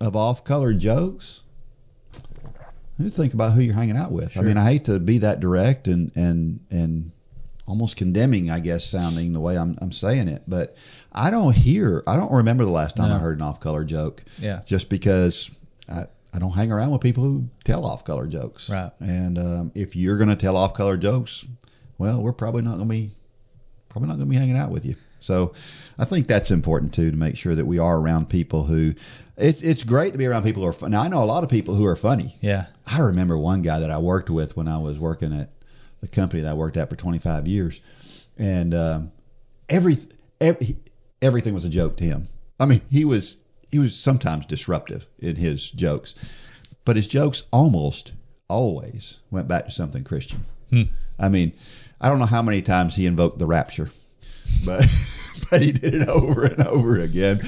of 0.01 0.15
off-color 0.15 0.73
jokes, 0.73 1.43
you 2.97 3.09
think 3.09 3.33
about 3.33 3.53
who 3.53 3.61
you're 3.61 3.75
hanging 3.75 3.97
out 3.97 4.11
with. 4.11 4.37
I 4.37 4.41
mean, 4.41 4.57
I 4.57 4.63
hate 4.65 4.85
to 4.85 4.99
be 4.99 5.19
that 5.19 5.39
direct 5.39 5.87
and 5.87 6.11
and 6.15 6.61
and 6.71 7.11
almost 7.67 7.97
condemning, 7.97 8.49
I 8.49 8.59
guess, 8.59 8.85
sounding 8.85 9.33
the 9.33 9.39
way 9.39 9.57
I'm 9.57 9.77
I'm 9.81 9.91
saying 9.91 10.27
it, 10.29 10.43
but 10.47 10.75
I 11.11 11.29
don't 11.29 11.55
hear. 11.55 12.03
I 12.07 12.15
don't 12.15 12.31
remember 12.31 12.65
the 12.65 12.71
last 12.71 12.95
time 12.95 13.11
I 13.11 13.19
heard 13.19 13.37
an 13.37 13.43
off-color 13.43 13.83
joke. 13.83 14.23
Yeah. 14.39 14.61
Just 14.65 14.89
because 14.89 15.51
I. 15.89 16.05
I 16.35 16.39
don't 16.39 16.51
hang 16.51 16.71
around 16.71 16.91
with 16.91 17.01
people 17.01 17.23
who 17.23 17.49
tell 17.63 17.85
off-color 17.85 18.27
jokes, 18.27 18.69
Right. 18.69 18.91
And 18.99 19.37
um, 19.37 19.71
if 19.73 19.95
you're 19.95 20.17
going 20.17 20.29
to 20.29 20.35
tell 20.35 20.57
off-color 20.57 20.97
jokes, 20.97 21.45
well, 21.97 22.21
we're 22.21 22.33
probably 22.33 22.61
not 22.61 22.75
going 22.75 22.89
to 22.89 22.93
be 22.93 23.11
probably 23.87 24.09
not 24.09 24.17
going 24.17 24.27
to 24.27 24.31
be 24.31 24.37
hanging 24.37 24.57
out 24.57 24.69
with 24.69 24.85
you. 24.85 24.95
So 25.21 25.53
I 25.97 26.03
think 26.05 26.27
that's 26.27 26.51
important 26.51 26.93
too 26.93 27.09
to 27.09 27.17
make 27.17 27.37
sure 27.37 27.55
that 27.55 27.65
we 27.65 27.79
are 27.79 27.97
around 27.97 28.29
people 28.29 28.65
who. 28.65 28.93
It's 29.37 29.61
it's 29.61 29.83
great 29.83 30.11
to 30.11 30.17
be 30.17 30.25
around 30.25 30.43
people 30.43 30.61
who 30.61 30.69
are 30.69 30.73
fun. 30.73 30.91
Now 30.91 31.01
I 31.01 31.07
know 31.07 31.23
a 31.23 31.25
lot 31.25 31.43
of 31.43 31.49
people 31.49 31.73
who 31.73 31.85
are 31.85 31.95
funny. 31.95 32.35
Yeah. 32.41 32.67
I 32.85 32.99
remember 32.99 33.37
one 33.37 33.61
guy 33.61 33.79
that 33.79 33.89
I 33.89 33.97
worked 33.97 34.29
with 34.29 34.55
when 34.55 34.67
I 34.67 34.77
was 34.77 34.99
working 34.99 35.33
at 35.33 35.49
the 36.01 36.07
company 36.07 36.41
that 36.43 36.51
I 36.51 36.53
worked 36.53 36.77
at 36.77 36.89
for 36.89 36.95
25 36.95 37.47
years, 37.47 37.81
and 38.37 38.73
um, 38.73 39.11
every, 39.67 39.97
every 40.39 40.77
everything 41.21 41.53
was 41.53 41.65
a 41.65 41.69
joke 41.69 41.97
to 41.97 42.03
him. 42.03 42.27
I 42.59 42.65
mean, 42.65 42.81
he 42.89 43.03
was 43.05 43.37
he 43.71 43.79
was 43.79 43.95
sometimes 43.95 44.45
disruptive 44.45 45.07
in 45.19 45.35
his 45.35 45.71
jokes, 45.71 46.15
but 46.83 46.95
his 46.95 47.07
jokes 47.07 47.43
almost 47.51 48.13
always 48.47 49.19
went 49.31 49.47
back 49.47 49.65
to 49.65 49.71
something 49.71 50.03
Christian. 50.03 50.45
I 51.19 51.29
mean, 51.29 51.53
I 51.99 52.09
don't 52.09 52.19
know 52.19 52.25
how 52.25 52.41
many 52.41 52.61
times 52.61 52.95
he 52.95 53.05
invoked 53.05 53.39
the 53.39 53.45
rapture, 53.45 53.89
but 54.65 54.85
but 55.49 55.61
he 55.61 55.71
did 55.71 55.93
it 55.93 56.09
over 56.09 56.45
and 56.45 56.65
over 56.67 56.99
again, 56.99 57.41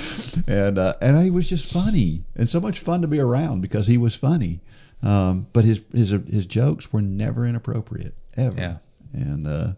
and 0.47 0.78
uh, 0.78 0.95
and 1.01 1.18
he 1.24 1.30
was 1.30 1.49
just 1.49 1.72
funny 1.72 2.24
and 2.36 2.49
so 2.49 2.59
much 2.59 2.80
fun 2.80 3.01
to 3.01 3.07
be 3.07 3.20
around 3.20 3.61
because 3.61 3.88
he 3.88 3.97
was 3.97 4.15
funny. 4.15 4.61
Um, 5.03 5.47
but 5.53 5.65
his 5.65 5.82
his 5.93 6.11
his 6.11 6.45
jokes 6.45 6.91
were 6.91 7.01
never 7.01 7.45
inappropriate 7.45 8.15
ever. 8.36 8.57
Yeah. 8.57 8.78
And 9.13 9.47
uh, 9.47 9.74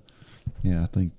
yeah, 0.64 0.84
I 0.84 0.86
think 0.86 1.14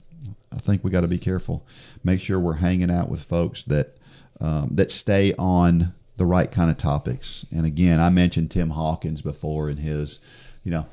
I 0.53 0.59
think 0.59 0.85
we 0.85 0.91
got 0.91 1.03
to 1.03 1.09
be 1.09 1.19
careful. 1.19 1.67
Make 2.05 2.21
sure 2.21 2.39
we're 2.39 2.55
hanging 2.55 2.91
out 2.91 3.09
with 3.09 3.23
folks 3.23 3.63
that 3.65 3.97
um, 4.41 4.69
that 4.73 4.91
stay 4.91 5.35
on 5.39 5.93
the 6.17 6.27
right 6.27 6.51
kind 6.51 6.71
of 6.71 6.77
topics. 6.77 7.45
And 7.51 7.65
again, 7.67 7.99
I 8.01 8.09
mentioned 8.11 8.51
Tim 8.51 8.71
Hawkins 8.71 9.23
before 9.23 9.71
in 9.71 9.77
his, 9.79 10.19
you 10.65 10.71
know, 10.71 10.87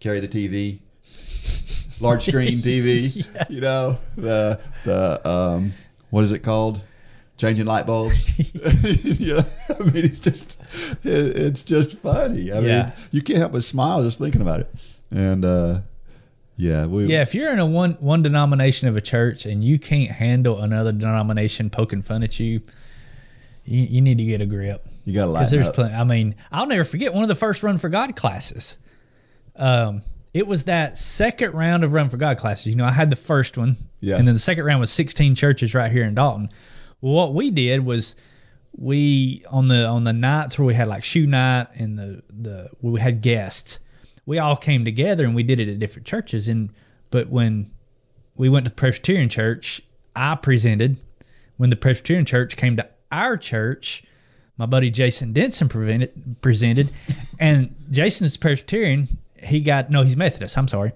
carry 0.00 0.20
the 0.20 0.28
TV, 0.28 0.78
large 2.00 2.24
screen 2.26 2.58
TV. 2.58 3.26
You 3.50 3.60
know 3.60 3.98
the 4.16 4.60
the 4.84 5.28
um, 5.28 5.72
what 6.10 6.24
is 6.24 6.32
it 6.32 6.40
called? 6.40 6.82
Changing 7.36 7.66
light 7.66 7.86
bulbs. 7.86 8.36
you 9.20 9.34
know, 9.36 9.44
I 9.78 9.82
mean, 9.84 10.04
it's 10.04 10.18
just 10.20 10.58
it, 11.04 11.36
it's 11.36 11.62
just 11.62 11.96
funny. 11.98 12.50
I 12.50 12.58
Yeah. 12.58 12.82
mean, 12.84 12.92
you 13.12 13.22
can't 13.22 13.38
help 13.38 13.52
but 13.52 13.62
smile 13.62 14.02
just 14.02 14.18
thinking 14.18 14.42
about 14.42 14.60
it. 14.60 14.74
And 15.12 15.44
uh, 15.44 15.80
Yeah, 16.56 16.86
we, 16.86 17.06
Yeah, 17.06 17.22
if 17.22 17.34
you're 17.36 17.52
in 17.52 17.60
a 17.60 17.64
one 17.66 17.92
one 18.00 18.22
denomination 18.24 18.88
of 18.88 18.96
a 18.96 19.00
church 19.00 19.46
and 19.46 19.62
you 19.64 19.78
can't 19.78 20.10
handle 20.10 20.60
another 20.60 20.90
denomination 20.90 21.70
poking 21.70 22.02
fun 22.02 22.24
at 22.24 22.40
you, 22.40 22.60
you, 23.68 23.82
you 23.84 24.00
need 24.00 24.18
to 24.18 24.24
get 24.24 24.40
a 24.40 24.46
grip. 24.46 24.86
You 25.04 25.14
got 25.14 25.26
to 25.26 25.30
lighten 25.30 25.50
there's 25.50 25.68
up. 25.68 25.74
plenty. 25.74 25.94
I 25.94 26.04
mean, 26.04 26.34
I'll 26.52 26.66
never 26.66 26.84
forget 26.84 27.14
one 27.14 27.22
of 27.22 27.28
the 27.28 27.34
first 27.34 27.62
Run 27.62 27.78
for 27.78 27.88
God 27.88 28.14
classes. 28.16 28.78
Um, 29.56 30.02
it 30.34 30.46
was 30.46 30.64
that 30.64 30.98
second 30.98 31.54
round 31.54 31.84
of 31.84 31.92
Run 31.94 32.08
for 32.08 32.16
God 32.16 32.38
classes. 32.38 32.66
You 32.68 32.76
know, 32.76 32.84
I 32.84 32.90
had 32.92 33.10
the 33.10 33.16
first 33.16 33.56
one, 33.56 33.76
Yeah. 34.00 34.16
and 34.16 34.26
then 34.28 34.34
the 34.34 34.40
second 34.40 34.64
round 34.64 34.80
was 34.80 34.90
16 34.92 35.34
churches 35.34 35.74
right 35.74 35.90
here 35.90 36.04
in 36.04 36.14
Dalton. 36.14 36.50
Well, 37.00 37.14
what 37.14 37.34
we 37.34 37.50
did 37.50 37.84
was 37.84 38.14
we 38.76 39.44
on 39.50 39.68
the 39.68 39.86
on 39.86 40.04
the 40.04 40.12
nights 40.12 40.58
where 40.58 40.66
we 40.66 40.74
had 40.74 40.88
like 40.88 41.02
shoe 41.02 41.26
night 41.26 41.68
and 41.74 41.98
the 41.98 42.22
the 42.28 42.70
we 42.82 43.00
had 43.00 43.22
guests, 43.22 43.78
we 44.26 44.38
all 44.38 44.56
came 44.56 44.84
together 44.84 45.24
and 45.24 45.34
we 45.34 45.42
did 45.42 45.58
it 45.60 45.68
at 45.68 45.78
different 45.78 46.06
churches. 46.06 46.48
And 46.48 46.70
but 47.10 47.28
when 47.30 47.70
we 48.36 48.48
went 48.48 48.66
to 48.66 48.70
the 48.70 48.76
Presbyterian 48.76 49.28
church, 49.28 49.80
I 50.14 50.34
presented. 50.36 50.98
When 51.56 51.70
the 51.70 51.76
Presbyterian 51.76 52.24
church 52.24 52.56
came 52.56 52.76
to 52.76 52.88
our 53.12 53.36
church, 53.36 54.02
my 54.56 54.66
buddy 54.66 54.90
Jason 54.90 55.32
Denson 55.32 55.68
prevented, 55.68 56.36
presented, 56.40 56.90
and 57.38 57.74
Jason's 57.90 58.36
Presbyterian. 58.36 59.08
He 59.42 59.60
got 59.60 59.90
no, 59.90 60.02
he's 60.02 60.16
Methodist. 60.16 60.58
I'm 60.58 60.66
sorry, 60.68 60.92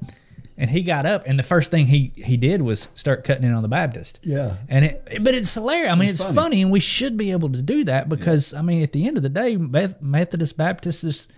and 0.56 0.68
he 0.70 0.82
got 0.82 1.06
up, 1.06 1.22
and 1.26 1.38
the 1.38 1.42
first 1.44 1.70
thing 1.70 1.86
he 1.86 2.12
he 2.16 2.36
did 2.36 2.60
was 2.62 2.88
start 2.94 3.22
cutting 3.24 3.44
in 3.44 3.52
on 3.52 3.62
the 3.62 3.68
Baptist. 3.68 4.18
Yeah. 4.22 4.56
and 4.68 4.84
it, 4.86 5.18
but 5.22 5.34
it's 5.34 5.54
hilarious. 5.54 5.92
I 5.92 5.94
mean, 5.94 6.08
it's, 6.08 6.18
It's 6.20 6.26
funny. 6.28 6.36
funny. 6.36 6.62
and 6.62 6.70
we 6.72 6.80
should 6.80 7.16
be 7.16 7.30
able 7.30 7.50
to 7.52 7.62
do 7.62 7.84
that 7.84 8.08
because 8.08 8.52
I 8.52 8.62
mean, 8.62 8.82
at 8.82 8.92
the 8.92 9.06
end 9.06 9.16
of 9.16 9.22
the 9.22 9.28
day, 9.28 9.56
Meth- 9.56 10.02
Methodist, 10.02 10.56
Baptist 10.56 11.04
is 11.04 11.28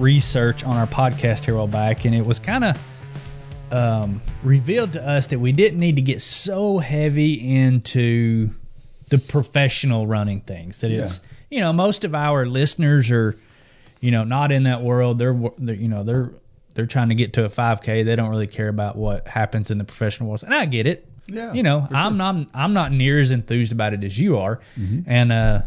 research 0.00 0.64
on 0.64 0.74
our 0.76 0.86
podcast 0.86 1.44
here 1.44 1.52
a 1.52 1.58
while 1.58 1.66
back, 1.66 2.06
and 2.06 2.14
it 2.14 2.24
was 2.24 2.38
kind 2.38 2.64
of 2.64 3.70
um, 3.70 4.22
revealed 4.42 4.94
to 4.94 5.06
us 5.06 5.26
that 5.26 5.38
we 5.38 5.52
didn't 5.52 5.78
need 5.78 5.96
to 5.96 6.02
get 6.02 6.22
so 6.22 6.78
heavy 6.78 7.34
into 7.34 8.48
the 9.10 9.18
professional 9.18 10.06
running 10.06 10.40
things. 10.40 10.80
That 10.80 10.90
it's 10.90 11.20
you 11.50 11.60
know 11.60 11.74
most 11.74 12.04
of 12.04 12.14
our 12.14 12.46
listeners 12.46 13.10
are 13.10 13.36
you 14.00 14.10
know 14.10 14.24
not 14.24 14.50
in 14.52 14.62
that 14.62 14.80
world. 14.80 15.18
They're, 15.18 15.38
they're 15.58 15.74
you 15.74 15.88
know 15.88 16.02
they're 16.02 16.30
they're 16.72 16.86
trying 16.86 17.10
to 17.10 17.14
get 17.14 17.34
to 17.34 17.44
a 17.44 17.50
5K. 17.50 18.06
They 18.06 18.16
don't 18.16 18.30
really 18.30 18.46
care 18.46 18.68
about 18.68 18.96
what 18.96 19.28
happens 19.28 19.70
in 19.70 19.76
the 19.76 19.84
professional 19.84 20.30
world, 20.30 20.44
and 20.44 20.54
I 20.54 20.64
get 20.64 20.86
it. 20.86 21.09
Yeah, 21.30 21.52
you 21.52 21.62
know 21.62 21.86
I'm 21.90 22.16
not 22.16 22.46
I'm 22.54 22.72
not 22.72 22.92
near 22.92 23.20
as 23.20 23.30
enthused 23.30 23.72
about 23.72 23.94
it 23.94 24.04
as 24.04 24.18
you 24.18 24.38
are, 24.38 24.60
and 25.06 25.32
uh, 25.32 25.62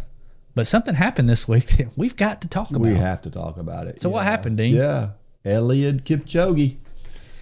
but 0.55 0.67
something 0.67 0.95
happened 0.95 1.27
this 1.29 1.47
week 1.47 1.65
that 1.77 1.89
we've 1.97 2.15
got 2.15 2.41
to 2.41 2.47
talk 2.47 2.69
about. 2.69 2.81
We 2.81 2.95
have 2.95 3.21
to 3.21 3.29
talk 3.29 3.57
about 3.57 3.87
it. 3.87 4.01
So 4.01 4.09
what 4.09 4.23
happened, 4.23 4.57
Dean? 4.57 4.75
Yeah. 4.75 5.09
Eliud 5.45 6.03
Kipchoge 6.03 6.77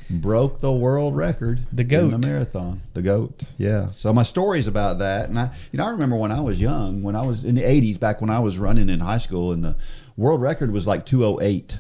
broke 0.10 0.60
the 0.60 0.72
world 0.72 1.16
record. 1.16 1.62
The 1.72 1.84
In 1.84 1.88
goat. 1.88 2.12
the 2.12 2.18
marathon. 2.18 2.82
The 2.94 3.02
goat. 3.02 3.44
Yeah. 3.58 3.92
So 3.92 4.12
my 4.12 4.24
story's 4.24 4.68
about 4.68 5.00
that. 5.00 5.30
And 5.30 5.38
I 5.40 5.52
you 5.72 5.78
know, 5.78 5.86
I 5.86 5.92
remember 5.92 6.16
when 6.16 6.32
I 6.32 6.42
was 6.42 6.60
young, 6.60 7.04
when 7.04 7.16
I 7.16 7.26
was 7.26 7.44
in 7.44 7.56
the 7.56 7.64
eighties, 7.64 7.98
back 7.98 8.22
when 8.22 8.30
I 8.30 8.40
was 8.40 8.58
running 8.58 8.90
in 8.90 9.00
high 9.00 9.20
school 9.20 9.52
and 9.52 9.64
the 9.64 9.76
world 10.18 10.42
record 10.42 10.72
was 10.72 10.88
like 10.88 11.06
two 11.06 11.24
oh 11.26 11.40
eight. 11.42 11.80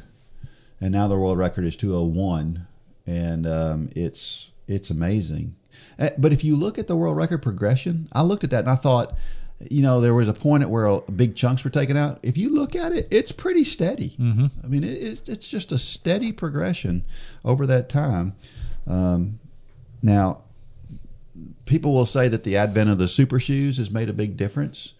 And 0.79 0.91
now 0.91 1.07
the 1.07 1.17
world 1.17 1.37
record 1.37 1.65
is 1.65 1.75
two 1.75 1.95
oh 1.95 2.03
one. 2.03 2.67
And 3.07 3.47
um, 3.47 3.89
it's 3.95 4.51
it's 4.67 4.89
amazing. 4.89 5.55
Uh, 6.01 6.09
But 6.17 6.33
if 6.33 6.43
you 6.43 6.55
look 6.55 6.77
at 6.79 6.87
the 6.87 6.95
world 6.95 7.15
record 7.15 7.41
progression, 7.41 8.07
I 8.11 8.23
looked 8.23 8.43
at 8.43 8.49
that 8.49 8.61
and 8.61 8.69
I 8.69 8.75
thought, 8.75 9.15
you 9.69 9.81
know, 9.83 10.01
there 10.01 10.13
was 10.15 10.27
a 10.27 10.33
point 10.33 10.63
at 10.63 10.69
where 10.69 11.01
big 11.01 11.35
chunks 11.35 11.63
were 11.63 11.69
taken 11.69 11.95
out. 11.95 12.19
If 12.23 12.37
you 12.37 12.49
look 12.53 12.75
at 12.75 12.91
it, 12.91 13.07
it's 13.11 13.31
pretty 13.31 13.63
steady. 13.63 14.15
Mm-hmm. 14.19 14.45
I 14.63 14.67
mean, 14.67 14.83
it, 14.83 14.97
it, 15.03 15.29
it's 15.29 15.47
just 15.49 15.71
a 15.71 15.77
steady 15.77 16.31
progression 16.31 17.03
over 17.45 17.67
that 17.67 17.87
time. 17.87 18.33
Um, 18.87 19.39
now, 20.01 20.41
people 21.65 21.93
will 21.93 22.07
say 22.07 22.27
that 22.27 22.43
the 22.43 22.57
advent 22.57 22.89
of 22.89 22.97
the 22.97 23.07
super 23.07 23.39
shoes 23.39 23.77
has 23.77 23.91
made 23.91 24.09
a 24.09 24.13
big 24.13 24.35
difference, 24.35 24.93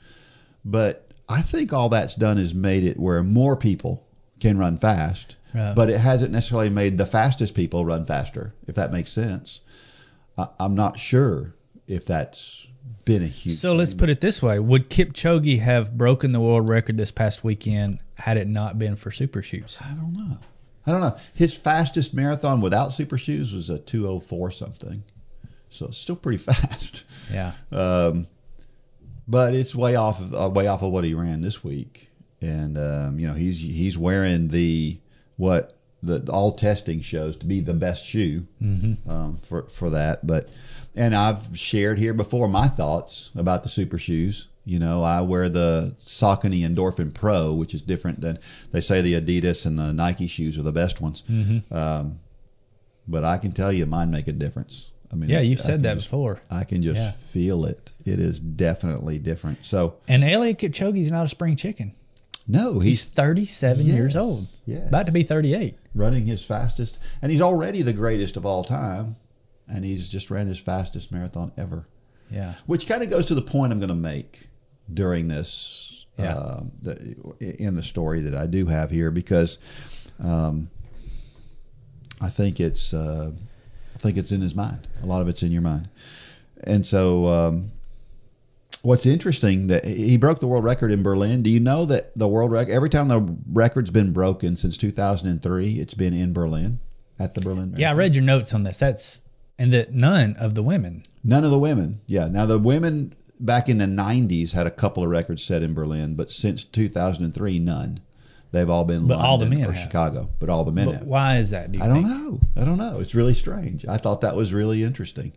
but 0.64 1.08
I 1.28 1.42
think 1.42 1.74
all 1.74 1.90
that's 1.90 2.14
done 2.16 2.38
is 2.38 2.54
made 2.54 2.84
it 2.84 3.00
where 3.00 3.24
more 3.24 3.56
people 3.56 4.06
can 4.40 4.58
run 4.58 4.78
fast, 4.78 5.36
Right. 5.54 5.74
but 5.76 5.90
it 5.90 5.98
hasn't 6.00 6.32
necessarily 6.32 6.70
made 6.70 6.98
the 6.98 7.06
fastest 7.06 7.56
people 7.56 7.84
run 7.86 8.06
faster, 8.06 8.54
if 8.68 8.76
that 8.76 8.92
makes 8.94 9.12
sense. 9.12 9.62
I, 10.38 10.48
I'm 10.60 10.76
not 10.76 11.00
sure 11.00 11.56
if 11.88 12.06
that's 12.06 12.68
been 13.06 13.24
a 13.24 13.28
huge. 13.28 13.58
So 13.58 13.74
let's 13.74 13.94
put 13.94 14.10
it 14.10 14.22
this 14.22 14.42
way: 14.42 14.60
Would 14.60 14.90
Kipchoge 14.90 15.60
have 15.60 15.98
broken 15.98 16.32
the 16.32 16.40
world 16.40 16.68
record 16.68 16.98
this 16.98 17.12
past 17.12 17.44
weekend 17.44 18.00
had 18.16 18.38
it 18.38 18.48
not 18.48 18.80
been 18.80 18.96
for 18.96 19.12
super 19.12 19.42
shoes? 19.42 19.78
I 19.82 19.94
don't 19.94 20.14
know. 20.14 20.38
I 20.86 20.92
don't 20.92 21.02
know. 21.02 21.18
His 21.34 21.56
fastest 21.56 22.14
marathon 22.14 22.62
without 22.62 22.92
super 22.92 23.18
shoes 23.18 23.54
was 23.54 23.70
a 23.70 23.78
204 23.78 24.52
something. 24.52 25.04
So 25.70 25.88
it's 25.88 25.98
still 25.98 26.16
pretty 26.16 26.38
fast. 26.44 27.04
Yeah. 27.32 27.54
Um, 27.72 28.28
but 29.28 29.54
it's 29.54 29.76
way 29.76 29.96
off 29.96 30.20
of 30.20 30.34
uh, 30.34 30.50
way 30.50 30.68
off 30.68 30.82
of 30.82 30.92
what 30.92 31.04
he 31.04 31.14
ran 31.14 31.42
this 31.42 31.64
week. 31.64 32.10
And 32.42 32.78
um, 32.78 33.20
you 33.20 33.28
know, 33.28 33.34
he's 33.34 33.62
he's 33.62 33.98
wearing 33.98 34.48
the 34.48 35.00
what 35.38 35.78
the 36.04 36.28
all 36.32 36.54
testing 36.54 37.00
shows 37.02 37.38
to 37.38 37.46
be 37.46 37.60
the 37.60 37.74
best 37.74 38.06
shoe 38.06 38.48
um, 38.62 39.38
for 39.44 39.64
for 39.70 39.90
that. 39.92 40.26
But 40.26 40.50
and 40.96 41.16
I've 41.16 41.58
shared 41.58 42.00
here 42.00 42.14
before 42.14 42.48
my 42.48 42.68
thoughts 42.68 43.32
about 43.36 43.64
the 43.64 43.70
super 43.70 43.98
shoes. 43.98 44.48
You 44.66 44.78
know, 44.80 45.02
I 45.04 45.22
wear 45.22 45.50
the 45.50 45.96
Saucony 46.06 46.62
Endorphin 46.62 47.14
Pro, 47.14 47.54
which 47.54 47.74
is 47.74 47.82
different 47.82 48.22
than 48.22 48.38
they 48.72 48.82
say 48.82 49.02
the 49.02 49.14
Adidas 49.20 49.66
and 49.66 49.78
the 49.80 49.92
Nike 49.94 50.28
shoes 50.28 50.58
are 50.58 50.64
the 50.64 50.72
best 50.72 51.02
ones. 51.02 51.24
Um, 51.72 52.20
but 53.08 53.24
I 53.24 53.38
can 53.38 53.52
tell 53.52 53.72
you, 53.72 53.86
mine 53.88 54.12
make 54.12 54.28
a 54.28 54.32
difference. 54.32 54.92
I 55.12 55.16
mean, 55.16 55.30
Yeah, 55.30 55.42
you've 55.42 55.60
I 55.60 55.64
said 55.64 55.84
that 55.84 55.96
just- 55.96 56.08
before. 56.10 56.42
I 56.50 56.64
can 56.64 56.82
just 56.84 56.98
Yeah. 57.02 57.12
feel 57.12 57.66
it. 57.66 57.92
It 58.06 58.20
is 58.20 58.40
definitely 58.40 59.18
different. 59.20 59.58
So 59.64 59.96
And 60.08 60.24
Eliud 60.24 60.58
Kipchoge's 60.58 61.12
not 61.12 61.26
a 61.26 61.28
spring 61.30 61.56
chicken. 61.56 61.94
No, 62.48 62.80
He's 62.80 63.04
he's 63.04 63.06
37 63.06 63.86
Yes, 63.86 63.96
years 63.96 64.16
old. 64.16 64.48
Yeah. 64.66 64.88
About 64.88 65.06
to 65.06 65.12
be 65.12 65.24
38. 65.24 65.76
running 65.96 66.26
his 66.26 66.44
fastest, 66.44 66.98
and 67.22 67.32
he's 67.32 67.42
already 67.42 67.82
the 67.82 67.94
greatest 67.94 68.38
of 68.38 68.46
all 68.46 68.64
time, 68.64 69.16
and 69.68 69.86
he's 69.86 70.10
just 70.10 70.30
ran 70.32 70.48
his 70.48 70.60
fastest 70.60 71.12
marathon 71.12 71.52
ever. 71.58 71.88
Yeah. 72.30 72.54
Which 72.66 72.88
kind 72.88 73.04
of 73.04 73.10
goes 73.10 73.26
to 73.28 73.36
the 73.36 73.42
point 73.42 73.72
I'm 73.74 73.80
going 73.80 73.90
to 73.90 73.96
make 73.96 74.48
during 74.94 75.28
this 75.28 76.06
Yeah. 76.18 76.34
um, 76.36 76.72
the, 76.82 77.16
in 77.60 77.76
the 77.76 77.84
story 77.84 78.22
that 78.22 78.36
I 78.36 78.48
do 78.48 78.66
have 78.66 78.90
here 78.92 79.12
because 79.12 79.60
um, 80.20 80.70
I 82.22 82.30
think 82.30 82.60
it's 82.60 82.94
uh, 82.94 83.32
I 83.96 83.98
think 83.98 84.18
it's 84.18 84.32
in 84.32 84.42
his 84.42 84.56
mind. 84.56 84.88
A 85.04 85.06
lot 85.06 85.22
of 85.22 85.28
it's 85.28 85.44
in 85.44 85.52
your 85.52 85.62
mind, 85.62 85.90
and 86.64 86.86
so 86.86 87.26
um, 87.28 87.72
what's 88.84 89.06
interesting 89.06 89.68
that 89.68 89.86
he 89.86 90.18
broke 90.18 90.40
the 90.40 90.48
world 90.48 90.64
record 90.64 90.92
in 90.92 91.04
Berlin. 91.04 91.42
Do 91.44 91.50
you 91.50 91.60
know 91.60 91.86
that 91.86 92.18
the 92.18 92.28
world 92.28 92.52
record 92.52 92.72
every 92.72 92.90
time 92.90 93.08
the 93.08 93.36
record's 93.52 93.92
been 93.92 94.12
broken 94.14 94.56
since 94.56 94.78
2003, 94.78 95.74
it's 95.74 95.94
been 95.94 96.14
in 96.14 96.34
Berlin 96.34 96.80
at 97.20 97.34
the 97.34 97.42
Berlin. 97.42 97.76
Yeah, 97.78 97.92
I 97.92 97.94
read 97.94 98.16
your 98.16 98.24
notes 98.24 98.54
on 98.54 98.64
this. 98.64 98.78
That's 98.78 99.22
and 99.60 99.72
that 99.74 99.94
none 99.94 100.36
of 100.38 100.56
the 100.56 100.64
women. 100.64 101.04
None 101.24 101.44
of 101.44 101.52
the 101.52 101.60
women. 101.60 102.02
Yeah. 102.08 102.28
Now 102.28 102.46
the 102.46 102.58
women 102.58 103.14
back 103.40 103.70
in 103.70 103.78
the 103.78 103.86
90s 103.86 104.52
had 104.54 104.68
a 104.68 104.72
couple 104.72 105.04
of 105.04 105.10
records 105.10 105.44
set 105.44 105.62
in 105.62 105.74
Berlin, 105.74 106.16
but 106.16 106.32
since 106.32 106.64
2003, 106.64 107.60
none. 107.60 108.00
They've 108.52 108.70
all 108.70 108.84
been 108.84 109.08
But 109.08 109.20
all 109.20 109.38
the 109.38 109.46
men 109.46 109.64
or 109.64 109.72
have. 109.72 109.82
Chicago, 109.82 110.30
but 110.40 110.50
all 110.50 110.66
the 110.66 110.74
men 110.74 110.88
But 110.88 110.96
have. 110.96 111.04
why 111.04 111.38
is 111.38 111.52
that? 111.52 111.72
Do 111.72 111.82
I 111.82 111.88
don't 111.88 112.04
know. 112.04 112.42
I 112.56 112.66
don't 112.66 112.78
know. 112.78 113.00
It's 113.00 113.16
really 113.16 113.34
strange. 113.34 113.86
I 113.88 113.96
thought 113.98 114.22
that 114.22 114.36
was 114.36 114.54
really 114.54 114.84
interesting. 114.84 115.32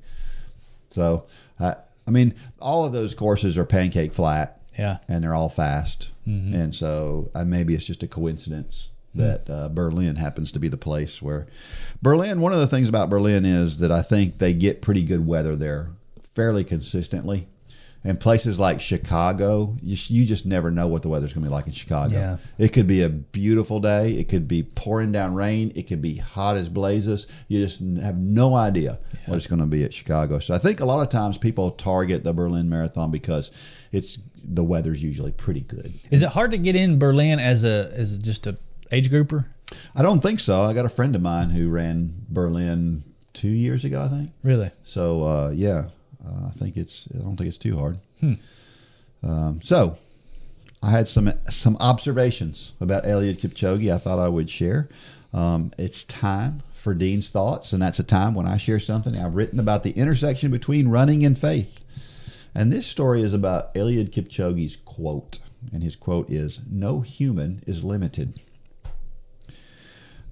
So, 0.91 1.27
I, 1.61 1.77
I 2.07 2.11
mean, 2.11 2.35
all 2.61 2.85
of 2.85 2.93
those 2.93 3.15
courses 3.15 3.57
are 3.59 3.65
pancake 3.65 4.13
flat. 4.13 4.61
Yeah. 4.79 4.99
And 5.09 5.23
they're 5.23 5.35
all 5.35 5.49
fast. 5.49 6.11
Mm-hmm. 6.27 6.55
And 6.55 6.75
so 6.75 7.31
uh, 7.35 7.45
maybe 7.45 7.75
it's 7.75 7.85
just 7.85 8.03
a 8.03 8.09
coincidence 8.09 8.89
Hmm. 9.15 9.21
that 9.21 9.49
uh, 9.51 9.69
Berlin 9.69 10.17
happens 10.17 10.51
to 10.53 10.59
be 10.59 10.69
the 10.69 10.77
place 10.77 11.23
where 11.23 11.47
Berlin, 12.03 12.41
one 12.41 12.53
of 12.53 12.59
the 12.59 12.67
things 12.67 12.89
about 12.89 13.11
Berlin 13.11 13.45
is 13.45 13.79
that 13.79 13.93
I 13.93 14.03
think 14.03 14.39
they 14.39 14.53
get 14.53 14.83
pretty 14.83 15.03
good 15.03 15.25
weather 15.25 15.55
there 15.57 15.91
fairly 16.35 16.65
consistently. 16.65 17.47
And 18.07 18.21
places 18.21 18.59
like 18.59 18.83
Chicago, 18.83 19.77
you, 19.83 19.97
you 20.09 20.27
just 20.27 20.45
never 20.45 20.71
know 20.71 20.87
what 20.87 21.01
the 21.01 21.09
weather's 21.09 21.33
going 21.33 21.43
to 21.43 21.49
be 21.49 21.55
like 21.55 21.67
in 21.67 21.73
Chicago. 21.73 22.15
Yeah. 22.15 22.37
It 22.59 22.75
could 22.75 22.87
be 22.87 23.03
a 23.03 23.09
beautiful 23.09 23.81
day. 23.81 24.13
It 24.13 24.29
could 24.29 24.47
be 24.47 24.63
pouring 24.63 25.11
down 25.11 25.35
rain. 25.35 25.73
It 25.75 25.87
could 25.87 26.03
be 26.03 26.17
hot 26.17 26.59
as 26.59 26.69
blazes. 26.69 27.27
You 27.49 27.61
just 27.61 27.81
have 27.81 28.19
no 28.19 28.55
idea 28.55 28.99
what 29.25 29.37
it's 29.37 29.47
going 29.47 29.61
to 29.61 29.67
be 29.67 29.85
at 29.85 29.95
Chicago. 29.95 30.39
So 30.39 30.55
I 30.55 30.59
think 30.59 30.81
a 30.81 30.85
lot 30.85 31.01
of 31.01 31.09
times 31.09 31.39
people 31.39 31.71
target 31.71 32.25
the 32.25 32.35
Berlin 32.35 32.69
Marathon 32.69 33.11
because 33.11 33.51
it's 33.91 34.19
the 34.45 34.65
weather's 34.65 35.03
usually 35.03 35.33
pretty 35.33 35.63
good. 35.63 35.95
Is 36.11 36.23
it 36.23 36.29
hard 36.29 36.51
to 36.51 36.59
get 36.59 36.77
in 36.77 36.99
Berlin 36.99 37.39
as 37.39 37.65
a 37.65 37.91
as 37.95 38.19
just 38.19 38.47
a 38.47 38.59
age 38.93 39.09
grouper? 39.09 39.47
I 39.97 40.03
don't 40.03 40.21
think 40.21 40.41
so. 40.41 40.61
I 40.61 40.75
got 40.75 40.85
a 40.85 40.91
friend 40.91 41.17
of 41.17 41.23
mine 41.23 41.51
who 41.51 41.71
ran 41.71 42.13
Berlin 42.29 43.03
two 43.33 43.49
years 43.49 43.85
ago, 43.85 44.03
I 44.03 44.09
think. 44.09 44.33
Really? 44.43 44.71
So 44.83 45.23
uh, 45.23 45.51
yeah, 45.55 45.87
uh, 46.27 46.47
I 46.47 46.51
think 46.51 46.77
it's. 46.77 47.07
I 47.14 47.18
don't 47.22 47.37
think 47.37 47.49
it's 47.49 47.59
too 47.59 47.77
hard. 47.79 47.99
Um, 49.22 49.61
so 49.62 49.99
I 50.83 50.91
had 50.91 51.09
some 51.09 51.33
some 51.51 51.77
observations 51.81 52.75
about 52.81 53.05
Eliud 53.05 53.39
Kipchoge. 53.41 53.93
I 53.93 53.99
thought 53.99 54.18
I 54.18 54.29
would 54.29 54.51
share. 54.51 54.89
Um, 55.33 55.72
it's 55.79 56.05
time 56.05 56.62
for 56.75 56.95
Dean's 56.95 57.31
thoughts, 57.31 57.72
and 57.72 57.83
that's 57.83 57.99
a 57.99 58.05
time 58.05 58.35
when 58.35 58.47
I 58.47 58.57
share 58.59 58.79
something 58.79 59.16
I've 59.16 59.35
written 59.35 59.59
about 59.59 59.83
the 59.83 59.93
intersection 59.93 60.51
between 60.51 60.89
running 60.89 61.25
and 61.25 61.39
faith. 61.39 61.81
And 62.55 62.72
this 62.72 62.87
story 62.87 63.22
is 63.22 63.33
about 63.33 63.75
Eliud 63.75 64.11
Kipchoge's 64.11 64.77
quote, 64.77 65.39
and 65.72 65.83
his 65.83 65.97
quote 65.97 66.31
is, 66.31 66.61
"No 66.70 67.01
human 67.01 67.62
is 67.66 67.83
limited." 67.83 68.41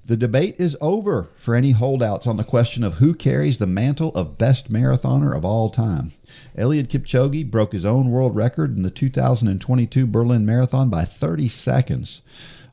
The 0.05 0.16
debate 0.16 0.57
is 0.59 0.76
over 0.80 1.28
for 1.36 1.55
any 1.55 1.70
holdouts 1.70 2.26
on 2.26 2.36
the 2.36 2.42
question 2.42 2.82
of 2.82 2.94
who 2.94 3.14
carries 3.14 3.59
the 3.59 3.68
mantle 3.68 4.11
of 4.16 4.36
best 4.36 4.68
marathoner 4.68 5.36
of 5.36 5.44
all 5.44 5.70
time. 5.70 6.12
Eliud 6.59 6.88
Kipchoge 6.88 7.48
broke 7.48 7.72
his 7.72 7.84
own 7.84 8.11
world 8.11 8.34
record 8.34 8.76
in 8.76 8.82
the 8.82 8.90
2022 8.90 10.05
Berlin 10.09 10.44
Marathon 10.44 10.90
by 10.90 11.05
30 11.05 11.46
seconds. 11.46 12.22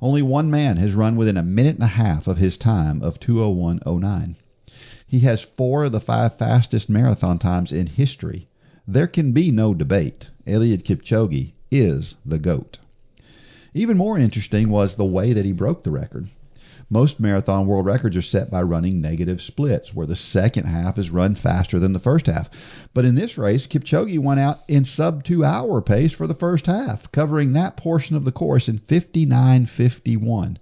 Only 0.01 0.23
one 0.23 0.49
man 0.49 0.77
has 0.77 0.95
run 0.95 1.15
within 1.15 1.38
a 1.38 1.43
minute 1.43 1.75
and 1.75 1.84
a 1.84 1.88
half 1.88 2.25
of 2.25 2.38
his 2.38 2.57
time 2.57 3.03
of 3.03 3.19
201.09. 3.19 4.36
He 5.05 5.19
has 5.19 5.41
four 5.43 5.84
of 5.84 5.91
the 5.91 5.99
five 5.99 6.36
fastest 6.36 6.89
marathon 6.89 7.38
times 7.38 7.71
in 7.71 7.88
history. 7.88 8.47
There 8.88 9.07
can 9.07 9.34
be 9.34 9.51
no 9.51 9.75
debate. 9.75 10.32
Eliud 10.47 10.82
Kipchoge 10.82 11.51
is 11.69 12.15
the 12.25 12.39
GOAT. 12.39 12.80
Even 13.75 13.97
more 13.97 14.17
interesting 14.17 14.69
was 14.69 14.95
the 14.95 15.05
way 15.05 15.32
that 15.32 15.45
he 15.45 15.51
broke 15.51 15.84
the 15.84 15.91
record. 15.91 16.30
Most 16.92 17.20
marathon 17.20 17.68
world 17.68 17.86
records 17.86 18.18
are 18.18 18.22
set 18.24 18.50
by 18.50 18.64
running 18.64 19.00
negative 19.00 19.44
splits, 19.44 19.94
where 19.94 20.08
the 20.08 20.16
second 20.16 20.66
half 20.66 20.98
is 20.98 21.12
run 21.12 21.36
faster 21.36 21.78
than 21.78 21.94
the 21.94 22.00
first 22.00 22.26
half. 22.26 22.50
But 22.96 23.06
in 23.06 23.14
this 23.14 23.38
race, 23.38 23.68
Kipchoge 23.68 24.18
went 24.18 24.40
out 24.40 24.62
in 24.68 24.84
sub 24.84 25.24
two 25.24 25.46
hour 25.46 25.82
pace 25.82 26.12
for 26.12 26.26
the 26.26 26.34
first 26.34 26.66
half, 26.66 27.12
covering 27.12 27.54
that 27.54 27.78
portion 27.78 28.16
of 28.16 28.26
the 28.26 28.32
course 28.32 28.68
in 28.68 28.80
59.51. 28.80 30.58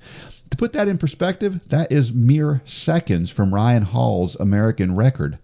To 0.50 0.58
put 0.58 0.74
that 0.74 0.90
in 0.90 0.98
perspective, 0.98 1.62
that 1.70 1.94
is 1.94 2.12
mere 2.14 2.62
seconds 2.66 3.32
from 3.32 3.54
Ryan 3.54 3.84
Hall's 3.84 4.36
American 4.36 4.98
record. 4.98 5.40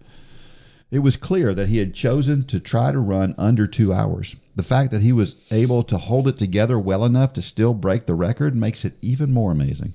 It 0.90 0.98
was 0.98 1.16
clear 1.16 1.54
that 1.54 1.70
he 1.70 1.78
had 1.78 1.94
chosen 1.94 2.44
to 2.44 2.60
try 2.60 2.92
to 2.92 3.00
run 3.00 3.34
under 3.38 3.66
two 3.66 3.94
hours. 3.94 4.36
The 4.54 4.62
fact 4.62 4.90
that 4.90 5.00
he 5.00 5.12
was 5.12 5.36
able 5.50 5.82
to 5.84 5.96
hold 5.96 6.28
it 6.28 6.36
together 6.36 6.78
well 6.78 7.06
enough 7.06 7.32
to 7.32 7.42
still 7.42 7.72
break 7.72 8.04
the 8.04 8.14
record 8.14 8.54
makes 8.54 8.84
it 8.84 8.98
even 9.00 9.32
more 9.32 9.50
amazing. 9.50 9.94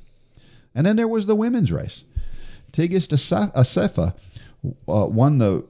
And 0.73 0.85
then 0.85 0.95
there 0.95 1.07
was 1.07 1.25
the 1.25 1.35
women's 1.35 1.71
race. 1.71 2.03
Tigist 2.71 3.09
Assefa 3.09 4.13
uh, 4.87 5.05
won 5.07 5.37
the 5.37 5.65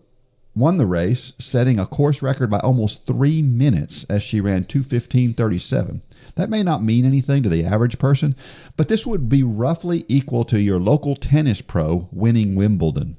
won 0.56 0.78
the 0.78 0.86
race, 0.86 1.34
setting 1.39 1.80
a 1.80 1.86
course 1.86 2.22
record 2.22 2.50
by 2.50 2.60
almost 2.60 3.06
three 3.06 3.41
minutes 3.41 4.04
as 4.10 4.22
she 4.22 4.41
ran 4.41 4.66
215.37. 4.66 6.02
That 6.36 6.50
may 6.50 6.64
not 6.64 6.84
mean 6.84 7.06
anything 7.06 7.43
to 7.43 7.50
the 7.50 7.64
average 7.64 7.97
person, 7.97 8.36
but 8.76 8.89
this 8.89 9.08
would 9.08 9.30
be 9.30 9.41
roughly 9.41 10.06
equal 10.08 10.43
to 10.45 10.62
your 10.62 10.80
local 10.80 11.16
tennis 11.16 11.62
pro 11.62 12.10
winning 12.12 12.56
Wimbledon. 12.56 13.18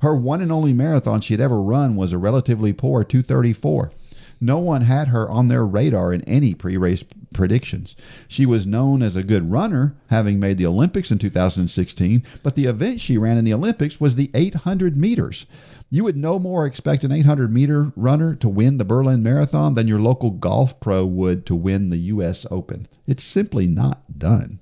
Her 0.00 0.14
one 0.14 0.40
and 0.40 0.52
only 0.52 0.72
marathon 0.72 1.20
she 1.20 1.34
had 1.34 1.40
ever 1.40 1.60
run 1.60 1.96
was 1.96 2.12
a 2.12 2.18
relatively 2.18 2.72
poor 2.72 3.04
234. 3.04 3.92
No 4.40 4.58
one 4.58 4.82
had 4.82 5.08
her 5.08 5.28
on 5.28 5.48
their 5.48 5.66
radar 5.66 6.12
in 6.12 6.22
any 6.22 6.54
pre 6.54 6.76
race 6.76 7.04
predictions. 7.32 7.96
She 8.28 8.46
was 8.46 8.66
known 8.66 9.02
as 9.02 9.16
a 9.16 9.22
good 9.22 9.50
runner, 9.50 9.96
having 10.10 10.38
made 10.38 10.58
the 10.58 10.66
Olympics 10.66 11.10
in 11.10 11.18
2016, 11.18 12.22
but 12.42 12.54
the 12.54 12.66
event 12.66 13.00
she 13.00 13.18
ran 13.18 13.36
in 13.36 13.44
the 13.44 13.54
Olympics 13.54 14.00
was 14.00 14.16
the 14.16 14.30
800 14.34 14.96
meters. 14.96 15.46
You 15.90 16.04
would 16.04 16.16
no 16.16 16.38
more 16.38 16.66
expect 16.66 17.04
an 17.04 17.12
800 17.12 17.52
meter 17.52 17.92
runner 17.96 18.34
to 18.36 18.48
win 18.48 18.78
the 18.78 18.84
Berlin 18.84 19.22
Marathon 19.22 19.74
than 19.74 19.88
your 19.88 20.00
local 20.00 20.30
golf 20.30 20.78
pro 20.80 21.04
would 21.04 21.46
to 21.46 21.54
win 21.54 21.90
the 21.90 21.96
U.S. 21.96 22.46
Open. 22.50 22.86
It's 23.06 23.24
simply 23.24 23.66
not 23.66 24.18
done. 24.18 24.60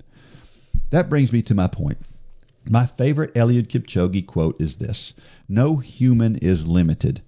That 0.89 1.09
brings 1.09 1.33
me 1.33 1.41
to 1.43 1.53
my 1.53 1.67
point. 1.67 1.97
My 2.69 2.85
favorite 2.85 3.33
Eliud 3.33 3.67
Kipchoge 3.67 4.25
quote 4.25 4.59
is 4.59 4.75
this 4.75 5.13
No 5.47 5.77
human 5.77 6.37
is 6.37 6.67
limited. 6.67 7.21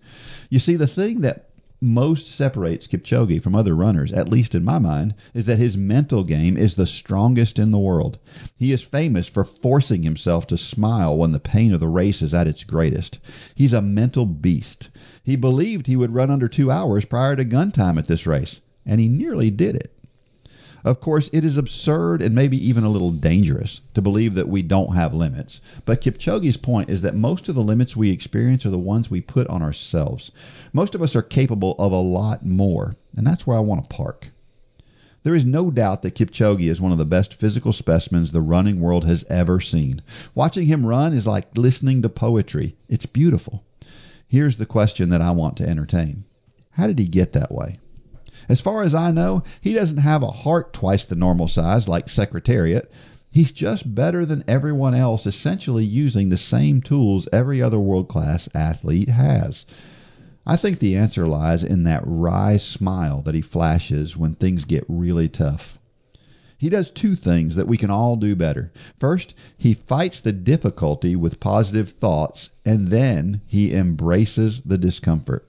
You 0.49 0.59
see, 0.59 0.75
the 0.75 0.87
thing 0.87 1.21
that 1.21 1.48
most 1.82 2.27
separates 2.27 2.88
Kipchoge 2.88 3.41
from 3.41 3.55
other 3.55 3.75
runners, 3.75 4.11
at 4.11 4.30
least 4.30 4.53
in 4.53 4.63
my 4.63 4.80
mind, 4.80 5.15
is 5.34 5.45
that 5.45 5.59
his 5.59 5.77
mental 5.77 6.23
game 6.23 6.57
is 6.57 6.75
the 6.75 6.86
strongest 6.86 7.57
in 7.57 7.71
the 7.71 7.80
world. 7.80 8.17
He 8.57 8.71
is 8.71 8.82
famous 8.82 9.27
for 9.27 9.43
forcing 9.43 10.03
himself 10.03 10.45
to 10.47 10.57
smile 10.57 11.17
when 11.17 11.32
the 11.32 11.39
pain 11.39 11.73
of 11.73 11.80
the 11.80 11.88
race 11.88 12.21
is 12.21 12.34
at 12.34 12.47
its 12.47 12.63
greatest. 12.63 13.19
He's 13.55 13.73
a 13.73 13.82
mental 13.82 14.25
beast. 14.25 14.89
He 15.23 15.36
believed 15.36 15.88
he 15.88 15.95
would 15.95 16.13
run 16.13 16.32
under 16.32 16.47
two 16.47 16.69
hours 16.69 17.05
prior 17.05 17.36
to 17.36 17.45
gun 17.45 17.71
time 17.71 17.97
at 17.97 18.07
this 18.07 18.27
race, 18.27 18.61
and 18.86 18.99
he 18.99 19.07
nearly 19.07 19.49
did 19.49 19.75
it. 19.75 19.98
Of 20.89 21.01
course, 21.01 21.29
it 21.31 21.45
is 21.45 21.55
absurd 21.55 22.19
and 22.19 22.33
maybe 22.33 22.57
even 22.67 22.83
a 22.83 22.89
little 22.89 23.11
dangerous 23.11 23.81
to 23.93 24.01
believe 24.01 24.33
that 24.33 24.49
we 24.49 24.63
don't 24.63 24.95
have 24.95 25.13
limits. 25.13 25.61
But 25.85 26.01
Kipchoge's 26.01 26.57
point 26.57 26.89
is 26.89 27.03
that 27.03 27.13
most 27.13 27.47
of 27.47 27.53
the 27.53 27.61
limits 27.61 27.95
we 27.95 28.09
experience 28.09 28.65
are 28.65 28.71
the 28.71 28.79
ones 28.79 29.11
we 29.11 29.21
put 29.21 29.45
on 29.49 29.61
ourselves. 29.61 30.31
Most 30.73 30.95
of 30.95 31.03
us 31.03 31.15
are 31.15 31.21
capable 31.21 31.75
of 31.77 31.91
a 31.91 31.97
lot 31.97 32.43
more, 32.43 32.95
and 33.15 33.27
that's 33.27 33.45
where 33.45 33.55
I 33.55 33.59
want 33.59 33.83
to 33.83 33.95
park. 33.95 34.29
There 35.21 35.35
is 35.35 35.45
no 35.45 35.69
doubt 35.69 36.01
that 36.01 36.15
Kipchoge 36.15 36.67
is 36.67 36.81
one 36.81 36.91
of 36.91 36.97
the 36.97 37.05
best 37.05 37.35
physical 37.35 37.72
specimens 37.72 38.31
the 38.31 38.41
running 38.41 38.80
world 38.80 39.05
has 39.05 39.23
ever 39.30 39.59
seen. 39.59 40.01
Watching 40.34 40.65
him 40.65 40.88
run 40.88 41.14
is 41.14 41.27
like 41.27 41.55
listening 41.55 42.01
to 42.01 42.09
poetry. 42.09 42.76
It's 42.88 43.05
beautiful. 43.05 43.64
Here's 44.27 44.57
the 44.57 44.65
question 44.65 45.09
that 45.09 45.22
I 45.22 45.30
want 45.30 45.55
to 45.57 45.69
entertain 45.69 46.23
How 46.72 46.88
did 46.88 46.97
he 46.97 47.07
get 47.07 47.34
that 47.34 47.51
way? 47.51 47.77
As 48.49 48.59
far 48.59 48.81
as 48.81 48.95
I 48.95 49.11
know, 49.11 49.43
he 49.61 49.73
doesn't 49.73 49.97
have 49.97 50.23
a 50.23 50.31
heart 50.31 50.73
twice 50.73 51.05
the 51.05 51.15
normal 51.15 51.47
size 51.47 51.88
like 51.88 52.09
Secretariat. 52.09 52.91
He's 53.31 53.51
just 53.51 53.93
better 53.93 54.26
than 54.26 54.43
everyone 54.47 54.95
else, 54.95 55.27
essentially 55.27 55.85
using 55.85 56.30
the 56.30 56.38
same 56.38 56.81
tools 56.81 57.27
every 57.31 57.61
other 57.61 57.80
world 57.80 58.09
class 58.09 58.49
athlete 58.55 59.09
has. 59.09 59.65
I 60.47 60.55
think 60.55 60.80
the 60.80 60.97
answer 60.97 61.27
lies 61.27 61.63
in 61.63 61.84
that 61.84 62.01
wry 62.03 62.57
smile 62.57 63.21
that 63.21 63.35
he 63.35 63.41
flashes 63.41 64.17
when 64.17 64.34
things 64.34 64.65
get 64.65 64.84
really 64.88 65.30
tough. 65.30 65.77
He 66.57 66.69
does 66.69 66.89
two 66.89 67.15
things 67.15 67.55
that 67.55 67.67
we 67.67 67.77
can 67.77 67.91
all 67.91 68.15
do 68.15 68.35
better. 68.35 68.73
First, 68.99 69.35
he 69.57 69.76
fights 69.76 70.19
the 70.19 70.34
difficulty 70.34 71.15
with 71.15 71.39
positive 71.39 71.89
thoughts, 71.89 72.49
and 72.65 72.88
then 72.88 73.41
he 73.45 73.73
embraces 73.73 74.59
the 74.65 74.77
discomfort. 74.77 75.48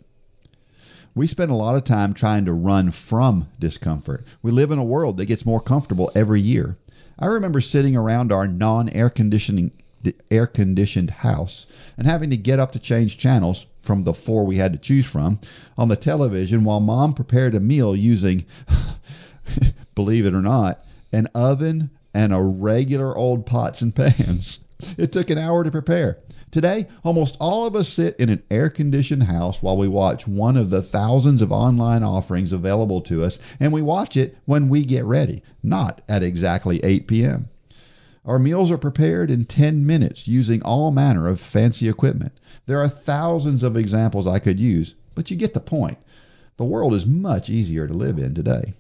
We 1.14 1.26
spend 1.26 1.50
a 1.50 1.56
lot 1.56 1.76
of 1.76 1.84
time 1.84 2.14
trying 2.14 2.44
to 2.44 2.52
run 2.52 2.90
from 2.90 3.48
discomfort. 3.58 4.24
We 4.42 4.52
live 4.52 4.70
in 4.70 4.78
a 4.78 4.84
world 4.84 5.16
that 5.16 5.26
gets 5.26 5.44
more 5.44 5.60
comfortable 5.60 6.10
every 6.14 6.40
year. 6.40 6.76
I 7.18 7.26
remember 7.26 7.60
sitting 7.60 7.96
around 7.96 8.32
our 8.32 8.46
non-air 8.46 9.10
conditioning 9.10 9.72
air 10.30 10.46
conditioned 10.46 11.10
house 11.10 11.66
and 11.98 12.06
having 12.06 12.30
to 12.30 12.36
get 12.36 12.58
up 12.58 12.72
to 12.72 12.78
change 12.78 13.18
channels 13.18 13.66
from 13.82 14.04
the 14.04 14.14
four 14.14 14.46
we 14.46 14.56
had 14.56 14.72
to 14.72 14.78
choose 14.78 15.04
from 15.04 15.38
on 15.76 15.88
the 15.88 15.96
television 15.96 16.64
while 16.64 16.80
mom 16.80 17.12
prepared 17.12 17.54
a 17.54 17.60
meal 17.60 17.94
using 17.94 18.46
believe 19.94 20.24
it 20.24 20.32
or 20.32 20.40
not 20.40 20.82
an 21.12 21.26
oven 21.34 21.90
and 22.14 22.32
a 22.32 22.42
regular 22.42 23.16
old 23.16 23.46
pots 23.46 23.82
and 23.82 23.94
pans. 23.94 24.60
It 24.96 25.12
took 25.12 25.30
an 25.30 25.38
hour 25.38 25.62
to 25.64 25.70
prepare. 25.70 26.18
Today, 26.50 26.88
almost 27.04 27.36
all 27.38 27.64
of 27.64 27.76
us 27.76 27.88
sit 27.88 28.16
in 28.16 28.28
an 28.28 28.42
air 28.50 28.68
conditioned 28.70 29.24
house 29.24 29.62
while 29.62 29.76
we 29.76 29.86
watch 29.86 30.26
one 30.26 30.56
of 30.56 30.70
the 30.70 30.82
thousands 30.82 31.42
of 31.42 31.52
online 31.52 32.02
offerings 32.02 32.52
available 32.52 33.00
to 33.02 33.22
us, 33.22 33.38
and 33.60 33.72
we 33.72 33.82
watch 33.82 34.16
it 34.16 34.36
when 34.46 34.68
we 34.68 34.84
get 34.84 35.04
ready, 35.04 35.42
not 35.62 36.02
at 36.08 36.24
exactly 36.24 36.80
8 36.82 37.06
p.m. 37.06 37.48
Our 38.24 38.40
meals 38.40 38.70
are 38.70 38.78
prepared 38.78 39.30
in 39.30 39.44
10 39.44 39.86
minutes 39.86 40.26
using 40.26 40.60
all 40.62 40.90
manner 40.90 41.28
of 41.28 41.40
fancy 41.40 41.88
equipment. 41.88 42.32
There 42.66 42.80
are 42.80 42.88
thousands 42.88 43.62
of 43.62 43.76
examples 43.76 44.26
I 44.26 44.40
could 44.40 44.58
use, 44.58 44.96
but 45.14 45.30
you 45.30 45.36
get 45.36 45.54
the 45.54 45.60
point. 45.60 45.98
The 46.56 46.64
world 46.64 46.94
is 46.94 47.06
much 47.06 47.48
easier 47.48 47.86
to 47.86 47.94
live 47.94 48.18
in 48.18 48.34
today. 48.34 48.74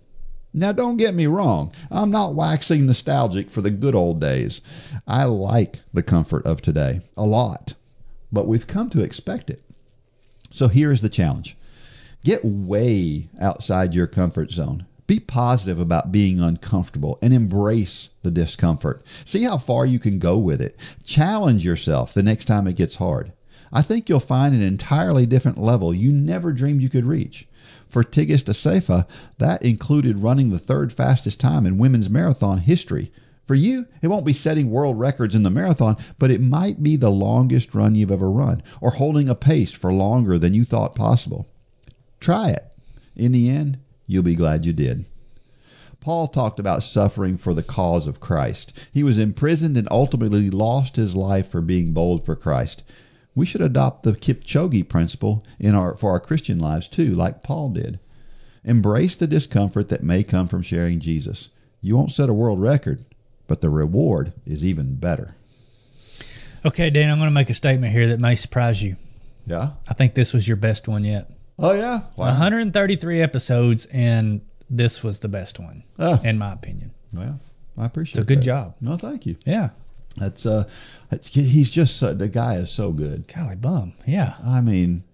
Now, 0.52 0.72
don't 0.72 0.96
get 0.96 1.14
me 1.14 1.26
wrong, 1.26 1.72
I'm 1.90 2.10
not 2.10 2.34
waxing 2.34 2.86
nostalgic 2.86 3.50
for 3.50 3.62
the 3.62 3.70
good 3.70 3.94
old 3.94 4.20
days. 4.20 4.60
I 5.06 5.24
like 5.24 5.80
the 5.92 6.02
comfort 6.02 6.44
of 6.44 6.60
today 6.60 7.02
a 7.16 7.24
lot, 7.24 7.74
but 8.32 8.48
we've 8.48 8.66
come 8.66 8.90
to 8.90 9.02
expect 9.02 9.48
it. 9.48 9.62
So 10.50 10.66
here's 10.68 11.02
the 11.02 11.08
challenge 11.08 11.56
get 12.24 12.44
way 12.44 13.28
outside 13.40 13.94
your 13.94 14.06
comfort 14.06 14.50
zone. 14.50 14.86
Be 15.06 15.18
positive 15.18 15.80
about 15.80 16.12
being 16.12 16.38
uncomfortable 16.38 17.18
and 17.22 17.32
embrace 17.32 18.10
the 18.22 18.30
discomfort. 18.30 19.02
See 19.24 19.42
how 19.44 19.58
far 19.58 19.86
you 19.86 19.98
can 19.98 20.18
go 20.18 20.38
with 20.38 20.60
it. 20.60 20.76
Challenge 21.02 21.64
yourself 21.64 22.12
the 22.12 22.22
next 22.22 22.44
time 22.44 22.66
it 22.66 22.76
gets 22.76 22.96
hard. 22.96 23.32
I 23.72 23.82
think 23.82 24.08
you'll 24.08 24.20
find 24.20 24.54
an 24.54 24.62
entirely 24.62 25.26
different 25.26 25.58
level 25.58 25.94
you 25.94 26.12
never 26.12 26.52
dreamed 26.52 26.82
you 26.82 26.88
could 26.88 27.04
reach. 27.04 27.48
For 27.88 28.04
Tigist 28.04 28.44
Assefa, 28.44 29.06
that 29.38 29.62
included 29.62 30.18
running 30.18 30.50
the 30.50 30.58
third 30.58 30.92
fastest 30.92 31.40
time 31.40 31.66
in 31.66 31.78
women's 31.78 32.08
marathon 32.08 32.58
history. 32.58 33.12
For 33.46 33.54
you, 33.56 33.86
it 34.00 34.08
won't 34.08 34.24
be 34.24 34.32
setting 34.32 34.70
world 34.70 34.98
records 34.98 35.34
in 35.34 35.42
the 35.42 35.50
marathon, 35.50 35.96
but 36.18 36.30
it 36.30 36.40
might 36.40 36.82
be 36.82 36.94
the 36.96 37.10
longest 37.10 37.74
run 37.74 37.96
you've 37.96 38.12
ever 38.12 38.30
run, 38.30 38.62
or 38.80 38.92
holding 38.92 39.28
a 39.28 39.34
pace 39.34 39.72
for 39.72 39.92
longer 39.92 40.38
than 40.38 40.54
you 40.54 40.64
thought 40.64 40.94
possible. 40.94 41.48
Try 42.20 42.50
it. 42.50 42.64
In 43.16 43.32
the 43.32 43.50
end, 43.50 43.78
you'll 44.06 44.22
be 44.22 44.36
glad 44.36 44.64
you 44.64 44.72
did. 44.72 45.04
Paul 46.00 46.28
talked 46.28 46.60
about 46.60 46.82
suffering 46.82 47.36
for 47.36 47.52
the 47.52 47.62
cause 47.62 48.06
of 48.06 48.20
Christ. 48.20 48.72
He 48.92 49.02
was 49.02 49.18
imprisoned 49.18 49.76
and 49.76 49.88
ultimately 49.90 50.48
lost 50.48 50.96
his 50.96 51.16
life 51.16 51.48
for 51.48 51.60
being 51.60 51.92
bold 51.92 52.24
for 52.24 52.36
Christ 52.36 52.84
we 53.40 53.46
should 53.46 53.62
adopt 53.62 54.02
the 54.02 54.12
Kipchoge 54.12 54.86
principle 54.86 55.42
in 55.58 55.74
our 55.74 55.94
for 55.94 56.10
our 56.10 56.20
Christian 56.20 56.58
lives 56.58 56.86
too, 56.86 57.14
like 57.14 57.42
Paul 57.42 57.70
did. 57.70 57.98
Embrace 58.64 59.16
the 59.16 59.26
discomfort 59.26 59.88
that 59.88 60.02
may 60.02 60.22
come 60.22 60.46
from 60.46 60.60
sharing 60.60 61.00
Jesus. 61.00 61.48
You 61.80 61.96
won't 61.96 62.12
set 62.12 62.28
a 62.28 62.34
world 62.34 62.60
record, 62.60 63.02
but 63.46 63.62
the 63.62 63.70
reward 63.70 64.34
is 64.44 64.62
even 64.62 64.96
better. 64.96 65.36
Okay, 66.66 66.90
Dan, 66.90 67.10
I'm 67.10 67.16
going 67.16 67.28
to 67.28 67.34
make 67.34 67.48
a 67.48 67.54
statement 67.54 67.94
here 67.94 68.08
that 68.08 68.20
may 68.20 68.34
surprise 68.34 68.82
you. 68.82 68.96
Yeah. 69.46 69.70
I 69.88 69.94
think 69.94 70.12
this 70.12 70.34
was 70.34 70.46
your 70.46 70.58
best 70.58 70.86
one 70.86 71.04
yet. 71.04 71.30
Oh 71.58 71.72
yeah. 71.72 72.00
Wow. 72.16 72.26
133 72.26 73.22
episodes, 73.22 73.86
and 73.86 74.42
this 74.68 75.02
was 75.02 75.20
the 75.20 75.28
best 75.28 75.58
one, 75.58 75.82
oh. 75.98 76.20
in 76.22 76.36
my 76.36 76.52
opinion. 76.52 76.90
Well, 77.14 77.40
I 77.78 77.86
appreciate. 77.86 78.18
It. 78.18 78.20
So 78.20 78.24
good 78.26 78.40
that. 78.40 78.44
job. 78.44 78.74
No, 78.82 78.98
thank 78.98 79.24
you. 79.24 79.36
Yeah. 79.46 79.70
That's 80.16 80.44
uh, 80.44 80.64
he's 81.22 81.70
just 81.70 82.00
the 82.00 82.28
guy 82.28 82.56
is 82.56 82.70
so 82.70 82.92
good. 82.92 83.26
Golly 83.32 83.56
bum, 83.56 83.94
yeah. 84.06 84.34
I 84.44 84.60
mean, 84.60 85.04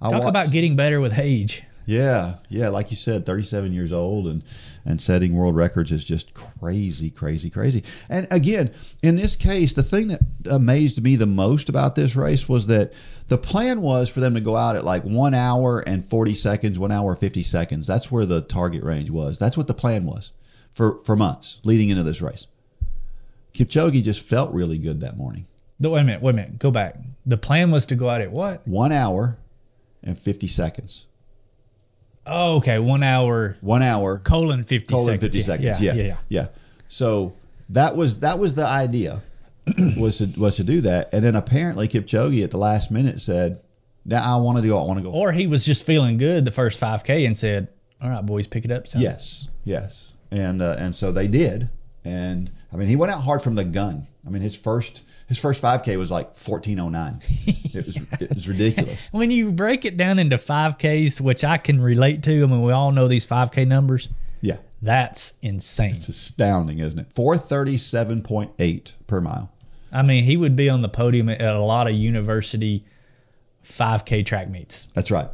I 0.00 0.10
talk 0.10 0.20
watched, 0.20 0.28
about 0.28 0.50
getting 0.50 0.76
better 0.76 1.00
with 1.00 1.18
age. 1.18 1.62
Yeah, 1.86 2.36
yeah, 2.48 2.68
like 2.68 2.90
you 2.90 2.96
said, 2.96 3.26
37 3.26 3.72
years 3.72 3.92
old 3.92 4.26
and 4.26 4.42
and 4.86 5.00
setting 5.00 5.34
world 5.34 5.56
records 5.56 5.92
is 5.92 6.04
just 6.04 6.34
crazy, 6.34 7.10
crazy, 7.10 7.48
crazy. 7.48 7.84
And 8.08 8.26
again, 8.30 8.72
in 9.02 9.16
this 9.16 9.34
case, 9.34 9.72
the 9.72 9.82
thing 9.82 10.08
that 10.08 10.20
amazed 10.50 11.02
me 11.02 11.16
the 11.16 11.26
most 11.26 11.70
about 11.70 11.94
this 11.94 12.16
race 12.16 12.48
was 12.48 12.66
that 12.66 12.92
the 13.28 13.38
plan 13.38 13.80
was 13.80 14.10
for 14.10 14.20
them 14.20 14.34
to 14.34 14.40
go 14.40 14.56
out 14.56 14.76
at 14.76 14.84
like 14.84 15.02
one 15.02 15.32
hour 15.32 15.80
and 15.80 16.06
40 16.06 16.34
seconds, 16.34 16.78
one 16.78 16.92
hour 16.92 17.16
50 17.16 17.42
seconds. 17.42 17.86
That's 17.86 18.12
where 18.12 18.26
the 18.26 18.42
target 18.42 18.82
range 18.82 19.10
was. 19.10 19.38
That's 19.38 19.56
what 19.56 19.68
the 19.68 19.74
plan 19.74 20.04
was 20.04 20.32
for 20.72 21.02
for 21.04 21.16
months 21.16 21.60
leading 21.64 21.88
into 21.88 22.02
this 22.02 22.20
race. 22.20 22.46
Kipchoge 23.54 24.02
just 24.02 24.20
felt 24.20 24.52
really 24.52 24.78
good 24.78 25.00
that 25.00 25.16
morning. 25.16 25.46
No, 25.78 25.90
wait 25.90 26.00
a 26.00 26.04
minute, 26.04 26.22
wait 26.22 26.30
a 26.30 26.36
minute. 26.36 26.58
Go 26.58 26.70
back. 26.70 26.96
The 27.26 27.36
plan 27.36 27.70
was 27.70 27.86
to 27.86 27.96
go 27.96 28.08
out 28.08 28.20
at 28.20 28.30
what? 28.30 28.66
One 28.66 28.92
hour 28.92 29.38
and 30.02 30.18
50 30.18 30.46
seconds. 30.48 31.06
Oh, 32.26 32.56
okay. 32.56 32.78
One 32.78 33.02
hour. 33.02 33.56
One 33.60 33.82
hour. 33.82 34.18
Colon 34.18 34.64
50 34.64 34.86
colon 34.86 35.04
seconds. 35.04 35.22
50 35.22 35.42
seconds. 35.42 35.80
Yeah. 35.80 35.94
Yeah. 35.94 36.02
Yeah. 36.02 36.16
yeah. 36.28 36.46
So 36.88 37.34
that 37.70 37.96
was 37.96 38.20
that 38.20 38.38
was 38.38 38.54
the 38.54 38.66
idea 38.66 39.22
was 39.96 40.18
to 40.18 40.26
was 40.38 40.56
to 40.56 40.64
do 40.64 40.80
that. 40.82 41.10
And 41.12 41.24
then 41.24 41.36
apparently 41.36 41.88
Kipchoge 41.88 42.42
at 42.42 42.50
the 42.50 42.58
last 42.58 42.90
minute 42.90 43.20
said, 43.20 43.60
Now 44.04 44.36
I 44.36 44.40
want 44.40 44.56
to 44.56 44.62
do 44.62 44.76
I 44.76 44.82
want 44.82 44.98
to 44.98 45.02
go. 45.02 45.10
Or 45.10 45.32
he 45.32 45.46
was 45.46 45.64
just 45.64 45.84
feeling 45.84 46.16
good 46.16 46.44
the 46.44 46.50
first 46.50 46.80
5K 46.80 47.26
and 47.26 47.36
said, 47.36 47.68
All 48.02 48.10
right, 48.10 48.24
boys, 48.24 48.46
pick 48.46 48.64
it 48.64 48.70
up. 48.70 48.86
Son. 48.86 49.02
Yes. 49.02 49.48
Yes. 49.64 50.12
And 50.30 50.62
uh, 50.62 50.76
and 50.78 50.94
so 50.94 51.12
they 51.12 51.28
did. 51.28 51.68
And 52.04 52.50
I 52.74 52.76
mean, 52.76 52.88
he 52.88 52.96
went 52.96 53.12
out 53.12 53.22
hard 53.22 53.40
from 53.40 53.54
the 53.54 53.64
gun. 53.64 54.08
I 54.26 54.30
mean, 54.30 54.42
his 54.42 54.56
first 54.56 55.02
his 55.28 55.38
first 55.38 55.62
5K 55.62 55.96
was 55.96 56.10
like 56.10 56.26
1409. 56.36 57.20
It 57.72 57.86
was 57.86 57.96
it 58.20 58.34
was 58.34 58.48
ridiculous. 58.48 59.08
when 59.12 59.30
you 59.30 59.52
break 59.52 59.84
it 59.84 59.96
down 59.96 60.18
into 60.18 60.36
5Ks, 60.36 61.20
which 61.20 61.44
I 61.44 61.56
can 61.56 61.80
relate 61.80 62.22
to, 62.24 62.42
I 62.42 62.46
mean, 62.46 62.62
we 62.62 62.72
all 62.72 62.90
know 62.90 63.08
these 63.08 63.26
5K 63.26 63.66
numbers. 63.66 64.08
Yeah. 64.40 64.58
That's 64.82 65.34
insane. 65.40 65.94
It's 65.94 66.08
astounding, 66.08 66.80
isn't 66.80 66.98
it? 66.98 67.08
437.8 67.14 68.92
per 69.06 69.20
mile. 69.20 69.50
I 69.92 70.02
mean, 70.02 70.24
he 70.24 70.36
would 70.36 70.56
be 70.56 70.68
on 70.68 70.82
the 70.82 70.88
podium 70.88 71.28
at 71.28 71.40
a 71.40 71.60
lot 71.60 71.86
of 71.86 71.94
university 71.94 72.84
5K 73.64 74.26
track 74.26 74.50
meets. 74.50 74.88
That's 74.94 75.10
right. 75.10 75.28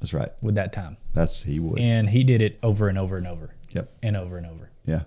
That's 0.00 0.14
right. 0.14 0.30
With 0.40 0.54
that 0.56 0.72
time. 0.72 0.96
That's 1.12 1.42
he 1.42 1.60
would. 1.60 1.78
And 1.78 2.08
he 2.08 2.24
did 2.24 2.42
it 2.42 2.58
over 2.62 2.88
and 2.88 2.98
over 2.98 3.16
and 3.16 3.26
over. 3.26 3.54
Yep. 3.70 3.92
And 4.02 4.16
over 4.16 4.38
and 4.38 4.46
over. 4.46 4.70
Yeah. 4.84 5.02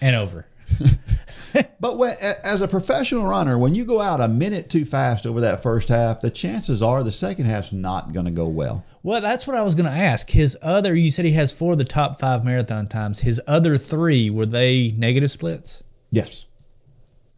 And 0.00 0.16
over. 0.16 0.46
but 1.80 1.96
when, 1.96 2.16
as 2.20 2.60
a 2.60 2.68
professional 2.68 3.26
runner, 3.26 3.58
when 3.58 3.74
you 3.74 3.84
go 3.84 4.00
out 4.00 4.20
a 4.20 4.28
minute 4.28 4.70
too 4.70 4.84
fast 4.84 5.26
over 5.26 5.40
that 5.40 5.62
first 5.62 5.88
half, 5.88 6.20
the 6.20 6.30
chances 6.30 6.82
are 6.82 7.02
the 7.02 7.12
second 7.12 7.46
half's 7.46 7.72
not 7.72 8.12
going 8.12 8.26
to 8.26 8.32
go 8.32 8.46
well. 8.46 8.84
Well, 9.02 9.20
that's 9.20 9.46
what 9.46 9.56
I 9.56 9.62
was 9.62 9.74
going 9.74 9.86
to 9.86 9.96
ask. 9.96 10.30
His 10.30 10.56
other, 10.62 10.94
you 10.94 11.10
said 11.10 11.24
he 11.24 11.32
has 11.32 11.52
four 11.52 11.72
of 11.72 11.78
the 11.78 11.84
top 11.84 12.18
five 12.18 12.44
marathon 12.44 12.88
times. 12.88 13.20
His 13.20 13.40
other 13.46 13.78
three, 13.78 14.30
were 14.30 14.46
they 14.46 14.94
negative 14.96 15.30
splits? 15.30 15.84
Yes. 16.10 16.46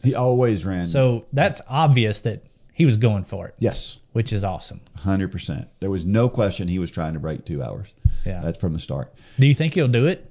He 0.03 0.15
always 0.15 0.65
ran. 0.65 0.87
So 0.87 1.27
that's 1.33 1.61
obvious 1.69 2.21
that 2.23 2.45
he 2.73 2.85
was 2.85 2.97
going 2.97 3.25
for 3.25 3.49
it. 3.49 3.55
Yes. 3.59 3.99
Which 4.13 4.33
is 4.33 4.45
awesome. 4.45 4.81
100%. 5.01 5.69
There 5.81 5.91
was 5.91 6.05
no 6.05 6.29
question 6.29 6.69
he 6.69 6.79
was 6.79 6.91
trying 6.91 7.15
to 7.15 7.21
break 7.21 7.45
two 7.45 7.63
hours. 7.63 7.89
Yeah. 8.25 8.41
That's 8.41 8.59
from 8.59 8.73
the 8.73 8.79
start. 8.79 9.13
Do 9.39 9.47
you 9.47 9.55
think 9.55 9.75
he'll 9.75 9.89
do 9.89 10.07
it? 10.07 10.31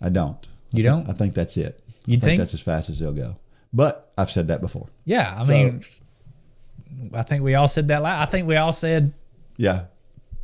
I 0.00 0.08
don't. 0.08 0.46
You 0.72 0.84
I 0.84 0.90
don't? 0.90 1.10
I 1.10 1.12
think 1.12 1.34
that's 1.34 1.56
it. 1.56 1.82
You 2.08 2.18
think, 2.18 2.22
think 2.22 2.38
that's 2.38 2.54
as 2.54 2.60
fast 2.60 2.88
as 2.90 2.98
they'll 2.98 3.12
go? 3.12 3.36
But 3.72 4.12
I've 4.16 4.30
said 4.30 4.48
that 4.48 4.60
before. 4.60 4.88
Yeah, 5.04 5.34
I 5.38 5.44
so, 5.44 5.52
mean, 5.52 5.84
I 7.12 7.22
think 7.22 7.42
we 7.42 7.54
all 7.54 7.68
said 7.68 7.88
that. 7.88 8.04
I 8.04 8.24
think 8.26 8.48
we 8.48 8.56
all 8.56 8.72
said. 8.72 9.12
Yeah. 9.56 9.84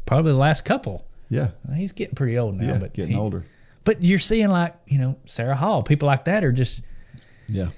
Probably 0.07 0.33
the 0.33 0.39
last 0.39 0.65
couple. 0.65 1.07
Yeah. 1.31 1.51
He's 1.75 1.93
getting 1.93 2.15
pretty 2.15 2.39
old 2.39 2.57
now, 2.57 2.75
yeah, 2.75 2.79
but 2.79 2.93
getting 2.93 3.13
he, 3.13 3.19
older. 3.19 3.45
But 3.85 4.05
you're 4.05 4.19
seeing 4.19 4.49
like 4.49 4.75
you 4.87 4.99
know 4.99 5.17
Sara 5.25 5.57
Hall, 5.57 5.83
people 5.83 6.07
like 6.07 6.27
that 6.27 6.45
are 6.45 6.53
just. 6.53 6.83
Yeah. 7.49 7.69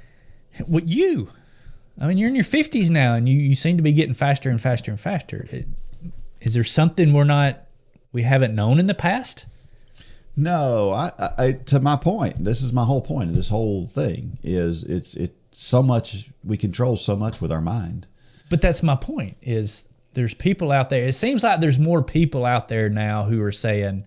What 0.67 0.89
you? 0.89 1.31
I 2.01 2.07
mean, 2.07 2.19
you're 2.19 2.29
in 2.29 2.35
your 2.35 2.45
50s 2.45 2.91
now, 2.91 3.15
and 3.15 3.29
you, 3.29 3.39
you 3.39 3.55
seem 3.55 3.77
to 3.79 3.83
be 3.83 3.93
getting 3.93 4.15
faster 4.15 4.51
and 4.51 4.61
faster 4.61 4.91
and 4.91 5.01
faster. 5.01 5.49
Is 6.41 6.55
there 6.55 6.65
something 6.65 7.13
we're 7.13 7.25
not, 7.25 7.63
we 8.13 8.23
haven't 8.23 8.55
known 8.55 8.79
in 8.79 8.87
the 8.87 8.95
past? 8.95 9.47
No, 10.37 10.91
I, 10.93 11.13
I, 11.39 11.53
to 11.53 11.81
my 11.81 11.97
point. 11.97 12.45
This 12.45 12.61
is 12.61 12.73
my 12.73 12.85
whole 12.85 13.01
point 13.01 13.33
this 13.33 13.49
whole 13.49 13.89
thing. 13.89 14.39
Is 14.43 14.85
it's 14.85 15.15
it 15.15 15.35
so 15.53 15.83
much 15.83 16.31
we 16.45 16.59
control 16.59 16.97
so 16.97 17.17
much 17.17 17.41
with 17.41 17.51
our 17.51 17.63
mind. 17.63 18.07
But 18.51 18.61
that's 18.61 18.83
my 18.83 18.97
point. 18.97 19.39
Is 19.41 19.89
there's 20.13 20.35
people 20.35 20.73
out 20.73 20.91
there. 20.91 21.07
It 21.07 21.15
seems 21.15 21.43
like 21.43 21.61
there's 21.61 21.79
more 21.79 22.03
people 22.03 22.45
out 22.45 22.69
there 22.69 22.91
now 22.91 23.25
who 23.25 23.43
are 23.43 23.53
saying, 23.53 24.05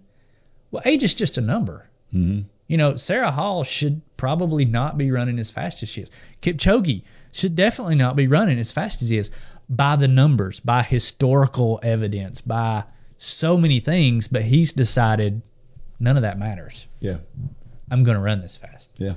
"Well, 0.69 0.83
age 0.85 1.03
is 1.03 1.15
just 1.15 1.37
a 1.37 1.41
number." 1.41 1.89
Mm-hmm. 2.13 2.47
You 2.67 2.77
know, 2.77 2.95
Sara 2.95 3.31
Hall 3.31 3.63
should 3.63 4.01
probably 4.15 4.65
not 4.65 4.97
be 4.97 5.09
running 5.09 5.39
as 5.39 5.49
fast 5.49 5.81
as 5.81 5.89
she 5.89 6.01
is. 6.01 6.11
Kipchoge 6.43 7.01
should 7.31 7.55
definitely 7.55 7.95
not 7.95 8.15
be 8.15 8.27
running 8.27 8.59
as 8.59 8.71
fast 8.71 9.01
as 9.01 9.09
he 9.09 9.17
is 9.17 9.31
by 9.67 9.95
the 9.95 10.07
numbers, 10.07 10.59
by 10.59 10.83
historical 10.83 11.79
evidence, 11.81 12.41
by 12.41 12.83
so 13.17 13.57
many 13.57 13.79
things. 13.79 14.27
But 14.27 14.43
he's 14.43 14.71
decided 14.71 15.41
None 15.99 16.15
of 16.15 16.23
that 16.23 16.39
matters. 16.39 16.87
Yeah. 16.99 17.17
I'm 17.91 18.03
going 18.03 18.15
to 18.15 18.21
run 18.21 18.41
this 18.41 18.55
fast. 18.55 18.89
Yeah. 18.97 19.15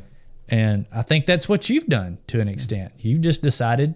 And 0.49 0.87
I 0.93 1.03
think 1.03 1.27
that's 1.27 1.49
what 1.49 1.69
you've 1.69 1.87
done 1.87 2.19
to 2.29 2.41
an 2.41 2.49
extent. 2.49 2.93
You've 2.99 3.21
just 3.21 3.43
decided 3.43 3.95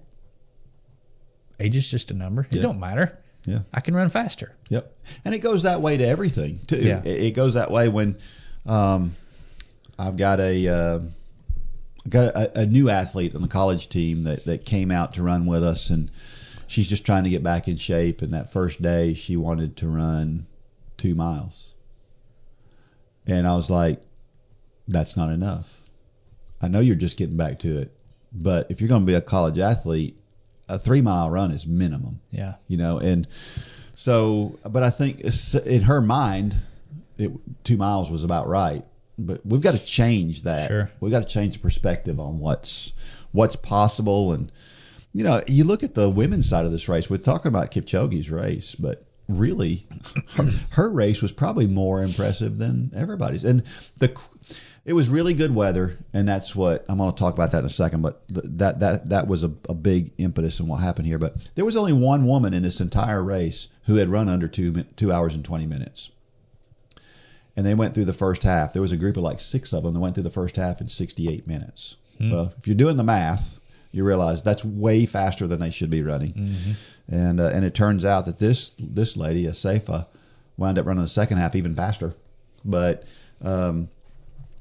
age 1.59 1.77
is 1.77 1.91
just 1.91 2.11
a 2.11 2.15
number. 2.15 2.43
It 2.43 2.57
yeah. 2.57 2.63
don't 2.63 2.81
matter. 2.81 3.19
Yeah. 3.45 3.61
I 3.73 3.81
can 3.81 3.95
run 3.95 4.09
faster. 4.09 4.55
Yep. 4.69 4.93
And 5.25 5.35
it 5.35 5.39
goes 5.39 5.63
that 5.63 5.81
way 5.81 5.97
to 5.97 6.05
everything 6.05 6.61
too. 6.67 6.79
Yeah. 6.79 7.03
It, 7.05 7.33
goes 7.33 7.55
that 7.55 7.71
way 7.71 7.89
when 7.89 8.19
um, 8.67 9.17
I've 9.99 10.17
got 10.17 10.41
a 10.41 10.69
uh, 10.69 11.01
got 12.09 12.35
a, 12.35 12.61
a, 12.61 12.67
new 12.67 12.91
athlete 12.91 13.35
on 13.35 13.43
the 13.43 13.49
college 13.49 13.89
team 13.89 14.25
that, 14.25 14.45
that 14.47 14.65
came 14.65 14.91
out 14.91 15.15
to 15.15 15.23
run 15.23 15.47
with 15.47 15.63
us 15.63 15.91
and 15.91 16.11
she's 16.67 16.87
just 16.87 17.07
trying 17.07 17.25
to 17.25 17.31
get 17.31 17.43
back 17.43 17.69
in 17.69 17.77
shape. 17.77 18.23
And 18.23 18.33
that 18.35 18.53
first 18.53 18.83
day, 18.83 19.15
she 19.15 19.37
wanted 19.37 19.77
to 19.79 19.89
run 19.89 20.47
two 20.97 21.15
miles. 21.15 21.66
And 23.27 23.47
I 23.47 23.57
was 23.57 23.71
like, 23.71 24.01
that's 24.89 25.17
not 25.17 25.31
enough. 25.31 25.83
I 26.63 26.69
know 26.69 26.81
you're 26.81 26.95
just 26.95 27.17
getting 27.17 27.37
back 27.37 27.59
to 27.61 27.79
it, 27.79 27.97
but 28.33 28.71
if 28.71 28.81
you're 28.81 28.89
going 28.89 29.03
to 29.03 29.07
be 29.07 29.15
a 29.15 29.21
college 29.21 29.59
athlete, 29.59 30.17
a 30.69 30.79
three 30.79 31.01
mile 31.01 31.31
run 31.31 31.51
is 31.51 31.67
minimum. 31.67 32.21
Yeah. 32.31 32.55
You 32.69 32.77
know, 32.77 32.99
and 32.99 33.27
so, 33.95 34.59
but 34.69 34.83
I 34.83 34.91
think 34.91 35.21
in 35.67 35.83
her 35.83 36.01
mind, 36.01 36.57
it, 37.19 37.33
two 37.65 37.77
miles 37.77 38.11
was 38.11 38.25
about 38.25 38.49
right. 38.49 38.85
But 39.19 39.45
we've 39.47 39.63
got 39.63 39.73
to 39.73 39.85
change 39.85 40.43
that. 40.43 40.69
Sure. 40.69 40.91
We've 41.01 41.13
got 41.13 41.21
to 41.23 41.29
change 41.29 41.55
the 41.55 41.61
perspective 41.61 42.21
on 42.21 42.39
what's 42.39 42.93
what's 43.33 43.57
possible. 43.57 44.33
And 44.33 44.53
you 45.15 45.25
know, 45.25 45.43
you 45.47 45.65
look 45.65 45.83
at 45.83 45.95
the 45.95 46.11
women's 46.11 46.49
side 46.49 46.67
of 46.67 46.73
this 46.73 46.89
race. 46.89 47.09
We're 47.09 47.17
talking 47.17 47.49
about 47.49 47.71
Kipchoge's 47.71 48.31
race, 48.31 48.75
but 48.75 49.06
really, 49.29 49.87
her, 50.35 50.45
her 50.71 50.91
race 50.91 51.23
was 51.23 51.33
probably 51.33 51.67
more 51.67 52.03
impressive 52.03 52.59
than 52.59 52.91
everybody's. 52.95 53.45
And 53.45 53.63
the 53.99 54.17
it 54.87 54.93
was 54.93 55.09
really 55.09 55.35
good 55.35 55.53
weather, 55.53 55.99
and 56.13 56.29
that's 56.29 56.55
what 56.55 56.87
I'm 56.89 56.99
going 56.99 57.13
to 57.13 57.19
talk 57.19 57.35
about 57.35 57.51
that 57.51 57.59
in 57.59 57.65
a 57.65 57.71
second. 57.71 58.03
But 58.03 58.27
th- 58.29 58.47
that 58.47 58.79
that 58.81 59.09
that 59.11 59.27
was 59.27 59.43
a, 59.43 59.53
a 59.69 59.75
big 59.75 60.13
impetus 60.17 60.61
in 60.61 60.69
what 60.69 60.77
happened 60.77 61.09
here. 61.09 61.19
But 61.19 61.35
there 61.57 61.65
was 61.65 61.77
only 61.77 61.93
one 61.93 62.25
woman 62.25 62.55
in 62.55 62.63
this 62.63 62.81
entire 62.81 63.23
race 63.23 63.67
who 63.87 63.97
had 63.97 64.09
run 64.09 64.29
under 64.29 64.47
two 64.47 64.85
two 64.95 65.13
hours 65.13 65.35
and 65.35 65.45
twenty 65.45 65.67
minutes, 65.67 66.11
and 67.57 67.67
they 67.67 67.75
went 67.75 67.95
through 67.95 68.05
the 68.05 68.13
first 68.13 68.45
half. 68.45 68.73
There 68.73 68.83
was 68.83 68.93
a 68.93 68.97
group 68.97 69.17
of 69.17 69.25
like 69.25 69.41
six 69.41 69.73
of 69.73 69.83
them 69.83 69.95
that 69.95 70.01
went 70.01 70.15
through 70.15 70.23
the 70.23 70.31
first 70.31 70.55
half 70.55 70.81
in 70.81 70.89
68 70.89 71.49
minutes. 71.49 71.97
Hmm. 72.19 72.31
Well, 72.31 72.53
if 72.57 72.69
you're 72.69 72.77
doing 72.77 72.97
the 72.97 73.03
math, 73.03 73.59
you 73.91 74.05
realize 74.05 74.43
that's 74.43 74.65
way 74.65 75.05
faster 75.07 75.47
than 75.49 75.59
they 75.59 75.71
should 75.71 75.91
be 75.91 76.03
running. 76.03 76.33
Mm-hmm. 76.33 76.73
And 77.09 77.41
uh, 77.41 77.49
and 77.49 77.65
it 77.65 77.75
turns 77.75 78.05
out 78.05 78.27
that 78.27 78.39
this 78.39 78.75
this 78.79 79.17
lady, 79.17 79.45
Assefa, 79.45 80.07
wound 80.57 80.79
up 80.79 80.87
running 80.87 81.03
the 81.03 81.09
second 81.09 81.39
half 81.39 81.55
even 81.55 81.75
faster. 81.75 82.15
But 82.65 83.05
um, 83.43 83.89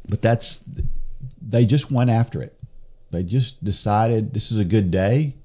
but 0.08 0.22
that's 0.22 0.64
they 1.42 1.66
just 1.66 1.92
went 1.92 2.10
after 2.10 2.42
it. 2.42 2.58
They 3.12 3.24
just 3.24 3.64
decided 3.64 4.34
this 4.34 4.52
is 4.52 4.60
a 4.60 4.66
good 4.66 4.92
day. 4.92 5.36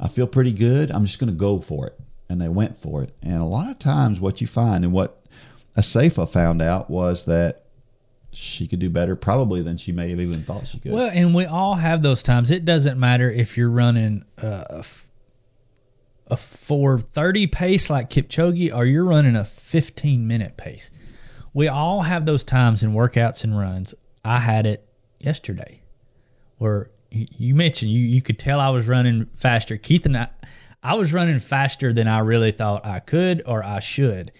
I 0.00 0.08
feel 0.08 0.26
pretty 0.26 0.52
good. 0.52 0.90
I'm 0.90 1.06
just 1.06 1.18
going 1.18 1.32
to 1.32 1.36
go 1.36 1.60
for 1.60 1.86
it, 1.86 1.98
and 2.28 2.40
they 2.40 2.48
went 2.48 2.76
for 2.76 3.02
it. 3.02 3.14
And 3.22 3.40
a 3.40 3.44
lot 3.44 3.70
of 3.70 3.78
times, 3.78 4.20
what 4.20 4.40
you 4.40 4.46
find 4.46 4.84
and 4.84 4.92
what 4.92 5.24
Assefa 5.76 6.28
found 6.28 6.60
out 6.60 6.90
was 6.90 7.24
that 7.24 7.64
she 8.32 8.66
could 8.66 8.80
do 8.80 8.90
better, 8.90 9.14
probably 9.16 9.62
than 9.62 9.76
she 9.76 9.92
may 9.92 10.10
have 10.10 10.20
even 10.20 10.42
thought 10.42 10.66
she 10.66 10.80
could. 10.80 10.92
Well, 10.92 11.10
and 11.12 11.34
we 11.34 11.46
all 11.46 11.76
have 11.76 12.02
those 12.02 12.22
times. 12.22 12.50
It 12.50 12.64
doesn't 12.64 12.98
matter 12.98 13.30
if 13.30 13.56
you're 13.56 13.70
running 13.70 14.24
uh, 14.42 14.82
a, 16.28 16.34
f- 16.34 16.54
a 16.54 16.64
430 16.64 17.46
pace 17.48 17.90
like 17.90 18.10
Kipchoge 18.10 18.74
or 18.74 18.84
you're 18.84 19.04
running 19.04 19.36
a 19.36 19.44
15 19.44 20.26
minute 20.26 20.56
pace. 20.56 20.90
We 21.52 21.68
all 21.68 22.02
have 22.02 22.26
those 22.26 22.44
times 22.44 22.82
in 22.82 22.92
workouts 22.92 23.44
and 23.44 23.56
runs. 23.58 23.94
I 24.24 24.40
had 24.40 24.66
it 24.66 24.86
yesterday 25.20 25.82
where 26.58 26.90
you, 27.10 27.54
mentioned 27.54 27.90
you, 27.90 28.00
you 28.00 28.22
could 28.22 28.38
tell 28.38 28.58
I 28.58 28.70
was 28.70 28.88
running 28.88 29.26
faster. 29.34 29.76
Keith 29.76 30.06
and 30.06 30.16
I, 30.16 30.28
I 30.82 30.94
was 30.94 31.12
running 31.12 31.38
faster 31.38 31.92
than 31.92 32.08
I 32.08 32.18
really 32.20 32.50
thought 32.50 32.84
I 32.84 33.00
could 33.00 33.42
or 33.46 33.62
I 33.62 33.80
should 33.80 34.32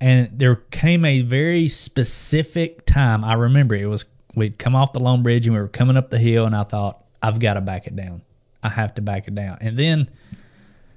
and 0.00 0.30
there 0.32 0.56
came 0.56 1.04
a 1.04 1.20
very 1.20 1.68
specific 1.68 2.86
time. 2.86 3.22
I 3.22 3.34
remember 3.34 3.74
it 3.74 3.86
was 3.86 4.06
we'd 4.34 4.58
come 4.58 4.74
off 4.74 4.92
the 4.92 5.00
Lone 5.00 5.22
Bridge 5.22 5.46
and 5.46 5.54
we 5.54 5.60
were 5.60 5.68
coming 5.68 5.96
up 5.96 6.10
the 6.10 6.18
hill, 6.18 6.46
and 6.46 6.56
I 6.56 6.62
thought 6.62 7.04
I've 7.22 7.38
got 7.38 7.54
to 7.54 7.60
back 7.60 7.86
it 7.86 7.94
down. 7.94 8.22
I 8.62 8.70
have 8.70 8.94
to 8.94 9.02
back 9.02 9.28
it 9.28 9.34
down. 9.34 9.58
And 9.60 9.78
then 9.78 10.10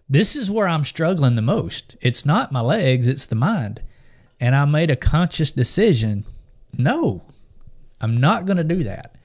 this 0.10 0.36
is 0.36 0.52
where 0.52 0.68
I'm 0.68 0.84
struggling 0.84 1.36
the 1.36 1.42
most. 1.42 1.96
It's 2.02 2.26
not 2.26 2.52
my 2.52 2.62
legs, 2.62 3.08
it's 3.08 3.26
the 3.26 3.36
mind. 3.36 3.82
And 4.40 4.56
I 4.56 4.66
made 4.66 4.92
a 4.92 4.96
conscious 4.96 5.52
decision. 5.52 6.26
No, 6.78 7.24
I'm 8.02 8.18
not 8.18 8.46
going 8.46 8.58
to 8.58 8.64
do 8.64 8.84
that. 8.84 9.16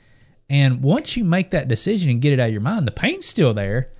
And 0.48 0.82
once 0.82 1.16
you 1.16 1.24
make 1.24 1.50
that 1.50 1.68
decision 1.68 2.10
and 2.10 2.22
get 2.22 2.32
it 2.32 2.40
out 2.40 2.46
of 2.46 2.52
your 2.52 2.60
mind, 2.60 2.86
the 2.86 2.92
pain's 2.92 3.26
still 3.26 3.52
there, 3.52 3.90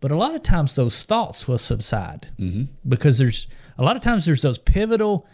but 0.00 0.12
a 0.12 0.16
lot 0.16 0.34
of 0.34 0.42
times 0.42 0.74
those 0.74 1.04
thoughts 1.04 1.48
will 1.48 1.58
subside 1.58 2.30
mm-hmm. 2.38 2.64
because 2.88 3.18
there's 3.18 3.46
a 3.76 3.82
lot 3.82 3.96
of 3.96 4.02
times 4.02 4.24
there's 4.24 4.42
those 4.42 4.58
pivotal. 4.58 5.26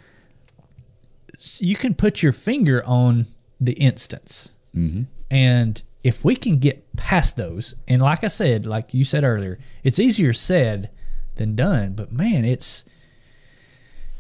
You 1.59 1.77
can 1.77 1.95
put 1.95 2.23
your 2.23 2.33
finger 2.33 2.83
on 2.87 3.27
the 3.61 3.75
instance, 3.75 4.55
mm-hmm. 4.75 5.03
and 5.31 5.83
if 6.07 6.25
we 6.25 6.37
can 6.37 6.61
get 6.61 6.95
past 6.95 7.37
those, 7.37 7.75
and 7.89 8.01
like 8.01 8.23
I 8.23 8.29
said, 8.29 8.65
like 8.65 8.95
you 8.95 9.03
said 9.03 9.25
earlier, 9.25 9.59
it's 9.83 9.99
easier 9.99 10.33
said 10.33 10.89
than 11.35 11.57
done. 11.57 11.95
But 11.95 12.13
man, 12.13 12.45
it's 12.45 12.85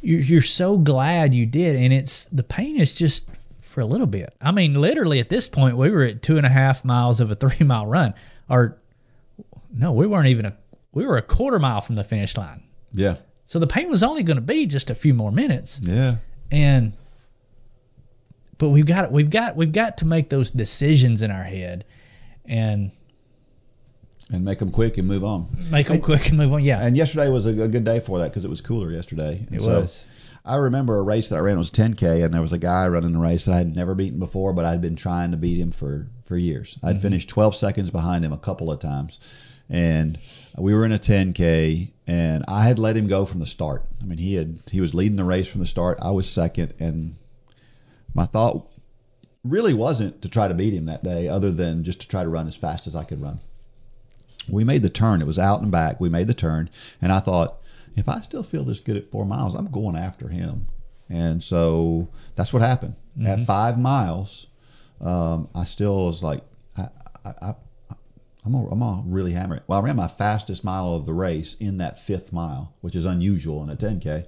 you're, 0.00 0.18
you're 0.18 0.40
so 0.40 0.78
glad 0.78 1.32
you 1.32 1.46
did, 1.46 1.76
and 1.76 1.92
it's 1.92 2.24
the 2.24 2.42
pain 2.42 2.76
is 2.76 2.92
just 2.92 3.30
for 3.60 3.80
a 3.82 3.86
little 3.86 4.08
bit. 4.08 4.34
I 4.40 4.50
mean, 4.50 4.74
literally 4.74 5.20
at 5.20 5.28
this 5.28 5.48
point, 5.48 5.76
we 5.76 5.88
were 5.92 6.02
at 6.02 6.22
two 6.22 6.38
and 6.38 6.44
a 6.44 6.48
half 6.48 6.84
miles 6.84 7.20
of 7.20 7.30
a 7.30 7.34
three 7.42 7.64
mile 7.64 7.86
run, 7.86 8.14
or 8.50 8.78
no, 9.72 9.92
we 9.92 10.08
weren't 10.08 10.26
even 10.26 10.44
a 10.44 10.56
we 10.90 11.06
were 11.06 11.16
a 11.16 11.22
quarter 11.22 11.60
mile 11.60 11.82
from 11.82 11.94
the 11.94 12.02
finish 12.02 12.36
line. 12.36 12.64
yeah, 12.90 13.18
So 13.44 13.60
the 13.60 13.68
pain 13.68 13.88
was 13.88 14.02
only 14.02 14.24
going 14.24 14.38
to 14.38 14.40
be 14.40 14.66
just 14.66 14.90
a 14.90 14.94
few 14.96 15.14
more 15.14 15.30
minutes, 15.30 15.78
yeah, 15.84 16.16
and 16.50 16.94
but 18.59 18.70
we've 18.70 18.87
got 18.87 19.12
we've 19.12 19.31
got 19.31 19.57
we've 19.57 19.73
got 19.73 19.99
to 19.99 20.07
make 20.07 20.31
those 20.31 20.51
decisions 20.51 21.23
in 21.23 21.31
our 21.31 21.45
head, 21.45 21.85
and 22.45 22.91
and 24.31 24.45
make 24.45 24.59
them 24.59 24.70
quick 24.70 24.99
and 24.99 25.07
move 25.07 25.24
on. 25.24 25.49
make 25.70 25.89
them 25.89 26.01
quick 26.01 26.28
and 26.28 26.39
move 26.39 26.53
on. 26.53 26.65
Yeah, 26.65 26.83
And 26.83 26.97
yesterday 26.97 27.28
was 27.28 27.47
a, 27.47 27.51
a 27.51 27.69
good 27.69 27.85
day 27.85 28.01
for 28.01 28.19
that 28.19 28.31
because 28.31 28.45
it 28.45 28.49
was 28.49 28.61
cooler 28.61 28.91
yesterday. 28.91 29.45
And 29.47 29.55
It 29.55 29.62
so 29.62 29.81
was. 29.83 30.07
I 30.45 30.57
remember 30.57 30.99
a 30.99 31.03
race 31.03 31.28
that 31.28 31.37
I 31.37 31.41
ran 31.41 31.57
it 31.57 31.59
was 31.59 31.73
10k, 31.73 32.24
and 32.24 32.33
there 32.33 32.41
was 32.41 32.53
a 32.53 32.59
guy 32.59 32.87
running 32.87 33.12
the 33.12 33.19
race 33.19 33.47
that 33.47 33.55
I 33.55 33.59
had 33.59 33.74
never 33.74 33.97
beaten 33.97 34.20
before, 34.20 34.53
but 34.53 34.65
I'd 34.65 34.81
been 34.81 34.95
trying 34.95 35.33
to 35.33 35.37
beat 35.37 35.59
him 35.59 35.73
for 35.73 36.09
for 36.24 36.37
years. 36.37 36.78
I'd 36.83 36.97
mm-hmm. 36.97 37.03
finished 37.03 37.28
12 37.28 37.55
seconds 37.55 37.91
behind 37.91 38.24
him 38.24 38.33
a 38.33 38.39
couple 38.39 38.70
of 38.70 38.78
times, 38.78 39.19
and 39.69 40.19
we 40.57 40.73
were 40.73 40.85
in 40.85 40.93
a 40.93 40.99
10k, 40.99 41.91
and 42.07 42.45
I 42.49 42.65
had 42.65 42.78
let 42.78 42.97
him 42.97 43.09
go 43.09 43.24
from 43.24 43.41
the 43.41 43.47
start. 43.47 43.85
I 44.01 44.05
mean, 44.05 44.19
he 44.19 44.35
had 44.35 44.61
he 44.70 44.81
was 44.81 44.95
leading 44.95 45.16
the 45.16 45.24
race 45.24 45.49
from 45.49 45.61
the 45.61 45.66
start. 45.66 45.99
I 46.01 46.12
was 46.12 46.28
second, 46.28 46.74
and 46.78 47.16
my 48.16 48.26
thought 48.26 48.68
really 49.44 49.74
wasn't 49.74 50.22
to 50.22 50.28
try 50.28 50.48
to 50.48 50.55
beat 50.55 50.74
him 50.74 50.86
that 50.86 51.05
day, 51.05 51.28
other 51.28 51.51
than 51.51 51.84
just 51.84 52.01
to 52.01 52.09
try 52.09 52.22
to 52.22 52.28
run 52.28 52.48
as 52.48 52.56
fast 52.56 52.86
as 52.86 52.97
I 52.97 53.05
could 53.05 53.22
run 53.22 53.40
we 54.48 54.64
made 54.64 54.82
the 54.82 54.90
turn. 54.90 55.20
It 55.20 55.26
was 55.26 55.38
out 55.38 55.62
and 55.62 55.70
back. 55.70 56.01
We 56.01 56.09
made 56.09 56.28
the 56.28 56.34
turn, 56.34 56.70
and 57.02 57.12
I 57.12 57.20
thought, 57.20 57.59
if 57.97 58.09
I 58.09 58.20
still 58.20 58.43
feel 58.43 58.64
this 58.64 58.80
good 58.80 58.97
at 58.97 59.10
four 59.10 59.24
miles, 59.24 59.55
I'm 59.55 59.70
going 59.70 59.97
after 59.97 60.28
him. 60.28 60.66
And 61.09 61.43
so 61.43 62.09
that's 62.34 62.52
what 62.52 62.62
happened. 62.62 62.97
At 63.24 63.40
five 63.43 63.78
miles, 63.78 64.48
um, 65.01 65.48
I 65.55 65.64
still 65.64 66.06
was 66.06 66.22
like, 66.22 66.43
I, 66.76 66.88
I, 67.24 67.30
I, 67.43 67.55
I'm 68.44 68.52
gonna, 68.52 68.68
I'm 68.68 68.80
gonna 68.80 69.02
really 69.06 69.32
hammer 69.32 69.56
it. 69.56 69.62
Well, 69.66 69.80
I 69.80 69.82
ran 69.82 69.97
my 69.97 70.09
fastest 70.09 70.62
mile 70.62 70.94
of 70.94 71.06
the 71.06 71.14
race 71.14 71.55
in 71.55 71.78
that 71.78 71.98
fifth 71.98 72.32
mile, 72.32 72.74
which 72.80 72.94
is 72.94 73.05
unusual 73.05 73.62
in 73.62 73.70
a 73.70 73.76
10k. 73.76 74.26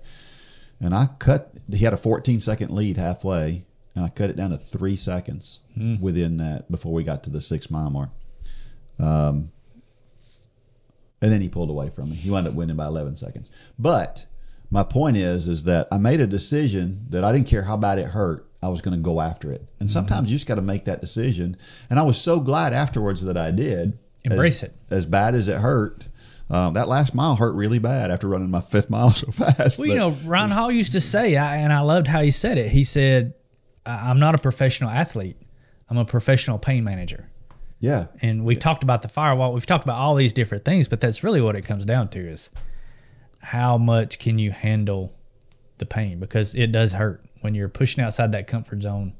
And 0.80 0.94
I 0.94 1.06
cut. 1.18 1.52
He 1.70 1.84
had 1.84 1.92
a 1.92 1.98
14 1.98 2.40
second 2.40 2.70
lead 2.70 2.96
halfway, 2.96 3.66
and 3.98 4.06
I 4.06 4.10
cut 4.10 4.30
it 4.30 4.36
down 4.36 4.50
to 4.50 4.56
three 4.56 4.94
seconds 4.94 5.58
within 6.00 6.36
that 6.36 6.70
before 6.70 6.92
we 6.92 7.02
got 7.02 7.24
to 7.24 7.30
the 7.30 7.40
six 7.40 7.68
mile 7.68 7.90
mark. 7.90 8.10
Um, 9.00 9.50
and 11.20 11.32
then 11.32 11.40
he 11.40 11.48
pulled 11.48 11.68
away 11.68 11.90
from 11.90 12.10
me. 12.10 12.16
He 12.16 12.30
wound 12.30 12.46
up 12.46 12.54
winning 12.54 12.76
by 12.76 12.86
11 12.86 13.16
seconds. 13.16 13.50
But 13.76 14.26
my 14.70 14.84
point 14.84 15.16
is, 15.16 15.48
is 15.48 15.64
that 15.64 15.88
I 15.90 15.98
made 15.98 16.20
a 16.20 16.26
decision 16.28 17.06
that 17.08 17.24
I 17.24 17.32
didn't 17.32 17.48
care 17.48 17.62
how 17.62 17.76
bad 17.76 17.98
it 17.98 18.06
hurt. 18.06 18.48
I 18.62 18.68
was 18.68 18.80
going 18.80 18.96
to 18.96 19.02
go 19.02 19.20
after 19.20 19.50
it. 19.50 19.68
And 19.80 19.90
sometimes 19.90 20.30
you 20.30 20.36
just 20.36 20.46
got 20.46 20.56
to 20.56 20.62
make 20.62 20.84
that 20.84 21.00
decision. 21.00 21.56
And 21.90 21.98
I 21.98 22.02
was 22.02 22.20
so 22.20 22.38
glad 22.38 22.72
afterwards 22.72 23.22
that 23.22 23.36
I 23.36 23.50
did. 23.50 23.98
Embrace 24.24 24.62
as, 24.62 24.68
it. 24.70 24.76
As 24.90 25.06
bad 25.06 25.34
as 25.34 25.48
it 25.48 25.58
hurt. 25.58 26.06
Um, 26.50 26.74
that 26.74 26.88
last 26.88 27.14
mile 27.14 27.36
hurt 27.36 27.54
really 27.54 27.78
bad 27.78 28.10
after 28.10 28.26
running 28.26 28.50
my 28.50 28.60
fifth 28.60 28.90
mile 28.90 29.10
so 29.12 29.30
fast. 29.32 29.78
Well, 29.78 29.88
you 29.88 29.96
know, 29.96 30.10
Ron 30.24 30.50
Hall 30.50 30.70
used 30.70 30.92
to 30.92 31.00
say, 31.00 31.36
I, 31.36 31.56
and 31.58 31.72
I 31.72 31.80
loved 31.80 32.06
how 32.06 32.22
he 32.22 32.30
said 32.30 32.58
it. 32.58 32.70
He 32.70 32.84
said, 32.84 33.34
"I- 33.34 33.37
"I'm 33.86 34.18
not 34.18 34.34
a 34.34 34.38
professional 34.38 34.90
athlete. 34.90 35.36
I'm 35.88 35.98
a 35.98 36.04
professional 36.04 36.58
pain 36.58 36.84
manager." 36.84 37.30
yeah. 37.80 38.06
And 38.20 38.44
we've 38.44 38.58
talked 38.58 38.82
about 38.82 39.02
the 39.02 39.08
firewall. 39.08 39.52
We've 39.52 39.66
talked 39.66 39.84
about 39.84 39.98
all 39.98 40.16
these 40.16 40.32
different 40.32 40.64
things, 40.64 40.88
but 40.88 41.00
that's 41.00 41.22
really 41.22 41.40
what 41.40 41.54
it 41.56 41.62
comes 41.62 41.84
down 41.84 42.08
to: 42.08 42.18
is 42.18 42.50
how 43.40 43.78
much 43.78 44.18
can 44.18 44.38
you 44.38 44.50
handle 44.50 45.12
the 45.78 45.86
pain 45.86 46.18
because 46.18 46.54
it 46.54 46.72
does 46.72 46.92
hurt 46.92 47.24
when 47.40 47.54
you're 47.54 47.68
pushing 47.68 48.02
outside 48.02 48.32
that 48.32 48.46
comfort 48.46 48.82
zone 48.82 49.14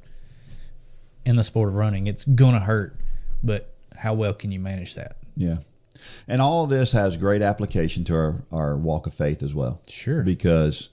in 1.24 1.36
the 1.36 1.44
sport 1.44 1.68
of 1.68 1.74
running. 1.74 2.06
It's 2.06 2.24
gonna 2.24 2.60
hurt, 2.60 2.96
but 3.42 3.74
how 3.96 4.14
well 4.14 4.34
can 4.34 4.50
you 4.50 4.60
manage 4.60 4.94
that? 4.94 5.16
Yeah. 5.36 5.58
And 6.26 6.40
all 6.40 6.64
of 6.64 6.70
this 6.70 6.92
has 6.92 7.16
great 7.16 7.42
application 7.42 8.04
to 8.04 8.14
our, 8.14 8.42
our 8.52 8.76
walk 8.76 9.06
of 9.06 9.14
faith 9.14 9.42
as 9.42 9.54
well. 9.54 9.82
Sure. 9.88 10.22
Because 10.22 10.90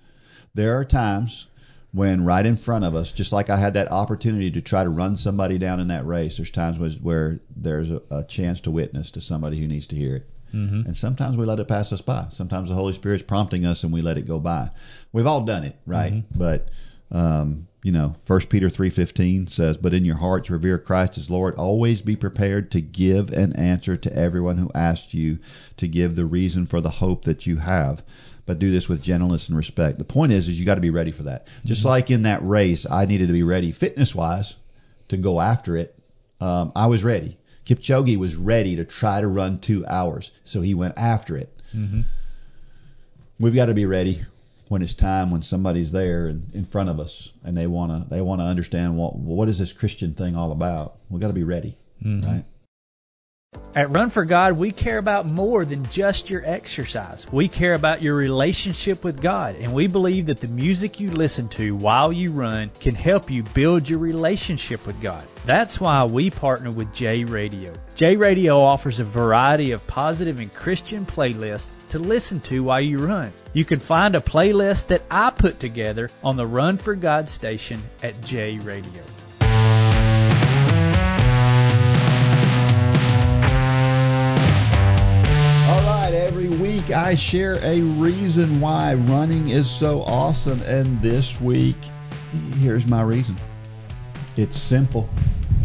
there 0.54 0.76
are 0.78 0.86
times 0.86 1.48
when 1.96 2.26
right 2.26 2.46
in 2.46 2.58
front 2.58 2.84
of 2.84 2.94
us, 2.94 3.14
just 3.14 3.32
like 3.32 3.50
I 3.50 3.56
had 3.56 3.74
that 3.76 3.90
opportunity 3.90 4.52
to 4.52 4.62
try 4.62 4.84
to 4.84 4.90
run 4.90 5.16
somebody 5.16 5.58
down 5.58 5.80
in 5.80 5.88
that 5.88 6.06
race, 6.06 6.36
there's 6.36 6.52
times 6.52 7.00
where 7.00 7.40
there's 7.56 7.90
a, 7.90 8.02
a 8.12 8.26
chance 8.26 8.60
to 8.62 8.72
witness 8.72 9.12
to 9.12 9.22
somebody 9.22 9.58
who 9.62 9.68
needs 9.68 9.88
to 9.88 9.96
hear 9.96 10.18
it. 10.18 10.30
And 10.88 10.96
sometimes 10.96 11.38
we 11.38 11.46
let 11.46 11.60
it 11.60 11.70
pass 11.70 11.94
us 11.94 12.02
by. 12.02 12.28
Sometimes 12.32 12.68
the 12.68 12.76
Holy 12.76 12.92
Spirit's 12.94 13.24
prompting 13.24 13.66
us 13.66 13.84
and 13.84 13.94
we 13.94 14.02
let 14.02 14.18
it 14.18 14.28
go 14.28 14.40
by. 14.42 14.72
We've 15.14 15.26
all 15.26 15.44
done 15.44 15.64
it, 15.64 15.78
right? 15.86 16.12
But 16.36 16.70
um, 17.12 17.68
you 17.82 17.92
know, 17.94 18.16
First 18.26 18.50
Peter 18.50 18.70
three 18.70 18.90
fifteen 18.90 19.48
says, 19.48 19.78
"But 19.78 19.94
in 19.94 20.04
your 20.04 20.18
hearts 20.18 20.50
revere 20.50 20.80
Christ 20.80 21.18
as 21.18 21.30
Lord. 21.30 21.56
Always 21.56 22.02
be 22.02 22.16
prepared 22.16 22.72
to 22.72 22.82
give 22.82 23.32
an 23.32 23.54
answer 23.56 23.96
to 23.96 24.14
everyone 24.14 24.58
who 24.58 24.72
asks 24.74 25.14
you 25.14 25.40
to 25.78 25.88
give 25.88 26.16
the 26.16 26.26
reason 26.26 26.66
for 26.66 26.82
the 26.82 26.90
hope 26.90 27.24
that 27.24 27.46
you 27.46 27.58
have." 27.58 28.04
But 28.46 28.60
do 28.60 28.72
this 28.72 28.88
with 28.88 29.02
gentleness 29.02 29.48
and 29.48 29.58
respect. 29.58 29.98
The 29.98 30.04
point 30.04 30.32
is, 30.32 30.48
is 30.48 30.60
you 30.60 30.66
got 30.66 30.76
to 30.76 30.82
be 30.82 30.92
ready 30.92 31.12
for 31.12 31.24
that. 31.24 31.48
Just 31.64 31.82
mm-hmm. 31.82 31.90
like 31.90 32.12
in 32.12 32.24
that 32.24 32.46
race, 32.46 32.86
I 32.90 33.06
needed 33.06 33.28
to 33.28 33.34
be 33.34 33.44
ready 33.44 33.72
fitness 33.72 34.14
wise 34.14 34.56
to 35.08 35.18
go 35.18 35.42
after 35.42 35.76
it. 35.76 35.98
Um, 36.40 36.72
I 36.76 36.88
was 36.88 37.04
ready. 37.04 37.38
Kipchoge 37.66 38.18
was 38.18 38.36
ready 38.36 38.76
to 38.76 38.86
try 38.86 39.22
to 39.22 39.28
run 39.28 39.60
two 39.60 39.86
hours, 39.88 40.32
so 40.44 40.62
he 40.62 40.76
went 40.76 40.98
after 40.98 41.36
it. 41.36 41.52
Mm-hmm. 41.76 42.02
We've 43.40 43.56
got 43.56 43.66
to 43.66 43.74
be 43.74 43.86
ready 43.86 44.24
when 44.68 44.82
it's 44.82 44.94
time 44.94 45.32
when 45.32 45.42
somebody's 45.42 45.92
there 45.92 46.28
and 46.28 46.54
in 46.54 46.66
front 46.66 46.90
of 46.90 47.00
us 47.00 47.32
and 47.44 47.56
they 47.56 47.68
want 47.68 47.92
to 47.92 48.10
they 48.10 48.22
want 48.22 48.42
to 48.42 48.46
understand 48.46 48.98
what 48.98 49.16
what 49.16 49.50
is 49.50 49.60
this 49.60 49.74
Christian 49.74 50.14
thing 50.14 50.36
all 50.36 50.52
about. 50.52 50.98
We've 51.10 51.22
got 51.22 51.28
to 51.28 51.34
be 51.34 51.44
ready, 51.44 51.78
mm-hmm. 52.04 52.28
right? 52.28 52.46
At 53.76 53.92
Run 53.92 54.10
for 54.10 54.24
God, 54.24 54.54
we 54.54 54.72
care 54.72 54.98
about 54.98 55.26
more 55.26 55.66
than 55.66 55.86
just 55.88 56.30
your 56.30 56.42
exercise. 56.46 57.28
We 57.30 57.50
care 57.50 57.74
about 57.74 58.02
your 58.02 58.16
relationship 58.16 59.04
with 59.04 59.22
God, 59.22 59.58
and 59.58 59.74
we 59.74 59.88
believe 59.88 60.28
that 60.28 60.40
the 60.40 60.48
music 60.48 61.02
you 61.02 61.12
listen 61.12 61.50
to 61.50 61.76
while 61.76 62.14
you 62.14 62.32
run 62.32 62.72
can 62.80 62.96
help 62.96 63.30
you 63.30 63.44
build 63.44 63.90
your 63.90 64.00
relationship 64.00 64.88
with 64.88 65.02
God. 65.02 65.24
That's 65.46 65.78
why 65.78 66.06
we 66.06 66.30
partner 66.30 66.72
with 66.72 66.94
J 66.94 67.26
Radio. 67.26 67.74
J 67.96 68.16
Radio 68.16 68.62
offers 68.62 69.02
a 69.02 69.04
variety 69.04 69.72
of 69.72 69.86
positive 69.88 70.40
and 70.40 70.54
Christian 70.54 71.06
playlists 71.06 71.70
to 71.90 72.00
listen 72.00 72.40
to 72.42 72.64
while 72.64 72.82
you 72.82 73.00
run. 73.00 73.34
You 73.52 73.66
can 73.66 73.80
find 73.80 74.16
a 74.16 74.22
playlist 74.22 74.88
that 74.88 75.04
I 75.12 75.32
put 75.32 75.60
together 75.60 76.10
on 76.24 76.38
the 76.38 76.48
Run 76.48 76.78
for 76.78 76.96
God 76.96 77.28
station 77.28 77.82
at 78.02 78.22
J 78.22 78.58
Radio. 78.60 79.04
Week 86.88 86.96
I 86.96 87.16
share 87.16 87.58
a 87.64 87.82
reason 87.82 88.60
why 88.60 88.94
running 88.94 89.50
is 89.50 89.70
so 89.70 90.02
awesome 90.04 90.62
and 90.66 91.00
this 91.02 91.40
week 91.42 91.76
here's 92.60 92.86
my 92.86 93.02
reason. 93.02 93.36
It's 94.38 94.58
simple. 94.58 95.10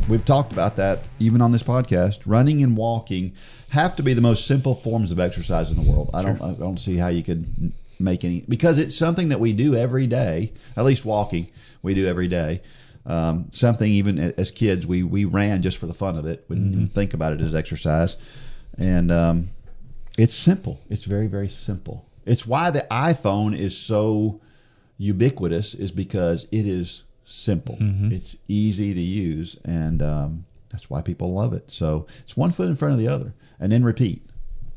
We've 0.09 0.25
talked 0.25 0.53
about 0.53 0.77
that 0.77 1.01
even 1.19 1.43
on 1.43 1.53
this 1.53 1.63
podcast. 1.63 2.21
Running 2.27 2.63
and 2.63 2.77
walking 2.77 3.33
have 3.71 3.97
to 3.97 4.03
be 4.03 4.15
the 4.15 4.21
most 4.21 4.47
simple 4.47 4.75
forms 4.77 5.11
of 5.11 5.21
exercise 5.21 5.71
in 5.71 5.83
the 5.83 5.91
world. 5.91 6.11
I 6.15 6.23
don't 6.23 6.41
I 6.41 6.53
don't 6.53 6.79
see 6.79 6.97
how 6.97 7.09
you 7.09 7.23
could 7.23 7.73
make 7.99 8.25
any 8.25 8.45
because 8.49 8.79
it's 8.79 8.97
something 8.97 9.29
that 9.29 9.41
we 9.41 9.53
do 9.53 9.75
every 9.75 10.07
day. 10.07 10.53
At 10.77 10.85
least 10.85 11.05
walking, 11.05 11.51
we 11.83 11.95
do 11.95 12.07
every 12.07 12.29
day. 12.29 12.63
Um, 13.05 13.49
something 13.53 13.91
even 13.91 14.19
as 14.39 14.51
kids 14.51 14.87
we 14.87 15.03
we 15.03 15.25
ran 15.25 15.63
just 15.63 15.79
for 15.79 15.87
the 15.87 15.95
fun 15.95 16.17
of 16.17 16.27
it. 16.27 16.45
We 16.49 16.57
didn't 16.57 16.73
even 16.73 16.89
think 16.89 17.15
about 17.15 17.33
it 17.33 17.41
as 17.41 17.55
exercise, 17.55 18.17
and 18.79 19.11
um, 19.11 19.51
it's 20.21 20.35
simple. 20.35 20.81
It's 20.91 21.05
very 21.05 21.27
very 21.27 21.49
simple. 21.49 22.07
It's 22.27 22.47
why 22.47 22.71
the 22.71 22.87
iPhone 22.91 23.59
is 23.59 23.77
so 23.77 24.41
ubiquitous 24.99 25.75
is 25.75 25.91
because 25.91 26.45
it 26.53 26.67
is 26.67 27.05
simple. 27.25 27.77
It's 28.13 28.37
easy 28.49 28.93
to 28.93 29.01
use, 29.01 29.57
and 29.65 30.03
um, 30.03 30.45
that's 30.71 30.91
why 30.91 31.01
people 31.01 31.33
love 31.33 31.55
it. 31.55 31.71
So 31.71 32.07
it's 32.21 32.37
one 32.37 32.53
foot 32.53 32.69
in 32.69 32.77
front 32.77 32.93
of 32.93 32.99
the 33.01 33.09
other, 33.09 33.33
and 33.59 33.73
then 33.73 33.83
repeat. 33.83 34.27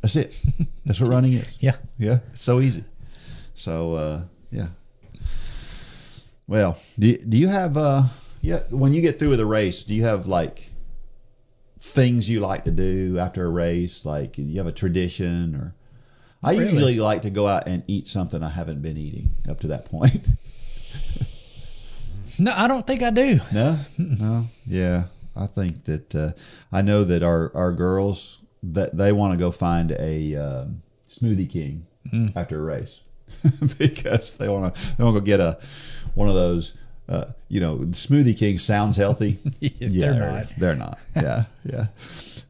That's 0.02 0.15
it. 0.15 0.38
That's 0.86 0.99
what 0.99 1.10
running 1.10 1.34
is. 1.34 1.45
Yeah. 1.60 1.78
Yeah, 1.98 2.20
it's 2.34 2.44
so 2.44 2.60
easy. 2.60 2.84
So 3.53 3.94
uh, 3.94 4.22
yeah. 4.52 4.68
Well, 6.48 6.78
do 6.99 7.07
you, 7.07 7.18
do 7.18 7.38
you 7.38 7.48
have 7.48 7.78
uh 7.78 8.03
yeah 8.41 8.64
when 8.70 8.94
you 8.94 9.02
get 9.02 9.18
through 9.18 9.30
with 9.30 9.40
a 9.40 9.45
race, 9.45 9.84
do 9.84 9.94
you 9.94 10.03
have 10.03 10.28
like 10.28 10.73
things 11.85 12.30
you 12.30 12.39
like 12.39 12.64
to 12.64 12.72
do 12.72 13.18
after 13.19 13.45
a 13.45 13.49
race? 13.49 14.05
Like 14.05 14.38
you 14.38 14.57
have 14.57 14.68
a 14.68 14.72
tradition 14.72 15.53
or 15.55 15.76
I 16.41 16.51
Really? 16.53 16.69
usually 16.72 16.99
like 16.99 17.22
to 17.23 17.30
go 17.30 17.47
out 17.47 17.68
and 17.68 17.84
eat 17.88 18.07
something 18.07 18.41
I 18.41 18.49
haven't 18.49 18.81
been 18.81 18.97
eating 18.97 19.31
up 19.49 19.60
to 19.61 19.68
that 19.68 19.85
point. 19.85 20.26
No, 22.39 22.51
I 22.55 22.68
don't 22.68 22.85
think 22.88 23.03
I 23.03 23.11
do. 23.11 23.39
No, 23.53 23.77
no, 23.97 24.47
yeah. 24.65 25.03
I 25.35 25.45
think 25.45 25.84
that 25.85 26.15
uh, 26.15 26.31
I 26.72 26.81
know 26.81 27.03
that 27.03 27.22
our 27.22 27.51
our 27.55 27.72
girls 27.72 28.39
that 28.64 28.97
they 28.97 29.11
want 29.11 29.34
to 29.34 29.38
go 29.38 29.51
find 29.51 29.91
a 29.91 30.35
um, 30.35 30.81
smoothie 31.07 31.47
king 31.47 31.85
after 32.35 32.60
a 32.60 32.64
race 32.64 33.01
because 33.77 34.34
they 34.34 34.47
want 34.49 34.73
to 34.73 34.97
they 34.97 35.03
want 35.03 35.15
to 35.15 35.19
go 35.22 35.26
get 35.26 35.39
a 35.39 35.60
one 36.15 36.27
of 36.27 36.34
those. 36.34 36.73
Uh, 37.09 37.25
you 37.49 37.59
know, 37.59 37.77
smoothie 37.91 38.38
king 38.38 38.57
sounds 38.57 38.95
healthy. 38.95 39.39
They're 39.80 40.13
not. 40.13 40.43
They're 40.57 40.75
not. 40.75 40.99
Yeah, 41.15 41.45
yeah. 41.65 41.88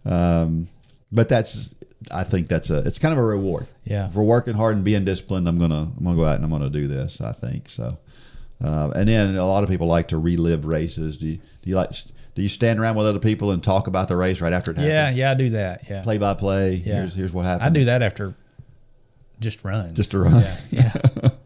Um, 0.05 0.67
but 1.11 1.29
that's 1.29 1.73
I 2.11 2.23
think 2.23 2.47
that's 2.47 2.69
a 2.69 2.79
it's 2.79 2.99
kind 2.99 3.11
of 3.11 3.17
a 3.17 3.23
reward. 3.23 3.67
Yeah. 3.83 4.09
For 4.09 4.23
working 4.23 4.53
hard 4.53 4.75
and 4.75 4.85
being 4.85 5.05
disciplined, 5.05 5.47
I'm 5.47 5.57
gonna 5.57 5.91
I'm 5.97 6.03
gonna 6.03 6.15
go 6.15 6.25
out 6.25 6.35
and 6.35 6.43
I'm 6.45 6.51
gonna 6.51 6.69
do 6.69 6.87
this. 6.87 7.21
I 7.21 7.31
think 7.31 7.69
so. 7.69 7.97
Uh, 8.63 8.91
and 8.95 9.09
then 9.09 9.35
a 9.35 9.45
lot 9.45 9.63
of 9.63 9.69
people 9.69 9.87
like 9.87 10.09
to 10.09 10.17
relive 10.17 10.65
races. 10.65 11.17
Do 11.17 11.27
you 11.27 11.37
do 11.37 11.69
you 11.69 11.75
like 11.75 11.91
do 12.35 12.41
you 12.41 12.49
stand 12.49 12.79
around 12.79 12.95
with 12.95 13.07
other 13.07 13.19
people 13.19 13.51
and 13.51 13.63
talk 13.63 13.87
about 13.87 14.07
the 14.07 14.17
race 14.17 14.41
right 14.41 14.53
after 14.53 14.71
it 14.71 14.77
happens? 14.77 14.91
Yeah, 14.91 15.09
yeah, 15.11 15.31
I 15.31 15.33
do 15.35 15.49
that. 15.51 15.89
Yeah. 15.89 16.01
Play 16.03 16.17
by 16.17 16.33
play. 16.33 16.75
Yeah. 16.75 16.95
Here's 16.95 17.15
here's 17.15 17.33
what 17.33 17.45
happened. 17.45 17.65
I 17.65 17.69
do 17.69 17.85
that 17.85 18.01
after 18.01 18.35
just 19.39 19.63
runs. 19.63 19.95
Just 19.95 20.11
to 20.11 20.19
run. 20.19 20.41
Yeah. 20.41 20.57
Yeah. 20.71 21.29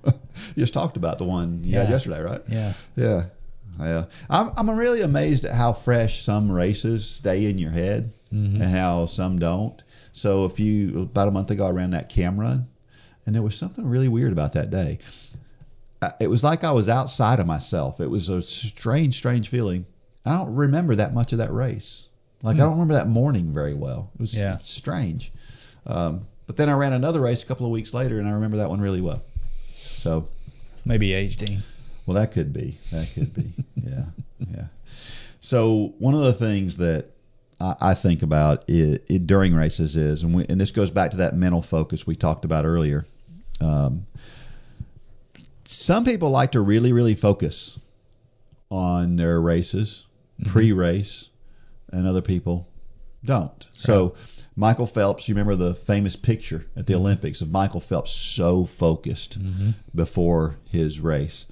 you 0.57 0.63
just 0.63 0.73
talked 0.73 0.97
about 0.97 1.19
the 1.19 1.23
one 1.23 1.63
you 1.63 1.77
had 1.77 1.85
Yeah. 1.87 1.91
yesterday, 1.93 2.19
right? 2.21 2.41
yeah. 2.49 2.73
Yeah. 2.95 3.25
Yeah. 3.79 4.05
I'm, 4.27 4.49
I'm 4.57 4.69
really 4.71 5.01
amazed 5.01 5.45
at 5.45 5.53
how 5.53 5.71
fresh 5.71 6.23
some 6.23 6.51
races 6.51 7.05
stay 7.07 7.45
in 7.49 7.57
your 7.59 7.69
head 7.71 8.11
Mm-hmm. 8.33 8.61
and 8.61 8.71
how 8.71 9.05
some 9.05 9.39
don't. 9.39 9.81
So, 10.11 10.43
if 10.45 10.59
you, 10.59 10.99
about 11.03 11.29
a 11.29 11.31
month 11.31 11.49
ago, 11.51 11.65
I 11.65 11.69
ran 11.69 11.91
that 11.91 12.09
cam 12.09 12.37
run, 12.37 12.67
and 13.25 13.33
there 13.33 13.41
was 13.41 13.55
something 13.55 13.85
really 13.87 14.09
weird 14.09 14.33
about 14.33 14.51
that 14.53 14.69
day. 14.69 14.97
It 16.19 16.27
was 16.29 16.43
like 16.43 16.63
I 16.65 16.71
was 16.71 16.89
outside 16.89 17.39
of 17.39 17.47
myself. 17.47 18.01
It 18.01 18.09
was 18.09 18.27
a 18.29 18.41
strange, 18.41 19.15
strange 19.15 19.47
feeling. 19.47 19.85
I 20.25 20.31
don't 20.37 20.53
remember 20.55 20.93
that 20.95 21.13
much 21.13 21.31
of 21.31 21.37
that 21.39 21.53
race. 21.53 22.07
Like, 22.43 22.55
I 22.57 22.59
don't 22.59 22.71
remember 22.73 22.95
that 22.95 23.07
morning 23.07 23.53
very 23.53 23.73
well. 23.73 24.11
It 24.15 24.19
was 24.21 24.33
Hmm. 24.33 24.39
Yeah. 24.39 24.57
strange. 24.57 25.31
Um, 25.85 26.27
but 26.47 26.57
then 26.57 26.67
I 26.67 26.73
ran 26.73 26.91
another 26.93 27.21
race 27.21 27.43
a 27.43 27.45
couple 27.45 27.65
of 27.65 27.71
weeks 27.71 27.93
later, 27.93 28.19
and 28.19 28.27
I 28.27 28.31
remember 28.31 28.57
that 28.57 28.69
one 28.69 28.81
really 28.81 28.99
well. 29.01 29.21
So, 29.95 30.27
Maybe 30.87 31.09
HD. 31.09 31.59
well, 32.05 32.15
that 32.15 32.31
could 32.31 32.53
be. 32.53 32.79
That 32.91 33.09
could 33.13 33.33
be. 33.33 33.53
yeah, 33.75 34.05
yeah. 34.39 34.65
So 35.41 35.93
one 35.99 36.13
of 36.13 36.21
the 36.21 36.33
things 36.33 36.77
that 36.77 37.09
I, 37.59 37.75
I 37.81 37.93
think 37.93 38.23
about 38.23 38.63
it, 38.69 39.05
it 39.09 39.27
during 39.27 39.53
races 39.53 39.95
is, 39.95 40.23
and 40.23 40.33
we, 40.33 40.45
and 40.47 40.59
this 40.59 40.71
goes 40.71 40.91
back 40.91 41.11
to 41.11 41.17
that 41.17 41.35
mental 41.35 41.61
focus 41.61 42.07
we 42.07 42.15
talked 42.15 42.45
about 42.45 42.65
earlier. 42.65 43.05
Um, 43.59 44.07
some 45.65 46.05
people 46.05 46.29
like 46.29 46.53
to 46.53 46.61
really, 46.61 46.93
really 46.93 47.15
focus 47.15 47.79
on 48.69 49.15
their 49.17 49.41
races 49.41 50.07
pre-race, 50.45 51.29
and 51.91 52.07
other 52.07 52.21
people 52.21 52.67
don't. 53.23 53.67
So 53.73 54.15
Michael 54.59 54.87
Phelps, 54.87 55.29
you 55.29 55.35
remember 55.35 55.55
the 55.55 55.75
famous 55.75 56.15
picture 56.15 56.65
at 56.75 56.87
the 56.87 56.95
Olympics 56.95 57.41
of 57.41 57.51
Michael 57.51 57.79
Phelps 57.79 58.11
so 58.11 58.65
focused 58.65 59.37
before 59.93 60.57
his 60.67 60.99
race. 60.99 61.45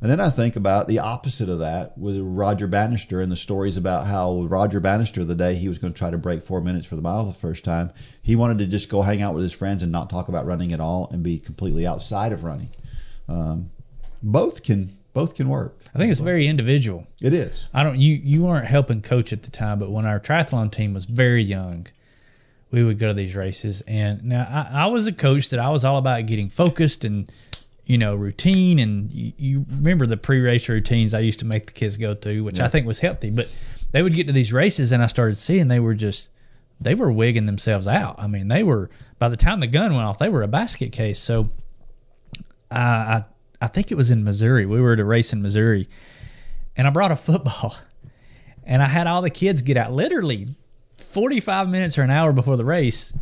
And 0.00 0.10
then 0.10 0.20
I 0.20 0.30
think 0.30 0.56
about 0.56 0.88
the 0.88 0.98
opposite 0.98 1.50
of 1.50 1.58
that 1.60 1.96
with 1.96 2.18
Roger 2.18 2.66
Bannister 2.66 3.20
and 3.20 3.30
the 3.30 3.36
stories 3.36 3.76
about 3.76 4.06
how 4.06 4.42
Roger 4.42 4.80
Bannister, 4.80 5.22
the 5.22 5.34
day 5.34 5.54
he 5.54 5.68
was 5.68 5.78
going 5.78 5.92
to 5.92 5.98
try 5.98 6.10
to 6.10 6.18
break 6.18 6.42
four 6.42 6.60
minutes 6.62 6.86
for 6.86 6.96
the 6.96 7.02
mile 7.02 7.24
the 7.24 7.32
first 7.32 7.62
time, 7.62 7.90
he 8.22 8.36
wanted 8.36 8.58
to 8.58 8.66
just 8.66 8.88
go 8.88 9.02
hang 9.02 9.20
out 9.22 9.34
with 9.34 9.42
his 9.42 9.52
friends 9.52 9.82
and 9.82 9.92
not 9.92 10.08
talk 10.10 10.28
about 10.28 10.46
running 10.46 10.72
at 10.72 10.80
all 10.80 11.08
and 11.10 11.22
be 11.22 11.38
completely 11.38 11.86
outside 11.86 12.32
of 12.32 12.42
running. 12.42 12.70
Um, 13.28 13.70
both 14.22 14.62
can 14.62 14.96
both 15.12 15.34
can 15.34 15.48
work. 15.48 15.78
I 15.94 15.98
think 15.98 16.10
it's 16.10 16.20
very 16.20 16.48
individual. 16.48 17.06
It 17.22 17.32
is. 17.32 17.68
I 17.72 17.82
don't 17.82 17.98
you 17.98 18.14
you 18.14 18.44
weren't 18.44 18.66
helping 18.66 19.00
coach 19.00 19.32
at 19.32 19.42
the 19.42 19.50
time, 19.50 19.78
but 19.78 19.90
when 19.90 20.06
our 20.06 20.18
triathlon 20.18 20.72
team 20.72 20.92
was 20.92 21.04
very 21.04 21.42
young, 21.42 21.86
we 22.74 22.82
would 22.82 22.98
go 22.98 23.06
to 23.08 23.14
these 23.14 23.36
races. 23.36 23.82
And 23.86 24.24
now 24.24 24.68
I, 24.72 24.82
I 24.82 24.86
was 24.86 25.06
a 25.06 25.12
coach 25.12 25.50
that 25.50 25.60
I 25.60 25.70
was 25.70 25.84
all 25.84 25.96
about 25.96 26.26
getting 26.26 26.48
focused 26.50 27.04
and 27.04 27.30
you 27.86 27.96
know 27.96 28.16
routine. 28.16 28.80
And 28.80 29.12
you, 29.12 29.32
you 29.36 29.66
remember 29.70 30.06
the 30.06 30.16
pre-race 30.16 30.68
routines 30.68 31.14
I 31.14 31.20
used 31.20 31.38
to 31.38 31.46
make 31.46 31.66
the 31.66 31.72
kids 31.72 31.96
go 31.96 32.14
through, 32.14 32.42
which 32.42 32.58
I 32.58 32.68
think 32.68 32.86
was 32.86 32.98
healthy. 32.98 33.30
But 33.30 33.48
they 33.92 34.02
would 34.02 34.14
get 34.14 34.26
to 34.26 34.32
these 34.32 34.52
races, 34.52 34.90
and 34.90 35.02
I 35.02 35.06
started 35.06 35.36
seeing 35.36 35.68
they 35.68 35.78
were 35.78 35.94
just 35.94 36.30
they 36.80 36.96
were 36.96 37.12
wigging 37.12 37.46
themselves 37.46 37.86
out. 37.86 38.16
I 38.18 38.26
mean, 38.26 38.48
they 38.48 38.64
were 38.64 38.90
by 39.20 39.28
the 39.28 39.36
time 39.36 39.60
the 39.60 39.68
gun 39.68 39.94
went 39.94 40.04
off, 40.04 40.18
they 40.18 40.28
were 40.28 40.42
a 40.42 40.48
basket 40.48 40.90
case. 40.90 41.20
So 41.20 41.50
I 42.72 42.78
I, 42.80 43.24
I 43.62 43.66
think 43.68 43.92
it 43.92 43.94
was 43.94 44.10
in 44.10 44.24
Missouri. 44.24 44.66
We 44.66 44.80
were 44.80 44.94
at 44.94 45.00
a 45.00 45.04
race 45.04 45.32
in 45.32 45.42
Missouri, 45.42 45.88
and 46.76 46.88
I 46.88 46.90
brought 46.90 47.12
a 47.12 47.16
football, 47.16 47.76
and 48.64 48.82
I 48.82 48.88
had 48.88 49.06
all 49.06 49.22
the 49.22 49.30
kids 49.30 49.62
get 49.62 49.76
out 49.76 49.92
literally 49.92 50.48
45 50.98 51.68
minutes 51.68 51.98
or 51.98 52.02
an 52.02 52.10
hour 52.10 52.32
before 52.32 52.56
the 52.56 52.64
race, 52.64 53.12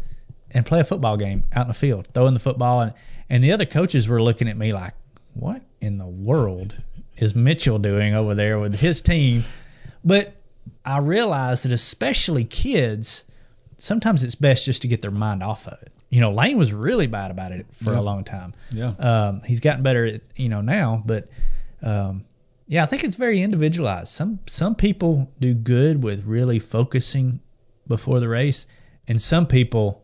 and 0.51 0.66
play 0.66 0.81
a 0.81 0.85
football 0.85 1.16
game 1.16 1.44
out 1.55 1.62
in 1.62 1.69
the 1.69 1.74
field, 1.74 2.09
throwing 2.15 2.35
the 2.35 2.40
football. 2.40 2.81
And, 2.81 2.93
and 3.28 3.43
the 3.43 3.53
other 3.53 3.65
coaches 3.65 4.09
were 4.09 4.23
looking 4.23 4.49
at 4.49 4.57
me 4.57 4.73
like, 4.73 4.94
what 5.35 5.62
in 5.81 5.99
the 5.99 6.07
world 6.07 6.77
is 7.16 7.35
Mitchell 7.35 7.78
doing 7.78 8.15
over 8.15 8.35
there 8.35 8.59
with 8.59 8.77
his 8.77 9.01
team? 9.01 9.44
But 10.05 10.36
I 10.85 10.99
realized 10.99 11.65
that 11.65 11.73
especially 11.73 12.44
kids, 12.44 13.24
sometimes 13.78 14.23
it's 14.24 14.35
best 14.35 14.65
just 14.65 14.82
to 14.82 14.89
get 14.89 15.01
their 15.03 15.11
mind 15.11 15.43
off 15.43 15.66
of 15.66 15.81
it. 15.82 15.93
You 16.11 16.20
know, 16.20 16.31
Lane 16.31 16.59
was 16.59 16.74
really 16.74 17.07
bad 17.07 17.31
about 17.31 17.53
it 17.53 17.66
for 17.73 17.94
a 17.94 18.03
long 18.03 18.23
time. 18.24 18.53
Yeah. 18.70 18.93
Um, 18.99 19.40
he's 19.47 19.61
gotten 19.61 19.82
better, 19.82 20.05
at, 20.05 20.20
you 20.36 20.51
know, 20.51 20.61
now, 20.61 21.03
but 21.07 21.28
um, 21.82 22.27
yeah, 22.69 22.82
I 22.82 22.86
think 22.86 23.05
it's 23.05 23.16
very 23.16 23.43
individualized. 23.43 24.09
Some 24.09 24.40
some 24.47 24.74
people 24.74 25.31
do 25.40 25.53
good 25.55 26.03
with 26.03 26.24
really 26.24 26.59
focusing 26.59 27.40
before 27.86 28.20
the 28.20 28.28
race, 28.28 28.66
and 29.09 29.20
some 29.20 29.46
people 29.46 30.02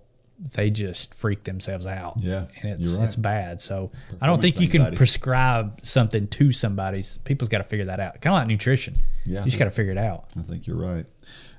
they 0.54 0.70
just 0.70 1.14
freak 1.14 1.44
themselves 1.44 1.86
out. 1.86 2.14
Yeah, 2.18 2.46
and 2.62 2.80
it's 2.80 2.94
right. 2.94 3.04
it's 3.04 3.16
bad. 3.16 3.60
So 3.60 3.90
I 4.20 4.26
don't 4.26 4.40
think 4.40 4.60
you 4.60 4.68
can 4.68 4.82
anxiety. 4.82 4.96
prescribe 4.96 5.80
something 5.82 6.28
to 6.28 6.52
somebody. 6.52 7.02
People's 7.24 7.48
got 7.48 7.58
to 7.58 7.64
figure 7.64 7.86
that 7.86 7.98
out. 8.00 8.20
Kind 8.20 8.34
of 8.36 8.40
like 8.40 8.48
nutrition. 8.48 8.98
Yeah. 9.26 9.40
you 9.40 9.46
just 9.46 9.58
got 9.58 9.64
to 9.64 9.70
figure 9.70 9.92
it 9.92 9.98
out. 9.98 10.26
I 10.38 10.42
think 10.42 10.66
you're 10.66 10.76
right. 10.76 11.06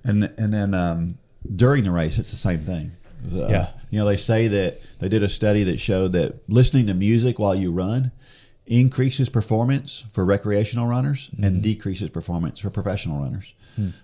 And 0.04 0.24
and 0.38 0.54
then 0.54 0.74
um, 0.74 1.18
during 1.56 1.84
the 1.84 1.92
race, 1.92 2.18
it's 2.18 2.32
the 2.32 2.38
same 2.38 2.62
thing. 2.62 2.94
Uh, 3.34 3.48
Yeah. 3.48 3.70
You 3.90 4.00
know, 4.00 4.06
they 4.06 4.18
say 4.18 4.48
that 4.48 4.80
they 5.00 5.10
did 5.10 5.24
a 5.24 5.30
study 5.30 5.64
that 5.64 5.80
showed 5.80 6.14
that 6.14 6.48
listening 6.50 6.88
to 6.88 6.94
music 6.94 7.38
while 7.38 7.56
you 7.56 7.72
run 7.72 8.12
increases 8.66 9.30
performance 9.30 10.06
for 10.12 10.24
recreational 10.24 10.88
runners 10.88 11.30
and 11.42 11.62
decreases 11.62 12.10
performance 12.12 12.60
for 12.60 12.70
professional 12.70 13.20
runners. 13.22 13.54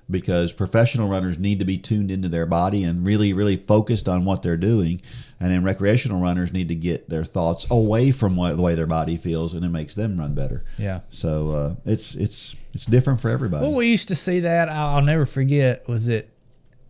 Because 0.10 0.52
professional 0.54 1.08
runners 1.08 1.38
need 1.38 1.60
to 1.60 1.66
be 1.66 1.78
tuned 1.78 2.12
into 2.12 2.30
their 2.30 2.46
body 2.46 2.84
and 2.84 3.06
really, 3.06 3.34
really 3.34 3.56
focused 3.58 4.08
on 4.08 4.24
what 4.26 4.42
they're 4.44 4.58
doing, 4.58 5.02
and 5.40 5.52
then 5.52 5.64
recreational 5.64 6.22
runners 6.22 6.54
need 6.54 6.68
to 6.70 6.76
get 6.76 7.10
their 7.10 7.24
thoughts 7.24 7.66
away 7.72 8.12
from 8.12 8.36
what, 8.36 8.56
the 8.58 8.62
way 8.64 8.76
their 8.76 8.88
body 8.88 9.18
feels, 9.18 9.54
and 9.54 9.66
it 9.66 9.70
makes 9.70 9.96
them 9.96 10.20
run 10.20 10.34
better. 10.34 10.64
Yeah. 10.78 11.00
So 11.10 11.52
uh, 11.52 11.76
it's 11.86 12.16
it's 12.16 12.56
it's 12.74 12.86
different 12.86 13.22
for 13.22 13.30
everybody. 13.30 13.64
Well, 13.66 13.74
we 13.76 13.88
used 13.90 14.08
to 14.10 14.16
see 14.16 14.42
that. 14.42 14.70
I'll, 14.70 15.02
never 15.02 15.26
forget. 15.26 15.88
Was 15.88 16.08
it 16.08 16.30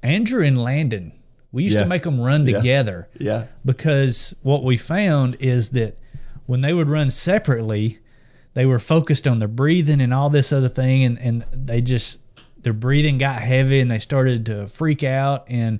Andrew 0.04 0.44
and 0.44 0.58
Landon? 0.62 1.12
We 1.52 1.64
used 1.64 1.76
Yeah. 1.76 1.84
to 1.84 1.88
make 1.90 2.04
them 2.04 2.20
run 2.20 2.46
Yeah. 2.48 2.58
together. 2.58 3.08
yeah. 3.18 3.46
because 3.64 4.36
what 4.44 4.64
we 4.64 4.76
found 4.78 5.38
is 5.40 5.70
that 5.70 5.98
when 6.48 6.62
they 6.62 6.74
would 6.74 6.90
run 6.90 7.10
separately, 7.10 8.00
they 8.56 8.66
were 8.66 8.78
focused 8.80 9.28
on 9.28 9.40
their 9.40 9.48
breathing 9.48 10.00
and 10.02 10.14
all 10.14 10.30
this 10.30 10.52
other 10.54 10.68
thing, 10.70 11.04
and, 11.04 11.18
and 11.20 11.46
they 11.54 11.82
just 11.82 12.20
their 12.66 12.74
breathing 12.74 13.18
got 13.20 13.42
heavy 13.42 13.80
and 13.80 13.90
they 13.90 14.00
started 14.00 14.46
to 14.48 14.68
freak 14.68 15.04
out 15.04 15.46
and 15.48 15.80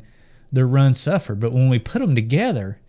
their 0.54 0.68
run 0.68 0.94
suffered. 0.94 1.40
But 1.40 1.52
when 1.52 1.68
we 1.68 1.80
put 1.80 2.00
them 2.00 2.16
together, 2.16 2.80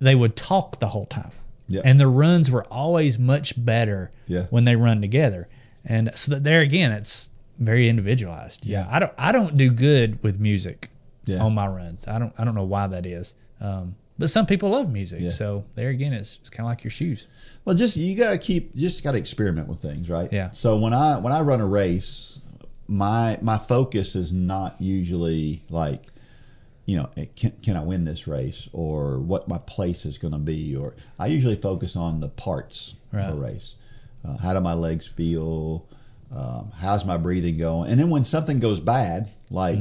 they 0.00 0.14
would 0.14 0.36
talk 0.36 0.78
the 0.78 0.88
whole 0.88 1.04
time, 1.06 1.32
Yeah. 1.66 1.82
and 1.84 1.98
their 1.98 2.08
runs 2.08 2.50
were 2.50 2.64
always 2.72 3.18
much 3.18 3.52
better 3.62 4.12
Yeah. 4.28 4.44
when 4.50 4.64
they 4.64 4.76
run 4.76 5.00
together. 5.00 5.48
And 5.84 6.10
so 6.14 6.30
that 6.32 6.44
there 6.44 6.60
again, 6.60 6.92
it's 6.92 7.30
very 7.58 7.88
individualized. 7.88 8.64
Yeah. 8.64 8.86
I 8.88 9.00
don't 9.00 9.12
I 9.18 9.32
don't 9.32 9.56
do 9.56 9.70
good 9.72 10.22
with 10.22 10.38
music 10.38 10.90
Yeah. 11.26 11.42
on 11.42 11.54
my 11.54 11.66
runs. 11.66 12.06
I 12.06 12.18
don't 12.20 12.32
I 12.38 12.44
don't 12.44 12.54
know 12.54 12.64
why 12.64 12.86
that 12.86 13.04
is. 13.04 13.34
Um, 13.60 13.96
but 14.20 14.30
some 14.30 14.46
people 14.46 14.70
love 14.70 14.92
music, 14.92 15.20
Yeah. 15.20 15.30
so 15.30 15.64
there 15.74 15.88
again, 15.90 16.12
it's, 16.12 16.38
it's 16.40 16.50
kind 16.50 16.66
of 16.66 16.70
like 16.70 16.82
your 16.84 16.90
shoes. 16.92 17.26
Well, 17.64 17.74
just 17.76 17.96
you 17.96 18.14
gotta 18.16 18.38
keep, 18.38 18.74
just 18.76 19.02
gotta 19.04 19.18
experiment 19.18 19.68
with 19.68 19.80
things, 19.80 20.08
right? 20.08 20.32
Yeah. 20.32 20.50
So 20.52 20.76
when 20.78 20.92
I 20.92 21.18
when 21.18 21.32
I 21.32 21.40
run 21.40 21.60
a 21.60 21.66
race, 21.66 22.37
my 22.88 23.38
my 23.42 23.58
focus 23.58 24.16
is 24.16 24.32
not 24.32 24.80
usually 24.80 25.62
like, 25.68 26.06
you 26.86 26.96
know, 26.96 27.10
eh, 27.16 27.26
can 27.36 27.52
can 27.62 27.76
I 27.76 27.82
win 27.84 28.04
this 28.04 28.26
race 28.26 28.68
or 28.72 29.18
what 29.18 29.46
my 29.46 29.58
place 29.58 30.06
is 30.06 30.18
going 30.18 30.32
to 30.32 30.38
be, 30.38 30.74
or 30.74 30.94
I 31.18 31.26
usually 31.26 31.56
focus 31.56 31.94
on 31.96 32.20
the 32.20 32.28
parts 32.28 32.94
of 33.30 33.38
a 33.38 33.40
race. 33.40 33.74
Uh, 34.26 34.36
how 34.38 34.54
do 34.54 34.60
my 34.60 34.74
legs 34.74 35.06
feel? 35.06 35.86
Um, 36.34 36.72
how's 36.76 37.04
my 37.04 37.16
breathing 37.16 37.58
going? 37.58 37.90
And 37.90 38.00
then 38.00 38.10
when 38.10 38.24
something 38.24 38.58
goes 38.58 38.80
bad, 38.80 39.30
like 39.50 39.78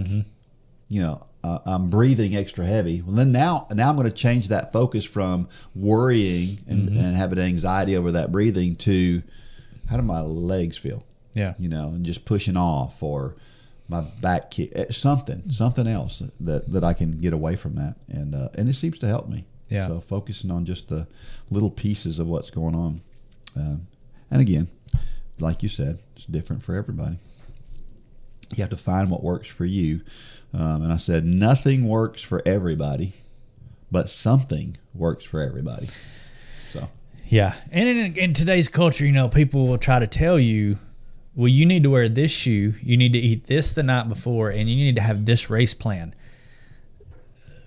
you 0.90 1.02
know, 1.02 1.26
uh, 1.44 1.60
I'm 1.66 1.90
breathing 1.90 2.36
extra 2.36 2.66
heavy. 2.66 3.02
Well, 3.02 3.16
then 3.16 3.32
now, 3.32 3.68
now 3.72 3.90
I'm 3.90 3.96
going 3.96 4.10
to 4.10 4.16
change 4.16 4.50
that 4.50 4.74
focus 4.74 5.06
from 5.06 5.50
worrying 5.76 6.60
and, 6.68 6.90
and 6.90 7.16
having 7.16 7.40
anxiety 7.40 7.96
over 7.96 8.12
that 8.14 8.32
breathing 8.32 8.76
to 8.78 9.22
how 9.90 9.98
do 9.98 10.04
my 10.04 10.22
legs 10.22 10.78
feel? 10.78 11.04
Yeah. 11.38 11.54
You 11.58 11.70
know, 11.70 11.90
and 11.90 12.06
just 12.06 12.26
pushing 12.26 12.58
off 12.58 13.02
or 13.02 13.36
my 13.90 14.02
back 14.02 14.52
kick, 14.52 14.72
eh, 14.76 14.86
something, 14.90 15.50
something 15.50 15.88
else 15.88 16.22
that, 16.40 16.72
that 16.72 16.84
I 16.84 16.94
can 16.94 17.20
get 17.20 17.34
away 17.34 17.56
from 17.56 17.76
that. 17.76 17.96
And, 18.10 18.36
uh, 18.36 18.50
and 18.58 18.68
it 18.68 18.76
seems 18.76 19.00
to 19.00 19.08
help 19.08 19.30
me. 19.30 19.46
Yeah. 19.70 19.88
So 19.88 20.00
focusing 20.00 20.52
on 20.52 20.66
just 20.66 20.90
the 20.90 21.08
little 21.50 21.70
pieces 21.72 22.20
of 22.20 22.28
what's 22.28 22.50
going 22.50 22.76
on. 22.76 23.02
Um, 23.56 23.88
and 24.32 24.42
again, 24.42 24.68
like 25.40 25.64
you 25.64 25.70
said, 25.70 26.00
it's 26.16 26.26
different 26.26 26.64
for 26.64 26.76
everybody 26.76 27.20
you 28.56 28.62
have 28.62 28.70
to 28.70 28.78
find 28.78 29.10
what 29.10 29.24
works 29.24 29.48
for 29.48 29.66
you. 29.66 30.02
Um, 30.54 30.84
and 30.84 30.94
I 30.94 30.98
said, 30.98 31.26
nothing 31.26 31.88
works 31.88 32.22
for 32.22 32.42
everybody, 32.46 33.14
but 33.92 34.10
something 34.10 34.78
works 34.94 35.26
for 35.26 35.42
everybody. 35.42 35.90
So, 36.70 36.88
Yeah, 37.26 37.54
and 37.72 37.90
in, 37.90 38.16
in 38.16 38.34
today's 38.34 38.70
culture, 38.70 39.06
you 39.06 39.12
know, 39.12 39.28
people 39.28 39.68
will 39.68 39.78
try 39.78 40.00
to 40.00 40.08
tell 40.08 40.40
you, 40.40 40.80
well, 41.38 41.48
you 41.48 41.68
need 41.68 41.84
to 41.84 41.92
wear 41.92 42.10
this 42.10 42.32
shoe, 42.32 42.74
you 42.82 42.98
need 42.98 43.14
to 43.14 43.20
eat 43.20 43.44
this 43.44 43.72
the 43.72 43.84
night 43.84 44.10
before, 44.10 44.50
and 44.50 44.68
you 44.68 44.76
need 44.76 44.96
to 44.96 45.04
have 45.04 45.26
this 45.26 45.52
race 45.52 45.76
plan. 45.76 46.16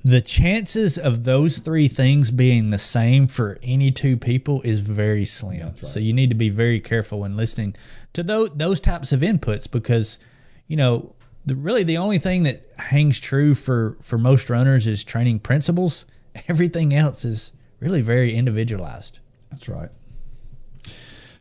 The 0.02 0.20
chances 0.20 0.98
of 0.98 1.22
those 1.22 1.58
three 1.58 1.86
things 1.86 2.32
being 2.32 2.70
the 2.70 2.78
same 2.78 3.28
for 3.28 3.60
any 3.62 3.92
two 3.92 4.16
people 4.16 4.60
is 4.62 4.80
very 4.80 5.24
slim. 5.24 5.74
So 5.82 6.00
you 6.00 6.12
need 6.12 6.30
to 6.30 6.34
be 6.34 6.48
very 6.48 6.80
careful 6.80 7.20
when 7.20 7.36
listening 7.36 7.76
to 8.14 8.24
those 8.24 8.50
those 8.56 8.80
types 8.80 9.12
of 9.12 9.20
inputs 9.20 9.70
because, 9.70 10.18
you 10.66 10.76
know, 10.76 11.14
the, 11.46 11.54
really 11.54 11.84
the 11.84 11.98
only 11.98 12.18
thing 12.18 12.42
that 12.44 12.64
hangs 12.76 13.20
true 13.20 13.54
for 13.54 13.96
for 14.00 14.18
most 14.18 14.50
runners 14.50 14.88
is 14.88 15.04
training 15.04 15.40
principles. 15.40 16.06
Everything 16.48 16.92
else 16.92 17.24
is 17.24 17.52
really 17.78 18.00
very 18.00 18.34
individualized. 18.34 19.20
that's 19.50 19.68
right. 19.68 19.90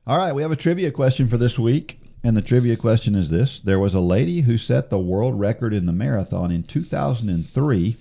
All 0.06 0.18
right, 0.18 0.34
we 0.34 0.42
have 0.42 0.52
a 0.52 0.56
trivia 0.56 0.92
question 0.92 1.28
for 1.28 1.38
this 1.38 1.58
week. 1.58 1.99
And 2.24 2.36
the 2.36 2.42
trivia 2.42 2.76
question 2.76 3.16
is 3.16 3.30
this 3.30 3.60
There 3.60 3.80
was 3.80 3.94
a 3.94 4.00
lady 4.02 4.42
who 4.42 4.58
set 4.58 4.90
the 4.90 5.00
world 5.00 5.40
record 5.40 5.74
in 5.74 5.86
the 5.86 5.94
marathon 5.94 6.52
in 6.52 6.64
2003, 6.64 7.96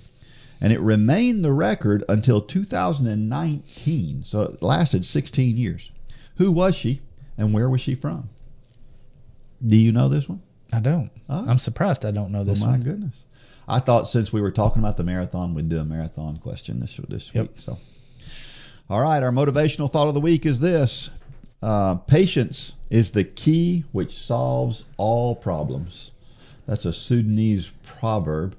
and 0.61 0.73
it 0.73 0.81
remained 0.81 1.45
the 1.45 1.53
record 1.53 2.05
until 2.09 2.40
2019. 2.40 4.24
So 4.24 4.43
it 4.43 4.62
lasted 4.62 5.07
16 5.07 5.57
years. 5.57 5.90
Who 6.36 6.51
was 6.53 6.74
she, 6.74 7.01
and 7.36 7.53
where 7.55 7.69
was 7.69 7.81
she 7.81 7.95
from? 7.95 8.28
Do 9.65 9.77
you 9.77 9.93
know 9.93 10.09
this 10.09 10.28
one? 10.28 10.43
I 10.73 10.81
don't. 10.81 11.11
Oh. 11.28 11.45
I'm 11.49 11.59
surprised 11.59 12.05
I 12.05 12.11
don't 12.11 12.31
know 12.32 12.45
this 12.45 12.61
one. 12.61 12.69
oh 12.69 12.73
my 12.73 12.78
one. 12.78 12.85
goodness! 12.85 13.15
I 13.66 13.81
thought 13.81 14.09
since 14.09 14.32
we 14.32 14.40
were 14.40 14.51
talking 14.51 14.82
about 14.82 14.97
the 14.97 15.05
marathon, 15.05 15.55
we'd 15.55 15.69
do 15.69 15.78
a 15.81 15.85
marathon 15.85 16.36
question 16.39 16.81
this 16.81 16.99
this 17.09 17.35
Yep. 17.35 17.43
week. 17.43 17.61
So, 17.61 17.78
all 18.90 19.03
right, 19.03 19.23
our 19.23 19.31
motivational 19.32 19.90
thought 19.90 20.09
of 20.09 20.15
the 20.15 20.20
week 20.20 20.45
is 20.47 20.61
this: 20.61 21.11
uh, 21.62 21.97
patience 21.97 22.74
is 22.90 23.10
the 23.10 23.24
key 23.24 23.85
which 23.93 24.12
solves 24.12 24.85
all 24.97 25.35
problems. 25.36 26.12
That's 26.66 26.85
a 26.85 26.93
Sudanese 26.93 27.70
proverb. 27.85 28.56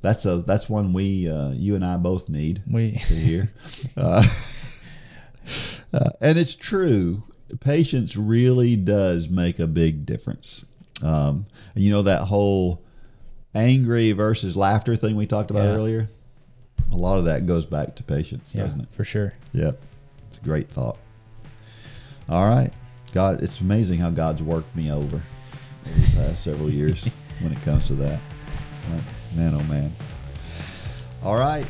That's 0.00 0.24
a 0.26 0.38
that's 0.38 0.68
one 0.68 0.92
we 0.92 1.28
uh, 1.28 1.50
you 1.50 1.74
and 1.76 1.84
I 1.84 1.96
both 1.96 2.28
need 2.28 2.62
We 2.70 2.92
to 2.92 3.14
hear. 3.14 3.52
uh, 3.96 4.26
uh, 5.94 6.10
and 6.20 6.38
it's 6.38 6.54
true. 6.54 7.22
Patience 7.60 8.16
really 8.16 8.76
does 8.76 9.28
make 9.28 9.58
a 9.58 9.66
big 9.66 10.06
difference. 10.06 10.64
Um, 11.02 11.46
you 11.74 11.90
know 11.90 12.02
that 12.02 12.22
whole 12.22 12.82
angry 13.54 14.12
versus 14.12 14.56
laughter 14.56 14.96
thing 14.96 15.16
we 15.16 15.26
talked 15.26 15.50
about 15.50 15.64
Yeah. 15.64 15.74
earlier. 15.74 16.08
A 16.90 16.96
lot 16.96 17.18
of 17.18 17.24
that 17.26 17.46
goes 17.46 17.64
back 17.66 17.94
to 17.96 18.02
patience, 18.02 18.54
yeah, 18.54 18.64
doesn't 18.64 18.80
it? 18.82 18.88
for 18.90 19.04
sure. 19.04 19.32
Yep. 19.52 19.80
It's 20.28 20.38
a 20.38 20.42
great 20.42 20.68
thought. 20.68 20.98
All 22.32 22.48
right. 22.48 22.70
God, 23.12 23.42
it's 23.42 23.60
amazing 23.60 23.98
how 23.98 24.08
God's 24.10 24.42
worked 24.42 24.74
me 24.74 24.90
over 24.90 25.16
over 25.16 25.20
the 25.84 26.10
past 26.16 26.44
several 26.44 26.70
years 26.70 27.04
when 27.40 27.52
it 27.52 27.60
comes 27.62 27.86
to 27.88 27.94
that. 27.96 28.18
Man, 29.36 29.54
oh 29.54 29.62
man. 29.64 29.92
All 31.22 31.36
right. 31.36 31.66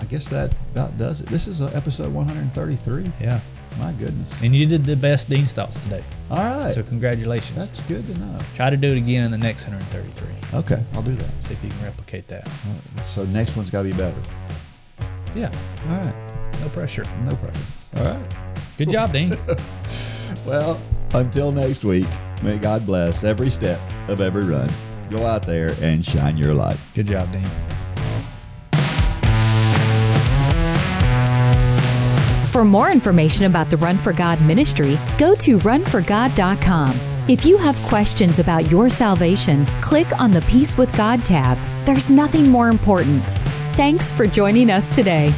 I 0.00 0.04
guess 0.06 0.28
that 0.30 0.52
about 0.72 0.98
does 0.98 1.20
it. 1.20 1.26
This 1.26 1.46
is 1.46 1.60
uh, 1.60 1.70
episode 1.74 2.12
133. 2.12 3.10
Yeah, 3.20 3.38
My 3.78 3.92
goodness. 3.92 4.42
and 4.42 4.54
you 4.54 4.66
did 4.66 4.84
the 4.84 4.96
best 4.96 5.30
Dean's 5.30 5.52
thoughts 5.52 5.80
today. 5.84 6.02
All 6.28 6.38
right. 6.38 6.74
So 6.74 6.82
congratulations. 6.82 7.56
That's 7.56 7.86
good 7.86 8.04
to 8.06 8.18
know. 8.18 8.40
Try 8.56 8.70
to 8.70 8.76
do 8.76 8.88
it 8.88 8.96
again 8.96 9.22
in 9.24 9.30
the 9.30 9.38
next 9.38 9.68
133. 9.68 10.58
Okay, 10.58 10.82
I'll 10.94 11.02
do 11.02 11.14
that. 11.14 11.30
See 11.44 11.54
if 11.54 11.62
you 11.62 11.70
can 11.70 11.84
replicate 11.84 12.26
that. 12.28 12.48
Uh, 12.48 13.02
So 13.02 13.24
next 13.26 13.56
one's 13.56 13.70
got 13.70 13.82
to 13.84 13.88
be 13.90 13.96
better. 13.96 14.20
Yeah, 15.36 15.52
All 15.88 15.96
right. 15.98 16.14
no 16.60 16.68
pressure. 16.70 17.04
No 17.24 17.36
pressure. 17.36 17.66
All 17.96 18.04
right. 18.04 18.53
Good 18.78 18.90
job, 18.90 19.12
Dean. 19.12 19.36
Well, 20.46 20.78
until 21.14 21.52
next 21.52 21.84
week, 21.84 22.06
may 22.42 22.58
God 22.58 22.84
bless 22.84 23.24
every 23.24 23.48
step 23.48 23.80
of 24.08 24.20
every 24.20 24.44
run. 24.44 24.68
Go 25.08 25.26
out 25.26 25.42
there 25.42 25.74
and 25.80 26.04
shine 26.04 26.36
your 26.36 26.52
light. 26.52 26.76
Good 26.94 27.06
job, 27.06 27.30
Dean. 27.32 27.46
For 32.50 32.64
more 32.64 32.90
information 32.90 33.46
about 33.46 33.68
the 33.68 33.76
Run 33.78 33.96
for 33.96 34.12
God 34.12 34.40
ministry, 34.42 34.96
go 35.18 35.34
to 35.36 35.58
runforgod.com. 35.58 36.94
If 37.26 37.44
you 37.44 37.56
have 37.56 37.76
questions 37.82 38.38
about 38.38 38.70
your 38.70 38.90
salvation, 38.90 39.66
click 39.80 40.06
on 40.20 40.30
the 40.30 40.42
Peace 40.42 40.76
with 40.76 40.94
God 40.96 41.24
tab. 41.24 41.58
There's 41.86 42.10
nothing 42.10 42.48
more 42.48 42.68
important. 42.68 43.24
Thanks 43.74 44.12
for 44.12 44.26
joining 44.26 44.70
us 44.70 44.94
today. 44.94 45.32